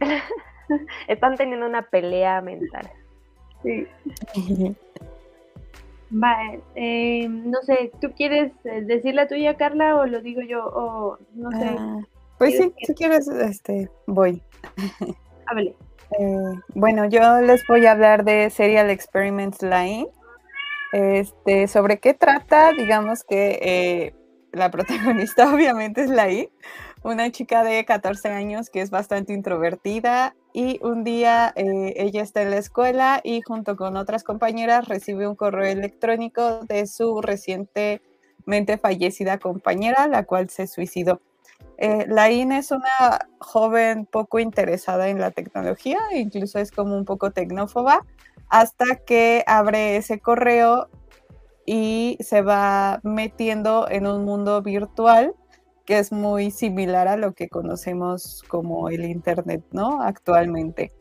Están 1.09 1.37
teniendo 1.37 1.67
una 1.67 1.83
pelea 1.83 2.41
mental. 2.41 2.91
Sí. 3.63 3.87
Vale, 6.11 6.61
eh, 6.77 7.29
no 7.29 7.61
sé, 7.63 7.91
¿tú 8.01 8.13
quieres 8.17 8.53
eh, 8.65 8.83
decir 8.83 9.15
la 9.15 9.27
tuya, 9.27 9.57
Carla, 9.57 9.97
o 9.97 10.07
lo 10.07 10.21
digo 10.21 10.41
yo? 10.41 10.65
O 10.67 11.19
no 11.35 11.51
sé. 11.51 11.77
Ah, 11.79 11.99
pues 12.39 12.57
sí, 12.57 12.73
si 12.83 12.95
quieres, 12.95 13.29
este, 13.29 13.91
voy. 14.07 14.41
Hable. 15.47 15.75
Eh, 16.19 16.61
bueno, 16.75 17.07
yo 17.07 17.41
les 17.41 17.67
voy 17.67 17.87
a 17.87 17.93
hablar 17.93 18.25
de 18.25 18.51
Serial 18.51 18.91
Experiments 18.91 19.63
Line. 19.63 20.09
Este, 20.93 21.69
¿Sobre 21.69 21.99
qué 21.99 22.15
trata? 22.15 22.73
Digamos 22.73 23.25
que 23.25 24.13
la 24.53 24.71
protagonista 24.71 25.53
obviamente 25.53 26.03
es 26.03 26.11
Lai, 26.11 26.49
una 27.03 27.31
chica 27.31 27.63
de 27.63 27.85
14 27.85 28.29
años 28.31 28.71
que 28.71 28.81
es 28.81 28.91
bastante 28.91 29.33
introvertida 29.33 30.35
y 30.53 30.81
un 30.83 31.05
día 31.05 31.53
eh, 31.55 31.95
ella 31.97 32.23
está 32.23 32.43
en 32.43 32.51
la 32.51 32.57
escuela 32.57 33.21
y 33.23 33.43
junto 33.43 33.77
con 33.77 33.97
otras 33.97 34.25
compañeras 34.25 34.89
recibe 34.89 35.29
un 35.29 35.37
correo 35.37 35.71
electrónico 35.71 36.65
de 36.65 36.87
su 36.87 37.21
recientemente 37.21 38.79
fallecida 38.81 39.39
compañera, 39.39 40.09
la 40.09 40.25
cual 40.25 40.49
se 40.49 40.67
suicidó. 40.67 41.21
Eh, 41.79 42.07
Lain 42.09 42.53
es 42.53 42.71
una 42.71 43.29
joven 43.39 44.07
poco 44.07 44.39
interesada 44.39 45.09
en 45.09 45.21
la 45.21 45.31
tecnología, 45.31 45.99
incluso 46.15 46.59
es 46.59 46.71
como 46.71 46.97
un 46.97 47.05
poco 47.05 47.33
tecnófoba, 47.33 48.05
hasta 48.49 48.97
que 49.07 49.45
abre 49.47 49.97
ese 49.97 50.21
correo 50.21 50.89
y 51.67 52.17
se 52.21 52.43
va 52.43 53.01
metiendo 53.03 53.89
en 53.91 54.07
un 54.07 54.25
mundo 54.25 54.63
virtual 54.63 55.35
que 55.85 55.99
es 55.99 56.13
muy 56.13 56.51
similar 56.51 57.09
a 57.09 57.17
lo 57.17 57.33
que 57.33 57.49
conocemos 57.49 58.43
como 58.49 58.89
el 58.89 59.05
Internet, 59.05 59.65
¿no? 59.71 60.03
Actualmente. 60.03 60.93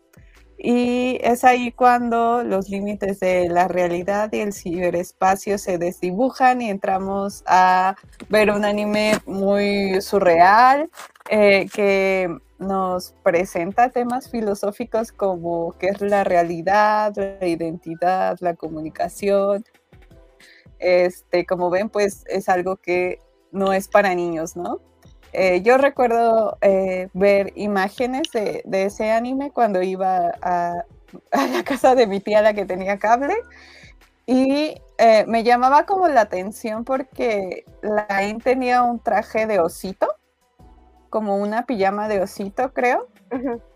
Y 0.58 1.20
es 1.22 1.44
ahí 1.44 1.72
cuando 1.72 2.44
los 2.44 2.70
límites 2.70 3.20
de 3.20 3.50
la 3.50 3.68
realidad 3.68 4.32
y 4.32 4.40
el 4.40 4.54
ciberespacio 4.54 5.58
se 5.58 5.78
desdibujan 5.78 6.62
y 6.62 6.70
entramos 6.70 7.44
a 7.46 7.96
ver 8.30 8.52
un 8.52 8.64
anime 8.64 9.20
muy 9.26 10.02
surreal 10.02 10.90
eh, 11.30 11.68
que 11.74 12.30
nos 12.58 13.14
presenta 13.22 13.90
temas 13.90 14.30
filosóficos 14.30 15.12
como 15.12 15.74
qué 15.78 15.88
es 15.90 16.02
la 16.02 16.24
realidad, 16.24 17.14
la 17.16 17.48
identidad, 17.48 18.38
la 18.40 18.56
comunicación. 18.56 19.66
Este, 20.80 21.46
como 21.46 21.70
ven, 21.70 21.90
pues 21.90 22.24
es 22.28 22.48
algo 22.48 22.78
que 22.78 23.20
no 23.52 23.74
es 23.74 23.88
para 23.88 24.14
niños, 24.16 24.56
¿no? 24.56 24.80
Eh, 25.38 25.62
yo 25.64 25.78
recuerdo 25.78 26.58
eh, 26.62 27.10
ver 27.14 27.52
imágenes 27.56 28.30
de, 28.32 28.64
ese 28.72 29.12
anime 29.12 29.52
cuando 29.52 29.82
iba 29.82 30.32
a, 30.42 30.86
la 31.32 31.64
casa 31.66 31.94
de 31.94 32.08
mi 32.08 32.22
tía, 32.22 32.42
la 32.42 32.54
que 32.54 32.66
tenía 32.66 32.98
cable, 32.98 33.36
Y 34.26 34.82
eh, 34.98 35.26
me 35.28 35.44
llamaba 35.44 35.86
como 35.86 36.08
la 36.08 36.22
atención 36.22 36.86
porque 36.86 37.66
Lain 37.82 38.40
tenía 38.40 38.84
un 38.84 39.00
traje 39.00 39.46
de 39.46 39.60
osito, 39.60 40.08
como 41.10 41.36
una 41.36 41.66
pijama 41.66 42.08
de 42.08 42.22
osito, 42.22 42.72
creo. 42.72 43.08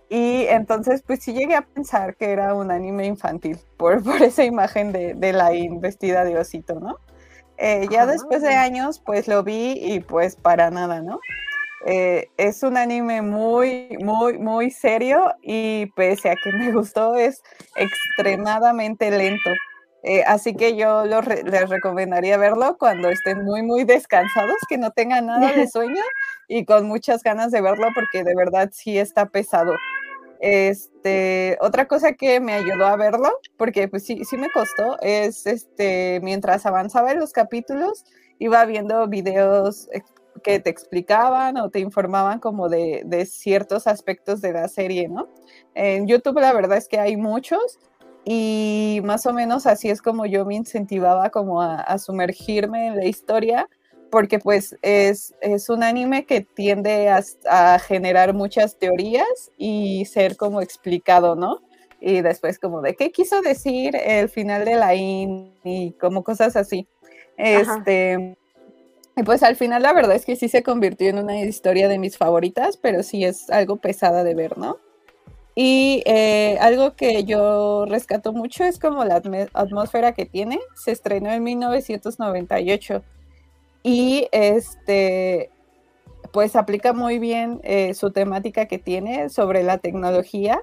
Y 0.07 0.45
entonces, 0.47 1.01
pues 1.01 1.21
sí 1.21 1.33
llegué 1.33 1.55
a 1.55 1.61
pensar 1.61 2.15
que 2.15 2.31
era 2.31 2.53
un 2.53 2.71
anime 2.71 3.05
infantil 3.05 3.59
por, 3.75 4.01
por 4.03 4.21
esa 4.21 4.45
imagen 4.45 4.93
de, 4.93 5.13
de 5.13 5.33
Lain 5.33 5.81
vestida 5.81 6.23
de 6.23 6.37
osito, 6.37 6.79
¿no? 6.79 6.99
Ya 7.89 8.05
después 8.05 8.41
de 8.41 8.55
años, 8.55 9.01
pues 9.05 9.27
lo 9.27 9.43
vi 9.43 9.73
y 9.73 9.99
pues 9.99 10.37
para 10.37 10.71
nada, 10.71 11.01
¿no? 11.01 11.19
Eh, 11.85 12.29
es 12.37 12.63
un 12.63 12.77
anime 12.77 13.21
muy, 13.21 13.97
muy, 14.01 14.37
muy 14.37 14.69
serio 14.69 15.33
y 15.41 15.87
pese 15.95 16.29
a 16.29 16.35
que 16.35 16.51
me 16.51 16.71
gustó, 16.71 17.15
es 17.15 17.41
extremadamente 17.75 19.11
lento. 19.11 19.49
Eh, 20.03 20.23
así 20.25 20.55
que 20.55 20.77
yo 20.77 21.03
les 21.05 21.69
recomendaría 21.69 22.37
verlo 22.37 22.77
cuando 22.77 23.09
estén 23.09 23.43
muy, 23.43 23.63
muy 23.63 23.83
descansados, 23.83 24.55
que 24.69 24.77
no 24.77 24.91
tengan 24.91 25.25
nada 25.25 25.51
de 25.51 25.67
sueño 25.71 26.01
y 26.47 26.65
con 26.65 26.87
muchas 26.87 27.21
ganas 27.21 27.51
de 27.51 27.61
verlo 27.61 27.87
porque 27.93 28.23
de 28.23 28.35
verdad 28.35 28.69
sí 28.73 28.97
está 28.97 29.27
pesado. 29.27 29.75
Este, 30.41 31.57
otra 31.59 31.85
cosa 31.85 32.13
que 32.13 32.39
me 32.39 32.53
ayudó 32.53 32.85
a 32.85 32.95
verlo, 32.95 33.29
porque 33.57 33.89
pues 33.89 34.05
sí, 34.05 34.23
sí 34.23 34.37
me 34.37 34.49
costó, 34.49 34.97
es 35.01 35.45
este, 35.45 36.21
mientras 36.23 36.65
avanzaba 36.65 37.11
en 37.11 37.19
los 37.19 37.33
capítulos, 37.33 38.05
iba 38.39 38.63
viendo 38.63 39.05
videos 39.09 39.89
que 40.39 40.59
te 40.59 40.69
explicaban 40.69 41.57
o 41.57 41.69
te 41.69 41.79
informaban 41.79 42.39
como 42.39 42.69
de, 42.69 43.03
de 43.05 43.25
ciertos 43.25 43.87
aspectos 43.87 44.41
de 44.41 44.53
la 44.53 44.67
serie, 44.67 45.07
¿no? 45.07 45.27
En 45.75 46.07
YouTube 46.07 46.39
la 46.39 46.53
verdad 46.53 46.77
es 46.77 46.87
que 46.87 46.99
hay 46.99 47.17
muchos, 47.17 47.79
y 48.25 49.01
más 49.03 49.25
o 49.25 49.33
menos 49.33 49.65
así 49.65 49.89
es 49.89 50.03
como 50.03 50.25
yo 50.25 50.45
me 50.45 50.55
incentivaba 50.55 51.29
como 51.29 51.61
a, 51.61 51.97
sumergirme 51.97 52.87
en 52.87 52.95
la 52.97 53.05
historia, 53.05 53.67
porque 54.11 54.37
pues 54.39 54.77
es, 54.81 55.33
es 55.41 55.69
un 55.69 55.81
anime 55.83 56.25
que 56.25 56.41
tiende 56.41 57.09
a, 57.09 57.79
generar 57.79 58.33
muchas 58.33 58.77
teorías 58.77 59.51
y 59.57 60.05
ser 60.05 60.37
como 60.37 60.61
explicado, 60.61 61.35
¿no? 61.35 61.61
Y 62.01 62.21
después 62.21 62.59
como 62.59 62.81
de 62.81 62.95
qué 62.95 63.11
quiso 63.11 63.41
decir 63.41 63.95
el 63.95 64.29
final 64.29 64.63
de 64.63 64.75
la 64.75 64.95
IN 64.95 65.53
y 65.63 65.93
como 65.93 66.23
cosas 66.23 66.55
así. 66.55 66.87
Este, 67.35 68.37
y 69.19 69.23
pues 69.23 69.43
al 69.43 69.57
final 69.57 69.81
la 69.81 69.91
verdad 69.91 70.15
es 70.15 70.25
que 70.25 70.37
sí 70.37 70.47
se 70.47 70.63
convirtió 70.63 71.09
en 71.09 71.17
una 71.17 71.41
historia 71.41 71.89
de 71.89 71.99
mis 71.99 72.17
favoritas, 72.17 72.77
pero 72.77 73.03
sí 73.03 73.25
es 73.25 73.49
algo 73.49 73.75
pesada 73.75 74.23
de 74.23 74.33
ver, 74.33 74.57
¿no? 74.57 74.77
Y 75.55 76.03
eh, 76.05 76.57
algo 76.61 76.95
que 76.95 77.25
yo 77.25 77.85
rescato 77.85 78.31
mucho 78.31 78.63
es 78.63 78.79
como 78.79 79.03
la 79.03 79.21
atmósfera 79.53 80.13
que 80.13 80.25
tiene. 80.25 80.57
Se 80.73 80.91
estrenó 80.91 81.31
en 81.31 81.43
1998 81.43 83.03
y 83.83 84.29
este, 84.31 85.49
pues 86.31 86.55
aplica 86.55 86.93
muy 86.93 87.19
bien 87.19 87.59
eh, 87.63 87.93
su 87.95 88.11
temática 88.11 88.67
que 88.67 88.79
tiene 88.79 89.27
sobre 89.27 89.63
la 89.63 89.79
tecnología, 89.79 90.61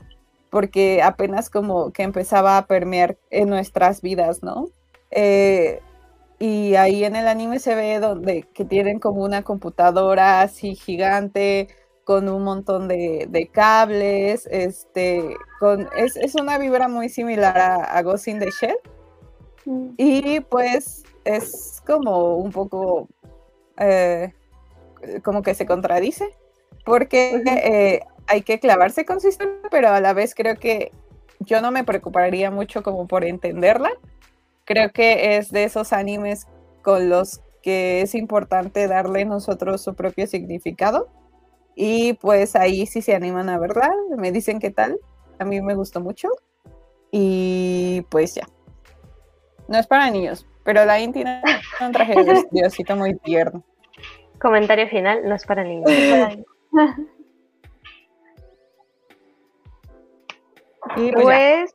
porque 0.49 1.03
apenas 1.03 1.51
como 1.51 1.93
que 1.93 2.05
empezaba 2.05 2.57
a 2.57 2.67
permear 2.67 3.19
en 3.29 3.51
nuestras 3.51 4.01
vidas, 4.01 4.43
¿no? 4.43 4.71
Eh, 5.11 5.83
y 6.39 6.75
ahí 6.75 7.05
en 7.05 7.17
el 7.17 7.29
anime 7.29 7.59
se 7.59 7.75
ve 7.75 7.99
donde 7.99 8.43
que 8.43 8.65
tienen 8.65 8.99
como 8.99 9.25
una 9.25 9.43
computadora 9.43 10.43
así 10.43 10.75
gigante 10.75 11.69
con 12.05 12.29
un 12.29 12.45
montón 12.45 12.87
de, 12.87 13.51
cables, 13.53 14.47
este, 14.51 15.37
con, 15.59 15.89
es, 15.97 16.35
una 16.41 16.57
vibra 16.57 16.87
muy 16.87 17.09
similar 17.09 17.59
a, 17.59 17.77
a 17.83 18.03
Ghost 18.03 18.29
in 18.29 18.39
the 18.39 18.51
Shell. 18.51 18.77
Mm. 19.65 19.89
Y 19.97 20.41
pues 20.41 21.03
es 21.25 21.83
como 21.85 22.37
un 22.37 22.53
poco, 22.53 23.09
eh, 23.79 24.33
como 25.25 25.43
que 25.43 25.55
se 25.55 25.67
contradice, 25.67 26.29
porque 26.85 27.43
eh, 27.45 28.01
hay 28.29 28.43
que 28.43 28.61
clavarse 28.61 29.05
con 29.05 29.21
su 29.21 29.29
historia, 29.29 29.57
pero 29.71 29.89
a 29.89 30.01
la 30.01 30.13
vez 30.13 30.35
creo 30.35 30.57
que 30.57 30.93
yo 31.41 31.61
no 31.61 31.73
me 31.73 31.83
preocuparía 31.83 32.51
mucho 32.51 32.83
como 32.83 33.09
por 33.09 33.25
entenderla. 33.25 33.91
Creo 34.67 34.93
que 34.93 35.37
es 35.37 35.51
de 35.51 35.65
esos 35.65 35.95
animes 35.95 36.47
con 36.83 37.09
los 37.09 37.41
que 37.63 38.03
es 38.03 38.15
importante 38.15 38.87
darle 38.87 39.25
nosotros 39.25 39.83
su 39.83 39.95
propio 39.95 40.27
significado 40.27 41.09
y 41.75 42.15
pues 42.15 42.57
ahí 42.57 42.87
sí 42.87 43.03
se 43.03 43.15
animan 43.15 43.49
a 43.51 43.59
verla, 43.59 43.93
me 44.17 44.33
dicen 44.33 44.59
qué 44.59 44.71
tal. 44.71 44.99
A 45.39 45.45
mí 45.45 45.61
me 45.61 45.75
gustó 45.75 46.01
mucho. 46.01 46.31
Y 47.11 48.01
pues 48.09 48.35
ya. 48.35 48.49
No 49.69 49.79
es 49.79 49.87
para 49.87 50.11
niños, 50.11 50.47
pero 50.65 50.85
la 50.85 50.97
tiene 50.97 51.43
un 51.81 51.93
traje 51.93 52.25
de 52.25 52.45
diosito 52.51 52.97
muy 52.97 53.15
tierno. 53.19 53.63
Comentario 54.41 54.89
final, 54.89 55.29
no 55.29 55.35
es 55.35 55.45
para 55.45 55.65
niños. 55.65 55.91
y 60.97 61.13
pues, 61.13 61.23
pues, 61.23 61.75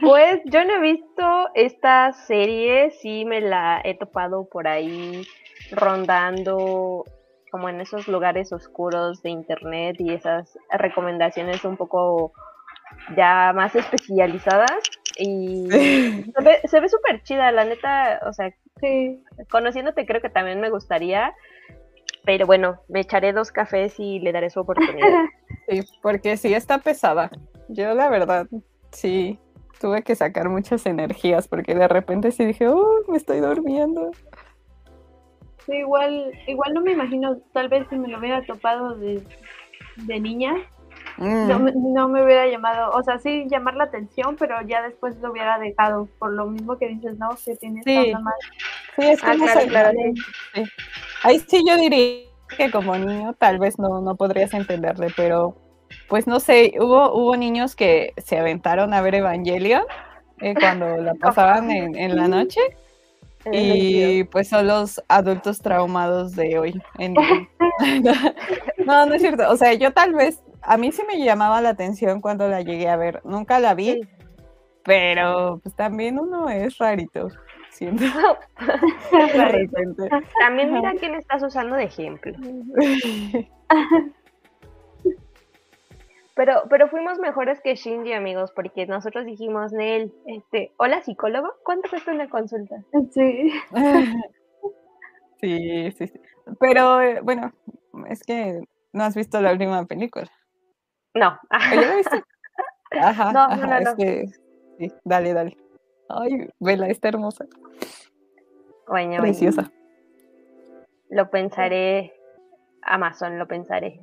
pues 0.00 0.40
yo 0.46 0.64
no 0.64 0.74
he 0.74 0.80
visto 0.80 1.48
esta 1.54 2.12
serie, 2.12 2.90
sí 2.90 3.24
me 3.24 3.40
la 3.40 3.80
he 3.84 3.96
topado 3.96 4.48
por 4.48 4.68
ahí 4.68 5.26
rondando 5.70 7.04
como 7.50 7.68
en 7.68 7.80
esos 7.80 8.08
lugares 8.08 8.52
oscuros 8.52 9.22
de 9.22 9.30
internet 9.30 9.96
y 9.98 10.12
esas 10.12 10.58
recomendaciones 10.70 11.64
un 11.64 11.76
poco 11.76 12.32
ya 13.16 13.52
más 13.54 13.74
especializadas 13.76 14.80
y 15.18 15.68
se 15.70 16.80
ve, 16.80 16.88
súper 16.88 17.22
chida, 17.22 17.52
la 17.52 17.64
neta, 17.64 18.20
o 18.26 18.32
sea, 18.32 18.52
conociéndote 19.50 20.06
creo 20.06 20.20
que 20.20 20.30
también 20.30 20.60
me 20.60 20.70
gustaría, 20.70 21.32
pero 22.24 22.46
bueno, 22.46 22.80
me 22.88 23.00
echaré 23.00 23.32
dos 23.32 23.52
cafés 23.52 23.94
y 23.98 24.18
le 24.18 24.32
daré 24.32 24.50
su 24.50 24.60
oportunidad. 24.60 25.08
Sí, 25.66 25.80
porque 26.02 26.36
sí 26.36 26.52
está 26.52 26.76
pesada. 26.76 27.30
Yo 27.68 27.94
la 27.94 28.10
verdad, 28.10 28.46
sí, 28.90 29.38
tuve 29.80 30.02
que 30.02 30.14
sacar 30.14 30.48
muchas 30.48 30.86
energías 30.86 31.48
porque 31.48 31.74
de 31.74 31.88
repente 31.88 32.30
sí 32.32 32.44
dije, 32.44 32.68
oh, 32.68 33.00
me 33.08 33.16
estoy 33.16 33.40
durmiendo 33.40 34.10
igual, 35.72 36.32
igual 36.46 36.74
no 36.74 36.80
me 36.80 36.92
imagino, 36.92 37.38
tal 37.52 37.68
vez 37.68 37.86
si 37.88 37.96
me 37.96 38.08
lo 38.08 38.18
hubiera 38.18 38.44
topado 38.44 38.96
de, 38.96 39.22
niña, 39.96 40.54
mm. 41.16 41.48
no, 41.92 42.08
me 42.08 42.24
hubiera 42.24 42.46
llamado, 42.46 42.90
o 42.90 43.02
sea, 43.02 43.18
sí 43.18 43.46
llamar 43.48 43.74
la 43.76 43.84
atención, 43.84 44.36
pero 44.38 44.60
ya 44.62 44.82
después 44.82 45.16
lo 45.20 45.30
hubiera 45.30 45.58
dejado, 45.58 46.08
por 46.18 46.32
lo 46.32 46.46
mismo 46.46 46.76
que 46.78 46.88
dices, 46.88 47.18
no, 47.18 47.30
que 47.44 47.56
tienes 47.56 47.84
sí. 47.84 48.12
mal. 48.12 48.34
Sí, 48.96 49.02
es 49.06 49.20
que 49.20 49.30
ah, 49.30 49.66
claro, 49.68 49.98
Ahí 51.22 51.40
sí 51.40 51.64
yo 51.66 51.76
diría 51.76 52.28
que 52.56 52.70
como 52.70 52.96
niño 52.96 53.34
tal 53.38 53.58
vez 53.58 53.78
no, 53.78 54.00
no 54.00 54.14
podrías 54.14 54.52
entenderle, 54.52 55.08
pero 55.16 55.56
pues 56.08 56.26
no 56.26 56.40
sé, 56.40 56.74
hubo, 56.78 57.12
hubo 57.14 57.36
niños 57.36 57.76
que 57.76 58.12
se 58.16 58.38
aventaron 58.38 58.94
a 58.94 59.00
ver 59.00 59.16
Evangelion 59.16 59.84
eh, 60.40 60.54
cuando 60.54 60.96
la 60.98 61.14
pasaban 61.20 61.70
en, 61.70 61.96
en 61.96 62.16
la 62.16 62.28
noche 62.28 62.60
y 63.52 64.24
pues 64.24 64.48
son 64.48 64.66
los 64.66 65.02
adultos 65.08 65.60
traumados 65.60 66.34
de 66.34 66.58
hoy. 66.58 66.82
no, 68.86 69.06
no 69.06 69.14
es 69.14 69.20
cierto. 69.20 69.50
O 69.50 69.56
sea, 69.56 69.74
yo 69.74 69.92
tal 69.92 70.14
vez, 70.14 70.42
a 70.62 70.76
mí 70.76 70.92
sí 70.92 71.02
me 71.06 71.22
llamaba 71.22 71.60
la 71.60 71.70
atención 71.70 72.20
cuando 72.20 72.48
la 72.48 72.62
llegué 72.62 72.88
a 72.88 72.96
ver. 72.96 73.20
Nunca 73.24 73.58
la 73.58 73.74
vi, 73.74 74.00
pero 74.84 75.60
pues 75.62 75.74
también 75.74 76.18
uno 76.18 76.48
es 76.48 76.78
rarito. 76.78 77.28
Siento. 77.70 78.04
También 80.38 80.72
mira 80.72 80.92
quién 80.98 81.14
estás 81.16 81.42
usando 81.42 81.74
de 81.74 81.84
ejemplo. 81.84 82.32
Pero, 86.34 86.64
pero 86.68 86.88
fuimos 86.88 87.18
mejores 87.18 87.60
que 87.60 87.76
Shinji, 87.76 88.12
amigos, 88.12 88.50
porque 88.52 88.86
nosotros 88.86 89.24
dijimos, 89.24 89.72
Nel, 89.72 90.12
este, 90.26 90.72
hola 90.78 91.00
psicólogo, 91.02 91.48
¿cuánto 91.64 91.88
cuesta 91.88 92.12
una 92.12 92.28
consulta? 92.28 92.76
Sí. 93.12 93.52
sí, 95.40 95.92
sí, 95.92 96.06
sí. 96.08 96.20
Pero 96.58 97.00
eh, 97.00 97.20
bueno, 97.22 97.52
es 98.08 98.24
que 98.24 98.64
no 98.92 99.04
has 99.04 99.14
visto 99.14 99.40
la 99.40 99.52
última 99.52 99.84
película. 99.86 100.30
No. 101.14 101.38
¿Ya 101.50 101.80
la 101.80 101.96
viste? 101.96 102.24
Ajá, 103.00 103.32
no, 103.32 103.40
ajá, 103.40 103.80
no, 103.80 103.90
es 103.90 103.94
que 103.96 104.26
sí, 104.78 104.92
dale, 105.04 105.32
dale. 105.32 105.56
Ay, 106.08 106.48
vela, 106.60 106.86
está 106.88 107.08
hermosa. 107.08 107.44
Preciosa. 108.86 109.72
Lo 111.10 111.28
pensaré. 111.30 112.14
Amazon, 112.82 113.38
lo 113.38 113.48
pensaré. 113.48 114.00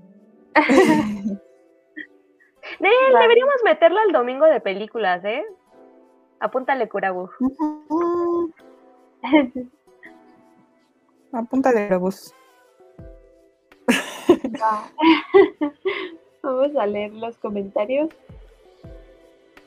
deberíamos 2.89 3.55
meterlo 3.63 3.99
al 3.99 4.11
domingo 4.11 4.45
de 4.45 4.59
películas, 4.59 5.23
¿eh? 5.25 5.43
Apúntale, 6.39 6.89
Curabu. 6.89 7.29
Apúntale, 11.31 11.87
Curabus. 11.87 12.33
Vamos 16.43 16.75
a 16.75 16.87
leer 16.87 17.13
los 17.13 17.37
comentarios 17.37 18.09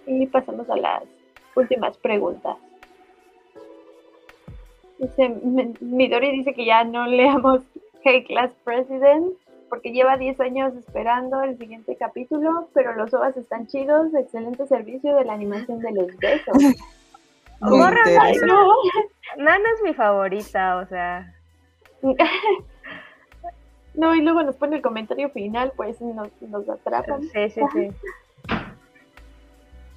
y 0.07 0.27
pasamos 0.27 0.69
a 0.69 0.77
las 0.77 1.05
últimas 1.55 1.97
preguntas. 1.99 2.57
Dice, 4.99 5.28
Midori 5.81 6.32
dice 6.32 6.53
que 6.55 6.66
ya 6.66 6.82
no 6.85 7.07
leamos 7.07 7.62
Hey 8.03 8.24
Class 8.24 8.53
President 8.65 9.36
porque 9.69 9.93
lleva 9.93 10.16
10 10.16 10.41
años 10.41 10.74
esperando 10.74 11.43
el 11.43 11.59
siguiente 11.59 11.97
capítulo, 11.97 12.69
pero 12.74 12.95
los 12.95 13.12
OVAs 13.12 13.36
están 13.36 13.66
chidos, 13.66 14.15
excelente 14.15 14.66
servicio 14.66 15.16
de 15.16 15.24
la 15.24 15.35
animación 15.35 15.81
de 15.81 15.93
los 15.93 16.16
besos. 16.16 16.57
Morra, 17.61 18.03
no. 18.47 18.69
Nana 19.39 19.65
es 19.74 19.82
mi 19.82 19.95
favorita, 19.95 20.77
o 20.77 20.86
sea. 20.86 21.32
No, 23.95 24.12
y 24.12 24.23
luego 24.23 24.43
nos 24.43 24.57
pone 24.57 24.74
el 24.74 24.82
comentario 24.82 25.31
final, 25.31 25.73
pues 25.77 26.01
nos, 26.01 26.28
nos 26.43 26.69
atrapan. 26.69 27.23
Sí, 27.23 27.51
sí, 27.51 27.61
sí. 27.73 27.89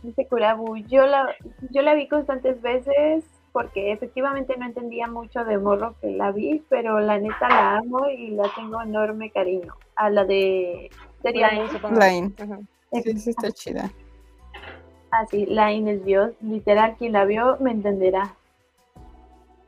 Dice 0.04 0.28
Kurabu, 0.28 0.78
yo 0.78 1.08
la, 1.08 1.36
yo 1.72 1.82
la 1.82 1.96
vi 1.96 2.08
constantes 2.08 2.62
veces 2.62 3.26
porque 3.58 3.92
efectivamente 3.92 4.56
no 4.56 4.68
entendía 4.68 5.08
mucho 5.08 5.44
de 5.44 5.58
morro 5.58 5.96
que 6.00 6.12
la 6.12 6.32
vi, 6.32 6.64
pero 6.70 7.00
la 7.00 7.18
neta 7.18 7.50
la 7.50 7.78
amo 7.78 8.08
y 8.08 8.28
la 8.30 8.48
tengo 8.56 8.80
enorme 8.80 9.32
cariño. 9.32 9.74
A 9.96 10.12
la 10.12 10.26
de 10.26 10.92
sería 11.24 11.50
Line. 11.50 12.36
Sí, 12.92 13.18
sí, 13.18 13.32
está 13.32 13.52
chida. 13.52 13.92
así, 15.10 15.48
Line 15.48 15.92
es 15.92 16.06
Dios, 16.06 16.34
literal 16.40 16.98
quien 17.00 17.14
la 17.14 17.26
vio 17.26 17.58
me 17.60 17.72
entenderá. 17.72 18.36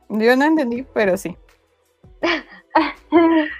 Yo 0.08 0.36
no 0.36 0.44
entendí, 0.44 0.84
pero 0.94 1.16
sí. 1.16 1.36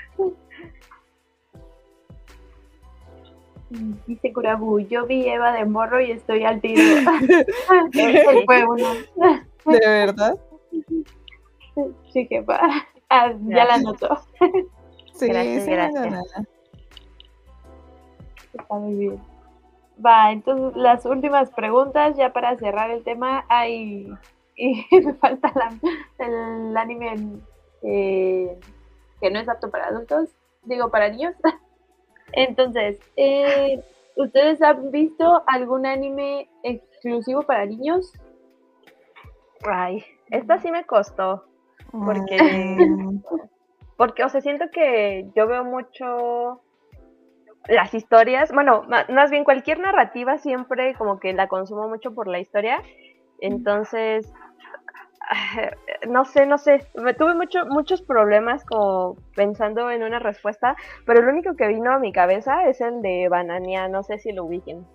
Dice 4.06 4.32
Kurabu, 4.32 4.78
yo 4.78 5.06
vi 5.06 5.28
Eva 5.28 5.50
de 5.50 5.64
morro 5.64 6.00
y 6.00 6.12
estoy 6.12 6.44
al 6.44 6.60
tiro. 6.60 6.82
Fue 8.46 8.64
uno. 8.64 9.49
¿De 9.64 9.78
verdad? 9.86 10.38
Sí, 12.12 12.26
jefa. 12.26 12.60
Ah, 13.08 13.32
ya 13.46 13.64
la 13.64 13.78
notó. 13.78 14.08
Sí, 15.14 15.26
Gracias, 15.28 15.64
sí, 15.64 15.70
gracias. 15.70 16.04
no, 16.06 16.10
no. 16.10 16.46
Está 18.54 18.74
muy 18.74 18.94
bien. 18.94 19.20
Va, 20.04 20.32
entonces 20.32 20.76
las 20.76 21.04
últimas 21.04 21.50
preguntas 21.50 22.16
ya 22.16 22.32
para 22.32 22.56
cerrar 22.56 22.90
el 22.90 23.04
tema. 23.04 23.44
Hay 23.48 24.08
y 24.56 24.84
me 25.04 25.14
falta 25.14 25.52
la- 25.54 25.78
el 26.24 26.76
anime 26.76 27.38
eh, 27.82 28.58
que 29.20 29.30
no 29.30 29.38
es 29.40 29.48
apto 29.48 29.70
para 29.70 29.88
adultos, 29.88 30.30
digo 30.64 30.90
para 30.90 31.08
niños. 31.10 31.34
Entonces, 32.32 32.98
eh, 33.16 33.82
¿ustedes 34.16 34.62
han 34.62 34.90
visto 34.90 35.42
algún 35.46 35.84
anime 35.86 36.48
exclusivo 36.62 37.42
para 37.42 37.66
niños? 37.66 38.12
Ay, 39.62 40.04
esta 40.30 40.58
sí 40.58 40.70
me 40.70 40.84
costó. 40.84 41.44
Porque- 41.92 42.38
Porque, 43.96 44.24
o 44.24 44.28
sea, 44.30 44.40
siento 44.40 44.70
que 44.72 45.30
yo 45.36 45.46
veo 45.46 45.62
mucho 45.64 46.62
las 47.68 47.92
historias, 47.92 48.50
bueno, 48.52 48.84
más 49.10 49.30
bien 49.30 49.44
cualquier 49.44 49.78
narrativa 49.78 50.38
siempre 50.38 50.94
como 50.94 51.20
que 51.20 51.34
la 51.34 51.48
consumo 51.48 51.86
mucho 51.88 52.14
por 52.14 52.26
la 52.26 52.38
historia. 52.40 52.82
Entonces, 53.40 54.32
no 56.08 56.24
sé, 56.24 56.46
no 56.46 56.56
sé, 56.56 56.86
me 56.94 57.12
tuve 57.12 57.34
mucho, 57.34 57.66
muchos 57.66 58.00
problemas 58.00 58.64
como 58.64 59.16
pensando 59.36 59.90
en 59.90 60.02
una 60.02 60.18
respuesta, 60.18 60.76
pero 61.04 61.20
el 61.20 61.28
único 61.28 61.54
que 61.54 61.68
vino 61.68 61.92
a 61.92 61.98
mi 61.98 62.10
cabeza 62.10 62.64
es 62.68 62.80
el 62.80 63.02
de 63.02 63.28
Banania, 63.28 63.86
no 63.88 64.02
sé 64.02 64.18
si 64.18 64.32
lo 64.32 64.44
ubiquen. 64.46 64.86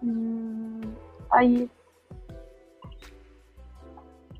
Mm, 0.00 0.82
ay, 1.30 1.70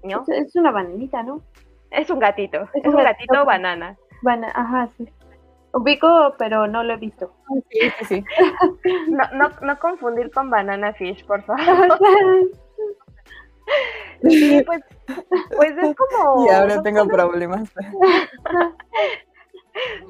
¿no? 0.05 0.23
es, 0.29 0.47
es 0.49 0.57
una 0.57 0.71
bananita, 0.71 1.23
¿no? 1.23 1.41
Es 1.91 2.09
un 2.11 2.19
gatito, 2.19 2.63
Es 2.75 2.85
es 2.85 2.87
un 2.87 2.97
gatito 2.97 3.35
gatito. 3.35 3.45
banana. 3.45 3.97
Bana- 4.23 4.53
ajá, 4.55 4.89
sí. 4.97 5.09
Ubico, 5.75 6.35
pero 6.39 6.67
no 6.67 6.83
lo 6.83 6.93
he 6.95 6.97
visto. 6.97 7.33
Sí, 7.71 7.79
sí, 8.01 8.05
sí. 8.07 8.25
No, 9.09 9.25
no, 9.33 9.51
no 9.63 9.79
confundir 9.79 10.31
con 10.31 10.51
Banana 10.51 10.93
Fish, 10.95 11.25
por 11.27 11.43
favor. 11.43 11.61
Sí, 14.23 14.63
pues, 14.67 14.81
pues 15.57 15.73
es 15.79 15.97
como. 15.97 16.47
Y 16.47 16.51
ahora 16.51 16.83
tengo 16.83 17.01
como- 17.01 17.11
problemas. 17.13 17.73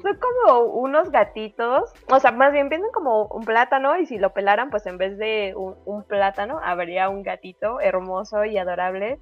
Son 0.01 0.17
como 0.19 0.63
unos 0.65 1.09
gatitos, 1.11 1.93
o 2.11 2.19
sea, 2.19 2.31
más 2.33 2.51
bien 2.51 2.67
piensan 2.67 2.91
como 2.91 3.25
un 3.27 3.43
plátano 3.45 3.97
y 3.97 4.05
si 4.05 4.17
lo 4.17 4.33
pelaran, 4.33 4.69
pues 4.69 4.85
en 4.87 4.97
vez 4.97 5.17
de 5.17 5.53
un, 5.55 5.75
un 5.85 6.03
plátano, 6.03 6.59
habría 6.61 7.07
un 7.07 7.23
gatito 7.23 7.79
hermoso 7.79 8.43
y 8.43 8.57
adorable. 8.57 9.19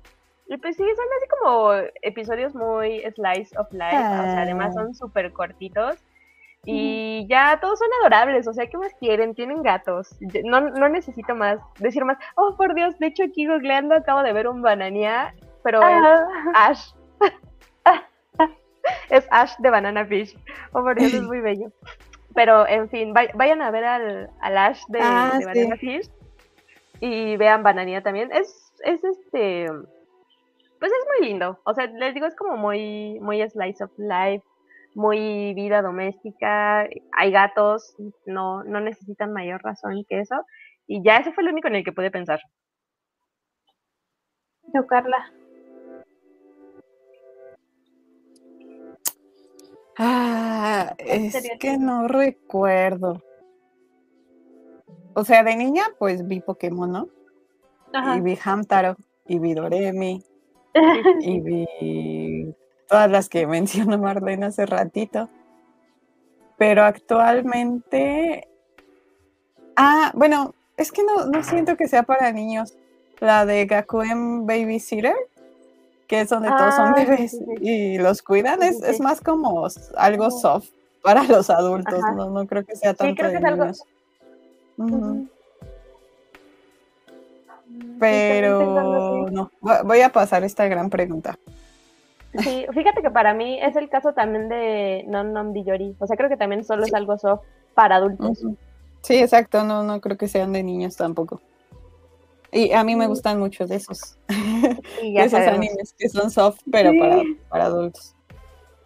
Y 0.53 0.57
pues 0.57 0.75
sí, 0.75 0.83
son 0.83 1.05
así 1.17 1.27
como 1.39 1.71
episodios 2.01 2.53
muy 2.53 2.99
slice 3.15 3.57
of 3.57 3.71
life, 3.71 3.95
o 3.95 4.23
sea, 4.23 4.41
además 4.41 4.73
son 4.73 4.93
súper 4.93 5.31
cortitos. 5.31 5.95
Y 6.65 7.25
ya 7.29 7.57
todos 7.61 7.79
son 7.79 7.87
adorables, 8.01 8.47
o 8.47 8.53
sea, 8.53 8.67
¿qué 8.67 8.77
más 8.77 8.93
quieren? 8.95 9.33
Tienen 9.33 9.63
gatos. 9.63 10.13
No, 10.43 10.59
no 10.59 10.89
necesito 10.89 11.35
más, 11.35 11.57
decir 11.79 12.03
más. 12.03 12.17
Oh, 12.35 12.55
por 12.57 12.75
Dios, 12.75 12.99
de 12.99 13.07
hecho 13.07 13.23
aquí 13.23 13.47
googleando 13.47 13.95
acabo 13.95 14.23
de 14.23 14.33
ver 14.33 14.47
un 14.49 14.61
bananía, 14.61 15.33
pero 15.63 15.79
es 15.81 15.87
Ah, 15.87 16.27
Ash. 16.53 16.91
es 19.09 19.25
Ash 19.31 19.55
de 19.59 19.69
Banana 19.69 20.05
Fish. 20.05 20.37
Oh, 20.73 20.81
por 20.83 20.95
Dios, 20.99 21.13
es 21.13 21.21
muy 21.23 21.39
bello. 21.39 21.71
Pero, 22.35 22.67
en 22.67 22.89
fin, 22.89 23.13
vay- 23.13 23.31
vayan 23.35 23.61
a 23.61 23.71
ver 23.71 23.85
al, 23.85 24.29
al 24.41 24.57
Ash 24.57 24.83
de, 24.89 24.99
Ah, 25.01 25.31
de 25.33 25.39
sí. 25.39 25.45
Banana 25.45 25.77
Fish. 25.77 26.09
Y 26.99 27.37
vean 27.37 27.63
Bananía 27.63 28.03
también. 28.03 28.29
Es, 28.33 28.73
es 28.83 29.03
este. 29.03 29.67
Pues 30.81 30.91
es 30.91 31.05
muy 31.19 31.29
lindo. 31.29 31.59
O 31.63 31.75
sea, 31.75 31.85
les 31.85 32.15
digo, 32.15 32.25
es 32.25 32.35
como 32.35 32.57
muy, 32.57 33.19
muy 33.19 33.47
slice 33.47 33.83
of 33.83 33.91
life. 33.99 34.43
Muy 34.95 35.53
vida 35.53 35.83
doméstica. 35.83 36.89
Hay 37.11 37.31
gatos. 37.31 37.95
No, 38.25 38.63
no 38.63 38.81
necesitan 38.81 39.31
mayor 39.31 39.61
razón 39.61 40.03
que 40.09 40.21
eso. 40.21 40.43
Y 40.87 41.03
ya 41.03 41.17
ese 41.17 41.33
fue 41.33 41.43
el 41.43 41.51
único 41.51 41.67
en 41.67 41.75
el 41.75 41.83
que 41.83 41.91
pude 41.91 42.09
pensar. 42.09 42.39
no, 44.73 44.87
Carla. 44.87 45.31
Ah, 49.99 50.95
es 50.97 51.47
que 51.59 51.77
no 51.77 52.07
recuerdo. 52.07 53.21
O 55.13 55.23
sea, 55.23 55.43
de 55.43 55.55
niña, 55.55 55.83
pues 55.99 56.27
vi 56.27 56.39
Pokémon, 56.39 56.91
¿no? 56.91 57.07
Ajá. 57.93 58.17
Y 58.17 58.21
vi 58.21 58.35
Hamtaro, 58.43 58.95
y 59.27 59.37
vi 59.37 59.53
Doremi, 59.53 60.23
y 61.21 61.39
vi 61.41 62.55
todas 62.87 63.09
las 63.09 63.29
que 63.29 63.45
mencionó 63.47 63.97
Marlene 63.97 64.45
hace 64.47 64.65
ratito. 64.65 65.29
Pero 66.57 66.83
actualmente. 66.83 68.47
Ah, 69.75 70.11
bueno, 70.13 70.53
es 70.77 70.91
que 70.91 71.03
no, 71.03 71.25
no 71.25 71.43
siento 71.43 71.75
que 71.75 71.87
sea 71.87 72.03
para 72.03 72.31
niños. 72.31 72.73
La 73.19 73.45
de 73.45 73.65
Gakuen 73.65 74.45
Babysitter, 74.47 75.15
que 76.07 76.21
es 76.21 76.29
donde 76.29 76.49
todos 76.49 76.75
son 76.75 76.89
Ah, 76.89 76.93
sí, 76.97 77.05
bebés 77.05 77.31
sí, 77.31 77.37
sí. 77.37 77.53
y 77.61 77.97
los 77.99 78.21
cuidan, 78.23 78.59
Sí, 78.61 78.67
es, 78.67 78.77
sí, 78.79 78.83
es 78.87 78.97
sí. 78.97 79.03
más 79.03 79.21
como 79.21 79.67
algo 79.95 80.31
soft 80.31 80.69
para 81.03 81.23
los 81.23 81.49
adultos. 81.51 81.99
No, 82.15 82.29
no 82.31 82.47
creo 82.47 82.65
que 82.65 82.75
sea 82.75 82.93
tanto 82.95 83.15
creo 83.15 83.31
que 83.31 83.37
de 83.37 83.39
es 83.39 83.45
algo- 83.45 83.65
niños. 84.77 85.29
Pero 87.99 89.27
no, 89.31 89.51
vo- 89.61 89.83
voy 89.85 90.01
a 90.01 90.09
pasar 90.09 90.43
esta 90.43 90.67
gran 90.67 90.89
pregunta. 90.89 91.37
Sí, 92.39 92.65
fíjate 92.73 93.01
que 93.01 93.11
para 93.11 93.33
mí 93.33 93.59
es 93.61 93.75
el 93.75 93.89
caso 93.89 94.13
también 94.13 94.47
de 94.49 95.03
Non 95.07 95.33
Non 95.33 95.51
Biyori. 95.53 95.95
O 95.99 96.07
sea, 96.07 96.15
creo 96.15 96.29
que 96.29 96.37
también 96.37 96.63
solo 96.63 96.85
es 96.85 96.93
algo 96.93 97.17
soft 97.17 97.43
para 97.75 97.97
adultos. 97.97 98.43
Sí, 99.01 99.17
exacto, 99.17 99.63
no, 99.63 99.83
no 99.83 99.99
creo 99.99 100.17
que 100.17 100.27
sean 100.27 100.53
de 100.53 100.63
niños 100.63 100.95
tampoco. 100.95 101.41
Y 102.53 102.71
a 102.73 102.83
mí 102.83 102.95
me 102.95 103.07
gustan 103.07 103.39
mucho 103.39 103.65
de 103.65 103.75
esos, 103.77 104.17
Y 105.01 105.13
ya 105.13 105.23
esos 105.23 105.39
sabemos. 105.39 105.57
animes 105.67 105.93
que 105.97 106.09
son 106.09 106.29
soft, 106.31 106.59
pero 106.69 106.91
Sí. 106.91 106.99
para, 106.99 107.21
para 107.49 107.65
adultos. 107.65 108.13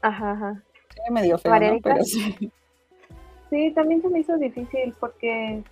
Ajá, 0.01 0.31
ajá. 0.31 0.63
Sí, 0.93 1.11
medio 1.11 1.38
feo. 1.38 1.51
Pero 1.84 2.03
sí. 2.03 2.51
Sí, 3.49 3.72
también 3.76 4.01
se 4.01 4.09
me 4.09 4.19
hizo 4.19 4.38
difícil 4.38 4.93
porque, 4.99 5.63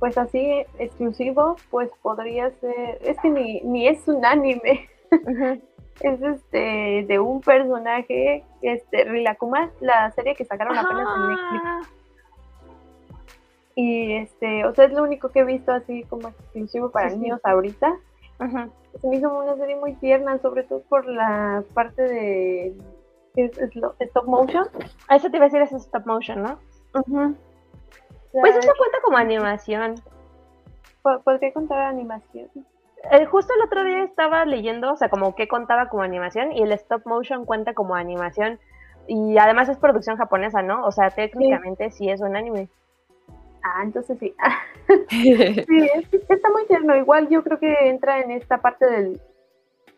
pues 0.00 0.18
así 0.18 0.64
exclusivo, 0.78 1.56
pues 1.70 1.90
podría 2.02 2.50
ser. 2.58 2.98
Es 3.02 3.16
que 3.20 3.30
ni, 3.30 3.60
ni 3.60 3.86
es 3.86 4.08
un 4.08 4.24
anime, 4.24 4.88
es 6.00 6.22
este 6.22 7.04
de 7.06 7.18
un 7.20 7.40
personaje, 7.42 8.42
este 8.62 9.04
Rilakuma, 9.04 9.70
la 9.80 10.10
serie 10.12 10.34
que 10.34 10.44
sacaron 10.44 10.76
apenas 10.76 11.06
en 11.16 11.28
Netflix. 11.28 11.62
Ah, 11.64 11.80
Y 13.76 14.12
este, 14.14 14.64
o 14.64 14.74
sea, 14.74 14.86
es 14.86 14.92
lo 14.92 15.02
único 15.04 15.28
que 15.28 15.40
he 15.40 15.44
visto 15.44 15.70
así 15.72 16.02
como 16.04 16.28
exclusivo 16.28 16.90
para 16.90 17.10
Sí, 17.10 17.16
sí. 17.16 17.20
niños 17.22 17.40
ahorita. 17.44 17.94
Se 19.00 19.06
me 19.06 19.16
hizo 19.16 19.32
una 19.38 19.54
serie 19.56 19.76
muy 19.76 19.92
tierna, 19.96 20.38
sobre 20.38 20.62
todo 20.64 20.80
por 20.88 21.06
la 21.06 21.62
parte 21.74 22.02
de 22.02 22.74
es, 23.36 23.56
es 23.58 23.76
lo- 23.76 23.94
stop 24.00 24.24
motion. 24.26 24.66
A 25.08 25.16
Eso 25.16 25.30
te 25.30 25.36
iba 25.36 25.44
a 25.46 25.48
decir, 25.48 25.60
es 25.62 25.72
stop 25.72 26.06
motion, 26.06 26.42
¿no? 26.42 26.58
Sea, 28.32 28.42
eso 28.58 28.72
cuenta 28.78 28.98
como 29.04 29.16
animación. 29.18 29.94
po- 31.02 31.20
podría 31.22 31.52
contar 31.52 31.80
animación. 31.80 32.48
Eh, 33.10 33.24
justo 33.24 33.52
el 33.54 33.62
otro 33.64 33.82
día 33.84 34.02
estaba 34.02 34.44
leyendo, 34.44 34.92
o 34.92 34.96
sea, 34.96 35.08
como 35.08 35.34
que 35.34 35.48
contaba 35.48 35.88
como 35.88 36.02
animación 36.02 36.52
y 36.52 36.62
el 36.62 36.72
stop 36.72 37.06
motion 37.06 37.46
cuenta 37.46 37.72
como 37.72 37.94
animación 37.94 38.58
y 39.06 39.38
además 39.38 39.68
es 39.70 39.78
producción 39.78 40.16
japonesa, 40.18 40.60
¿no? 40.62 40.84
O 40.84 40.92
sea, 40.92 41.10
técnicamente 41.10 41.90
sí, 41.90 42.10
es 42.10 42.20
un 42.20 42.36
anime. 42.36 42.68
Ah, 43.62 43.82
entonces 43.82 44.18
sí. 44.18 44.34
sí, 45.08 45.88
está 46.28 46.50
muy 46.50 46.66
tierno. 46.66 46.94
Igual 46.96 47.28
yo 47.28 47.42
creo 47.42 47.58
que 47.58 47.74
entra 47.88 48.20
en 48.20 48.30
esta 48.30 48.58
parte 48.58 48.86
del, 48.86 49.20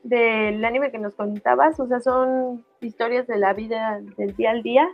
del 0.04 0.64
anime 0.64 0.90
que 0.90 0.98
nos 0.98 1.14
contabas, 1.14 1.78
o 1.80 1.86
sea, 1.86 2.00
son 2.00 2.64
historias 2.80 3.26
de 3.26 3.36
la 3.38 3.52
vida 3.52 4.00
del 4.16 4.34
día 4.36 4.50
al 4.52 4.62
día, 4.62 4.88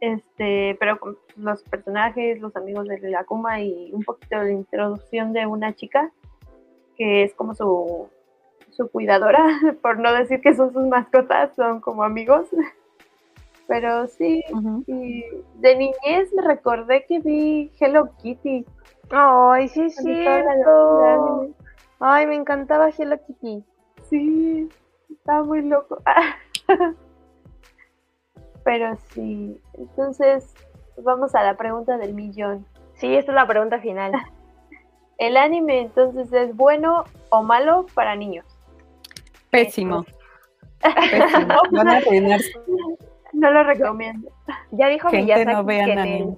este, 0.00 0.76
pero 0.80 0.98
con 0.98 1.18
los 1.36 1.62
personajes, 1.64 2.40
los 2.40 2.56
amigos 2.56 2.88
de 2.88 2.98
la 3.10 3.20
Akuma 3.20 3.60
y 3.60 3.92
un 3.92 4.02
poquito 4.02 4.38
de 4.38 4.44
la 4.46 4.52
introducción 4.52 5.32
de 5.32 5.46
una 5.46 5.74
chica 5.74 6.10
que 6.96 7.22
es 7.22 7.34
como 7.34 7.54
su, 7.54 8.08
su 8.70 8.90
cuidadora, 8.90 9.44
por 9.82 9.98
no 9.98 10.12
decir 10.12 10.40
que 10.40 10.54
son 10.54 10.72
sus 10.72 10.86
mascotas, 10.86 11.54
son 11.54 11.80
como 11.80 12.02
amigos. 12.02 12.48
Pero 13.66 14.08
sí, 14.08 14.42
de 14.88 15.76
niñez 15.76 16.34
me 16.34 16.42
recordé 16.42 17.04
que 17.06 17.20
vi 17.20 17.70
Hello 17.78 18.10
Kitty. 18.16 18.66
Ay, 19.10 19.68
sí, 19.68 19.90
sí. 19.90 20.24
Ay, 22.00 22.26
me 22.26 22.34
encantaba 22.34 22.88
Hello 22.88 23.16
Kitty. 23.24 23.62
Sí, 24.08 24.68
estaba 25.08 25.44
muy 25.44 25.62
loco. 25.62 26.02
Pero 28.70 28.96
sí, 29.12 29.60
entonces 29.74 30.54
vamos 31.02 31.34
a 31.34 31.42
la 31.42 31.56
pregunta 31.56 31.98
del 31.98 32.14
millón. 32.14 32.64
Sí, 32.94 33.16
esta 33.16 33.32
es 33.32 33.34
la 33.34 33.48
pregunta 33.48 33.80
final. 33.80 34.12
¿El 35.18 35.36
anime 35.36 35.80
entonces 35.80 36.32
es 36.32 36.54
bueno 36.54 37.02
o 37.30 37.42
malo 37.42 37.86
para 37.94 38.14
niños? 38.14 38.46
Pésimo. 39.50 40.06
Pésimo. 40.80 41.56
Van 41.72 41.88
a 41.88 42.00
No 43.32 43.50
lo 43.50 43.64
recomiendo. 43.64 44.30
Ya 44.70 44.86
dijo 44.86 45.08
Gente 45.08 45.44
no 45.46 45.64
vean 45.64 45.98
anime. 45.98 46.36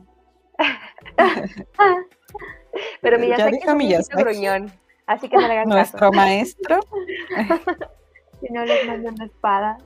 Pero 3.03 3.19
Miyazaki 3.19 3.59
ya 3.61 3.75
dijo 3.75 4.01
es 4.01 4.09
un 4.09 4.23
gruñón. 4.23 4.73
Así 5.07 5.29
que 5.29 5.37
no 5.37 5.47
le 5.47 5.53
hagan 5.53 5.69
Nuestro 5.69 6.11
maestro. 6.13 6.81
si 8.41 8.51
no 8.51 8.65
les 8.65 8.87
mando 8.87 9.11
una 9.11 9.27
espada. 9.27 9.77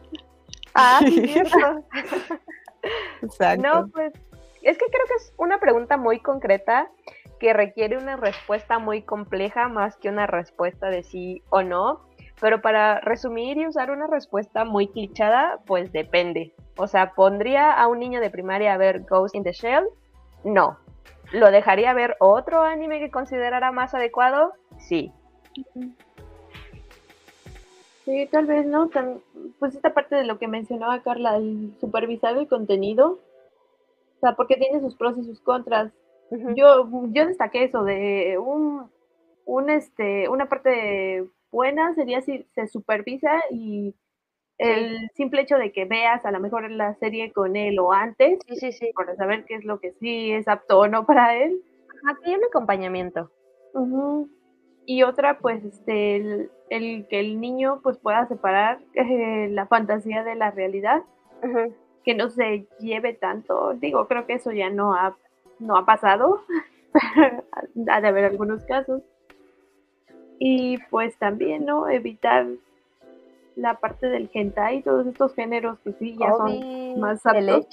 Ah, 0.77 1.01
sí, 1.03 1.35
Exacto. 3.23 3.67
No, 3.67 3.89
pues 3.89 4.13
es 4.63 4.79
que 4.79 4.85
creo 4.87 5.07
que 5.07 5.15
es 5.15 5.33
una 5.37 5.59
pregunta 5.59 5.97
muy 5.97 6.21
concreta 6.21 6.89
que 7.39 7.53
requiere 7.53 7.99
una 7.99 8.17
respuesta 8.17 8.79
muy 8.79 9.03
compleja 9.03 9.69
más 9.69 9.97
que 9.97 10.09
una 10.09 10.27
respuesta 10.27 10.89
de 10.89 11.03
sí 11.03 11.43
o 11.51 11.63
no. 11.63 12.01
Pero 12.41 12.61
para 12.61 13.01
resumir 13.01 13.57
y 13.57 13.67
usar 13.67 13.91
una 13.91 14.07
respuesta 14.07 14.65
muy 14.65 14.89
clichada, 14.89 15.61
pues 15.67 15.91
depende. 15.93 16.55
O 16.77 16.87
sea, 16.87 17.15
¿pondría 17.15 17.73
a 17.73 17.87
un 17.87 17.99
niño 17.99 18.21
de 18.21 18.29
primaria 18.29 18.75
a 18.75 18.77
ver 18.77 19.05
Ghost 19.05 19.35
in 19.35 19.43
the 19.43 19.53
Shell? 19.53 19.85
No. 20.45 20.79
¿Lo 21.33 21.51
dejaría 21.51 21.95
ver 21.95 22.17
otro 22.21 22.63
anime 22.63 23.01
que 23.01 23.11
considerara 23.11 23.73
más 23.73 23.95
adecuado? 23.95 24.53
Sí. 24.79 25.13
Sí, 28.07 28.29
tal 28.31 28.47
vez, 28.47 28.65
¿no? 28.65 28.89
pues 29.59 29.75
esta 29.75 29.93
parte 29.93 30.15
de 30.15 30.25
lo 30.25 30.39
que 30.39 30.47
mencionaba 30.47 31.03
Carla, 31.03 31.37
el 31.39 31.75
supervisar 31.81 32.39
el 32.39 32.47
contenido, 32.47 33.19
o 34.17 34.21
sea, 34.21 34.37
porque 34.37 34.55
tiene 34.55 34.81
sus 34.81 34.95
pros 34.95 35.19
y 35.19 35.25
sus 35.25 35.41
contras. 35.41 35.93
Yo, 36.55 36.89
yo 37.11 37.27
destaqué 37.27 37.65
eso 37.65 37.83
de 37.83 38.39
un, 38.39 38.89
un 39.45 39.71
este, 39.71 40.29
una 40.29 40.49
parte 40.49 41.29
buena 41.51 41.95
sería 41.95 42.21
si 42.21 42.45
se 42.55 42.69
supervisa 42.69 43.43
y 43.51 43.95
el 44.59 45.11
simple 45.15 45.43
hecho 45.43 45.57
de 45.57 45.73
que 45.73 45.85
veas 45.85 46.25
a 46.25 46.31
lo 46.31 46.39
mejor 46.39 46.71
la 46.71 46.95
serie 46.95 47.33
con 47.33 47.57
él 47.57 47.79
o 47.81 47.93
antes, 47.93 48.39
sí, 48.55 48.71
sí, 48.71 48.93
para 48.95 49.17
saber 49.17 49.45
qué 49.47 49.57
es 49.57 49.65
lo 49.65 49.81
que 49.81 49.93
sí 49.95 50.31
es 50.31 50.47
apto 50.47 50.79
o 50.79 50.87
no 50.87 51.07
para 51.07 51.37
él. 51.37 51.61
Aquí 52.09 52.31
hay 52.31 52.37
un 52.37 52.45
acompañamiento. 52.45 53.33
Y 54.87 55.03
otra, 55.03 55.39
pues, 55.39 55.65
este, 55.65 56.49
el, 56.71 57.07
que 57.09 57.21
el 57.21 57.41
niño 57.41 57.81
pues 57.83 57.99
pueda 57.99 58.27
separar 58.27 58.79
eh, 58.95 59.49
la 59.51 59.67
fantasía 59.67 60.23
de 60.25 60.37
la 60.37 60.51
realidad, 60.51 61.03
que 62.05 62.15
no 62.15 62.31
se 62.31 62.67
lleve 62.81 63.13
tanto. 63.13 63.75
Digo, 63.75 64.07
creo 64.07 64.27
que 64.27 64.35
eso 64.35 64.53
ya 64.53 64.71
no 64.71 64.95
ha, 64.95 65.17
no 65.59 65.77
ha 65.77 65.85
pasado, 65.85 66.43
ha 67.91 68.01
de 68.01 68.09
haber 68.09 68.25
algunos 68.25 68.65
casos. 68.65 69.03
Y 70.39 70.79
pues 70.91 71.17
también, 71.19 71.65
¿no? 71.65 71.89
Evitar 71.89 72.47
la 73.57 73.75
parte 73.75 74.09
del 74.09 74.31
hentai, 74.33 74.83
todos 74.83 75.07
estos 75.07 75.35
géneros 75.35 75.79
que 75.81 75.93
sí 75.95 76.17
ya 76.19 76.31
son 76.31 77.01
más 77.01 77.25
aptos 77.25 77.67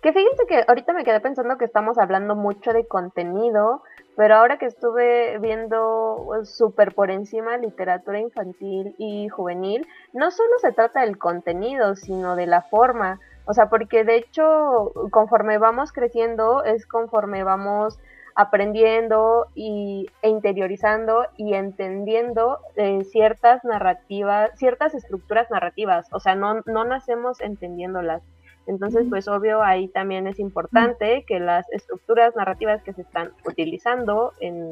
Que 0.00 0.12
fíjense 0.12 0.46
que 0.48 0.64
ahorita 0.66 0.94
me 0.94 1.04
quedé 1.04 1.20
pensando 1.20 1.58
que 1.58 1.66
estamos 1.66 1.98
hablando 1.98 2.34
mucho 2.34 2.72
de 2.72 2.86
contenido, 2.86 3.82
pero 4.20 4.34
ahora 4.34 4.58
que 4.58 4.66
estuve 4.66 5.38
viendo 5.38 6.24
pues, 6.26 6.54
súper 6.54 6.94
por 6.94 7.10
encima 7.10 7.56
literatura 7.56 8.20
infantil 8.20 8.94
y 8.98 9.30
juvenil, 9.30 9.88
no 10.12 10.30
solo 10.30 10.58
se 10.60 10.72
trata 10.72 11.00
del 11.00 11.16
contenido, 11.16 11.96
sino 11.96 12.36
de 12.36 12.46
la 12.46 12.60
forma. 12.60 13.18
O 13.46 13.54
sea, 13.54 13.70
porque 13.70 14.04
de 14.04 14.16
hecho, 14.16 14.92
conforme 15.10 15.56
vamos 15.56 15.90
creciendo, 15.90 16.62
es 16.64 16.86
conforme 16.86 17.44
vamos 17.44 17.98
aprendiendo 18.34 19.46
y, 19.54 20.06
e 20.20 20.28
interiorizando 20.28 21.24
y 21.38 21.54
entendiendo 21.54 22.58
eh, 22.76 23.02
ciertas 23.04 23.64
narrativas, 23.64 24.50
ciertas 24.58 24.92
estructuras 24.92 25.50
narrativas, 25.50 26.08
o 26.12 26.20
sea, 26.20 26.34
no, 26.34 26.60
no 26.66 26.84
nacemos 26.84 27.40
entendiéndolas. 27.40 28.20
Entonces, 28.66 29.06
pues 29.08 29.26
obvio, 29.28 29.62
ahí 29.62 29.88
también 29.88 30.26
es 30.26 30.38
importante 30.38 31.24
que 31.26 31.40
las 31.40 31.68
estructuras 31.72 32.36
narrativas 32.36 32.82
que 32.82 32.92
se 32.92 33.02
están 33.02 33.32
utilizando 33.44 34.32
en, 34.40 34.68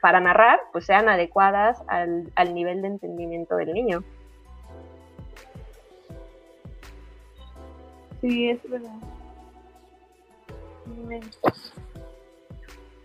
para 0.00 0.20
narrar, 0.20 0.60
pues 0.72 0.86
sean 0.86 1.08
adecuadas 1.08 1.82
al, 1.88 2.30
al 2.36 2.54
nivel 2.54 2.82
de 2.82 2.88
entendimiento 2.88 3.56
del 3.56 3.72
niño. 3.72 4.04
Sí, 8.20 8.50
es 8.50 8.70
verdad. 8.70 8.96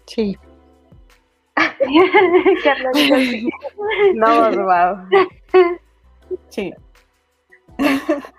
Sí. 0.06 0.38
no, 4.16 4.52
wow. 4.52 5.08
Sí. 6.50 6.74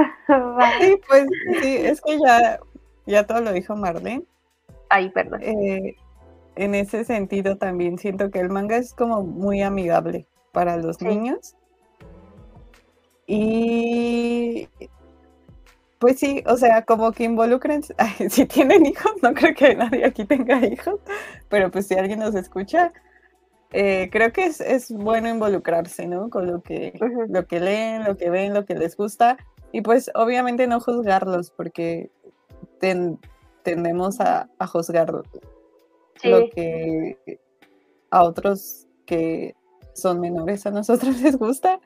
Sí, 0.80 1.00
pues 1.08 1.26
sí, 1.60 1.76
es 1.76 2.00
que 2.00 2.18
ya, 2.18 2.60
ya 3.06 3.26
todo 3.26 3.40
lo 3.40 3.52
dijo 3.52 3.76
Marlene. 3.76 4.24
Ay, 4.88 5.10
perdón. 5.10 5.42
Eh, 5.42 5.96
en 6.56 6.74
ese 6.74 7.04
sentido 7.04 7.56
también 7.56 7.98
siento 7.98 8.30
que 8.30 8.40
el 8.40 8.50
manga 8.50 8.76
es 8.76 8.94
como 8.94 9.22
muy 9.22 9.62
amigable 9.62 10.26
para 10.52 10.76
los 10.76 11.00
niños. 11.00 11.56
Y 13.26 14.68
pues 16.00 16.18
sí, 16.18 16.42
o 16.46 16.56
sea, 16.56 16.82
como 16.84 17.12
que 17.12 17.24
involucren, 17.24 17.82
si 18.30 18.46
tienen 18.46 18.86
hijos, 18.86 19.12
no 19.22 19.34
creo 19.34 19.54
que 19.54 19.76
nadie 19.76 20.04
aquí 20.04 20.24
tenga 20.24 20.64
hijos, 20.66 20.98
pero 21.48 21.70
pues 21.70 21.86
si 21.86 21.94
alguien 21.94 22.18
nos 22.18 22.34
escucha, 22.34 22.92
eh, 23.72 24.08
creo 24.10 24.32
que 24.32 24.46
es, 24.46 24.90
bueno 24.90 25.28
involucrarse, 25.28 26.06
¿no? 26.06 26.30
Con 26.30 26.46
lo 26.46 26.62
que, 26.62 26.98
lo 27.28 27.46
que 27.46 27.60
leen, 27.60 28.04
lo 28.04 28.16
que 28.16 28.30
ven, 28.30 28.54
lo 28.54 28.64
que 28.64 28.74
les 28.74 28.96
gusta, 28.96 29.36
y 29.72 29.82
pues 29.82 30.10
obviamente 30.14 30.66
no 30.66 30.80
juzgarlos, 30.80 31.50
porque 31.50 32.10
tendemos 32.78 34.20
a, 34.20 34.48
juzgar 34.66 35.12
lo 36.22 36.50
que 36.50 37.40
a 38.10 38.24
otros 38.24 38.86
que 39.06 39.54
son 39.94 40.20
menores 40.20 40.66
a 40.66 40.70
nosotros 40.70 41.20
les 41.22 41.36
gusta, 41.36 41.80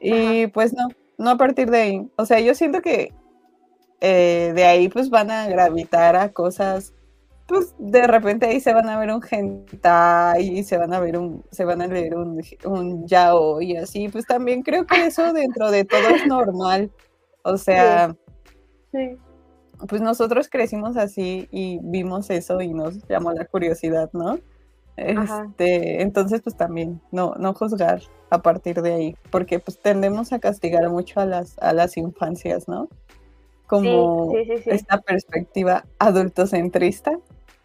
y 0.00 0.46
pues 0.48 0.72
no, 0.72 0.88
no 1.18 1.30
a 1.30 1.36
partir 1.36 1.70
de 1.70 1.80
ahí. 1.80 2.10
O 2.16 2.26
sea, 2.26 2.40
yo 2.40 2.54
siento 2.54 2.82
que 2.82 3.12
eh, 4.00 4.52
de 4.54 4.64
ahí 4.64 4.88
pues 4.88 5.10
van 5.10 5.30
a 5.30 5.48
gravitar 5.48 6.16
a 6.16 6.32
cosas, 6.32 6.92
pues 7.46 7.74
de 7.78 8.06
repente 8.06 8.46
ahí 8.46 8.60
se 8.60 8.72
van 8.72 8.88
a 8.88 8.98
ver 8.98 9.10
un 9.12 9.22
hentai 9.28 10.58
y 10.58 10.64
se 10.64 10.76
van 10.76 10.92
a 10.94 11.00
ver 11.00 11.18
un, 11.18 11.44
se 11.50 11.64
van 11.64 11.82
a 11.82 11.86
leer 11.86 12.16
un, 12.16 12.40
un 12.64 13.06
yao 13.06 13.60
y 13.60 13.76
así, 13.76 14.08
pues 14.08 14.26
también 14.26 14.62
creo 14.62 14.86
que 14.86 15.06
eso 15.06 15.32
dentro 15.32 15.70
de 15.70 15.84
todo 15.84 16.08
es 16.08 16.26
normal. 16.26 16.90
O 17.42 17.56
sea, 17.56 18.14
pues 19.88 20.00
nosotros 20.00 20.48
crecimos 20.48 20.96
así 20.96 21.48
y 21.50 21.80
vimos 21.82 22.30
eso 22.30 22.60
y 22.60 22.72
nos 22.72 23.06
llamó 23.08 23.32
la 23.32 23.44
curiosidad, 23.44 24.10
¿no? 24.12 24.38
Este, 24.96 26.02
entonces, 26.02 26.42
pues 26.42 26.54
también 26.56 27.00
no, 27.10 27.34
no 27.38 27.54
juzgar 27.54 28.02
a 28.30 28.42
partir 28.42 28.82
de 28.82 28.92
ahí, 28.92 29.16
porque 29.30 29.58
pues 29.58 29.80
tendemos 29.80 30.32
a 30.32 30.38
castigar 30.38 30.88
mucho 30.90 31.18
a 31.18 31.26
las, 31.26 31.58
a 31.58 31.72
las 31.72 31.96
infancias, 31.96 32.68
¿no? 32.68 32.88
como 33.72 34.34
esta 34.66 35.00
perspectiva 35.00 35.86
adultocentrista 35.98 37.18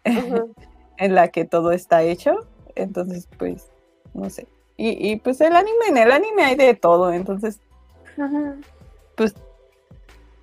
en 0.98 1.14
la 1.14 1.28
que 1.28 1.44
todo 1.44 1.72
está 1.72 2.02
hecho. 2.02 2.46
entonces 2.74 3.28
pues, 3.38 3.70
no 4.14 4.30
sé. 4.30 4.46
Y, 4.76 5.10
y 5.10 5.16
pues 5.16 5.40
el 5.40 5.56
anime, 5.56 5.88
en 5.88 5.96
el 5.96 6.12
anime 6.12 6.44
hay 6.44 6.54
de 6.54 6.74
todo, 6.74 7.12
entonces, 7.12 7.60
pues 9.16 9.34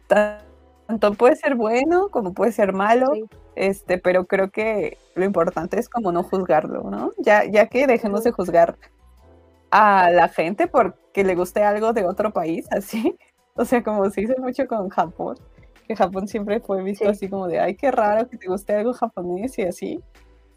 tanto 0.08 1.14
puede 1.14 1.36
ser 1.38 1.56
bueno 1.56 2.10
como 2.10 2.34
puede 2.34 2.52
ser 2.52 2.74
malo, 2.74 3.12
este, 3.56 3.98
pero 3.98 4.26
creo 4.26 4.50
que 4.52 4.98
lo 5.16 5.24
importante 5.24 5.80
es 5.80 5.90
como 5.90 6.12
no 6.12 6.24
juzgarlo, 6.24 6.84
¿no? 6.92 7.12
Ya, 7.18 7.46
ya 7.46 7.68
que 7.68 7.88
dejemos 7.88 8.24
de 8.24 8.32
juzgar 8.32 8.76
a 9.72 10.10
la 10.12 10.28
gente 10.28 10.68
porque 10.68 11.24
le 11.24 11.36
guste 11.36 11.64
algo 11.64 11.94
de 11.94 12.06
otro 12.06 12.32
país, 12.32 12.68
así. 12.72 13.16
O 13.58 13.64
sea, 13.64 13.82
como 13.82 14.10
se 14.10 14.20
dice 14.20 14.36
mucho 14.38 14.68
con 14.68 14.90
Japón, 14.90 15.38
que 15.86 15.95
Japón 15.95 16.28
siempre 16.28 16.60
fue 16.60 16.84
visto 16.84 17.07
así 17.07 17.30
como 17.30 17.48
de, 17.48 17.60
ay, 17.60 17.76
qué 17.76 17.91
raro 17.91 18.28
que 18.28 18.38
te 18.38 18.48
guste 18.48 18.76
algo 18.76 18.94
japonés 18.94 19.57
y 19.60 19.64
así. 19.64 20.03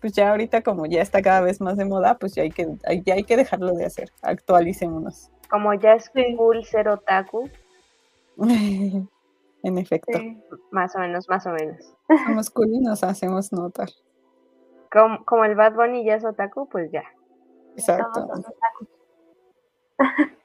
Pues 0.01 0.13
ya 0.13 0.31
ahorita 0.31 0.63
como 0.63 0.87
ya 0.87 1.03
está 1.03 1.23
cada 1.23 1.41
vez 1.41 1.61
más 1.61 1.77
de 1.77 1.85
moda, 1.85 2.19
pues 2.19 2.35
ya 2.35 2.43
hay 2.43 2.51
que, 2.51 2.69
ya 3.05 3.15
hay 3.15 3.25
que 3.25 3.37
dejarlo 3.37 3.73
de 3.73 3.85
hacer, 3.85 4.11
actualicémonos. 4.23 5.31
Como 5.51 5.75
ya 5.75 5.95
es 5.95 6.11
cool 6.37 6.65
ser 6.65 6.89
otaku. 6.89 7.49
en 9.63 9.79
efecto. 9.79 10.19
Más 10.71 10.95
o 10.95 11.01
menos, 11.01 11.29
más 11.29 11.47
o 11.47 11.51
menos. 11.51 11.95
Somos 12.27 12.51
cool 12.55 12.69
y 12.75 12.81
nos 12.81 13.03
hacemos 13.03 13.53
notar. 13.53 13.89
Como, 14.91 15.25
como 15.25 15.45
el 15.45 15.55
Bad 15.55 15.75
Bunny 15.75 16.05
ya 16.05 16.15
es 16.15 16.25
otaku, 16.25 16.69
pues 16.69 16.91
ya. 16.91 17.05
Exacto. 17.77 18.27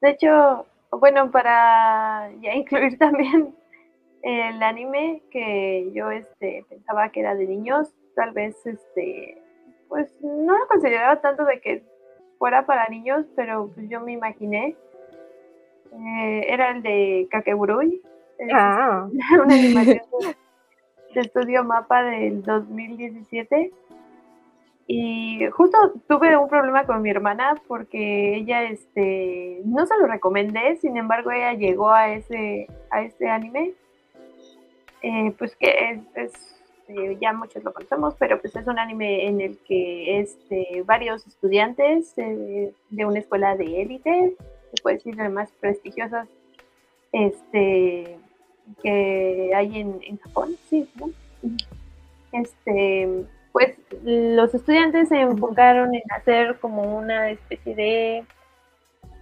De 0.00 0.10
hecho, 0.10 0.66
bueno, 0.90 1.30
para 1.30 2.30
ya 2.40 2.54
incluir 2.54 2.98
también 2.98 3.54
el 4.22 4.62
anime 4.62 5.22
que 5.30 5.90
yo 5.92 6.10
este 6.10 6.64
pensaba 6.68 7.10
que 7.10 7.20
era 7.20 7.34
de 7.34 7.46
niños, 7.46 7.92
tal 8.14 8.32
vez 8.32 8.54
este 8.66 9.42
pues 9.88 10.12
no 10.20 10.58
lo 10.58 10.66
consideraba 10.66 11.20
tanto 11.20 11.44
de 11.44 11.60
que 11.60 11.84
fuera 12.38 12.66
para 12.66 12.88
niños, 12.88 13.24
pero 13.36 13.70
pues 13.74 13.88
yo 13.88 14.00
me 14.00 14.12
imaginé 14.12 14.76
eh, 15.92 16.46
era 16.48 16.70
el 16.70 16.82
de 16.82 17.28
Kakegurui, 17.30 18.02
ah. 18.52 19.08
una 19.44 19.54
animación 19.54 20.02
de 21.14 21.20
estudio 21.20 21.64
mapa 21.64 22.02
del 22.02 22.42
2017 22.42 23.72
y 24.88 25.44
justo 25.50 25.76
tuve 26.06 26.36
un 26.36 26.48
problema 26.48 26.86
con 26.86 27.02
mi 27.02 27.10
hermana 27.10 27.60
porque 27.66 28.36
ella, 28.36 28.62
este, 28.64 29.60
no 29.64 29.84
se 29.84 29.96
lo 29.98 30.06
recomendé, 30.06 30.76
sin 30.76 30.96
embargo 30.96 31.32
ella 31.32 31.54
llegó 31.54 31.90
a 31.90 32.12
ese, 32.12 32.68
a 32.90 33.02
este 33.02 33.28
anime, 33.28 33.72
eh, 35.02 35.32
pues 35.36 35.56
que 35.56 36.02
es, 36.14 36.32
eh, 36.86 37.18
ya 37.20 37.32
muchos 37.32 37.64
lo 37.64 37.72
conocemos, 37.72 38.14
pero 38.16 38.40
pues 38.40 38.54
es 38.54 38.66
un 38.68 38.78
anime 38.78 39.26
en 39.26 39.40
el 39.40 39.58
que 39.66 40.20
este, 40.20 40.82
varios 40.84 41.26
estudiantes 41.26 42.16
eh, 42.16 42.72
de 42.90 43.04
una 43.04 43.18
escuela 43.18 43.56
de 43.56 43.82
élite, 43.82 44.36
se 44.72 44.82
puede 44.82 44.96
decir 44.96 45.16
de 45.16 45.28
más 45.28 45.50
prestigiosas, 45.58 46.28
este, 47.10 48.18
que 48.82 49.50
hay 49.52 49.80
en, 49.80 49.98
en 50.02 50.18
Japón, 50.18 50.56
sí, 50.70 50.88
¿no? 50.94 51.10
Este, 52.32 53.26
pues 53.56 53.74
los 54.04 54.54
estudiantes 54.54 55.08
se 55.08 55.18
enfocaron 55.18 55.94
en 55.94 56.02
hacer 56.14 56.58
como 56.58 56.82
una 56.82 57.30
especie 57.30 57.74
de 57.74 58.24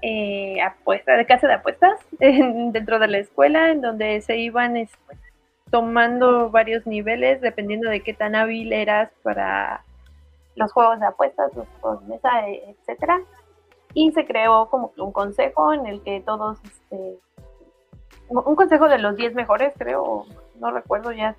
eh, 0.02 0.60
apuesta, 0.60 1.16
de 1.16 1.24
casa 1.24 1.46
de 1.46 1.54
apuestas 1.54 2.00
dentro 2.18 2.98
de 2.98 3.06
la 3.06 3.18
escuela, 3.18 3.70
en 3.70 3.80
donde 3.80 4.20
se 4.22 4.36
iban 4.38 4.76
este, 4.76 4.96
tomando 5.70 6.50
varios 6.50 6.84
niveles 6.84 7.40
dependiendo 7.42 7.88
de 7.88 8.00
qué 8.00 8.12
tan 8.12 8.34
hábil 8.34 8.72
eras 8.72 9.08
para 9.22 9.84
los 10.56 10.72
juegos 10.72 10.98
de 10.98 11.06
apuestas, 11.06 11.54
los 11.54 11.68
juegos 11.80 12.00
de 12.00 12.14
mesa, 12.14 12.30
etcétera. 12.48 13.20
Y 13.92 14.10
se 14.10 14.26
creó 14.26 14.68
como 14.68 14.92
un 14.96 15.12
consejo 15.12 15.72
en 15.72 15.86
el 15.86 16.02
que 16.02 16.20
todos, 16.22 16.58
este, 16.64 17.20
un 18.30 18.56
consejo 18.56 18.88
de 18.88 18.98
los 18.98 19.14
10 19.14 19.36
mejores, 19.36 19.74
creo, 19.78 20.26
no 20.58 20.72
recuerdo 20.72 21.12
ya 21.12 21.36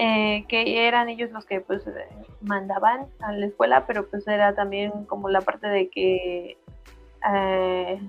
eh, 0.00 0.44
que 0.46 0.86
eran 0.86 1.08
ellos 1.08 1.32
los 1.32 1.44
que 1.44 1.60
pues 1.60 1.84
eh, 1.88 2.08
mandaban 2.40 3.08
a 3.18 3.32
la 3.32 3.46
escuela, 3.46 3.84
pero 3.84 4.08
pues 4.08 4.28
era 4.28 4.54
también 4.54 5.04
como 5.06 5.28
la 5.28 5.40
parte 5.40 5.66
de 5.66 5.90
que 5.90 6.56
eh, 7.28 8.00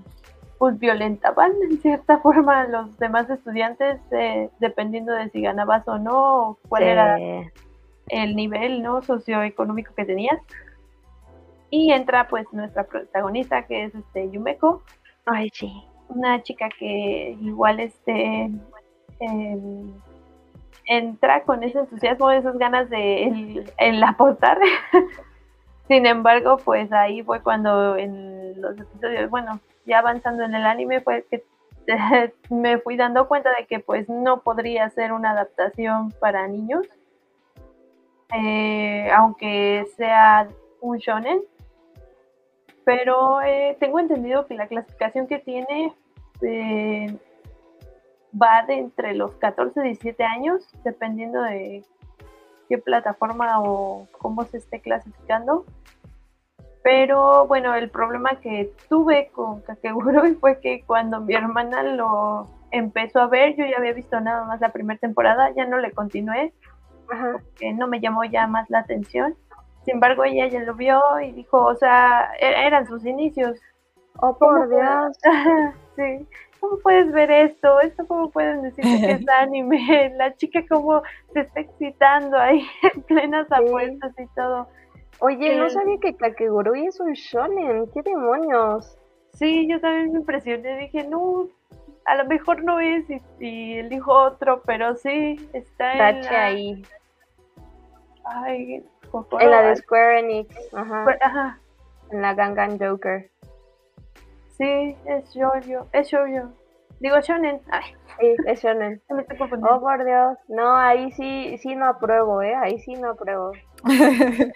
pues 0.56 0.78
violentaban 0.78 1.50
en 1.68 1.82
cierta 1.82 2.18
forma 2.22 2.60
a 2.60 2.68
los 2.68 2.96
demás 2.98 3.28
estudiantes 3.28 4.00
dependiendo 4.60 5.12
de 5.12 5.30
si 5.30 5.40
ganabas 5.40 5.88
o 5.88 5.98
no, 5.98 6.50
o 6.50 6.58
cuál 6.68 6.84
era 6.84 7.18
el 8.06 8.36
nivel 8.36 8.82
no 8.82 9.02
socioeconómico 9.02 9.92
que 9.94 10.04
tenías. 10.04 10.38
Y 11.70 11.90
entra 11.92 12.28
pues 12.28 12.46
nuestra 12.52 12.84
protagonista 12.84 13.66
que 13.66 13.84
es 13.84 13.94
este 13.96 14.30
Yumeko. 14.30 14.82
Ay, 15.26 15.50
sí. 15.52 15.72
Una 16.08 16.40
chica 16.42 16.68
que 16.78 17.36
igual 17.40 17.80
este 17.80 18.50
em, 19.20 19.92
entra 20.90 21.44
con 21.44 21.62
ese 21.62 21.78
entusiasmo, 21.78 22.32
esas 22.32 22.58
ganas 22.58 22.90
de 22.90 23.64
el, 23.78 24.02
apostar. 24.02 24.58
Sin 25.88 26.04
embargo, 26.04 26.56
pues 26.64 26.92
ahí 26.92 27.22
fue 27.22 27.42
cuando 27.42 27.96
en 27.96 28.60
los 28.60 28.76
episodios, 28.78 29.30
bueno, 29.30 29.60
ya 29.86 30.00
avanzando 30.00 30.42
en 30.42 30.54
el 30.54 30.66
anime, 30.66 31.00
fue 31.00 31.24
que 31.30 31.44
me 32.50 32.78
fui 32.78 32.96
dando 32.96 33.28
cuenta 33.28 33.50
de 33.56 33.66
que 33.66 33.78
pues 33.78 34.08
no 34.08 34.40
podría 34.40 34.90
ser 34.90 35.12
una 35.12 35.30
adaptación 35.30 36.10
para 36.18 36.48
niños, 36.48 36.86
eh, 38.34 39.10
aunque 39.16 39.86
sea 39.96 40.48
un 40.80 40.98
shonen. 40.98 41.40
Pero 42.84 43.42
eh, 43.42 43.76
tengo 43.78 44.00
entendido 44.00 44.46
que 44.46 44.54
la 44.54 44.66
clasificación 44.66 45.28
que 45.28 45.38
tiene 45.38 45.94
eh, 46.42 47.16
va 48.40 48.64
de 48.66 48.78
entre 48.78 49.14
los 49.14 49.32
14 49.36 49.80
y 49.80 49.84
17 49.84 50.24
años, 50.24 50.68
dependiendo 50.84 51.42
de 51.42 51.84
qué 52.68 52.78
plataforma 52.78 53.60
o 53.60 54.06
cómo 54.18 54.44
se 54.44 54.58
esté 54.58 54.80
clasificando. 54.80 55.64
Pero 56.82 57.46
bueno, 57.46 57.74
el 57.74 57.90
problema 57.90 58.36
que 58.40 58.72
tuve 58.88 59.30
con 59.32 59.60
Kakegurui 59.62 60.34
fue 60.40 60.60
que 60.60 60.82
cuando 60.86 61.20
mi 61.20 61.34
hermana 61.34 61.82
lo 61.82 62.48
empezó 62.70 63.20
a 63.20 63.26
ver, 63.26 63.56
yo 63.56 63.66
ya 63.66 63.76
había 63.76 63.92
visto 63.92 64.20
nada 64.20 64.44
más 64.44 64.60
la 64.60 64.70
primera 64.70 64.98
temporada, 64.98 65.50
ya 65.54 65.66
no 65.66 65.78
le 65.78 65.90
continué, 65.92 66.54
porque 67.06 67.72
no 67.74 67.86
me 67.86 68.00
llamó 68.00 68.24
ya 68.24 68.46
más 68.46 68.70
la 68.70 68.80
atención. 68.80 69.34
Sin 69.84 69.94
embargo, 69.94 70.24
ella 70.24 70.46
ya 70.46 70.60
lo 70.60 70.74
vio 70.74 71.00
y 71.20 71.32
dijo, 71.32 71.58
o 71.64 71.74
sea, 71.74 72.30
e-, 72.40 72.66
eran 72.66 72.86
sus 72.86 73.04
inicios. 73.04 73.58
Oh, 74.18 74.36
por 74.36 74.68
Dios. 74.68 75.18
sí. 75.96 76.26
¿Cómo 76.60 76.78
puedes 76.78 77.10
ver 77.12 77.30
esto? 77.30 77.80
¿Esto 77.80 78.06
cómo 78.06 78.30
pueden 78.30 78.62
decir 78.62 78.84
que 78.84 79.10
es 79.12 79.28
anime? 79.28 80.12
La 80.16 80.34
chica 80.36 80.64
como 80.68 81.02
se 81.32 81.40
está 81.40 81.60
excitando 81.60 82.36
ahí 82.38 82.64
en 82.94 83.02
plenas 83.02 83.50
apuestas 83.50 84.12
y 84.18 84.26
todo. 84.34 84.68
Oye, 85.20 85.56
no 85.56 85.68
sabía 85.68 85.98
que 86.00 86.16
Kakegurui 86.16 86.86
es 86.86 86.98
un 86.98 87.12
shonen, 87.12 87.86
¿qué 87.92 88.00
demonios? 88.02 88.96
Sí, 89.34 89.66
yo 89.68 89.78
también 89.80 90.12
me 90.12 90.20
impresioné, 90.20 90.78
dije, 90.78 91.06
no, 91.06 91.46
a 92.06 92.14
lo 92.16 92.24
mejor 92.24 92.64
no 92.64 92.80
es 92.80 93.04
y, 93.38 93.74
elijo 93.74 94.12
otro, 94.12 94.62
pero 94.64 94.96
sí, 94.96 95.36
está 95.52 96.08
en 96.08 96.22
la... 96.22 96.44
ahí. 96.46 96.82
Ay, 98.24 98.82
en 99.40 99.50
la 99.50 99.62
de 99.62 99.76
Square 99.76 100.20
Enix, 100.20 100.56
ajá. 100.72 101.04
ajá. 101.20 101.58
En 102.10 102.22
la 102.22 102.34
Gangan 102.34 102.78
Joker. 102.78 103.30
Sí, 104.60 104.94
es 105.06 105.32
yo 105.32 105.50
es 105.92 106.10
yo 106.10 106.18
Digo 107.00 107.18
shonen. 107.20 107.62
Ay. 107.70 107.94
Sí, 108.20 108.36
es 108.46 108.62
shonen. 108.62 109.00
oh, 109.08 109.80
por 109.80 110.04
Dios. 110.04 110.36
No, 110.48 110.76
ahí 110.76 111.10
sí, 111.12 111.56
sí 111.56 111.74
no 111.74 111.86
apruebo, 111.86 112.42
¿eh? 112.42 112.54
Ahí 112.54 112.78
sí 112.78 112.92
no 112.92 113.12
apruebo. 113.12 113.52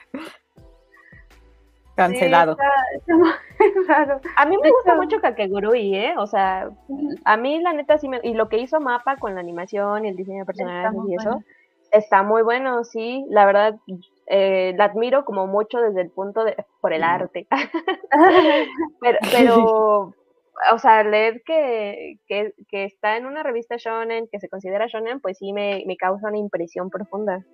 Cancelado. 1.96 2.58
A 4.36 4.44
mí 4.46 4.58
me 4.60 4.70
gusta 4.70 4.94
mucho 4.94 5.22
Kakegurui, 5.22 5.96
¿eh? 5.96 6.14
O 6.18 6.26
sea, 6.26 6.68
a 7.24 7.36
mí 7.36 7.60
la 7.60 7.72
neta 7.72 7.98
sí 7.98 8.08
me... 8.08 8.18
Y 8.24 8.34
lo 8.34 8.48
que 8.48 8.58
hizo 8.58 8.80
Mapa 8.80 9.16
con 9.16 9.34
la 9.34 9.40
animación 9.40 10.04
y 10.04 10.08
el 10.08 10.16
diseño 10.16 10.40
de 10.40 10.44
personajes 10.44 11.00
y 11.06 11.14
eso, 11.14 11.40
está 11.92 12.24
muy 12.24 12.42
bueno, 12.42 12.82
sí. 12.82 13.24
La 13.30 13.46
verdad, 13.46 13.76
eh, 14.26 14.74
la 14.76 14.86
admiro 14.86 15.24
como 15.24 15.46
mucho 15.46 15.80
desde 15.80 16.02
el 16.02 16.10
punto 16.10 16.44
de, 16.44 16.56
por 16.80 16.92
el 16.92 17.02
arte. 17.02 17.46
pero, 19.32 20.14
o 20.72 20.78
sea, 20.78 21.04
leer 21.04 21.42
que, 21.44 22.18
que, 22.26 22.54
está 22.70 23.16
en 23.16 23.26
una 23.26 23.42
revista 23.42 23.76
shonen, 23.76 24.28
que 24.30 24.40
se 24.40 24.48
considera 24.48 24.86
shonen, 24.86 25.20
pues 25.20 25.38
sí 25.38 25.52
me, 25.52 25.84
causa 25.98 26.28
una 26.28 26.38
impresión 26.38 26.90
profunda. 26.90 27.44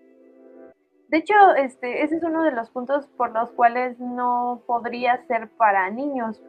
De 1.09 1.19
hecho, 1.19 1.35
este, 1.57 2.05
ese 2.05 2.17
es 2.17 2.23
uno 2.23 2.45
de 2.45 2.53
los 2.53 2.71
puntos 2.71 3.09
por 3.17 3.33
los 3.33 3.51
cuales 3.51 3.99
no 3.99 4.63
podría 4.67 5.25
ser 5.27 5.49
para 5.57 5.91
niños, 5.91 6.41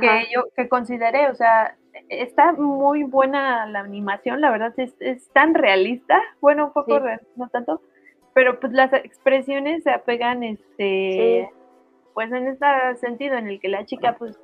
que 0.00 0.26
yo 0.34 0.44
que 0.56 0.68
consideré, 0.68 1.28
o 1.28 1.34
sea, 1.34 1.76
está 2.08 2.52
muy 2.52 3.02
buena 3.04 3.66
la 3.66 3.80
animación, 3.80 4.40
la 4.40 4.50
verdad 4.50 4.72
es, 4.78 4.94
es 5.00 5.30
tan 5.32 5.54
realista, 5.54 6.20
bueno, 6.40 6.66
un 6.66 6.72
poco, 6.72 7.00
no 7.36 7.48
tanto, 7.48 7.82
pero 8.38 8.60
pues 8.60 8.72
las 8.72 8.92
expresiones 8.92 9.82
se 9.82 9.90
apegan, 9.90 10.44
este, 10.44 11.50
pues 12.14 12.30
en 12.30 12.46
este 12.46 12.66
sentido 13.00 13.36
en 13.36 13.48
el 13.48 13.58
que 13.58 13.66
la 13.66 13.84
chica 13.84 14.14
pues 14.16 14.38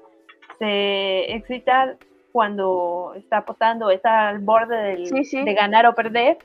se 0.59 1.33
excita 1.33 1.97
cuando 2.33 3.13
está 3.15 3.37
apostando, 3.37 3.93
está 3.93 4.31
al 4.31 4.41
borde 4.41 4.77
del, 4.77 5.05
de 5.05 5.55
ganar 5.55 5.87
o 5.87 5.95
perder, 5.95 6.39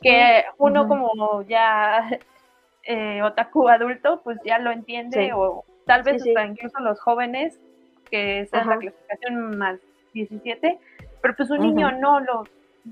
que 0.00 0.44
uno 0.58 0.88
como 0.88 1.42
ya 1.42 2.18
eh, 2.82 3.22
otaku 3.22 3.68
adulto, 3.68 4.20
pues 4.24 4.40
ya 4.44 4.58
lo 4.58 4.72
entiende, 4.72 5.32
o 5.34 5.64
tal 5.86 6.02
vez 6.02 6.16
hasta 6.26 6.46
incluso 6.46 6.80
los 6.80 7.00
jóvenes, 7.00 7.60
que 8.10 8.40
es 8.40 8.52
la 8.52 8.64
clasificación 8.76 9.56
más 9.56 9.78
17, 10.14 10.80
pero 11.20 11.36
pues 11.36 11.48
un 11.48 11.60
niño 11.60 11.92
no 11.92 12.18
lo, 12.18 12.42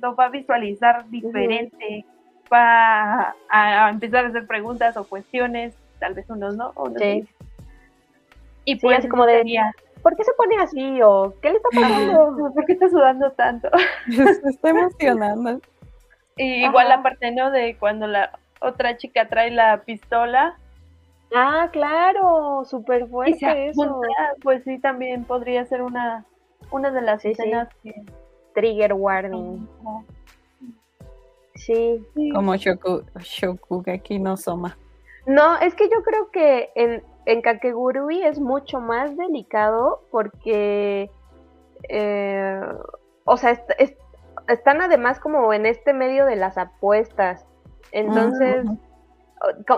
lo 0.00 0.14
va 0.14 0.26
a 0.26 0.30
visualizar 0.30 1.10
diferente, 1.10 2.04
va 2.52 3.34
a, 3.48 3.90
empezar 3.90 4.24
a 4.24 4.28
hacer 4.28 4.46
preguntas 4.46 4.96
o 4.96 5.04
cuestiones, 5.04 5.74
tal 5.98 6.14
vez 6.14 6.28
unos 6.28 6.56
no, 6.56 6.72
o 6.74 6.88
no 6.88 6.98
Y 8.64 8.76
pues 8.76 8.98
así 8.98 9.08
como 9.08 9.26
de, 9.26 9.42
¿por 10.02 10.16
qué 10.16 10.24
se 10.24 10.32
pone 10.34 10.56
así? 10.56 11.00
¿O 11.02 11.34
qué 11.40 11.50
le 11.50 11.56
está 11.56 11.68
pasando? 11.72 12.52
¿Por 12.54 12.64
qué 12.66 12.72
está 12.72 12.88
sudando 12.88 13.30
tanto? 13.32 13.68
se 14.08 14.48
está 14.48 14.70
emocionando. 14.70 15.60
Y 16.36 16.64
igual 16.64 16.88
la 16.88 17.02
parte, 17.02 17.30
¿no? 17.32 17.50
De 17.50 17.76
cuando 17.76 18.06
la 18.06 18.38
otra 18.60 18.96
chica 18.96 19.28
trae 19.28 19.50
la 19.50 19.82
pistola. 19.82 20.56
Ah, 21.34 21.68
claro, 21.70 22.64
súper 22.64 23.08
fuerte 23.08 23.68
eso. 23.68 24.00
Pues 24.42 24.64
sí, 24.64 24.78
también 24.78 25.24
podría 25.24 25.64
ser 25.66 25.82
una, 25.82 26.24
una 26.70 26.90
de 26.90 27.02
las 27.02 27.24
escenas 27.24 27.68
que... 27.82 27.94
Trigger 28.52 28.94
warning. 28.94 29.68
Sí. 31.66 32.04
Como 32.34 32.56
Shoku, 32.56 33.02
Shokugeki 33.20 34.18
no 34.18 34.36
Soma. 34.36 34.76
No, 35.26 35.58
es 35.58 35.74
que 35.74 35.84
yo 35.84 36.02
creo 36.02 36.30
que 36.30 36.70
en, 36.74 37.02
en 37.26 37.42
Kakegurui 37.42 38.22
es 38.22 38.40
mucho 38.40 38.80
más 38.80 39.16
delicado 39.16 40.02
porque, 40.10 41.10
eh, 41.88 42.60
o 43.24 43.36
sea, 43.36 43.62
están 44.48 44.80
además 44.80 45.20
como 45.20 45.52
en 45.52 45.66
este 45.66 45.92
medio 45.92 46.26
de 46.26 46.36
las 46.36 46.56
apuestas. 46.58 47.46
Entonces, 47.92 48.64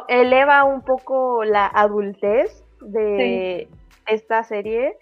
eleva 0.08 0.64
un 0.64 0.82
poco 0.82 1.44
la 1.44 1.66
adultez 1.66 2.64
de 2.80 3.68
esta 4.06 4.44
serie. 4.44 4.96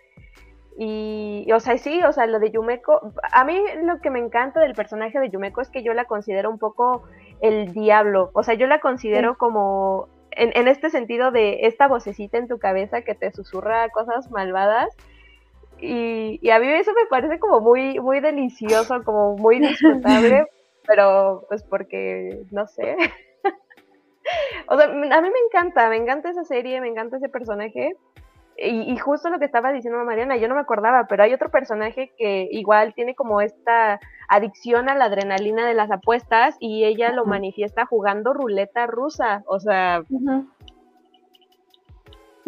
Y, 0.83 1.47
o 1.53 1.61
sea, 1.61 1.77
sí, 1.77 2.03
o 2.05 2.11
sea, 2.11 2.27
lo 2.27 2.39
de 2.39 2.53
Yumeko, 2.53 3.13
a 3.35 3.45
mí 3.45 3.63
lo 3.83 4.01
que 4.01 4.09
me 4.09 4.19
encanta 4.19 4.61
del 4.61 4.73
personaje 4.73 5.21
de 5.21 5.29
Yumeko 5.29 5.61
es 5.61 5.69
que 5.69 5.83
yo 5.83 5.93
la 5.93 6.07
considero 6.07 6.49
un 6.49 6.59
poco 6.59 7.03
el 7.43 7.75
diablo, 7.75 8.31
o 8.33 8.43
sea, 8.43 8.55
yo 8.55 8.67
la 8.67 8.81
considero 8.81 9.37
como 9.37 10.09
en, 10.31 10.69
este 10.69 10.89
sentido 10.89 11.33
de 11.33 11.67
esta 11.67 11.87
vocecita 11.87 12.39
en 12.39 12.49
tu 12.49 12.59
cabeza 12.59 13.03
que 13.03 13.15
te 13.15 13.31
susurra 13.31 13.91
cosas 13.91 14.31
malvadas. 14.31 14.97
Y, 15.79 16.49
a 16.49 16.59
mí 16.59 16.69
eso 16.69 16.95
me 16.95 17.05
parece 17.11 17.39
como 17.39 17.61
muy, 17.61 18.01
muy 18.01 18.21
delicioso, 18.21 19.05
como 19.05 19.37
muy 19.37 19.61
disfrutable, 19.61 20.47
pero 20.87 21.45
pues 21.51 21.63
porque, 21.63 22.45
no 22.53 22.67
sé. 22.67 22.97
o 24.67 24.79
sea, 24.79 24.87
a 24.87 25.21
mí 25.21 25.29
me 25.29 25.41
encanta, 25.47 25.91
me 25.91 25.97
encanta 25.97 26.31
esa 26.31 26.45
serie, 26.45 26.81
me 26.81 26.89
encanta 26.89 27.19
ese 27.19 27.29
personaje. 27.29 27.97
Y, 28.63 28.95
justo 28.99 29.31
lo 29.31 29.39
que 29.39 29.47
estaba 29.47 29.73
diciendo 29.73 30.05
Mariana, 30.05 30.37
yo 30.37 30.47
no 30.47 30.55
me 30.55 30.61
acordaba, 30.61 31.07
pero 31.09 31.23
hay 31.23 31.33
otro 31.33 31.51
personaje 31.51 32.13
que 32.19 32.47
igual 32.51 32.93
tiene 32.93 33.15
como 33.15 33.41
esta 33.41 33.99
adicción 34.29 34.91
a 34.91 34.95
la 34.95 35.07
adrenalina 35.07 35.67
de 35.67 35.73
las 35.73 35.91
apuestas 35.91 36.57
y 36.61 36.85
ella 36.85 37.11
lo 37.11 37.25
manifiesta 37.25 37.87
jugando 37.87 38.35
ruleta 38.35 38.87
rusa, 38.87 39.43
o 39.47 39.61
sea, 39.61 40.03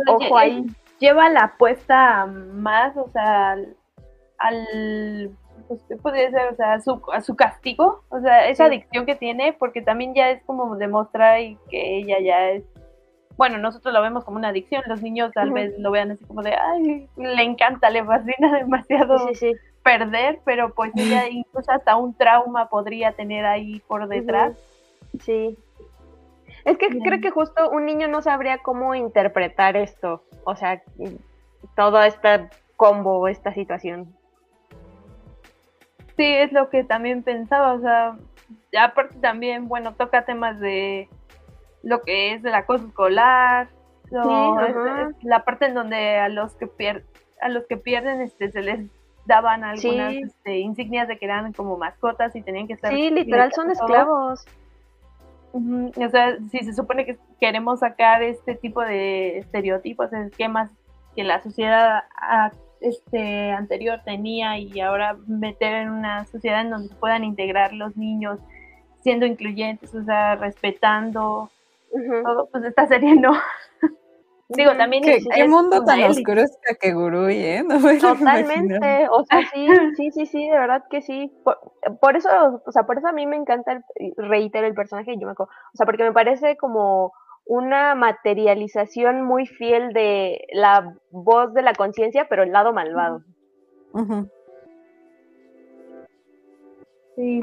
ojo 0.07 0.37
ahí. 0.37 0.67
Lleva 0.99 1.31
la 1.31 1.45
apuesta 1.45 2.27
más, 2.27 2.95
o 2.99 3.09
sea, 3.09 3.57
al, 4.39 5.31
pues, 5.67 5.83
¿qué 5.89 5.97
podría 5.97 6.31
ser? 6.31 6.53
O 6.53 6.57
sea, 6.57 6.75
a 6.75 6.81
su, 6.81 7.01
a 7.11 7.23
su 7.23 7.35
castigo, 7.37 8.05
o 8.11 8.21
sea, 8.21 8.49
esa 8.49 8.67
adicción 8.67 9.07
que 9.07 9.15
tiene, 9.15 9.55
porque 9.55 9.81
también 9.81 10.15
ya 10.15 10.29
es 10.29 10.43
como 10.45 10.77
demostrar 10.77 11.39
que 11.71 11.97
ella 11.97 12.19
ya 12.21 12.51
es 12.51 12.65
bueno, 13.37 13.59
nosotros 13.59 13.93
lo 13.95 14.03
vemos 14.03 14.25
como 14.25 14.37
una 14.37 14.49
adicción, 14.49 14.83
los 14.87 15.03
niños 15.03 15.33
tal 15.33 15.53
vez 15.53 15.79
lo 15.79 15.91
vean 15.91 16.11
así 16.11 16.25
como 16.25 16.43
de, 16.43 16.55
ay, 16.55 17.09
le 17.17 17.43
encanta, 17.43 17.91
le 17.91 18.05
fascina 18.05 18.53
demasiado 18.59 19.17
perder, 19.83 20.41
pero 20.45 20.75
pues 20.75 20.93
ella 20.95 21.29
incluso 21.29 21.71
hasta 21.73 21.97
un 21.97 22.15
trauma 22.15 22.69
podría 22.69 23.13
tener 23.13 23.45
ahí 23.45 23.81
por 23.81 24.07
detrás. 24.09 24.57
Sí. 25.21 25.59
Es 26.65 26.79
que 26.79 26.89
creo 27.01 27.21
que 27.21 27.31
justo 27.31 27.71
un 27.71 27.87
niño 27.87 28.07
no 28.09 28.23
sabría 28.23 28.59
cómo 28.59 28.95
interpretar 28.95 29.77
esto, 29.77 30.23
o 30.45 30.55
sea, 30.55 30.83
todo 31.75 32.03
este 32.03 32.49
combo, 32.77 33.27
esta 33.27 33.53
situación. 33.53 34.15
Sí, 36.17 36.25
es 36.25 36.53
lo 36.53 36.69
que 36.69 36.85
también 36.85 37.23
pensaba, 37.23 37.73
o 37.73 37.81
sea, 37.81 38.17
aparte 38.81 39.17
también, 39.19 39.67
bueno, 39.67 39.95
toca 39.95 40.25
temas 40.25 40.61
de 40.61 41.09
lo 41.83 42.03
que 42.03 42.35
es 42.35 42.45
el 42.45 42.55
acoso 42.55 42.87
escolar, 42.87 43.69
la 44.11 45.45
parte 45.45 45.67
en 45.67 45.75
donde 45.75 46.19
a 46.19 46.29
los 46.29 46.55
que 46.55 46.67
pierden 46.67 47.05
a 47.41 47.49
los 47.49 47.67
que 47.67 47.77
pierden 47.77 48.21
este 48.21 48.51
se 48.53 48.63
les 48.63 48.89
daban 49.27 49.65
algunas 49.65 50.15
este, 50.15 50.59
insignias 50.59 51.09
de 51.09 51.19
que 51.19 51.25
eran 51.25 51.53
como 51.53 51.77
mascotas 51.77 52.35
y 52.37 52.43
tenían 52.43 52.67
que 52.67 52.75
estar 52.75 52.93
sí 52.93 53.11
literal 53.11 53.53
son 53.53 53.71
esclavos. 53.71 54.45
O 55.53 56.09
sea 56.11 56.39
si 56.51 56.61
se 56.61 56.73
supone 56.73 57.05
que 57.05 57.19
queremos 57.41 57.81
sacar 57.81 58.23
este 58.23 58.55
tipo 58.55 58.81
de 58.81 59.39
estereotipos 59.39 60.13
esquemas 60.13 60.71
que 61.15 61.25
la 61.25 61.41
sociedad 61.41 62.05
este 62.81 63.51
anterior 63.51 64.01
tenía 64.05 64.59
y 64.59 64.81
ahora 64.81 65.17
meter 65.27 65.75
en 65.75 65.91
una 65.91 66.25
sociedad 66.27 66.63
en 66.63 66.71
donde 66.71 66.95
puedan 66.95 67.23
integrar 67.23 67.73
los 67.73 67.97
niños 67.97 68.39
siendo 69.03 69.27
incluyentes 69.27 69.95
o 69.95 70.03
sea 70.05 70.37
respetando 70.37 71.51
todo, 72.25 72.49
pues 72.51 72.65
esta 72.65 72.87
serie 72.87 73.17
no. 73.17 73.33
Digo, 74.49 74.77
también 74.77 75.03
¿Qué, 75.03 75.19
qué 75.35 75.49
mundo 75.49 75.85
tan 75.85 76.03
oscuro 76.03 76.43
es 76.43 76.59
Kakegurui, 76.63 77.37
¿eh? 77.37 77.63
No 77.63 77.81
Totalmente, 77.81 79.09
o 79.11 79.25
sea, 79.25 79.41
sí, 79.53 79.67
sí, 79.97 80.11
sí, 80.11 80.27
sí, 80.27 80.49
de 80.49 80.59
verdad 80.59 80.85
que 80.91 81.01
sí. 81.01 81.33
Por, 82.01 82.17
eso, 82.17 82.29
o 82.67 82.73
sea, 82.73 82.83
por 82.85 82.99
eso 82.99 83.09
a 83.09 83.13
mí 83.13 83.27
me 83.27 83.37
encanta, 83.37 83.83
el, 83.95 84.15
reitero 84.17 84.67
el 84.67 84.75
personaje 84.75 85.13
de 85.13 85.19
Yumeko, 85.19 85.45
o 85.45 85.77
sea, 85.77 85.87
porque 85.87 86.05
me 86.05 86.13
parece 86.13 86.57
como 86.57 87.13
una 87.47 87.95
materialización 87.95 89.23
muy 89.23 89.47
fiel 89.47 89.93
de 89.93 90.47
la 90.53 90.97
voz 91.11 91.55
de 91.55 91.63
la 91.63 91.73
conciencia, 91.73 92.27
pero 92.29 92.43
el 92.43 92.53
lado 92.53 92.73
malvado. 92.73 93.23
Sí. 97.17 97.43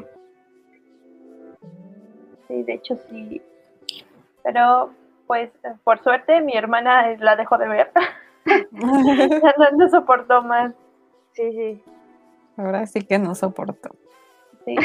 Sí, 2.48 2.64
de 2.64 2.74
hecho 2.74 2.96
sí, 2.96 3.42
pero 4.44 4.92
pues 5.28 5.52
por 5.84 6.00
suerte 6.00 6.42
mi 6.42 6.56
hermana 6.56 7.16
la 7.20 7.36
dejó 7.36 7.58
de 7.58 7.68
ver. 7.68 7.92
no, 8.72 9.90
soportó 9.90 10.42
más. 10.42 10.74
Sí, 11.34 11.52
sí. 11.52 11.84
Ahora 12.58 12.86
sí 12.88 13.02
que 13.02 13.20
no 13.20 13.36
soportó. 13.36 13.90
Sí. 14.66 14.76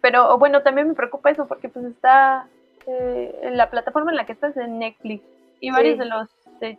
Pero 0.00 0.38
bueno, 0.38 0.62
también 0.62 0.88
me 0.88 0.94
preocupa 0.94 1.30
eso 1.30 1.46
porque 1.46 1.68
pues 1.68 1.84
está 1.84 2.48
eh, 2.86 3.38
en 3.42 3.56
la 3.56 3.70
plataforma 3.70 4.10
en 4.10 4.16
la 4.16 4.26
que 4.26 4.32
estás 4.32 4.56
en 4.56 4.78
Netflix 4.78 5.24
y 5.60 5.70
varios 5.70 5.98
de 5.98 6.06
los 6.06 6.28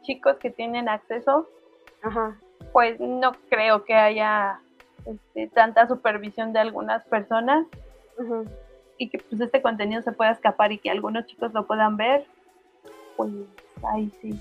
chicos 0.02 0.38
que 0.38 0.50
tienen 0.50 0.90
acceso, 0.90 1.48
pues 2.74 3.00
no 3.00 3.32
creo 3.50 3.84
que 3.84 3.94
haya 3.94 4.60
este, 5.06 5.48
tanta 5.48 5.88
supervisión 5.88 6.54
de 6.54 6.60
algunas 6.60 7.04
personas 7.06 7.66
y 9.00 9.10
que 9.10 9.18
pues 9.18 9.42
este 9.42 9.64
contenido 9.64 10.04
se 10.04 10.12
pueda 10.12 10.32
escapar 10.32 10.72
y 10.72 10.78
que 10.78 10.92
algunos 10.92 11.26
chicos 11.26 11.52
lo 11.54 11.66
puedan 11.66 11.98
ver, 11.98 12.26
pues 13.18 13.32
ahí 13.92 14.12
sí. 14.22 14.40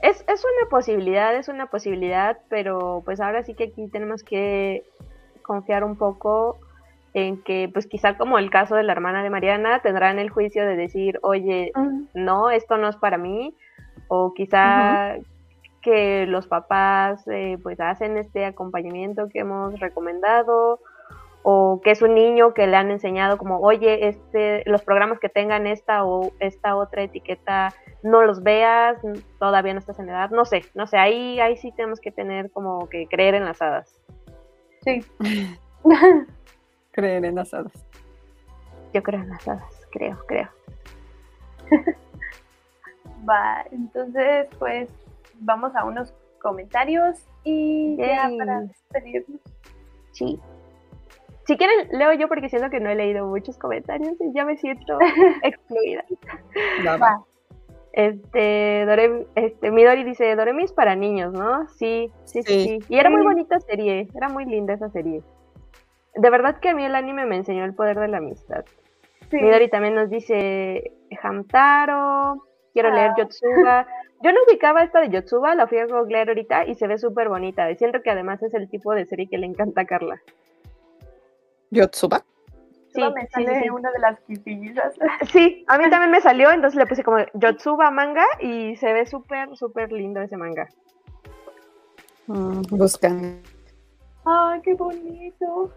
Es, 0.00 0.24
es 0.26 0.44
una 0.44 0.70
posibilidad, 0.70 1.34
es 1.36 1.48
una 1.48 1.66
posibilidad, 1.66 2.38
pero 2.48 3.02
pues 3.04 3.20
ahora 3.20 3.42
sí 3.42 3.54
que 3.54 3.64
aquí 3.64 3.88
tenemos 3.88 4.22
que 4.22 4.84
confiar 5.42 5.84
un 5.84 5.96
poco 5.96 6.58
en 7.12 7.42
que 7.42 7.68
pues 7.72 7.86
quizá 7.86 8.16
como 8.16 8.38
el 8.38 8.50
caso 8.50 8.74
de 8.74 8.84
la 8.84 8.92
hermana 8.92 9.22
de 9.22 9.30
Mariana 9.30 9.80
tendrán 9.80 10.18
el 10.18 10.30
juicio 10.30 10.64
de 10.64 10.76
decir, 10.76 11.18
oye, 11.22 11.72
no, 12.14 12.50
esto 12.50 12.78
no 12.78 12.88
es 12.88 12.96
para 12.96 13.18
mí, 13.18 13.54
o 14.08 14.32
quizá 14.32 15.16
que 15.82 16.26
los 16.26 16.46
papás 16.46 17.26
eh, 17.26 17.58
pues 17.62 17.80
hacen 17.80 18.16
este 18.16 18.44
acompañamiento 18.44 19.28
que 19.28 19.40
hemos 19.40 19.78
recomendado, 19.80 20.78
o 21.42 21.80
que 21.82 21.90
es 21.90 22.02
un 22.02 22.14
niño 22.14 22.54
que 22.54 22.66
le 22.66 22.76
han 22.76 22.90
enseñado 22.90 23.36
como, 23.36 23.58
oye, 23.58 24.08
este, 24.08 24.62
los 24.66 24.82
programas 24.82 25.18
que 25.18 25.28
tengan 25.28 25.66
esta 25.66 26.04
o 26.04 26.32
esta 26.38 26.76
otra 26.76 27.02
etiqueta, 27.02 27.74
no 28.02 28.22
los 28.22 28.42
veas, 28.42 28.98
todavía 29.38 29.72
no 29.72 29.80
estás 29.80 29.98
en 29.98 30.08
edad, 30.08 30.30
no 30.30 30.44
sé, 30.44 30.64
no 30.74 30.86
sé, 30.86 30.98
ahí, 30.98 31.40
ahí 31.40 31.56
sí 31.56 31.72
tenemos 31.72 32.00
que 32.00 32.12
tener 32.12 32.50
como 32.50 32.88
que 32.88 33.06
creer 33.08 33.34
en 33.34 33.44
las 33.44 33.60
hadas. 33.60 34.00
Sí. 34.82 35.04
creer 36.92 37.24
en 37.24 37.34
las 37.34 37.52
hadas. 37.52 37.86
Yo 38.92 39.02
creo 39.02 39.20
en 39.20 39.30
las 39.30 39.46
hadas. 39.48 39.86
creo, 39.90 40.18
creo. 40.26 40.48
Va, 43.28 43.64
entonces 43.70 44.48
pues 44.58 44.90
vamos 45.40 45.74
a 45.76 45.84
unos 45.84 46.12
comentarios 46.40 47.24
y 47.44 47.96
ya 47.96 48.30
para 48.36 48.60
despedirnos. 48.62 49.40
Sí. 50.12 50.40
Si 51.46 51.56
quieren, 51.56 51.88
leo 51.92 52.12
yo 52.12 52.28
porque 52.28 52.48
siento 52.48 52.70
que 52.70 52.80
no 52.80 52.90
he 52.90 52.94
leído 52.94 53.26
muchos 53.26 53.58
comentarios 53.58 54.12
y 54.20 54.32
ya 54.32 54.44
me 54.44 54.56
siento 54.56 54.98
excluida. 55.42 56.04
Va. 56.86 57.24
Este, 57.92 58.84
Dore, 58.86 59.26
este, 59.34 59.70
Midori 59.70 60.04
dice, 60.04 60.34
Doremi 60.34 60.64
es 60.64 60.72
para 60.72 60.94
niños, 60.96 61.32
¿no? 61.32 61.68
Sí, 61.68 62.10
sí, 62.24 62.42
sí, 62.42 62.52
Sí. 62.52 62.80
sí. 62.80 62.86
Y 62.88 62.98
era 62.98 63.10
muy 63.10 63.22
bonita 63.22 63.60
serie, 63.60 64.08
era 64.14 64.28
muy 64.28 64.46
linda 64.46 64.74
esa 64.74 64.88
serie. 64.90 65.22
De 66.14 66.30
verdad 66.30 66.58
que 66.60 66.70
a 66.70 66.74
mí 66.74 66.84
el 66.84 66.94
anime 66.94 67.26
me 67.26 67.36
enseñó 67.36 67.64
el 67.64 67.74
poder 67.74 67.98
de 67.98 68.08
la 68.08 68.18
amistad. 68.18 68.64
Sí. 69.30 69.36
Midori 69.36 69.68
también 69.68 69.94
nos 69.94 70.08
dice 70.10 70.92
Hamtaro, 71.22 72.42
quiero 72.72 72.90
leer 72.90 73.10
Ah. 73.10 73.14
Yotsuba. 73.18 73.86
Yo 74.22 74.30
no 74.32 74.38
ubicaba 74.48 74.82
esta 74.84 75.00
de 75.00 75.08
Yotsuba, 75.10 75.54
la 75.54 75.66
fui 75.66 75.78
a 75.78 75.86
googlear 75.86 76.28
ahorita 76.28 76.66
y 76.66 76.74
se 76.76 76.86
ve 76.86 76.96
súper 76.96 77.28
bonita. 77.28 77.70
Y 77.70 77.76
siento 77.76 78.02
que 78.02 78.10
además 78.10 78.42
es 78.42 78.54
el 78.54 78.70
tipo 78.70 78.94
de 78.94 79.04
serie 79.06 79.28
que 79.28 79.38
le 79.38 79.46
encanta 79.46 79.82
a 79.82 79.84
Carla. 79.86 80.20
Yotsuba. 81.72 82.24
Sí, 82.94 83.00
me 83.14 83.22
sí, 83.22 83.28
sale 83.32 83.54
sí, 83.56 83.62
sí. 83.64 83.70
una 83.70 83.90
de 83.90 83.98
las 83.98 84.20
quisillizas. 84.20 84.94
Sí, 85.32 85.64
a 85.66 85.78
mí 85.78 85.88
también 85.90 86.10
me 86.10 86.20
salió, 86.20 86.50
entonces 86.52 86.78
le 86.78 86.86
puse 86.86 87.02
como 87.02 87.18
Yotsuba 87.34 87.90
manga 87.90 88.24
y 88.40 88.76
se 88.76 88.92
ve 88.92 89.06
súper, 89.06 89.56
súper 89.56 89.90
lindo 89.90 90.20
ese 90.20 90.36
manga. 90.36 90.68
Mm, 92.26 92.60
buscan. 92.70 93.42
Ay, 94.24 94.60
qué 94.62 94.74
bonito. 94.74 95.72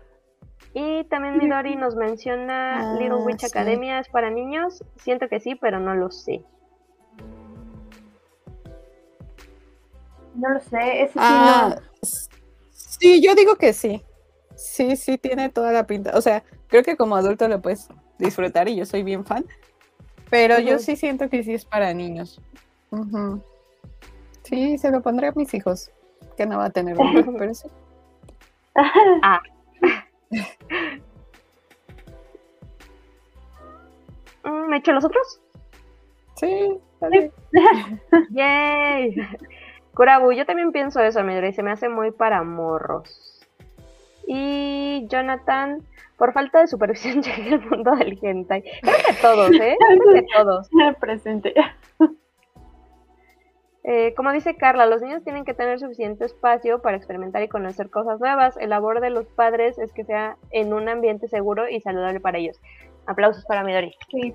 Y 0.74 1.06
también 1.06 1.38
Midori 1.38 1.78
nos 1.78 1.96
menciona 1.96 2.80
Ah, 2.92 2.94
Little 3.00 3.24
Witch 3.26 3.40
sí. 3.40 3.46
Academia 3.46 4.00
es 4.00 4.10
para 4.10 4.30
niños. 4.30 4.84
Siento 4.98 5.30
que 5.30 5.40
sí, 5.40 5.56
pero 5.56 5.80
no 5.80 5.96
lo 5.96 6.12
sé. 6.12 6.44
No 10.36 10.50
lo 10.50 10.60
sé, 10.60 11.04
ese 11.04 11.14
sí 11.14 11.20
Ah, 11.20 11.76
no. 11.78 11.82
sí, 12.72 13.22
yo 13.24 13.36
digo 13.36 13.56
que 13.56 13.72
sí. 13.72 14.04
Sí, 14.56 14.96
sí, 14.96 15.18
tiene 15.18 15.50
toda 15.50 15.72
la 15.72 15.86
pinta. 15.86 16.12
O 16.16 16.22
sea, 16.22 16.44
creo 16.68 16.84
que 16.84 16.96
como 16.96 17.16
adulto 17.16 17.48
lo 17.48 17.62
puedes 17.62 17.88
disfrutar 18.18 18.68
y 18.68 18.76
yo 18.76 18.86
soy 18.86 19.04
bien 19.04 19.26
fan. 19.26 19.46
Pero 20.30 20.60
yo 20.60 20.80
sí 20.80 20.96
siento 20.96 21.30
que 21.30 21.44
sí 21.44 21.54
es 21.54 21.66
para 21.66 21.94
niños. 21.94 22.42
Sí, 24.44 24.78
se 24.78 24.92
lo 24.92 25.02
pondré 25.02 25.28
a 25.28 25.32
mis 25.34 25.54
hijos. 25.54 25.92
Que 26.38 26.46
no 26.46 26.58
va 26.58 26.66
a 26.66 26.70
tener 26.70 26.98
nombre, 26.98 27.26
pero 27.38 27.54
sí. 27.54 27.68
Mm, 34.46 34.70
¿Me 34.70 34.78
echo 34.78 34.92
los 34.92 35.04
otros? 35.04 35.42
Sí, 36.36 36.78
bien. 37.10 37.32
¡Yay! 38.32 39.16
Kurabu, 39.96 40.34
yo 40.34 40.46
también 40.46 40.72
pienso 40.72 41.00
eso, 41.00 41.24
Midori. 41.24 41.52
Se 41.54 41.64
me 41.64 41.72
hace 41.72 41.90
muy 41.90 42.12
para 42.12 42.44
morros. 42.44 43.35
Y 44.28 45.08
Jonathan, 45.08 45.84
por 46.18 46.34
falta 46.34 46.62
de 46.62 46.68
supervisión 46.68 47.22
llegué 47.24 47.56
al 47.56 47.70
mundo 47.70 47.96
del 47.96 48.18
hentai. 48.22 48.64
Creo 48.82 48.96
que 49.06 49.14
todos, 49.22 49.52
¿eh? 49.52 49.76
Creo 50.00 50.14
que 50.14 50.26
todos. 50.36 50.70
Presente. 51.00 51.54
Eh, 53.88 54.16
como 54.16 54.32
dice 54.32 54.56
Carla, 54.56 54.88
los 54.88 55.04
niños 55.04 55.24
tienen 55.24 55.46
que 55.46 55.54
tener 55.54 55.80
suficiente 55.80 56.26
espacio 56.26 56.82
para 56.82 56.98
experimentar 56.98 57.44
y 57.44 57.48
conocer 57.48 57.92
cosas 57.92 58.20
nuevas. 58.20 58.58
El 58.58 58.72
labor 58.72 59.00
de 59.00 59.12
los 59.12 59.28
padres 59.28 59.78
es 59.78 59.92
que 59.92 60.04
sea 60.04 60.38
en 60.50 60.74
un 60.74 60.90
ambiente 60.90 61.28
seguro 61.28 61.70
y 61.70 61.82
saludable 61.82 62.20
para 62.20 62.40
ellos. 62.40 62.60
Aplausos 63.06 63.46
para 63.46 63.64
Midori. 63.64 63.94
Sí. 64.10 64.34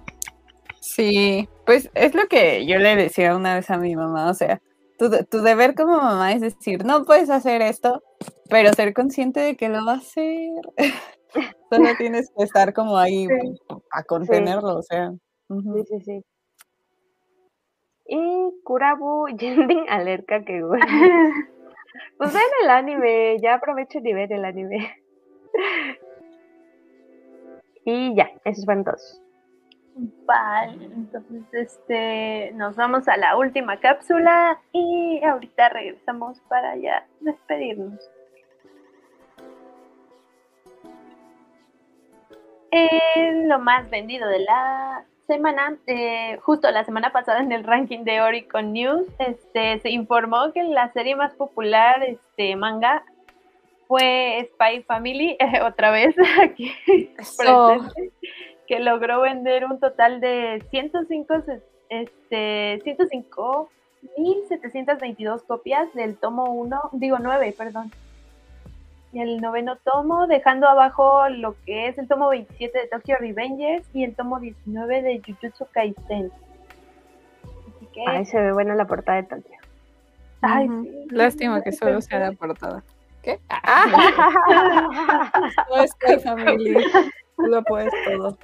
Sí, 0.81 1.49
pues 1.67 1.91
es 1.95 2.15
lo 2.15 2.27
que 2.27 2.65
yo 2.65 2.79
le 2.79 2.95
decía 2.95 3.37
una 3.37 3.57
vez 3.57 3.71
a 3.71 3.77
mi 3.77 3.97
mamá, 3.97 4.31
o 4.31 4.35
sea, 4.35 4.61
tu, 5.01 5.25
tu 5.25 5.39
deber 5.43 5.75
como 5.75 5.97
mamá 5.97 6.33
es 6.35 6.43
decir, 6.43 6.85
no 6.85 7.05
puedes 7.05 7.31
hacer 7.31 7.63
esto, 7.63 8.03
pero 8.51 8.71
ser 8.75 8.93
consciente 8.93 9.41
de 9.41 9.57
que 9.57 9.71
lo 9.71 9.85
va 9.87 9.95
a 9.95 9.97
hacer. 9.97 10.51
Solo 11.71 11.89
tienes 11.99 12.31
que 12.37 12.45
estar 12.45 12.75
como 12.75 12.99
ahí 12.99 13.27
Sí. 13.27 13.57
a 13.93 14.03
contenerlo, 14.05 14.77
o 14.77 14.83
sea. 14.83 15.11
Sí, 15.49 15.85
sí, 15.89 16.01
sí. 16.05 16.25
Y 18.07 18.19
Kurabu, 18.65 19.29
Yending 19.39 19.87
Alerta, 19.89 20.45
que 20.45 20.63
bueno. 20.63 20.85
Pues 22.19 22.33
ven 22.33 22.43
el 22.63 22.71
anime, 22.71 23.39
ya 23.41 23.55
aprovechen 23.55 24.07
y 24.07 24.13
ven 24.13 24.33
el 24.33 24.45
anime. 24.45 24.95
Y 27.85 28.15
ya, 28.15 28.31
esos 28.45 28.65
fueron 28.65 28.85
todos. 28.85 29.23
Vale, 29.97 30.85
entonces 30.85 31.43
este 31.53 32.53
nos 32.55 32.77
vamos 32.77 33.09
a 33.09 33.17
la 33.17 33.37
última 33.37 33.79
cápsula 33.81 34.59
y 34.73 35.23
ahorita 35.25 35.69
regresamos 35.69 36.41
para 36.49 36.77
ya 36.77 37.07
despedirnos. 37.21 38.01
En 42.71 43.49
lo 43.49 43.59
más 43.59 43.91
vendido 43.91 44.29
de 44.29 44.39
la 44.41 45.05
semana, 45.27 45.77
eh, 45.87 46.39
justo 46.43 46.71
la 46.71 46.85
semana 46.85 47.13
pasada 47.13 47.41
en 47.41 47.53
el 47.53 47.65
ranking 47.65 48.05
de 48.05 48.21
Oricon 48.21 48.73
News, 48.73 49.07
este, 49.19 49.81
se 49.81 49.91
informó 49.91 50.53
que 50.53 50.63
la 50.63 50.93
serie 50.93 51.17
más 51.17 51.35
popular, 51.35 52.03
este 52.05 52.55
manga, 52.57 53.05
fue 53.89 54.49
Spy 54.55 54.85
Family, 54.85 55.37
otra 55.67 55.91
vez 55.91 56.15
aquí 56.43 56.73
presente, 57.17 58.13
que 58.71 58.79
logró 58.79 59.21
vender 59.23 59.65
un 59.65 59.81
total 59.81 60.21
de 60.21 60.63
105, 60.71 61.41
se- 61.43 61.61
este, 61.89 62.81
105.722 62.85 65.43
copias 65.45 65.93
del 65.93 66.17
tomo 66.17 66.45
1, 66.53 66.81
digo 66.93 67.19
9, 67.21 67.53
perdón. 67.59 67.91
Y 69.13 69.21
el 69.21 69.41
noveno 69.41 69.75
tomo, 69.83 70.29
dejando 70.29 70.69
abajo 70.69 71.29
lo 71.31 71.57
que 71.67 71.89
es 71.89 71.99
el 71.99 72.07
tomo 72.07 72.29
27 72.29 72.79
de 72.79 72.87
Tokyo 72.87 73.17
Revengers 73.19 73.85
y 73.93 74.05
el 74.05 74.15
tomo 74.15 74.39
19 74.39 75.03
de 75.03 75.21
Jujutsu 75.27 75.67
Kaisen. 75.73 76.31
Así 77.77 77.87
que, 77.93 78.05
Ay, 78.07 78.25
se 78.25 78.41
ve 78.41 78.53
buena 78.53 78.77
la 78.77 78.85
portada 78.85 79.17
de 79.21 79.25
Tokio. 79.25 79.59
ay, 80.43 80.69
Ujú. 80.69 80.85
sí, 80.85 81.07
Lástima 81.11 81.61
que 81.61 81.73
solo 81.73 82.01
sea 82.01 82.21
la 82.21 82.31
portada. 82.31 82.85
¿Qué? 83.21 83.41
No 85.69 85.77
es 85.83 85.91
Spy 85.91 86.21
Family. 86.21 86.85
Tú 87.37 87.47
lo 87.47 87.63
puedes 87.65 87.93
todo. 88.05 88.39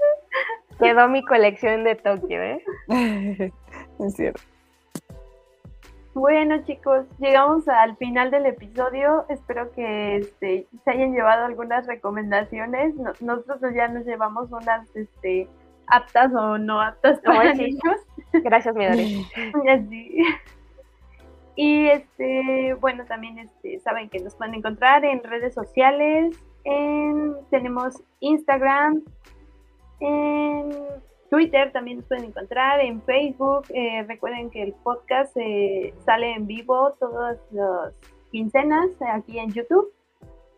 Quedó 0.78 1.09
mi 1.09 1.24
colección 1.24 1.85
de 1.85 1.94
Tokio, 1.94 2.43
¿eh? 2.43 2.62
es 3.98 4.15
cierto. 4.15 4.40
Bueno 6.15 6.65
chicos, 6.65 7.05
llegamos 7.19 7.69
al 7.69 7.97
final 7.98 8.31
del 8.31 8.47
episodio. 8.47 9.27
Espero 9.28 9.70
que 9.73 10.16
este, 10.16 10.66
se 10.85 10.90
hayan 10.90 11.12
llevado 11.12 11.44
algunas 11.44 11.86
recomendaciones. 11.86 12.94
No- 12.94 13.12
nosotros 13.20 13.74
ya 13.74 13.89
nos 13.89 14.07
llevamos 14.07 14.51
unas 14.51 14.94
este, 14.97 15.47
aptas 15.89 16.32
o 16.35 16.57
no 16.57 16.81
aptas 16.81 17.20
Como 17.24 17.36
para 17.36 17.53
niños. 17.55 17.97
Gracias, 18.32 18.74
Midori. 18.74 19.27
Así. 19.69 20.19
Y 21.59 21.86
este, 21.89 22.74
bueno, 22.74 23.07
también 23.07 23.39
este, 23.39 23.81
saben 23.81 24.11
que 24.11 24.20
nos 24.20 24.35
pueden 24.35 24.55
encontrar 24.55 25.07
en 25.07 25.24
redes 25.24 25.55
sociales. 25.55 26.39
En, 26.65 27.35
tenemos 27.48 28.03
Instagram, 28.20 29.03
en 30.01 30.70
Twitter 31.31 31.73
también 31.73 31.98
nos 31.98 32.06
pueden 32.06 32.24
encontrar, 32.24 32.81
en 32.81 33.02
Facebook. 33.02 33.66
eh, 33.70 34.05
recuerden 34.06 34.51
que 34.51 34.62
el 34.62 34.73
podcast 34.73 35.36
eh, 35.36 35.94
sale 36.05 36.32
en 36.35 36.47
vivo 36.47 36.93
todas 37.01 37.39
las 37.51 37.93
quincenas 38.31 38.90
aquí 39.12 39.39
en 39.39 39.52
YouTube. 39.52 39.93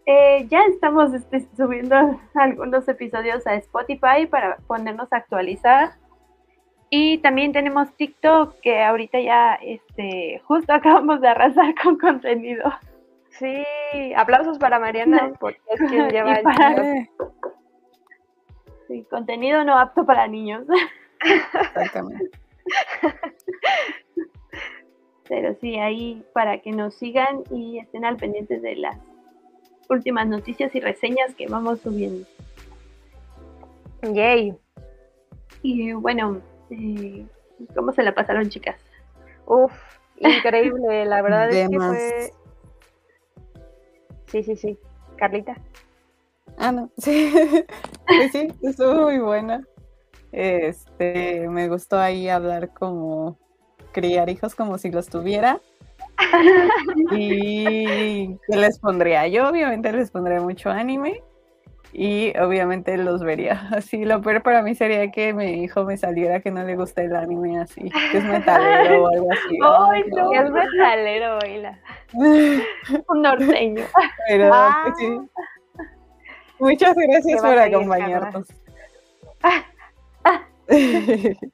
Eh, 0.06 0.47
ya 0.48 0.65
estamos 0.65 1.12
este, 1.12 1.47
subiendo 1.56 1.97
algunos 2.35 2.89
episodios 2.89 3.47
a 3.47 3.55
Spotify 3.56 4.27
para 4.28 4.56
ponernos 4.66 5.12
a 5.12 5.16
actualizar. 5.16 5.90
Y 6.90 7.19
también 7.19 7.52
tenemos 7.52 7.94
TikTok, 7.97 8.59
que 8.60 8.82
ahorita 8.82 9.20
ya 9.20 9.55
este, 9.56 10.40
justo 10.47 10.73
acabamos 10.73 11.20
de 11.20 11.28
arrasar 11.28 11.74
con 11.82 11.98
contenido. 11.98 12.73
Sí, 13.31 13.62
aplausos 14.16 14.59
para 14.59 14.81
Mariana, 14.81 15.32
porque 15.39 15.60
es 15.70 15.81
quien 15.90 16.09
lleva 16.10 16.32
el 16.35 16.43
para-. 16.43 17.09
Sí, 18.89 19.06
contenido 19.10 19.62
no 19.65 19.78
apto 19.78 20.05
para 20.05 20.27
niños. 20.27 20.65
Exactamente. 21.20 22.31
Pero 25.28 25.55
sí, 25.60 25.78
ahí 25.78 26.24
para 26.32 26.60
que 26.62 26.73
nos 26.73 26.94
sigan 26.94 27.44
y 27.51 27.78
estén 27.78 28.06
al 28.06 28.16
pendiente 28.16 28.59
de 28.60 28.77
las 28.77 28.97
últimas 29.90 30.27
noticias 30.27 30.74
y 30.74 30.81
reseñas 30.81 31.35
que 31.35 31.47
vamos 31.47 31.81
subiendo. 31.81 32.27
Yay. 34.02 34.56
Y 35.62 35.93
bueno, 35.93 36.40
eh, 36.70 37.27
¿cómo 37.74 37.93
se 37.93 38.02
la 38.02 38.15
pasaron, 38.15 38.48
chicas? 38.48 38.77
Uf, 39.44 39.73
increíble, 40.16 41.05
la 41.05 41.20
verdad 41.20 41.51
es 41.51 41.69
que 41.69 41.78
fue... 41.78 42.32
Sí, 44.27 44.43
sí, 44.43 44.56
sí. 44.56 44.78
Carlita. 45.16 45.56
Ah, 46.59 46.73
no. 46.73 46.91
Sí. 46.99 47.33
Pues 48.07 48.33
sí, 48.33 48.49
estuvo 48.63 49.03
muy 49.03 49.19
buena. 49.19 49.63
Este, 50.33 51.49
me 51.49 51.69
gustó 51.69 51.99
ahí 51.99 52.29
hablar 52.29 52.75
como 52.75 53.39
criar 53.93 54.29
hijos 54.29 54.55
como 54.55 54.79
si 54.79 54.91
los 54.91 55.09
tuviera. 55.09 55.61
y 57.13 58.37
¿qué 58.49 58.57
les 58.57 58.79
pondría? 58.79 59.29
Yo 59.29 59.49
obviamente 59.49 59.93
les 59.93 60.11
pondría 60.11 60.41
mucho 60.41 60.71
anime 60.71 61.23
y 61.93 62.37
obviamente 62.39 62.97
los 62.97 63.23
vería. 63.23 63.69
Así, 63.73 64.05
lo 64.05 64.21
peor 64.21 64.43
para 64.43 64.63
mí 64.63 64.75
sería 64.75 65.11
que 65.11 65.33
mi 65.33 65.63
hijo 65.63 65.85
me 65.85 65.97
saliera 65.97 66.41
que 66.41 66.51
no 66.51 66.65
le 66.65 66.77
gusta 66.77 67.03
el 67.03 67.15
anime 67.15 67.61
así, 67.61 67.89
que 68.11 68.19
es 68.19 68.25
metalero 68.25 69.05
o 69.05 69.09
algo 69.09 69.29
así. 69.33 69.59
¡Ay, 69.63 70.03
no! 70.15 70.33
Es 70.33 70.51
metalero, 70.51 71.37
Baila. 71.37 71.79
Un 72.15 73.23
norteño. 73.23 73.85
Pero 74.29 74.51
ah. 74.53 74.95
sí. 74.99 75.07
Muchas 76.59 76.97
gracias 76.97 77.41
por 77.41 77.59
acompañarnos. 77.59 78.47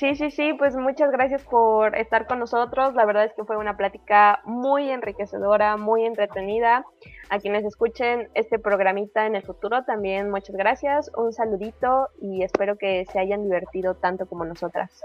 Sí, 0.00 0.14
sí, 0.14 0.30
sí, 0.30 0.54
pues 0.54 0.74
muchas 0.76 1.10
gracias 1.10 1.42
por 1.44 1.94
estar 1.94 2.26
con 2.26 2.38
nosotros. 2.38 2.94
La 2.94 3.04
verdad 3.04 3.26
es 3.26 3.34
que 3.34 3.44
fue 3.44 3.58
una 3.58 3.76
plática 3.76 4.40
muy 4.46 4.88
enriquecedora, 4.88 5.76
muy 5.76 6.06
entretenida. 6.06 6.86
A 7.28 7.38
quienes 7.38 7.66
escuchen 7.66 8.30
este 8.32 8.58
programita 8.58 9.26
en 9.26 9.34
el 9.34 9.42
futuro 9.42 9.84
también 9.84 10.30
muchas 10.30 10.56
gracias, 10.56 11.10
un 11.18 11.34
saludito 11.34 12.08
y 12.18 12.42
espero 12.42 12.78
que 12.78 13.04
se 13.12 13.18
hayan 13.18 13.42
divertido 13.42 13.94
tanto 13.94 14.24
como 14.24 14.46
nosotras. 14.46 15.04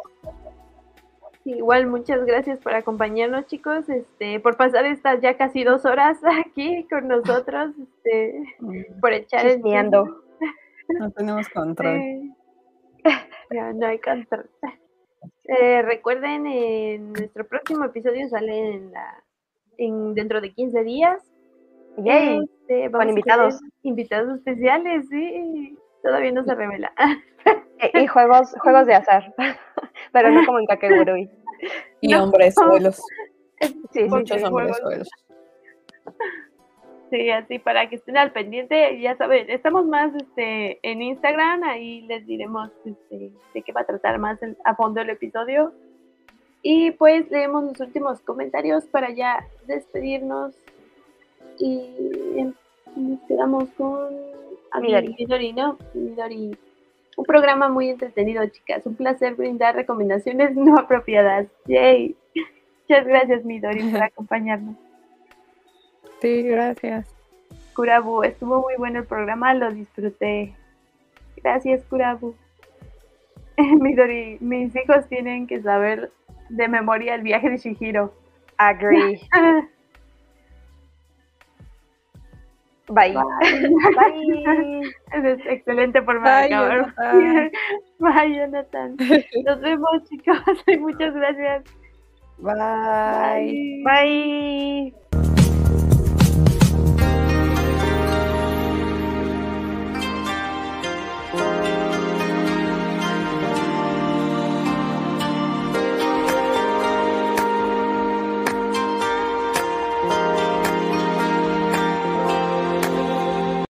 Igual 1.46 1.88
muchas 1.88 2.26
gracias 2.26 2.60
por 2.60 2.74
acompañarnos 2.74 3.46
chicos, 3.46 3.88
este, 3.90 4.40
por 4.40 4.58
pasar 4.58 4.86
estas 4.86 5.22
ya 5.22 5.38
casi 5.38 5.64
dos 5.64 5.86
horas 5.86 6.18
aquí 6.46 6.86
con 6.90 7.08
nosotros, 7.08 7.72
este, 7.78 8.44
por 9.00 9.14
echar 9.14 9.46
el 9.46 9.62
No 9.62 11.12
tenemos 11.12 11.50
control. 11.50 12.02
No 13.76 13.86
hay 13.86 14.00
control. 14.00 14.50
Eh, 15.44 15.84
recuerden, 15.84 16.48
en 16.48 17.14
nuestro 17.14 17.48
próximo 17.48 17.86
episodio 17.86 18.28
sale 18.28 18.74
en 18.74 18.92
la, 18.92 19.24
en, 19.78 20.16
dentro 20.16 20.42
de 20.42 20.52
15 20.52 20.84
días. 20.84 21.22
Este, 21.98 22.92
Con 22.92 23.08
invitados. 23.08 23.60
Invitados 23.84 24.40
especiales, 24.40 25.08
sí. 25.10 25.78
Todavía 26.02 26.32
no 26.32 26.44
se 26.44 26.56
revela. 26.56 26.92
Eh, 27.80 28.04
y, 28.04 28.08
juegos, 28.08 28.54
juegos 28.60 28.86
de 28.88 28.96
azar, 28.96 29.34
pero 30.12 30.32
no 30.32 30.46
como 30.46 30.60
en 30.60 30.66
Kakegurui. 30.66 31.30
Y 32.02 32.14
hombres 32.14 32.56
suelos. 32.56 33.02
Sí, 33.92 34.04
Muchos 34.06 34.44
hombres 34.44 34.78
suelos. 34.78 35.10
Sí, 37.10 37.30
así 37.30 37.60
para 37.60 37.88
que 37.88 37.96
estén 37.96 38.18
al 38.18 38.32
pendiente, 38.32 39.00
ya 39.00 39.16
saben, 39.16 39.50
estamos 39.50 39.86
más 39.86 40.14
este, 40.16 40.80
en 40.82 41.02
Instagram, 41.02 41.64
ahí 41.64 42.02
les 42.02 42.26
diremos 42.26 42.72
este, 42.84 43.32
de 43.54 43.62
qué 43.62 43.72
va 43.72 43.82
a 43.82 43.86
tratar 43.86 44.18
más 44.18 44.40
a 44.64 44.76
fondo 44.76 45.02
el 45.02 45.10
episodio. 45.10 45.74
Y 46.64 46.92
pues 46.92 47.30
leemos 47.30 47.64
los 47.64 47.80
últimos 47.80 48.22
comentarios 48.22 48.86
para 48.86 49.12
ya 49.12 49.46
despedirnos 49.68 50.56
y 51.60 52.54
nos 52.96 53.22
quedamos 53.28 53.70
con 53.78 54.16
Midori. 54.82 55.16
Midori, 55.20 55.54
¿no? 55.54 55.78
Midori. 55.94 56.58
Un 57.16 57.26
programa 57.26 57.70
muy 57.70 57.90
entretenido, 57.90 58.46
chicas. 58.48 58.86
Un 58.86 58.96
placer 58.96 59.36
brindar 59.36 59.76
recomendaciones 59.76 60.56
no 60.56 60.78
apropiadas. 60.78 61.48
Yay. 61.66 62.16
Muchas 62.88 63.08
gracias, 63.08 63.46
Midori, 63.46 63.84
por 63.90 64.04
acompañarnos. 64.04 64.76
Sí, 66.22 66.44
gracias. 66.44 67.14
Kurabu, 67.76 68.24
estuvo 68.24 68.62
muy 68.62 68.76
bueno 68.78 69.00
el 69.00 69.06
programa, 69.06 69.54
lo 69.54 69.72
disfruté. 69.72 70.56
Gracias, 71.38 71.84
Kurabu. 71.86 72.36
Midori, 73.58 74.38
mis 74.40 74.76
hijos 74.76 75.08
tienen 75.08 75.48
que 75.48 75.62
saber 75.62 76.12
de 76.50 76.68
memoria 76.68 77.16
el 77.16 77.22
viaje 77.22 77.50
de 77.50 77.58
Shihiro. 77.58 78.14
Agree. 78.58 79.22
Bye. 82.88 83.14
Bye. 83.96 84.82
Es 85.14 85.40
excelente 85.48 86.02
forma 86.04 86.42
de 86.42 86.54
acabar. 86.54 86.94
Bye, 88.00 88.36
Jonathan. 88.36 88.96
Nos 89.46 89.62
vemos, 89.62 90.04
chicos. 90.10 90.64
Muchas 90.80 91.14
gracias. 91.14 91.64
Bye. 92.38 93.82
Bye. 93.84 94.94